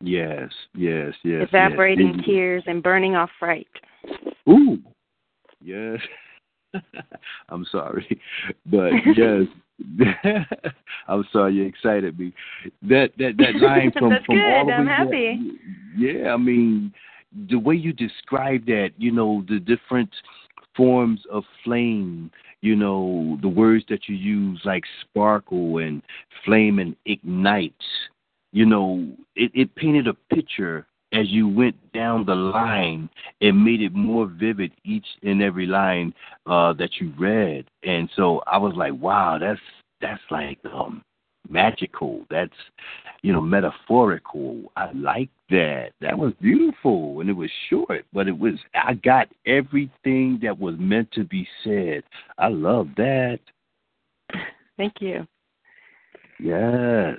[0.00, 1.46] Yes, yes, yes.
[1.46, 2.24] evaporating yes.
[2.24, 3.68] tears and burning off fright.
[4.48, 4.78] Ooh.
[5.60, 5.98] Yes.
[7.48, 8.20] I'm sorry.
[8.66, 9.42] But yes.
[11.08, 12.34] I'm sorry you excited me.
[12.82, 14.52] That that that line from That's from good.
[14.52, 15.52] all I'm way happy.
[15.96, 16.92] Yeah, I mean,
[17.48, 20.10] the way you describe that, you know, the different
[20.76, 26.02] forms of flame, you know, the words that you use like sparkle and
[26.44, 27.74] flame and ignite,
[28.52, 33.08] you know, it, it painted a picture as you went down the line
[33.40, 36.14] and made it more vivid each and every line
[36.46, 37.66] uh that you read.
[37.82, 39.60] And so I was like, wow, that's
[40.00, 41.02] that's like um
[41.48, 42.24] magical.
[42.30, 42.52] That's
[43.22, 44.72] you know, metaphorical.
[44.76, 45.90] I like that.
[46.00, 50.76] That was beautiful and it was short, but it was I got everything that was
[50.78, 52.02] meant to be said.
[52.38, 53.40] I love that.
[54.76, 55.26] Thank you.
[56.38, 57.18] Yes.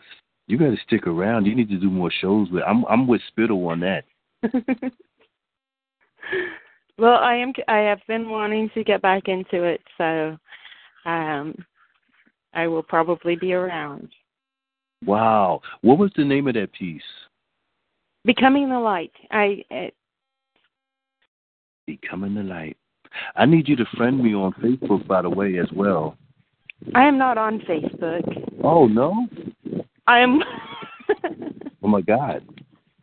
[0.51, 1.45] You gotta stick around.
[1.45, 4.03] You need to do more shows with I'm I'm with Spittle on that.
[6.97, 7.53] well, I am.
[7.69, 10.37] I have been wanting to get back into it, so
[11.05, 11.55] um,
[12.53, 14.09] I will probably be around.
[15.05, 15.61] Wow.
[15.83, 17.01] What was the name of that piece?
[18.25, 19.13] Becoming the light.
[19.31, 19.63] I.
[19.69, 19.93] It,
[21.87, 22.75] Becoming the light.
[23.37, 26.17] I need you to friend me on Facebook by the way as well.
[26.93, 28.25] I am not on Facebook.
[28.61, 29.29] Oh no?
[30.07, 30.41] I am.
[31.83, 32.47] Oh my God.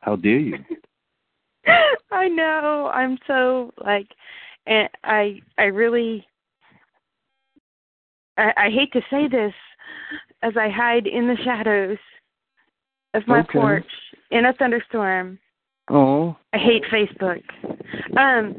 [0.03, 0.59] How dare you?
[2.11, 2.91] I know.
[2.93, 4.09] I'm so like,
[4.67, 5.41] and I.
[5.59, 6.27] I really.
[8.37, 9.53] I, I hate to say this,
[10.43, 11.99] as I hide in the shadows
[13.15, 13.59] of my Okay.
[13.59, 13.87] porch
[14.31, 15.39] in a thunderstorm.
[15.91, 16.37] Oh.
[16.53, 17.43] I hate Facebook.
[18.17, 18.55] Um.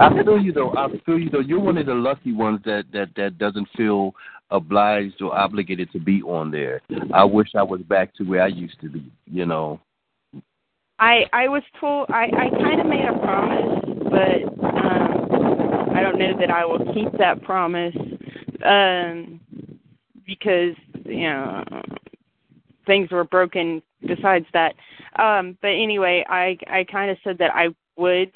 [0.00, 0.70] I feel you though.
[0.76, 1.40] I feel you though.
[1.40, 4.14] You're one of the lucky ones that that that doesn't feel
[4.52, 6.80] obliged or obligated to be on there.
[7.12, 9.10] I wish I was back to where I used to be.
[9.26, 9.80] You know.
[10.98, 16.18] I I was told I I kind of made a promise, but um I don't
[16.18, 17.96] know that I will keep that promise
[18.64, 19.40] um
[20.26, 21.64] because you know
[22.86, 24.74] things were broken besides that.
[25.18, 28.32] Um but anyway, I I kind of said that I would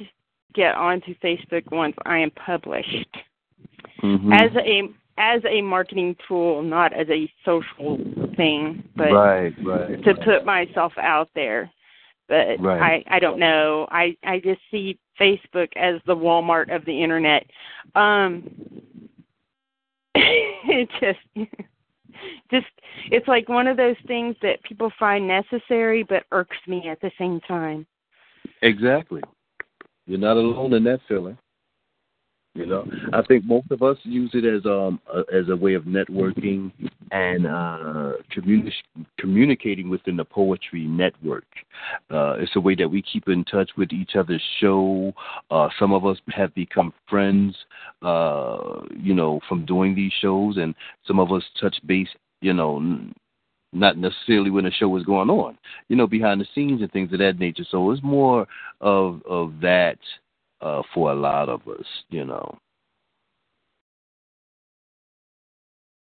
[0.54, 3.16] get onto Facebook once I am published
[4.02, 4.32] Mhm.
[4.32, 4.88] as a
[5.18, 7.98] as a marketing tool, not as a social
[8.36, 10.02] thing, but right, right.
[10.04, 11.70] to put myself out there.
[12.28, 13.04] but Right.
[13.08, 13.86] I I don't know.
[13.90, 17.46] I I just see Facebook as the Walmart of the internet.
[17.94, 18.50] Um
[20.14, 21.48] it just
[22.50, 22.66] just
[23.10, 27.10] it's like one of those things that people find necessary but irks me at the
[27.18, 27.86] same time.
[28.62, 29.22] Exactly.
[30.06, 31.36] You're not alone in that feeling.
[32.56, 35.74] You know, I think most of us use it as um a, as a way
[35.74, 36.72] of networking
[37.10, 38.72] and uh communi-
[39.18, 41.44] communicating within the poetry network.
[42.10, 45.12] Uh it's a way that we keep in touch with each other's show.
[45.50, 47.54] Uh some of us have become friends
[48.02, 50.74] uh you know from doing these shows and
[51.06, 52.08] some of us touch base,
[52.40, 53.14] you know, n-
[53.72, 57.12] not necessarily when the show was going on, you know, behind the scenes and things
[57.12, 57.64] of that nature.
[57.70, 58.46] So it's more
[58.80, 59.98] of of that
[60.66, 62.58] uh for a lot of us, you know.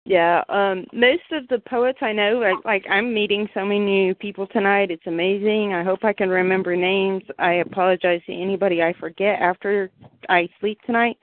[0.06, 4.14] Yeah, um most of the poets I know like like I'm meeting so many new
[4.14, 4.90] people tonight.
[4.90, 5.72] It's amazing.
[5.72, 7.22] I hope I can remember names.
[7.38, 9.90] I apologize to anybody I forget after
[10.28, 11.16] I sleep tonight.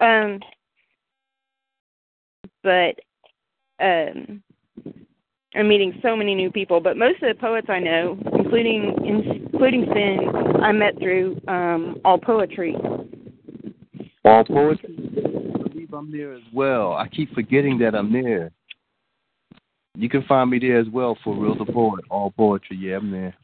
[0.00, 0.40] Um
[2.62, 2.94] but
[3.80, 4.42] um
[5.54, 9.86] I'm meeting so many new people, but most of the poets I know, including including
[9.92, 10.18] Sin,
[10.62, 12.76] I met through um all poetry.
[14.24, 14.96] All poetry.
[15.16, 16.92] I believe I'm there as well.
[16.92, 18.52] I keep forgetting that I'm there.
[19.96, 22.76] You can find me there as well for Real the Poet, All Poetry.
[22.76, 23.34] Yeah, I'm there.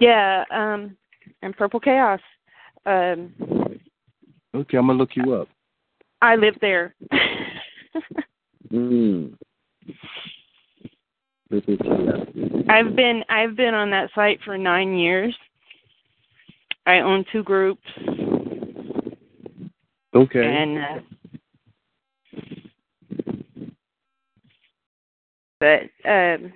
[0.00, 0.96] Yeah, um
[1.42, 2.20] and Purple Chaos.
[2.84, 3.32] Um
[4.54, 5.48] Okay, I'm gonna look you up.
[6.20, 6.94] I live there.
[8.72, 9.36] Mm.
[12.68, 15.34] I've been I've been on that site for nine years.
[16.86, 17.86] I own two groups
[20.14, 20.44] Okay.
[20.44, 21.00] and uh,
[25.60, 26.52] but um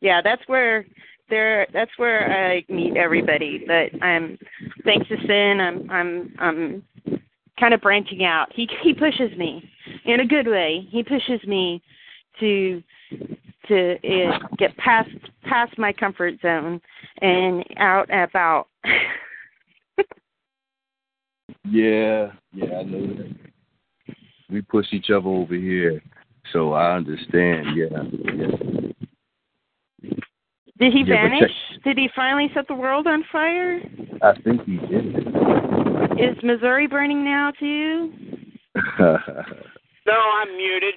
[0.00, 0.84] yeah, that's where
[1.28, 3.64] there that's where I meet everybody.
[3.66, 4.38] But I'm
[4.84, 6.82] thanks to Sin I'm I'm I'm
[7.58, 8.46] kind of branching out.
[8.54, 9.68] He he pushes me
[10.04, 10.86] in a good way.
[10.90, 11.82] He pushes me
[12.40, 12.82] to
[13.68, 15.10] to uh, get past
[15.44, 16.80] past my comfort zone
[17.20, 18.68] and out and about.
[21.68, 23.34] Yeah, yeah, I know that.
[24.48, 26.00] We push each other over here,
[26.52, 27.76] so I understand.
[27.76, 27.86] Yeah,
[28.34, 28.96] yeah.
[30.78, 31.52] Did he Yeah, but vanish?
[31.82, 33.80] Did he finally set the world on fire?
[34.22, 35.16] I think he did.
[36.18, 38.12] Is Missouri burning now too?
[40.06, 40.94] No, I'm muted.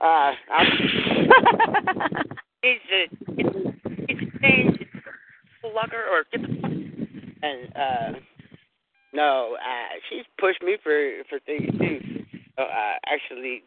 [0.00, 0.66] Uh, I'm,
[2.62, 3.08] he's a,
[4.06, 4.78] he's
[5.64, 6.70] a lugger or get the fuck.
[7.42, 8.18] And uh,
[9.12, 12.00] no, uh, she's pushed me for for things too.
[12.56, 13.62] So, uh, actually,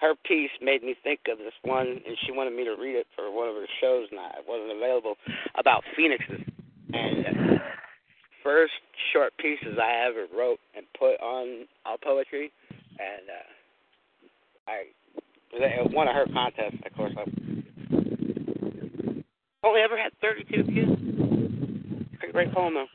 [0.00, 3.06] her piece made me think of this one, and she wanted me to read it
[3.14, 5.16] for one of her shows, and I wasn't available
[5.58, 6.40] about phoenixes.
[6.92, 7.58] And uh,
[8.42, 8.72] first
[9.12, 14.84] short pieces I ever wrote and put on all poetry, and uh, I
[15.60, 16.80] it was one of her contests.
[16.84, 17.24] Of course, I
[19.66, 20.98] only ever had 32 views.
[22.18, 22.86] Pretty great poem though.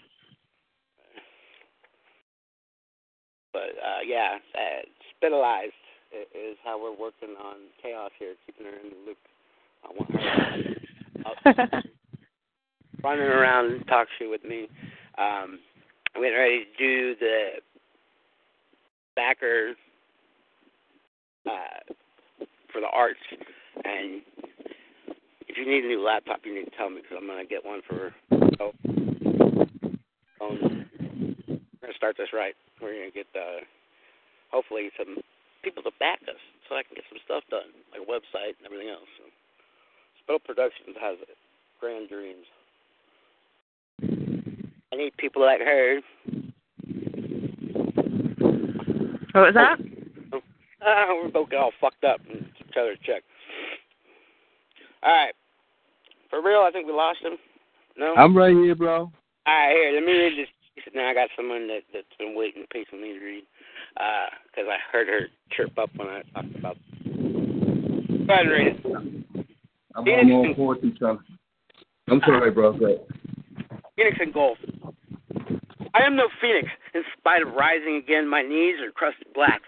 [3.54, 4.82] But uh, yeah, uh,
[5.18, 5.74] spitalized
[6.14, 9.18] is how we're working on chaos here, keeping her in the loop.
[9.84, 10.12] I want
[11.58, 11.82] her
[13.04, 14.68] running around and talk shit with me.
[15.18, 15.60] Um,
[16.16, 17.50] I'm getting ready to do the
[19.16, 19.74] backer
[21.50, 21.94] uh,
[22.72, 23.20] for the arts,
[23.84, 24.22] and
[25.48, 27.66] if you need a new laptop, you need to tell me because I'm gonna get
[27.66, 28.14] one for.
[28.60, 28.72] Oh,
[30.40, 30.86] phone.
[31.48, 32.56] We're gonna start this right.
[32.82, 33.62] We're gonna get uh,
[34.52, 35.18] hopefully some
[35.64, 38.66] people to back us so I can get some stuff done, like a website and
[38.66, 39.08] everything else.
[39.18, 39.24] So,
[40.24, 41.18] Spell Productions has
[41.80, 42.46] grand dreams.
[44.94, 46.02] I need people like her.
[49.34, 49.78] What was that?
[50.82, 53.24] Ah, we're both all fucked up and each other check.
[55.04, 55.34] All right.
[56.30, 57.34] For real, I think we lost him.
[57.98, 58.16] No?
[58.16, 58.96] I'm right here, bro.
[58.98, 59.12] All
[59.48, 60.48] right, here, let me read this.
[60.96, 63.44] Now I got someone that, that's been waiting patiently to read
[64.00, 66.78] uh, because I heard her chirp up when I talked about.
[67.06, 68.86] Go ahead and read it.
[69.94, 71.20] I'm, Phoenix I'm all and- for each other.
[72.10, 72.70] I'm sorry, bro.
[72.70, 73.02] Ahead.
[73.96, 74.58] Phoenix and Golf.
[75.94, 76.68] I am no phoenix.
[76.96, 79.62] In spite of rising again, my knees are crusted black.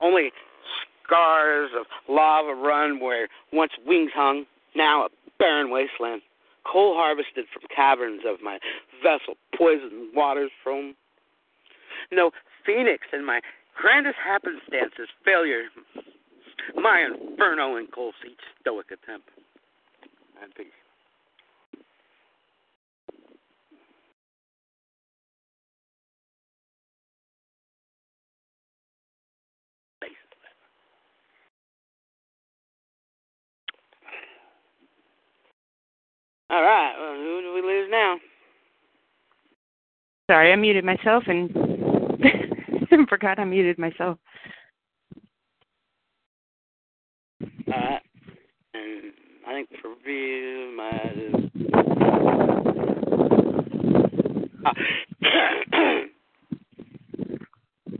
[0.00, 0.30] Only
[1.12, 5.08] scars of lava run where once wings hung, now a
[5.38, 6.22] barren wasteland.
[6.70, 8.58] Coal harvested from caverns of my
[9.02, 10.94] vessel, poisoned waters from.
[12.10, 12.30] No
[12.64, 13.40] phoenix in my
[13.76, 15.64] grandest happenstance is failure.
[16.76, 19.28] My inferno in coal seat stoic attempt.
[20.42, 20.81] And peace.
[36.52, 36.92] All right.
[36.98, 38.16] Well, who do we lose now?
[40.30, 41.50] Sorry, I muted myself and
[43.08, 44.18] forgot I muted myself.
[47.42, 48.02] All right.
[48.74, 49.12] And
[49.46, 50.90] I think for review, my.
[54.64, 54.72] Uh,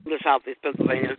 [0.05, 1.17] the Southeast Pennsylvania.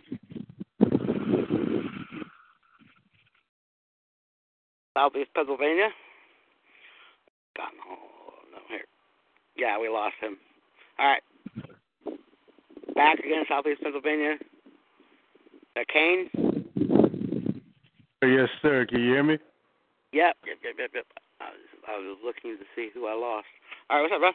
[4.96, 5.88] Southeast Pennsylvania.
[7.56, 7.94] God, no,
[8.52, 8.84] no, here.
[9.56, 10.36] Yeah, we lost him.
[10.98, 11.22] All right.
[12.94, 14.36] Back again, Southeast Pennsylvania.
[15.76, 16.30] Uh, Kane?
[18.22, 18.86] Yes, sir.
[18.88, 19.38] Can you hear me?
[20.12, 21.06] Yep, yep, yep, yep, yep.
[21.40, 21.58] I was,
[21.88, 23.46] I was looking to see who I lost.
[23.90, 24.30] All right, what's up, bro?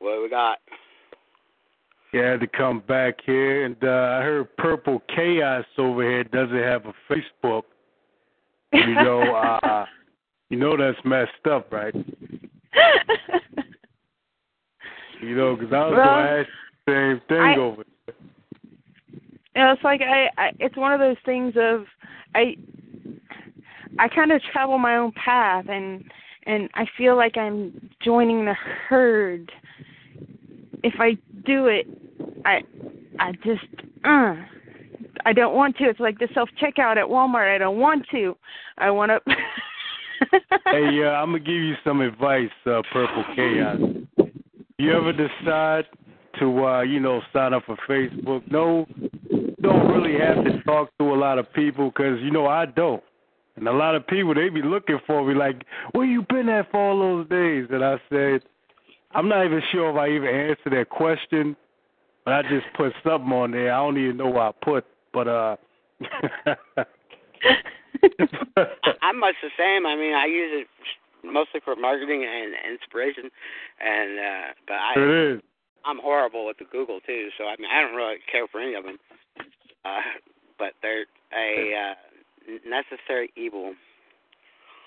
[0.00, 0.58] What do we got?
[2.12, 6.24] Yeah, I had to come back here, and uh, I heard Purple Chaos over here
[6.24, 7.62] doesn't have a Facebook.
[8.72, 9.22] You know,
[9.62, 9.84] uh,
[10.50, 11.94] you know that's messed up, right?
[15.22, 16.48] You know, because I was Well, going to ask
[16.86, 18.14] the same thing I- over there.
[19.54, 21.84] You know, it's like I, I it's one of those things of
[22.34, 22.56] I
[23.98, 26.04] I kind of travel my own path and
[26.46, 29.50] and I feel like I'm joining the herd.
[30.82, 31.86] If I do it,
[32.46, 32.62] I
[33.18, 33.66] I just
[34.04, 34.36] uh
[35.26, 35.84] I don't want to.
[35.84, 37.54] It's like the self checkout at Walmart.
[37.54, 38.36] I don't want to.
[38.78, 39.20] I want to
[40.66, 43.78] hey, uh, I'm gonna give you some advice, uh, Purple Chaos.
[44.78, 45.84] You ever decide
[46.38, 48.42] to, uh, you know, sign up for Facebook?
[48.50, 48.86] No,
[49.60, 53.02] don't really have to talk to a lot of people 'cause you know I don't.
[53.56, 56.70] And a lot of people they be looking for me like, where you been at
[56.70, 57.66] for all those days?
[57.70, 58.42] And I said,
[59.12, 61.56] I'm not even sure if I even answered that question,
[62.24, 63.72] but I just put something on there.
[63.72, 65.56] I don't even know what I put, but uh.
[69.02, 69.86] I'm much the same.
[69.86, 70.68] I mean, I use it
[71.24, 73.30] mostly for marketing and inspiration,
[73.80, 75.42] and uh but I it is.
[75.84, 77.28] I'm horrible with the Google too.
[77.38, 78.98] So I mean, I don't really care for any of them.
[79.84, 80.00] Uh,
[80.58, 81.94] but they're a uh,
[82.68, 83.74] necessary evil.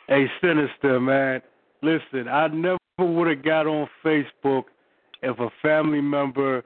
[0.07, 1.41] Hey, Sinister, man.
[1.81, 4.65] Listen, I never would have got on Facebook
[5.21, 6.63] if a family member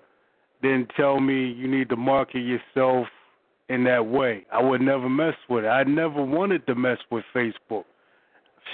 [0.61, 3.07] didn't tell me you need to market yourself
[3.69, 4.45] in that way.
[4.51, 5.67] I would never mess with it.
[5.67, 7.83] I never wanted to mess with Facebook.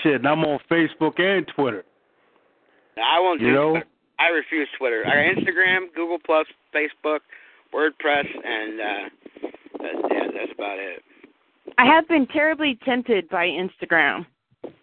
[0.01, 1.83] Shit, and I'm on Facebook and Twitter.
[2.97, 3.69] I won't do You know?
[3.71, 3.87] Twitter.
[4.19, 5.03] I refuse Twitter.
[5.05, 7.19] I got Instagram, Google Plus, Facebook,
[7.73, 9.45] WordPress, and uh,
[9.83, 11.01] uh, yeah, that's about it.
[11.77, 14.25] I have been terribly tempted by Instagram.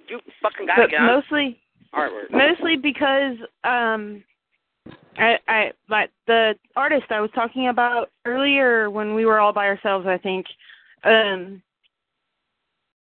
[0.08, 1.58] You fucking gotta But mostly
[1.94, 2.30] artwork.
[2.32, 4.24] mostly because um
[5.16, 9.66] I I like the artist I was talking about earlier when we were all by
[9.66, 10.46] ourselves I think
[11.04, 11.62] um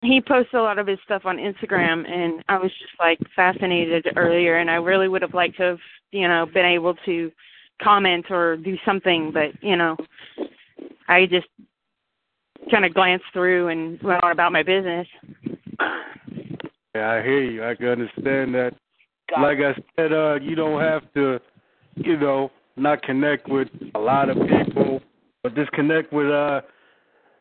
[0.01, 4.07] he posts a lot of his stuff on Instagram and I was just like fascinated
[4.15, 5.79] earlier and I really would have liked to have,
[6.11, 7.31] you know, been able to
[7.81, 9.97] comment or do something but, you know,
[11.07, 11.47] I just
[12.69, 15.07] kind of glanced through and went on about my business.
[16.95, 17.63] Yeah, I hear you.
[17.63, 18.71] I can understand that.
[19.39, 21.39] Like I said, uh, you don't have to,
[21.97, 25.01] you know, not connect with a lot of people,
[25.43, 26.61] but just connect with, uh,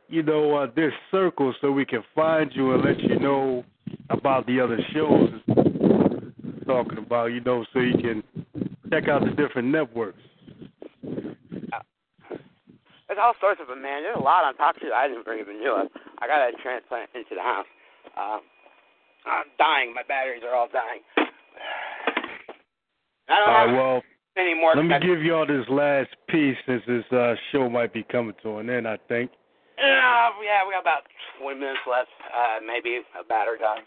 [0.09, 3.65] you know, uh, this circle so we can find you and let you know
[4.11, 5.31] about the other shows
[6.67, 8.23] talking about, you know, so you can
[8.91, 10.19] check out the different networks.
[13.07, 14.03] There's all sorts of them, man.
[14.03, 15.89] There's a lot on top of it I didn't even knew of.
[16.19, 17.67] I got to transplant into the house.
[18.17, 18.39] Uh,
[19.27, 19.95] I'm dying.
[19.95, 21.03] My batteries are all dying.
[23.29, 24.03] I don't right, have well,
[24.37, 24.75] any more.
[24.75, 28.59] let me give y'all this last piece since this uh, show might be coming to
[28.59, 29.31] an end, I think.
[29.79, 31.03] Uh, yeah, we got about
[31.41, 32.09] 20 minutes left.
[32.33, 33.85] Uh, maybe a battery dies.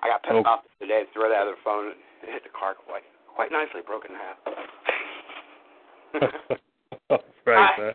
[0.00, 0.48] I got pissed Okay.
[0.48, 1.02] off today.
[1.12, 3.02] Threw the other phone and hit the car quite
[3.34, 4.38] quite nicely, broken in half.
[7.46, 7.94] right, man.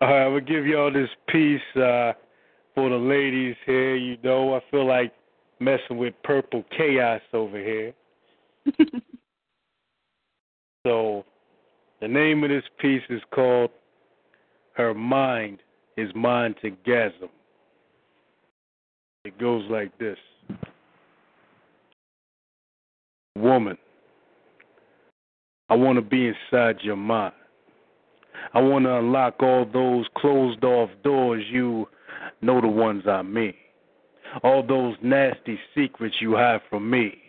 [0.00, 2.12] All right, I'm gonna give y'all this piece uh,
[2.74, 3.96] for the ladies here.
[3.96, 5.12] You know, I feel like
[5.60, 7.92] messing with purple chaos over here.
[10.86, 11.24] so,
[12.00, 13.70] the name of this piece is called
[14.74, 15.58] "Her Mind
[15.96, 17.30] Is Mine to Gasm."
[19.24, 20.18] It goes like this:
[23.36, 23.78] Woman,
[25.70, 27.34] I want to be inside your mind.
[28.52, 31.88] I want to unlock all those closed off doors you
[32.42, 33.54] know the ones I mean.
[34.42, 37.23] All those nasty secrets you hide from me.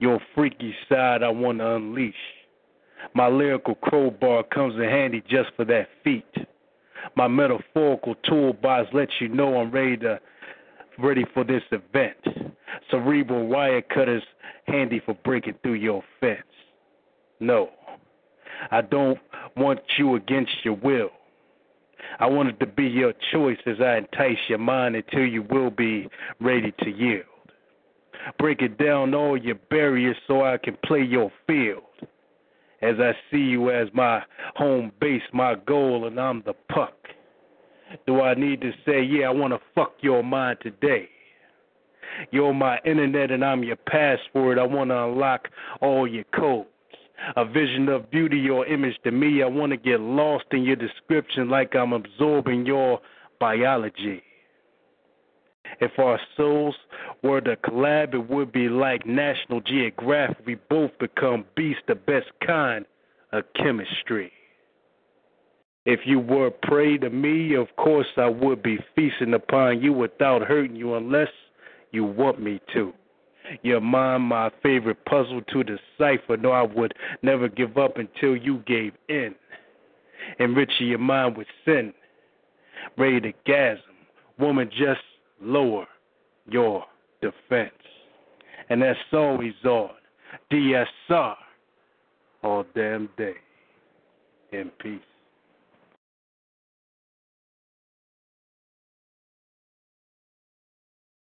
[0.00, 2.14] Your freaky side I want to unleash.
[3.14, 6.24] My lyrical crowbar comes in handy just for that feat.
[7.16, 10.18] My metaphorical toolbox lets you know I'm ready to
[10.98, 12.16] ready for this event.
[12.90, 14.22] Cerebral wire cutters
[14.66, 16.40] handy for breaking through your fence.
[17.38, 17.70] No,
[18.70, 19.18] I don't
[19.56, 21.10] want you against your will.
[22.18, 25.70] I want it to be your choice as I entice your mind until you will
[25.70, 26.08] be
[26.40, 27.24] ready to yield.
[28.38, 31.82] Break it down all your barriers so I can play your field.
[32.82, 34.22] As I see you as my
[34.56, 36.94] home base, my goal, and I'm the puck.
[38.06, 41.08] Do I need to say, yeah, I want to fuck your mind today?
[42.30, 44.58] You're my internet and I'm your password.
[44.58, 45.48] I want to unlock
[45.80, 46.68] all your codes.
[47.36, 49.42] A vision of beauty or image to me.
[49.42, 53.00] I want to get lost in your description like I'm absorbing your
[53.38, 54.22] biology.
[55.80, 56.74] If our souls
[57.22, 60.44] were to collab, it would be like National Geographic.
[60.46, 62.84] We both become beasts, the best kind
[63.32, 64.32] of chemistry.
[65.86, 70.42] If you were prey to me, of course I would be feasting upon you without
[70.42, 71.30] hurting you unless
[71.90, 72.92] you want me to.
[73.62, 76.36] Your mind, my favorite puzzle to decipher.
[76.36, 79.34] No, I would never give up until you gave in.
[80.38, 81.92] Enriching your mind with sin.
[82.96, 83.78] Ready to gasm.
[84.38, 85.00] Woman, just
[85.40, 85.86] lower
[86.46, 86.84] your
[87.20, 87.72] defense.
[88.68, 89.90] And that's always on
[90.52, 91.34] DSR
[92.42, 93.34] all damn day.
[94.52, 94.98] In peace.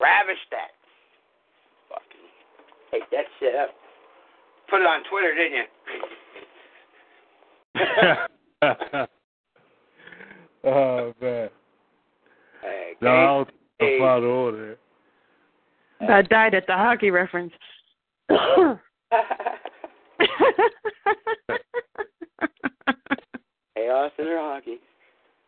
[0.00, 0.70] Ravish that.
[1.88, 2.30] Fucking
[2.92, 3.70] hate that shit up.
[4.70, 5.64] Put it on Twitter, didn't you?
[10.64, 11.50] oh man.
[12.62, 13.46] Hey, No,
[13.80, 14.78] I don't think I found all that.
[16.00, 17.52] That died at the hockey reference.
[18.28, 18.36] hey,
[23.88, 24.80] Austin or hockey.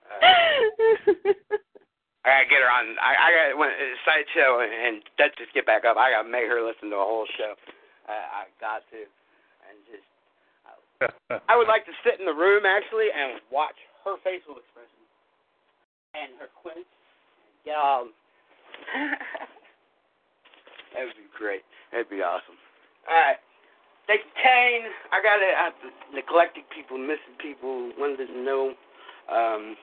[0.09, 0.27] Uh.
[2.25, 2.95] I gotta get her on.
[3.03, 5.97] I, I got when uh, sideshow and, and that just get back up.
[5.97, 7.55] I gotta make her listen to the whole show.
[8.07, 9.01] I, I got to,
[9.67, 10.07] and just
[11.49, 15.11] I would like to sit in the room actually and watch her facial expressions
[16.15, 16.87] and her quince.
[16.87, 18.07] And get all.
[20.95, 21.63] that would be great.
[21.91, 22.57] That'd be awesome.
[23.09, 23.37] All right.
[24.07, 24.91] Thank you, Kane.
[25.15, 25.55] I got it.
[25.55, 25.71] I
[26.11, 28.75] neglected people, missing people, wanted to know.
[29.31, 29.77] Um,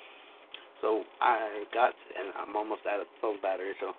[0.81, 3.73] so I got, and I'm almost out of phone battery.
[3.79, 3.95] So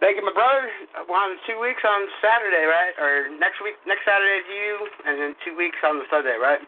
[0.00, 0.68] thank you, my brother.
[1.08, 2.92] One two weeks on Saturday, right?
[3.00, 4.74] Or next week, next Saturday to you,
[5.06, 6.60] and then two weeks on the Sunday, right?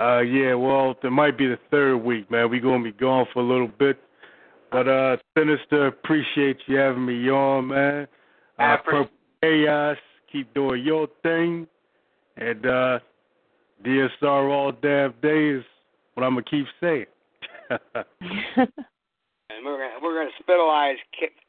[0.00, 2.50] Uh yeah, well it might be the third week, man.
[2.50, 3.98] we gonna be gone for a little bit.
[4.70, 8.08] But uh Sinister, appreciate you having me on, man.
[8.58, 9.08] Uh Purple
[9.42, 9.96] Chaos,
[10.32, 11.66] keep doing your thing.
[12.36, 12.98] And uh
[13.84, 15.64] DSR all damn day is
[16.14, 17.06] what I'm gonna keep saying.
[19.50, 20.96] And we're gonna we're gonna spitalize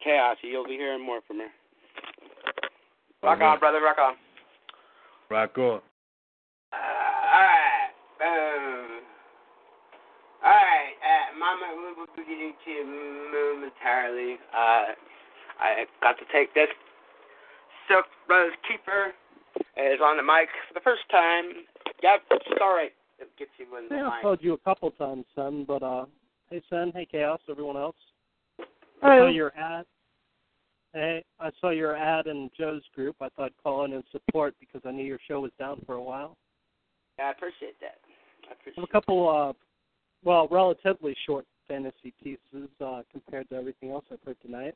[0.03, 0.38] chaos.
[0.42, 1.50] You'll be hearing more from her.
[3.22, 3.82] Rock on, brother.
[3.82, 4.16] Rock on.
[5.30, 5.82] Rock on.
[6.72, 6.77] Uh,
[7.34, 7.92] all right.
[8.18, 9.01] Boom.
[10.43, 10.93] All right.
[11.03, 12.84] Uh, Mama, we will be getting to you
[13.32, 14.35] momentarily.
[14.53, 14.92] Uh,
[15.59, 16.68] I got to take this.
[17.88, 19.14] Silk Rose Keeper
[19.77, 21.45] is on the mic for the first time.
[22.03, 22.90] Yep, sorry.
[23.19, 24.11] It gets you in the Yeah, line.
[24.18, 26.06] I've told you a couple times, son, but uh
[26.50, 27.95] hey son, hey chaos, everyone else.
[28.59, 28.66] Hi.
[29.01, 29.27] I Hello.
[29.27, 29.85] saw your ad.
[30.93, 33.16] Hey, I saw your ad in Joe's group.
[33.22, 35.95] I thought I'd call in and support because I knew your show was down for
[35.95, 36.35] a while.
[37.18, 37.98] Yeah, I appreciate that.
[38.50, 39.53] I appreciate I appreciate have a couple uh
[40.23, 44.73] well, relatively short fantasy pieces uh compared to everything else I've heard tonight.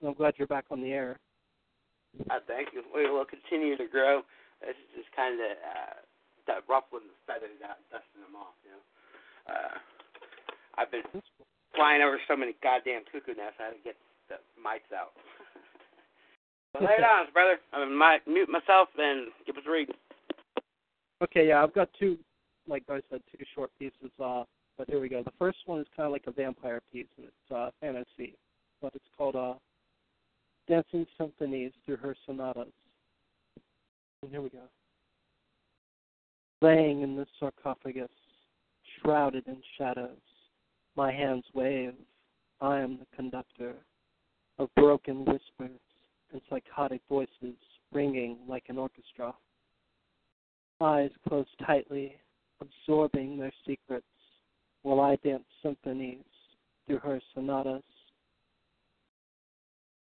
[0.00, 1.18] And I'm glad you're back on the air.
[2.30, 2.82] I thank you.
[2.94, 4.22] We will continue to grow.
[4.60, 5.96] This is just kind of uh,
[6.46, 8.56] that ruffling the feathers out, dusting them off.
[8.66, 8.82] You know,
[9.54, 9.74] uh,
[10.80, 11.06] I've been
[11.76, 13.60] flying over so many goddamn cuckoo nests.
[13.60, 13.96] I had to get
[14.28, 15.14] the mics out.
[16.74, 17.62] so lay it on, brother.
[17.72, 19.88] I'm gonna mute myself and give us a read.
[21.22, 22.18] Okay, yeah, I've got two,
[22.66, 24.10] like I said, two short pieces.
[24.18, 24.44] Uh,
[24.80, 25.22] but here we go.
[25.22, 28.34] The first one is kind of like a vampire piece, and it's uh, fantasy,
[28.80, 29.52] but it's called uh,
[30.68, 32.72] "Dancing Symphonies Through Her Sonatas."
[34.22, 34.62] And here we go.
[36.62, 38.08] Laying in the sarcophagus,
[39.02, 40.16] shrouded in shadows,
[40.96, 41.92] my hands wave.
[42.62, 43.74] I am the conductor
[44.58, 45.78] of broken whispers
[46.32, 47.54] and psychotic voices
[47.92, 49.34] ringing like an orchestra
[50.80, 52.16] eyes closed tightly,
[52.62, 54.06] absorbing their secrets,
[54.82, 56.24] while I dance symphonies
[56.86, 57.82] through her sonatas.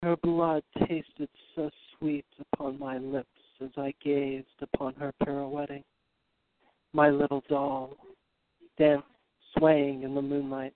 [0.03, 3.27] Her blood tasted so sweet upon my lips
[3.61, 5.83] as I gazed upon her pirouetting.
[6.93, 7.95] My little doll,
[8.77, 9.05] danced,
[9.57, 10.73] swaying in the moonlight.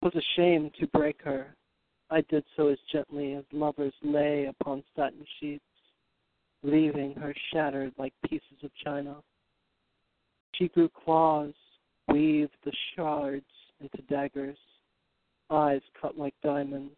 [0.00, 1.54] 'Twas a shame to break her.
[2.10, 5.64] I did so as gently as lovers lay upon satin sheets,
[6.62, 9.16] leaving her shattered like pieces of china.
[10.54, 11.54] She grew claws,
[12.12, 13.44] weaved the shards
[13.80, 14.58] into daggers,
[15.50, 16.94] eyes cut like diamonds,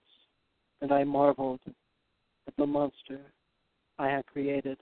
[0.82, 3.20] and I marveled at the monster
[3.98, 4.78] I had created.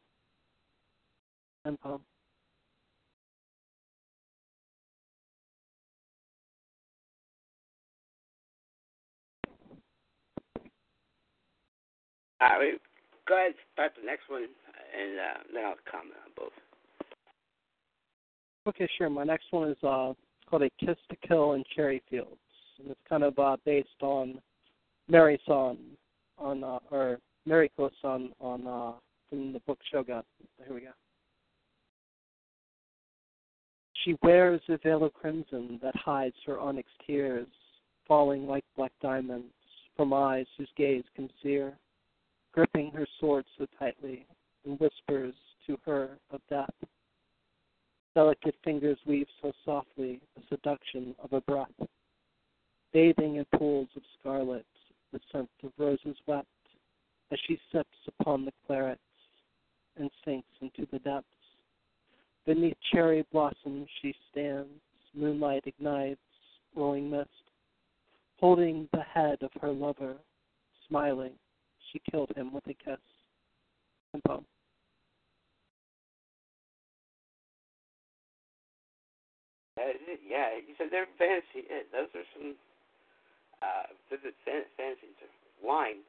[1.65, 2.01] And poem.
[12.41, 12.73] All right,
[13.29, 16.72] go ahead start the next one, and uh, then I'll comment on both.
[18.67, 19.11] Okay, sure.
[19.11, 20.13] My next one is uh,
[20.49, 22.37] called A Kiss to Kill in Cherry Fields,
[22.79, 24.41] and it's kind of uh, based on
[25.09, 25.79] Mary Son
[26.39, 28.93] on uh, or Mary Son on uh,
[29.29, 30.23] from the book Shogun.
[30.65, 30.91] Here we go.
[34.05, 37.47] She wears a veil of crimson that hides her onyx tears,
[38.07, 39.53] falling like black diamonds
[39.97, 41.73] from eyes whose gaze can sear,
[42.53, 44.27] gripping her sword so tightly,
[44.65, 45.35] and whispers
[45.67, 46.71] to her of death.
[48.15, 51.69] Delicate fingers weave so softly the seduction of a breath,
[52.93, 54.67] bathing in pools of scarlet,
[55.13, 56.47] the scent of roses wept,
[57.31, 59.01] as she sips upon the clarets
[59.97, 61.27] and sinks into the depths.
[62.45, 64.69] Beneath cherry blossoms she stands,
[65.15, 66.21] moonlight ignites,
[66.75, 67.29] rolling mist.
[68.41, 70.17] Holding the head of her lover,
[70.89, 71.33] smiling,
[71.91, 72.99] she killed him with a kiss.
[74.13, 74.23] And
[79.83, 79.87] poem.
[79.87, 80.21] That is it.
[80.29, 81.67] Yeah, you said they're fantasy.
[81.69, 82.55] Yeah, those are some
[83.63, 85.17] uh, vivid fan- fantasies.
[85.67, 86.03] Line.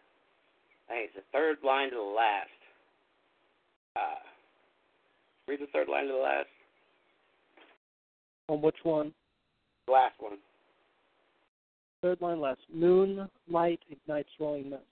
[0.90, 2.50] I think it's the third line to the last.
[3.96, 4.22] Uh,
[5.48, 6.48] read the third line to the last.
[8.50, 9.14] On which one?
[9.86, 10.38] The last one.
[12.02, 12.60] Third line last.
[12.74, 14.84] Moonlight ignites rolling mist.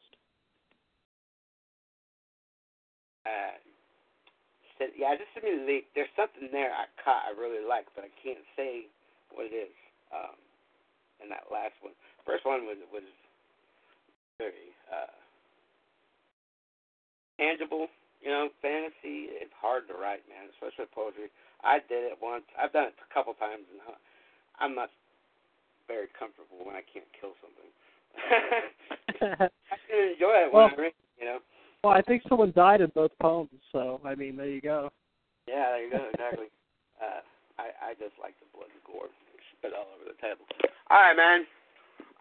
[3.25, 3.57] Uh,
[4.81, 8.41] said, yeah, just immediately, there's something there I caught I really like, but I can't
[8.57, 8.89] say
[9.29, 9.69] what it is.
[10.09, 10.33] Um,
[11.21, 11.93] in that last one,
[12.25, 13.05] first one was was
[14.41, 15.13] very uh,
[17.37, 17.85] tangible.
[18.25, 19.29] You know, fantasy.
[19.37, 21.29] It's hard to write, man, especially poetry.
[21.61, 22.45] I did it once.
[22.57, 23.81] I've done it a couple times, and
[24.57, 24.89] I'm not
[25.85, 27.69] very comfortable when I can't kill something.
[29.69, 30.97] I can enjoy it when Well- I read.
[31.21, 31.39] You know.
[31.83, 34.93] Well, I think someone died in both poems, so I mean, there you go.
[35.47, 36.05] Yeah, there you go.
[36.13, 36.53] Exactly.
[37.01, 37.25] uh,
[37.57, 39.09] I I just like the blood and gore
[39.57, 40.45] spit all over the table.
[40.93, 41.49] All right, man.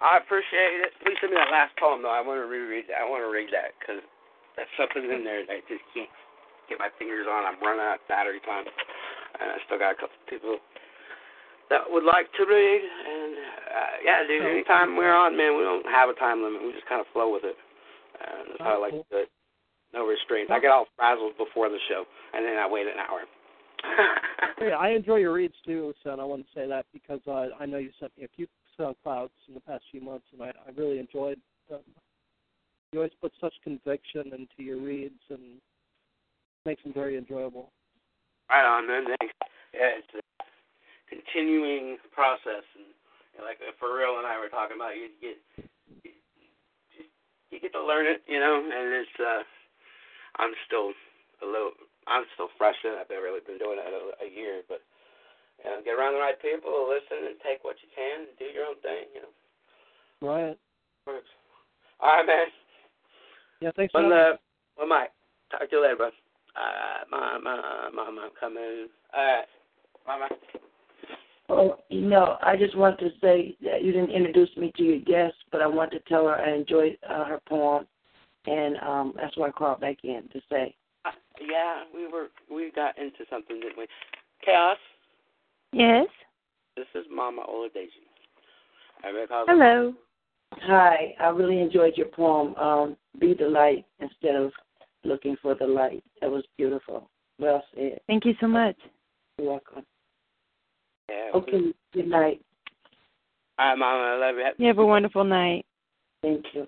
[0.00, 0.96] I appreciate it.
[1.04, 2.12] Please send me that last poem, though.
[2.12, 3.04] I want to reread that.
[3.04, 4.00] I want to read that because
[4.56, 6.08] there's something in there that I just can't
[6.72, 7.44] get my fingers on.
[7.44, 10.56] I'm running out of battery time, and I still got a couple people
[11.68, 12.80] that would like to read.
[12.80, 13.32] And
[13.68, 16.64] uh, yeah, dude, anytime we're on, man, we don't have a time limit.
[16.64, 17.60] We just kind of flow with it.
[18.20, 19.30] And that's how I like to do it.
[19.92, 20.52] No restraints.
[20.54, 23.20] I get all frazzled before the show, and then I wait an hour.
[24.60, 26.20] Yeah, I enjoy your reads too, son.
[26.20, 28.46] I want to say that because uh, I know you sent me a few
[28.78, 31.80] SoundClouds in the past few months, and I, I really enjoyed them.
[32.92, 35.40] You always put such conviction into your reads, and
[36.66, 37.70] makes them very enjoyable.
[38.50, 39.04] Right on, man.
[39.18, 39.34] Thanks.
[39.72, 40.20] Yeah, it's a
[41.08, 42.84] continuing process, and
[43.38, 45.40] you like for real and I were talking about, you get
[46.04, 46.10] you,
[47.50, 49.16] you get to learn it, you know, and it's.
[49.18, 49.42] uh
[50.40, 50.96] I'm still
[51.44, 51.76] a little.
[52.08, 52.96] I'm still fresh in.
[52.96, 54.80] I've been really been doing it a, a year, but
[55.60, 58.48] you know, get around the right people, listen, and take what you can, and do
[58.48, 59.12] your own thing.
[59.12, 59.32] You know,
[60.24, 60.56] Right.
[61.06, 61.28] works.
[62.00, 62.48] All right, man.
[63.60, 63.92] Yeah, thanks.
[63.92, 64.36] Well, for having uh,
[64.78, 65.12] well, Mike.
[65.52, 66.06] Talk to you later, bro.
[66.08, 68.88] All right, mom, mom, mom, I'm coming.
[69.12, 69.44] All right,
[70.06, 70.28] mama.
[71.48, 75.00] Oh, you know, I just want to say that you didn't introduce me to your
[75.00, 77.86] guest, but I want to tell her I enjoyed uh, her poem,
[78.50, 80.74] and um, that's why I called back in to say.
[81.04, 83.86] Uh, yeah, we were we got into something, didn't we?
[84.44, 84.76] Chaos.
[85.72, 86.06] Yes.
[86.76, 88.06] This is Mama Oladeji.
[89.04, 89.94] Everybody calls Hello.
[90.62, 94.50] Hi, I really enjoyed your poem, um, Be the Light instead of
[95.04, 96.02] Looking for the Light.
[96.20, 97.08] That was beautiful.
[97.38, 98.00] Well said.
[98.06, 98.76] Thank you so much.
[99.38, 99.84] You're welcome.
[101.08, 101.30] Yeah.
[101.34, 102.40] Okay, good night.
[103.58, 104.50] All right, Mama, I love you.
[104.58, 105.64] You have a wonderful night.
[106.22, 106.66] Thank you.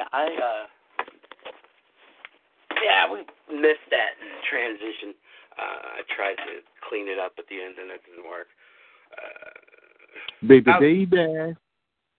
[0.00, 0.64] Yeah, I uh
[2.80, 3.18] yeah, we
[3.52, 4.16] missed that
[4.48, 5.12] transition.
[5.60, 8.48] Uh I tried to clean it up at the end and it didn't work.
[9.12, 9.52] Uh
[10.48, 11.20] Baby, I'll- baby.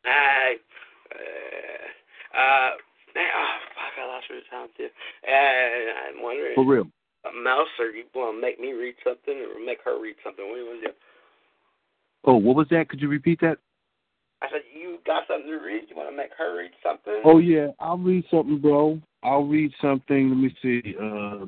[0.05, 0.61] I
[1.09, 1.17] uh
[2.37, 2.71] uh
[3.17, 4.89] oh fuck I lost the time too.
[5.25, 6.85] And I'm wondering For real.
[7.25, 10.45] uh, Mouse or you wanna make me read something or make her read something?
[10.47, 10.93] What do you wanna do?
[12.25, 12.89] Oh, what was that?
[12.89, 13.57] Could you repeat that?
[14.41, 15.83] I said you got something to read?
[15.89, 17.21] You want to make her read something?
[17.23, 18.99] Oh yeah, I'll read something, bro.
[19.23, 20.29] I'll read something.
[20.29, 20.95] Let me see.
[20.99, 21.45] Uh,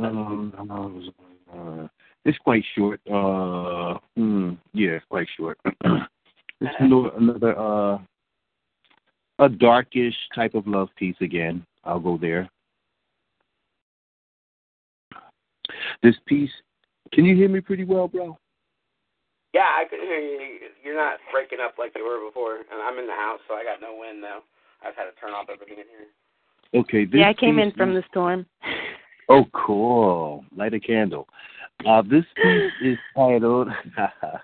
[0.00, 1.12] um,
[1.52, 1.88] uh,
[2.24, 3.00] it's quite short.
[3.06, 5.58] Uh, hmm, yeah, it's quite short.
[5.84, 7.98] it's another, another uh,
[9.40, 11.64] a darkish type of love piece again.
[11.84, 12.48] I'll go there.
[16.02, 16.50] This piece,
[17.12, 18.38] can you hear me pretty well, bro?
[19.58, 20.58] Yeah, I can hear you.
[20.84, 23.64] You're not breaking up like you were before, and I'm in the house, so I
[23.64, 24.42] got no wind though.
[24.86, 26.80] I've had to turn off everything in here.
[26.80, 27.04] Okay.
[27.04, 28.46] This yeah, I came in from the storm.
[29.30, 30.42] Oh, cool.
[30.56, 31.28] Light a candle.
[31.86, 33.68] Uh, this piece is titled,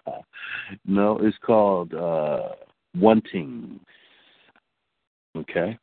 [0.85, 2.51] no, it's called uh,
[2.95, 3.81] Wanting.
[5.35, 5.79] Okay?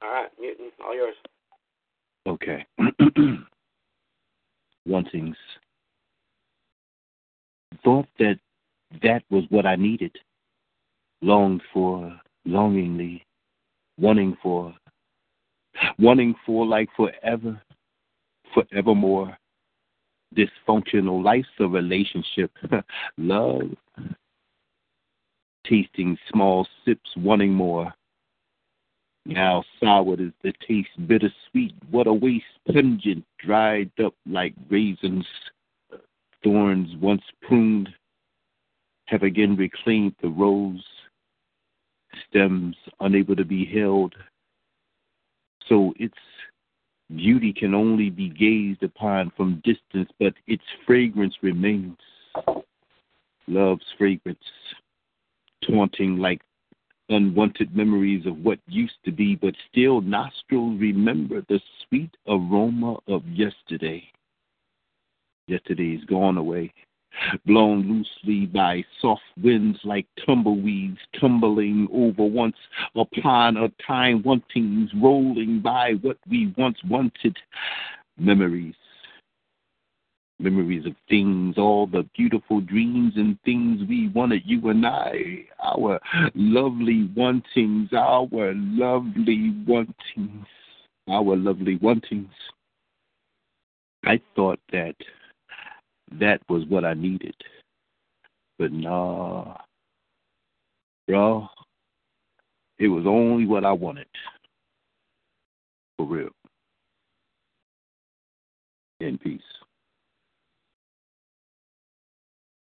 [0.00, 1.16] All right, Newton, all yours.
[2.26, 2.64] Okay.
[4.86, 5.36] Wantings.
[7.84, 8.38] Thought that
[9.02, 10.16] that was what I needed.
[11.22, 13.24] Longed for, longingly,
[13.98, 14.74] wanting for,
[15.98, 17.60] wanting for like forever,
[18.54, 19.36] forevermore.
[20.34, 22.50] Dysfunctional life's a relationship.
[23.18, 23.70] Love.
[25.66, 27.92] Tasting small sips, wanting more.
[29.24, 31.74] Now soured is the taste, bittersweet.
[31.90, 35.26] What a waste, pungent, dried up like raisins.
[36.46, 37.88] Thorns once pruned
[39.06, 40.84] have again reclaimed the rose.
[42.28, 44.14] Stems unable to be held.
[45.68, 46.14] So its
[47.16, 51.98] beauty can only be gazed upon from distance, but its fragrance remains.
[53.48, 54.38] Love's fragrance,
[55.68, 56.42] taunting like
[57.08, 63.26] unwanted memories of what used to be, but still nostrils remember the sweet aroma of
[63.26, 64.08] yesterday.
[65.48, 66.72] Yesterday's gone away,
[67.44, 72.56] blown loosely by soft winds like tumbleweeds tumbling over once
[72.96, 77.36] upon a time wantings rolling by what we once wanted.
[78.18, 78.74] Memories.
[80.38, 86.00] Memories of things, all the beautiful dreams and things we wanted, you and I, our
[86.34, 90.46] lovely wantings, our lovely wantings,
[91.08, 92.32] our lovely wantings.
[94.04, 94.94] I thought that
[96.12, 97.34] that was what I needed.
[98.58, 99.56] But nah,
[101.06, 101.48] bro,
[102.78, 104.06] it was only what I wanted.
[105.96, 106.30] For real.
[109.00, 109.40] In peace.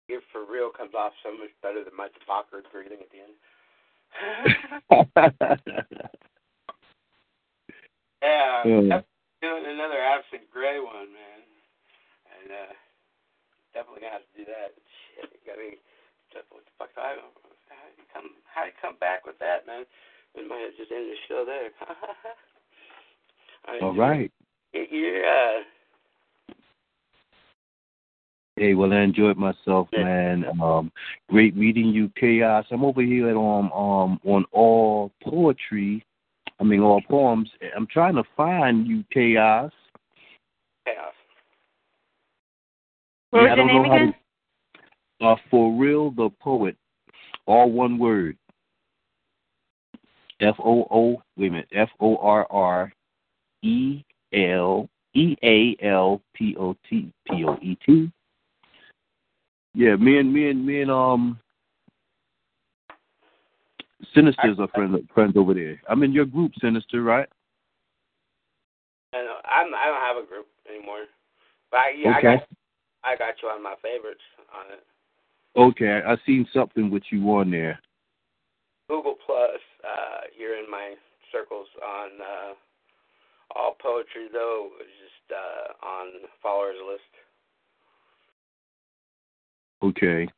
[0.08, 3.32] Your for real comes off so much better than my Fokker breathing at the end.
[8.22, 9.00] yeah, Yeah.
[9.40, 11.42] Doing another absent gray one, man,
[12.30, 12.72] and uh,
[13.74, 14.70] definitely gonna have to do that.
[15.16, 15.76] Shit, gotta.
[16.48, 16.92] What the fuck?
[16.96, 17.34] I don't.
[17.68, 18.28] How do you come?
[18.48, 19.84] How do you come back with that, man?
[20.36, 21.70] We might have just ended the show there.
[23.68, 24.32] I All right.
[24.72, 25.60] You're uh,
[28.56, 30.44] Hey, well, I enjoyed myself, man.
[30.62, 30.92] Um,
[31.30, 32.66] great meeting you, Chaos.
[32.70, 36.04] I'm over here at um um on all poetry.
[36.60, 37.50] I mean, all poems.
[37.74, 39.72] I'm trying to find you, Chaos.
[40.86, 41.14] chaos.
[43.32, 44.14] What Yeah, was I your don't name know how to-
[45.20, 46.76] Uh, for real, the poet.
[47.46, 48.36] All one word.
[50.40, 51.22] F O O.
[51.36, 51.68] Wait a minute.
[51.72, 52.92] F O R R
[53.62, 58.12] E L E A L P O T P O E T.
[59.74, 61.38] Yeah, me and me and me and um
[64.14, 65.80] Sinister's are friends friends over there.
[65.88, 67.28] I'm in your group, Sinister, right?
[69.14, 69.36] I know.
[69.44, 69.72] I'm.
[69.74, 71.04] I don't have a group anymore.
[71.70, 72.36] But I, yeah, I Okay.
[72.36, 72.48] got.
[73.04, 74.20] I got you on my favorites
[74.54, 74.84] on it.
[75.56, 77.78] Okay, I seen something with you on there.
[78.88, 79.60] Google Plus.
[79.84, 80.94] Uh, you're in my
[81.30, 82.54] circles on uh,
[83.56, 84.70] all poetry though.
[84.80, 86.06] is Just uh, on
[86.42, 87.02] followers list.
[89.82, 90.28] Okay.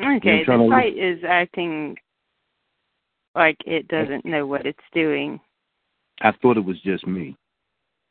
[0.00, 1.96] Okay, trying the to- site is acting
[3.34, 5.40] like it doesn't know what it's doing.
[6.20, 7.36] I thought it was just me.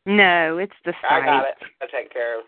[0.06, 1.12] No, it's the site.
[1.12, 1.26] I site.
[1.26, 1.56] got it.
[1.82, 2.46] I take care of.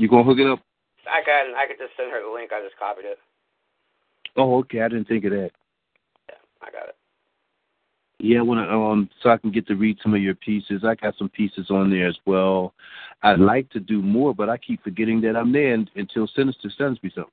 [0.00, 0.60] You gonna hook it up?
[1.06, 1.52] I can.
[1.54, 2.52] I could just send her the link.
[2.54, 3.18] I just copied it.
[4.34, 4.80] Oh, okay.
[4.80, 5.50] I didn't think of that.
[6.30, 6.96] Yeah, I got it.
[8.18, 10.84] Yeah, I want to um so I can get to read some of your pieces.
[10.88, 12.72] I got some pieces on there as well.
[13.22, 16.72] I'd like to do more, but I keep forgetting that I'm there un- until Sinister
[16.78, 17.32] sends me something.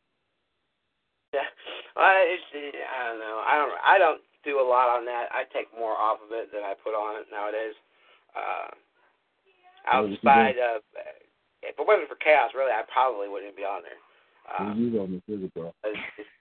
[1.33, 1.47] Yeah.
[1.95, 3.41] It's, I don't know.
[3.47, 3.71] I don't.
[3.79, 5.27] I don't do a lot on that.
[5.31, 7.75] I take more off of it than I put on it nowadays.
[8.35, 8.75] Uh,
[9.87, 10.81] outside of,
[11.67, 13.99] if it wasn't for chaos, really, I probably wouldn't be on there.
[14.47, 15.73] Uh, you on the sugar, bro.
[15.83, 16.33] It's, it's,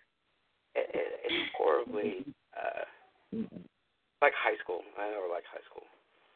[0.78, 2.24] it, it, it's horribly
[2.54, 2.86] uh,
[4.22, 4.80] like high school.
[4.98, 5.82] I never liked high school.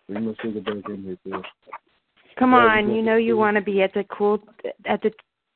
[0.09, 1.43] Bring my sugar back in here, too.
[2.39, 4.41] Come on, you know you want to be at the cool
[4.87, 5.13] at the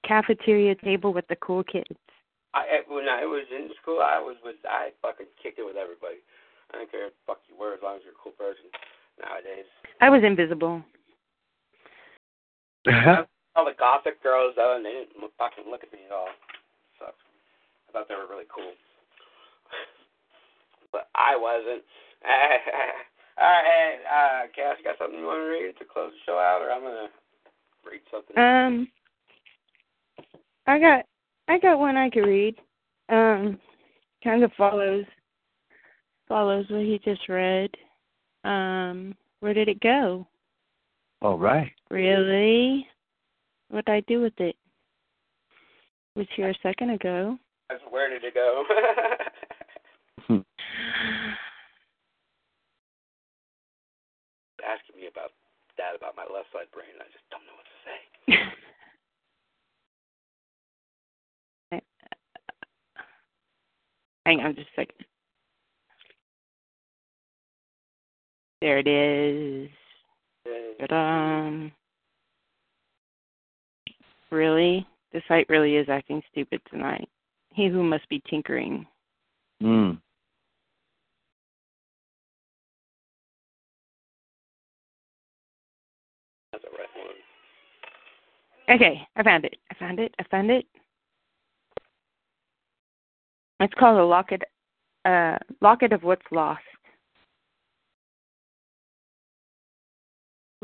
[0.06, 1.98] cafeteria table with the cool kids.
[2.52, 5.76] I I- when I was in school, I was with I fucking kicked it with
[5.76, 6.20] everybody.
[6.72, 8.68] I don't care what the fuck you were as long as you're a cool person.
[9.18, 9.64] Nowadays,
[10.00, 10.82] I was invisible.
[13.56, 16.28] All the gothic girls though, and they didn't look, fucking look at me at all.
[16.98, 18.72] So I thought they were really cool,
[20.92, 21.82] but I wasn't.
[23.40, 26.18] all right, hey, uh, Cass, you got something you want to read to close the
[26.26, 27.08] show out, or I'm gonna
[27.84, 28.36] read something.
[28.38, 28.88] Um,
[30.66, 31.04] I got
[31.48, 32.56] I got one I could read.
[33.08, 33.58] Um,
[34.22, 35.04] kind of follows
[36.28, 37.70] follows what he just read.
[38.44, 40.26] Um, where did it go?
[41.24, 41.72] All right.
[41.90, 42.86] Really?
[43.70, 44.56] What'd I do with it?
[46.14, 47.38] Was here a second ago.
[47.88, 48.64] Where did it go?
[54.62, 55.30] Asking me about
[55.78, 57.70] that about my left side brain, I just don't know what to
[61.72, 61.72] say.
[64.26, 65.06] Hang on just a second.
[68.60, 69.70] There it is.
[70.80, 71.70] Ta-da.
[74.30, 74.86] Really?
[75.12, 77.08] The site really is acting stupid tonight.
[77.52, 78.84] He who must be tinkering.
[79.62, 80.00] Mm.
[86.50, 88.76] That's the right one.
[88.76, 89.56] Okay, I found it.
[89.70, 90.14] I found it.
[90.18, 90.66] I found it.
[93.60, 94.42] It's called a locket
[95.04, 96.62] uh locket of what's lost.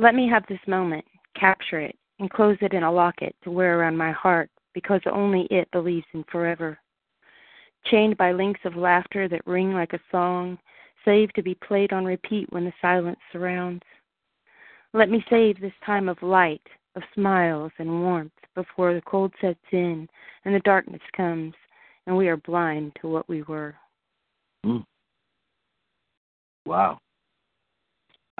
[0.01, 1.05] Let me have this moment,
[1.39, 5.71] capture it, enclose it in a locket to wear around my heart, because only it
[5.73, 6.79] believes in forever.
[7.85, 10.59] Chained by links of laughter that ring like a song,
[11.05, 13.83] saved to be played on repeat when the silence surrounds.
[14.95, 19.59] Let me save this time of light, of smiles and warmth before the cold sets
[19.71, 20.09] in
[20.47, 21.53] and the darkness comes
[22.07, 23.75] and we are blind to what we were.
[24.65, 24.83] Mm.
[26.65, 27.01] Wow.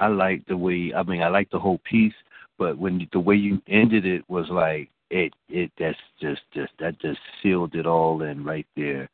[0.01, 2.13] I like the way I mean I like the whole piece,
[2.57, 6.99] but when the way you ended it was like it it that's just just that
[6.99, 9.07] just sealed it all in right there.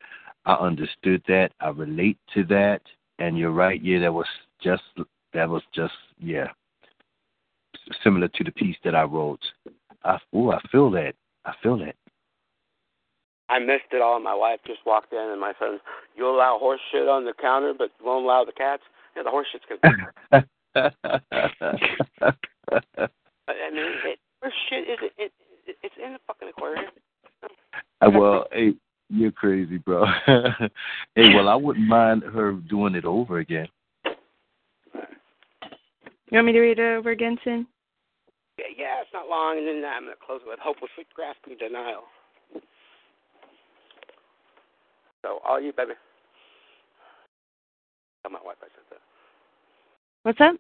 [0.45, 1.49] I understood that.
[1.59, 2.81] I relate to that,
[3.19, 3.83] and you're right.
[3.83, 4.27] Yeah, that was
[4.63, 4.83] just
[5.33, 6.47] that was just yeah
[8.01, 9.41] similar to the piece that I wrote.
[10.05, 11.15] I oh I feel that.
[11.43, 11.95] I feel that.
[13.49, 14.15] I missed it all.
[14.15, 15.81] and My wife just walked in, and my son,
[16.15, 18.83] "You allow horse shit on the counter, but won't allow the cats."
[19.17, 20.45] Yeah, the horse shit's gonna.
[20.77, 22.31] I
[23.71, 25.31] mean, it, horse shit is it, it,
[25.65, 25.77] it?
[25.83, 26.91] It's in the fucking aquarium.
[28.01, 28.73] Uh, well, hey,
[29.09, 30.05] you're crazy, bro.
[30.25, 33.67] hey, well, I wouldn't mind her doing it over again.
[36.29, 37.67] You want me to read it over again soon?
[38.57, 42.03] Yeah, yeah, it's not long, and then I'm gonna close it with hopelessly grasping denial.
[45.21, 45.93] So, all you, baby.
[48.23, 48.86] Tell my wife I said that.
[50.27, 50.57] What's up?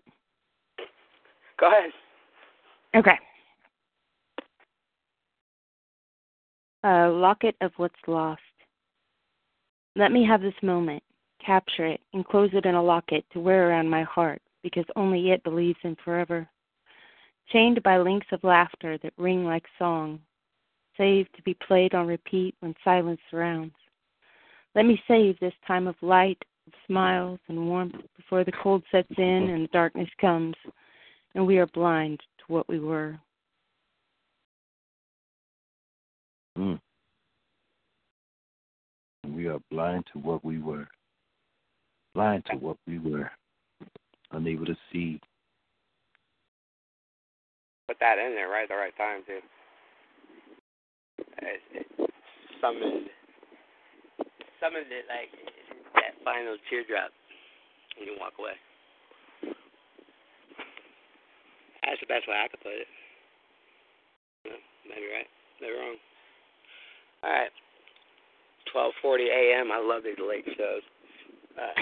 [1.59, 1.91] Go ahead.
[2.95, 3.19] Okay.
[6.85, 8.39] A locket of what's lost.
[9.97, 11.03] Let me have this moment,
[11.45, 15.43] capture it, enclose it in a locket to wear around my heart, because only it
[15.43, 16.47] believes in forever.
[17.49, 20.21] Chained by links of laughter that ring like song,
[20.97, 23.75] saved to be played on repeat when silence surrounds.
[24.75, 26.41] Let me save this time of light,
[26.85, 30.55] smiles and warmth before the cold sets in and the darkness comes,
[31.35, 33.17] and we are blind to what we were.
[36.57, 36.79] Mm.
[39.29, 40.87] We are blind to what we were.
[42.15, 43.29] Blind to what we were.
[44.31, 45.19] Unable to see.
[47.87, 49.43] Put that in there right at the right time, dude.
[51.41, 52.09] It, it
[52.59, 53.07] summoned,
[54.59, 55.31] summoned it like
[55.95, 57.11] that final teardrop
[57.97, 58.57] when you walk away.
[61.83, 62.89] That's the best way I could put it.
[64.45, 64.55] No,
[64.89, 65.29] maybe right,
[65.63, 65.97] maybe wrong.
[67.23, 67.53] All right,
[68.75, 69.71] 12:40 a.m.
[69.71, 70.83] I love these late shows.
[71.57, 71.73] Uh,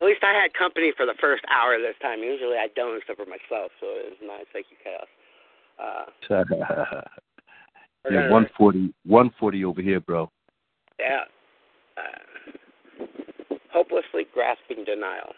[0.00, 2.20] at least I had company for the first hour this time.
[2.20, 3.72] Usually I don't, except for myself.
[3.80, 4.46] So it was nice.
[4.52, 5.08] Thank you, Chaos.
[5.80, 6.04] Uh,
[8.10, 10.30] yeah, 140, 140 over here, bro.
[10.98, 11.24] Yeah.
[13.72, 15.34] Hopelessly grasping denial.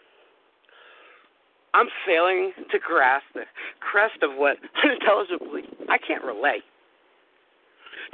[1.73, 3.45] I'm failing to grasp the
[3.79, 6.63] crest of what unintelligibly I can't relate.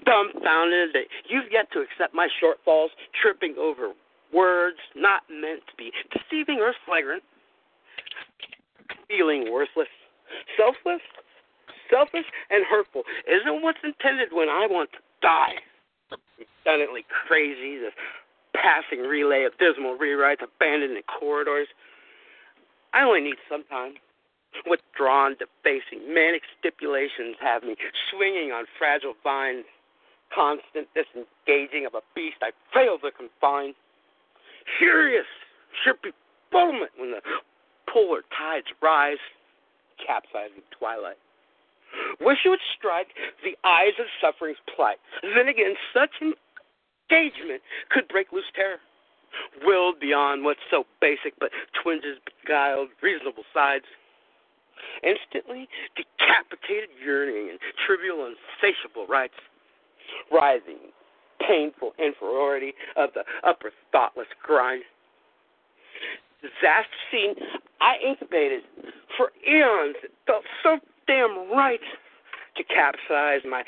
[0.05, 2.89] dumbfounded that you've yet to accept my shortfalls,
[3.21, 3.91] tripping over
[4.33, 7.23] words not meant to be deceiving or flagrant,
[9.07, 9.91] feeling worthless,
[10.55, 11.01] selfless,
[11.89, 15.55] selfish, and hurtful isn't what's intended when I want to die.
[16.37, 17.93] Redundantly crazy, this
[18.53, 21.67] passing relay of dismal rewrites, abandoned corridors.
[22.93, 23.95] I only need some time.
[24.65, 27.75] Withdrawn, defacing, manic stipulations have me
[28.09, 29.65] swinging on fragile vines,
[30.33, 33.73] constant disengaging of a beast I fail to confine.
[34.77, 35.27] Furious,
[35.83, 36.11] chirpy
[36.51, 37.21] fulfillment when the
[37.87, 39.21] polar tides rise,
[40.05, 41.17] capsizing twilight.
[42.21, 43.07] Wish you would strike
[43.43, 44.97] the eyes of suffering's plight.
[45.23, 46.21] Then again, such
[47.09, 48.77] engagement could break loose terror.
[49.63, 51.51] Willed beyond what's so basic, but
[51.83, 53.85] twinges beguiled, reasonable sides.
[55.03, 59.35] Instantly decapitated yearning and trivial, insatiable rights.
[60.31, 60.91] Rising,
[61.47, 64.83] painful inferiority of the upper thoughtless grind.
[66.41, 67.35] Disaster scene
[67.81, 68.61] I incubated
[69.17, 69.95] for eons.
[70.03, 71.79] It felt so damn right
[72.57, 73.63] to capsize my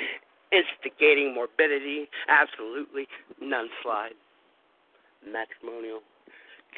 [0.51, 2.09] instigating morbidity.
[2.29, 3.07] Absolutely
[3.41, 4.13] none slide.
[5.25, 6.01] Matrimonial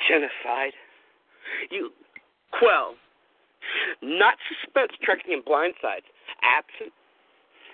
[0.08, 0.74] genocide.
[1.72, 1.92] You
[2.52, 2.96] quell.
[4.02, 6.08] Not suspense tracking in blindsides.
[6.42, 6.94] Absent.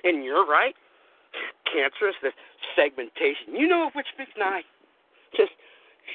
[0.04, 0.76] And you're right.
[1.66, 2.34] Cancerous, this
[2.76, 3.54] segmentation.
[3.54, 4.62] You know of which speaks nigh.
[5.36, 5.52] Just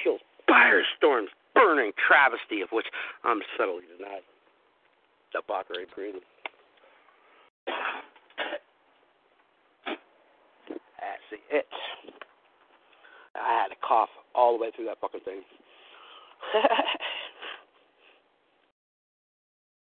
[0.02, 2.86] feel firestorms, burning travesty of which
[3.22, 4.22] I'm subtly denied.
[5.32, 6.20] Debauchery breathing.
[11.30, 11.66] That's it.
[13.34, 15.42] I had to cough all the way through that fucking thing.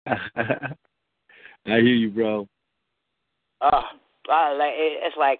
[1.66, 2.48] I hear you, bro.
[3.62, 3.82] Uh,
[4.30, 5.40] like it's like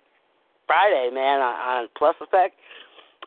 [0.68, 1.42] Friday, man.
[1.42, 2.56] On, on Plus Effect,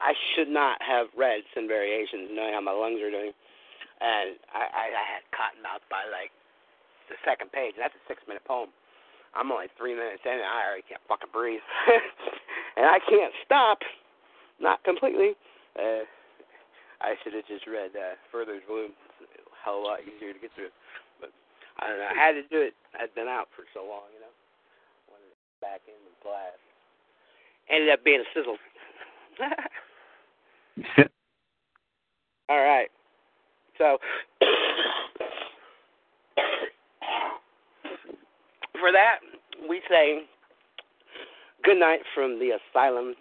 [0.00, 3.32] I should not have read some variations, knowing how my lungs are doing,
[4.00, 6.30] and I, I, I had cotton mouth by like
[7.10, 7.74] the second page.
[7.78, 8.70] That's a six-minute poem.
[9.34, 11.62] I'm only three minutes in, and I already can't fucking breathe,
[12.76, 13.78] and I can't stop.
[14.60, 15.34] Not completely.
[15.78, 16.04] Uh,
[17.00, 18.92] I should have just read uh, Further's Bloom.
[19.20, 20.70] It's a hell of a lot easier to get through.
[21.20, 21.32] But
[21.80, 22.06] I don't know.
[22.10, 22.74] I had to do it.
[22.94, 24.32] I'd been out for so long, you know.
[25.10, 26.56] Wanted to get back in the class.
[27.68, 28.58] Ended up being a sizzle.
[32.48, 32.90] All right.
[33.78, 33.98] So
[38.78, 39.18] for that,
[39.68, 40.28] we say
[41.64, 43.16] good night from the asylum.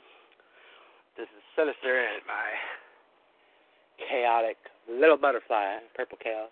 [1.16, 2.52] This is Sinister and my
[4.04, 4.60] chaotic
[4.92, 6.52] little butterfly, Purple Chaos.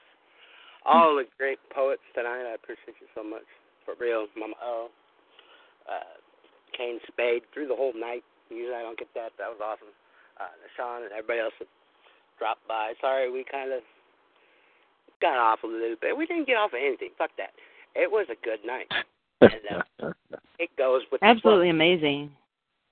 [0.88, 3.44] All the great poets tonight, I appreciate you so much.
[3.84, 4.88] For real, Mama O,
[5.92, 6.16] uh,
[6.72, 8.24] Kane Spade, through the whole night.
[8.50, 9.36] Usually I don't get that.
[9.38, 9.92] That was awesome.
[10.40, 11.68] Uh, Sean and everybody else that
[12.40, 12.94] dropped by.
[13.02, 13.84] Sorry, we kind of
[15.20, 16.16] got off a little bit.
[16.16, 17.12] We didn't get off of anything.
[17.18, 17.52] Fuck that.
[18.00, 18.88] It was a good night.
[19.42, 20.14] And, uh,
[20.60, 22.32] it goes with Absolutely the amazing.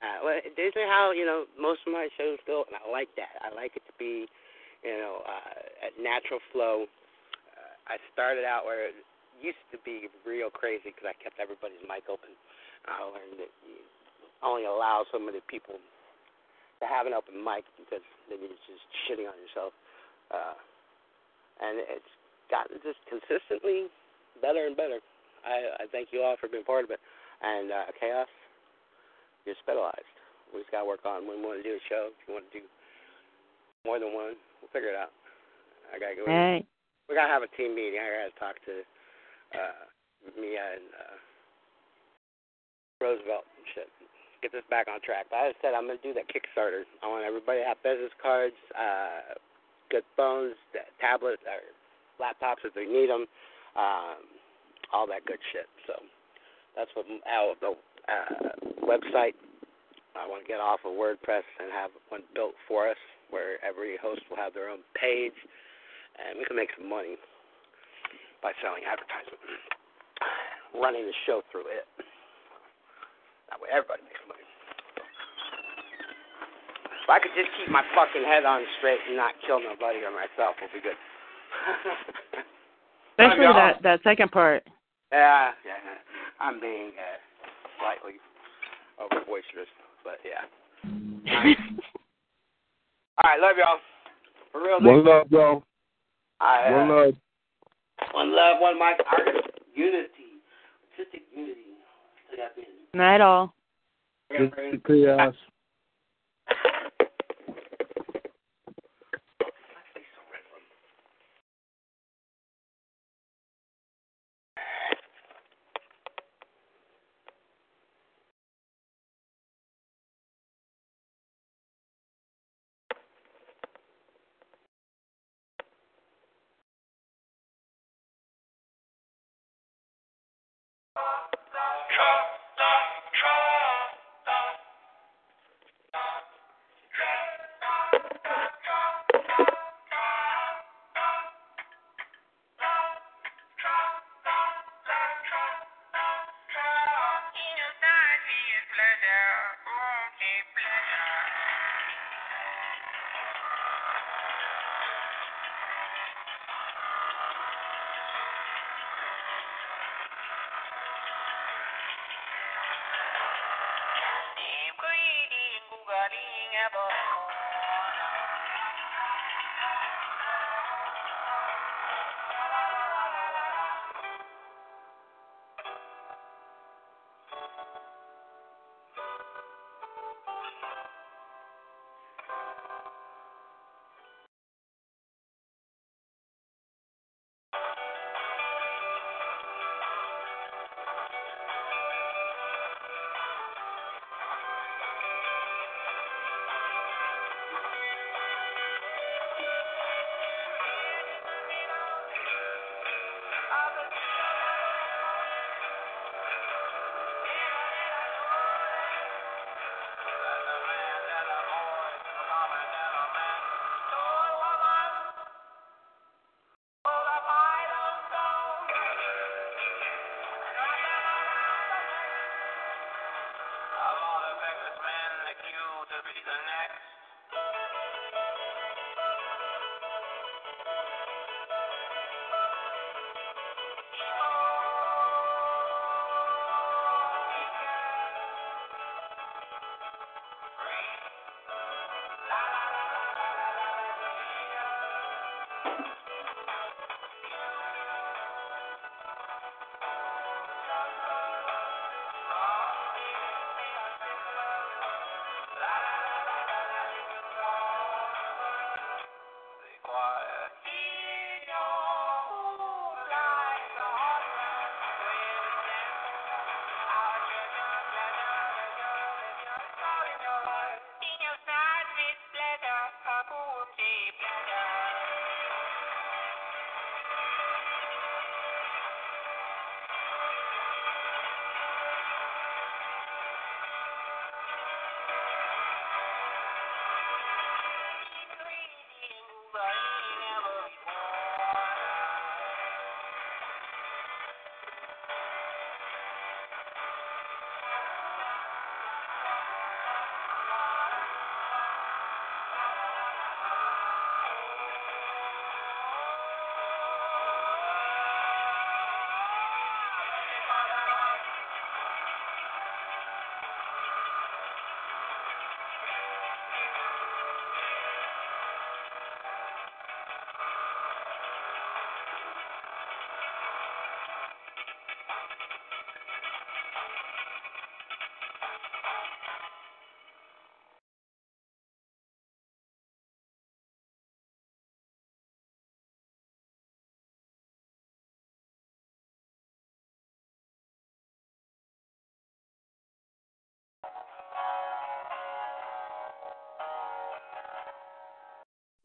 [0.02, 3.10] Uh, well, this is how you know most of my shows go, and I like
[3.20, 3.36] that.
[3.44, 4.26] I like it to be,
[4.84, 6.88] you know, uh, a natural flow.
[7.54, 8.96] Uh, I started out where it
[9.44, 12.32] used to be real crazy because I kept everybody's mic open.
[12.88, 13.80] I learned that you
[14.40, 15.76] only allow so many people
[16.80, 19.76] to have an open mic because then you're just shitting on yourself.
[20.32, 20.56] Uh,
[21.60, 22.14] and it's
[22.48, 23.92] gotten just consistently
[24.40, 25.04] better and better.
[25.46, 27.00] I, I thank you all for being part of it.
[27.42, 28.28] And uh, Chaos,
[29.46, 30.10] you're specialized.
[30.52, 32.10] We just got to work on when we want to do a show.
[32.12, 32.66] If you want to do
[33.86, 35.14] more than one, we'll figure it out.
[35.94, 36.26] I got to go.
[36.26, 36.66] Hey.
[37.08, 38.02] We got to have a team meeting.
[38.02, 38.76] I got to talk to
[39.56, 39.84] uh,
[40.38, 41.18] Mia and uh,
[43.02, 43.90] Roosevelt and shit.
[44.42, 45.28] Get this back on track.
[45.32, 46.88] But I said, I'm going to do that Kickstarter.
[47.04, 49.36] I want everybody to have business cards, uh,
[49.90, 50.56] good phones,
[51.02, 51.66] tablets, or
[52.22, 53.26] laptops if they need them,
[53.76, 54.22] um,
[54.94, 55.68] all that good shit.
[55.88, 55.94] So
[56.76, 57.72] that's what our the
[58.10, 58.50] uh,
[58.82, 59.36] website.
[60.18, 63.96] I want to get off of WordPress and have one built for us, where every
[64.02, 65.38] host will have their own page,
[66.18, 67.16] and we can make some money
[68.42, 69.40] by selling advertisement,
[70.84, 71.86] running the show through it.
[73.54, 74.44] That way, everybody makes money.
[77.06, 80.14] If I could just keep my fucking head on straight and not kill nobody or
[80.14, 80.94] myself, we'll be good.
[83.18, 84.64] Especially that that second part.
[85.12, 85.74] Yeah, yeah.
[86.40, 87.18] I'm being uh,
[87.80, 88.20] slightly
[89.00, 89.68] over boisterous,
[90.04, 90.46] but yeah.
[93.24, 93.80] All right, love y'all.
[94.52, 94.82] For real.
[94.82, 95.64] One love, bro.
[96.40, 97.16] I, uh, One love.
[98.14, 100.40] One love, one mic, artist unity,
[100.92, 101.76] artistic unity.
[102.28, 102.64] Still got me.
[102.94, 103.54] Not at all.
[104.32, 105.36] Just chaos.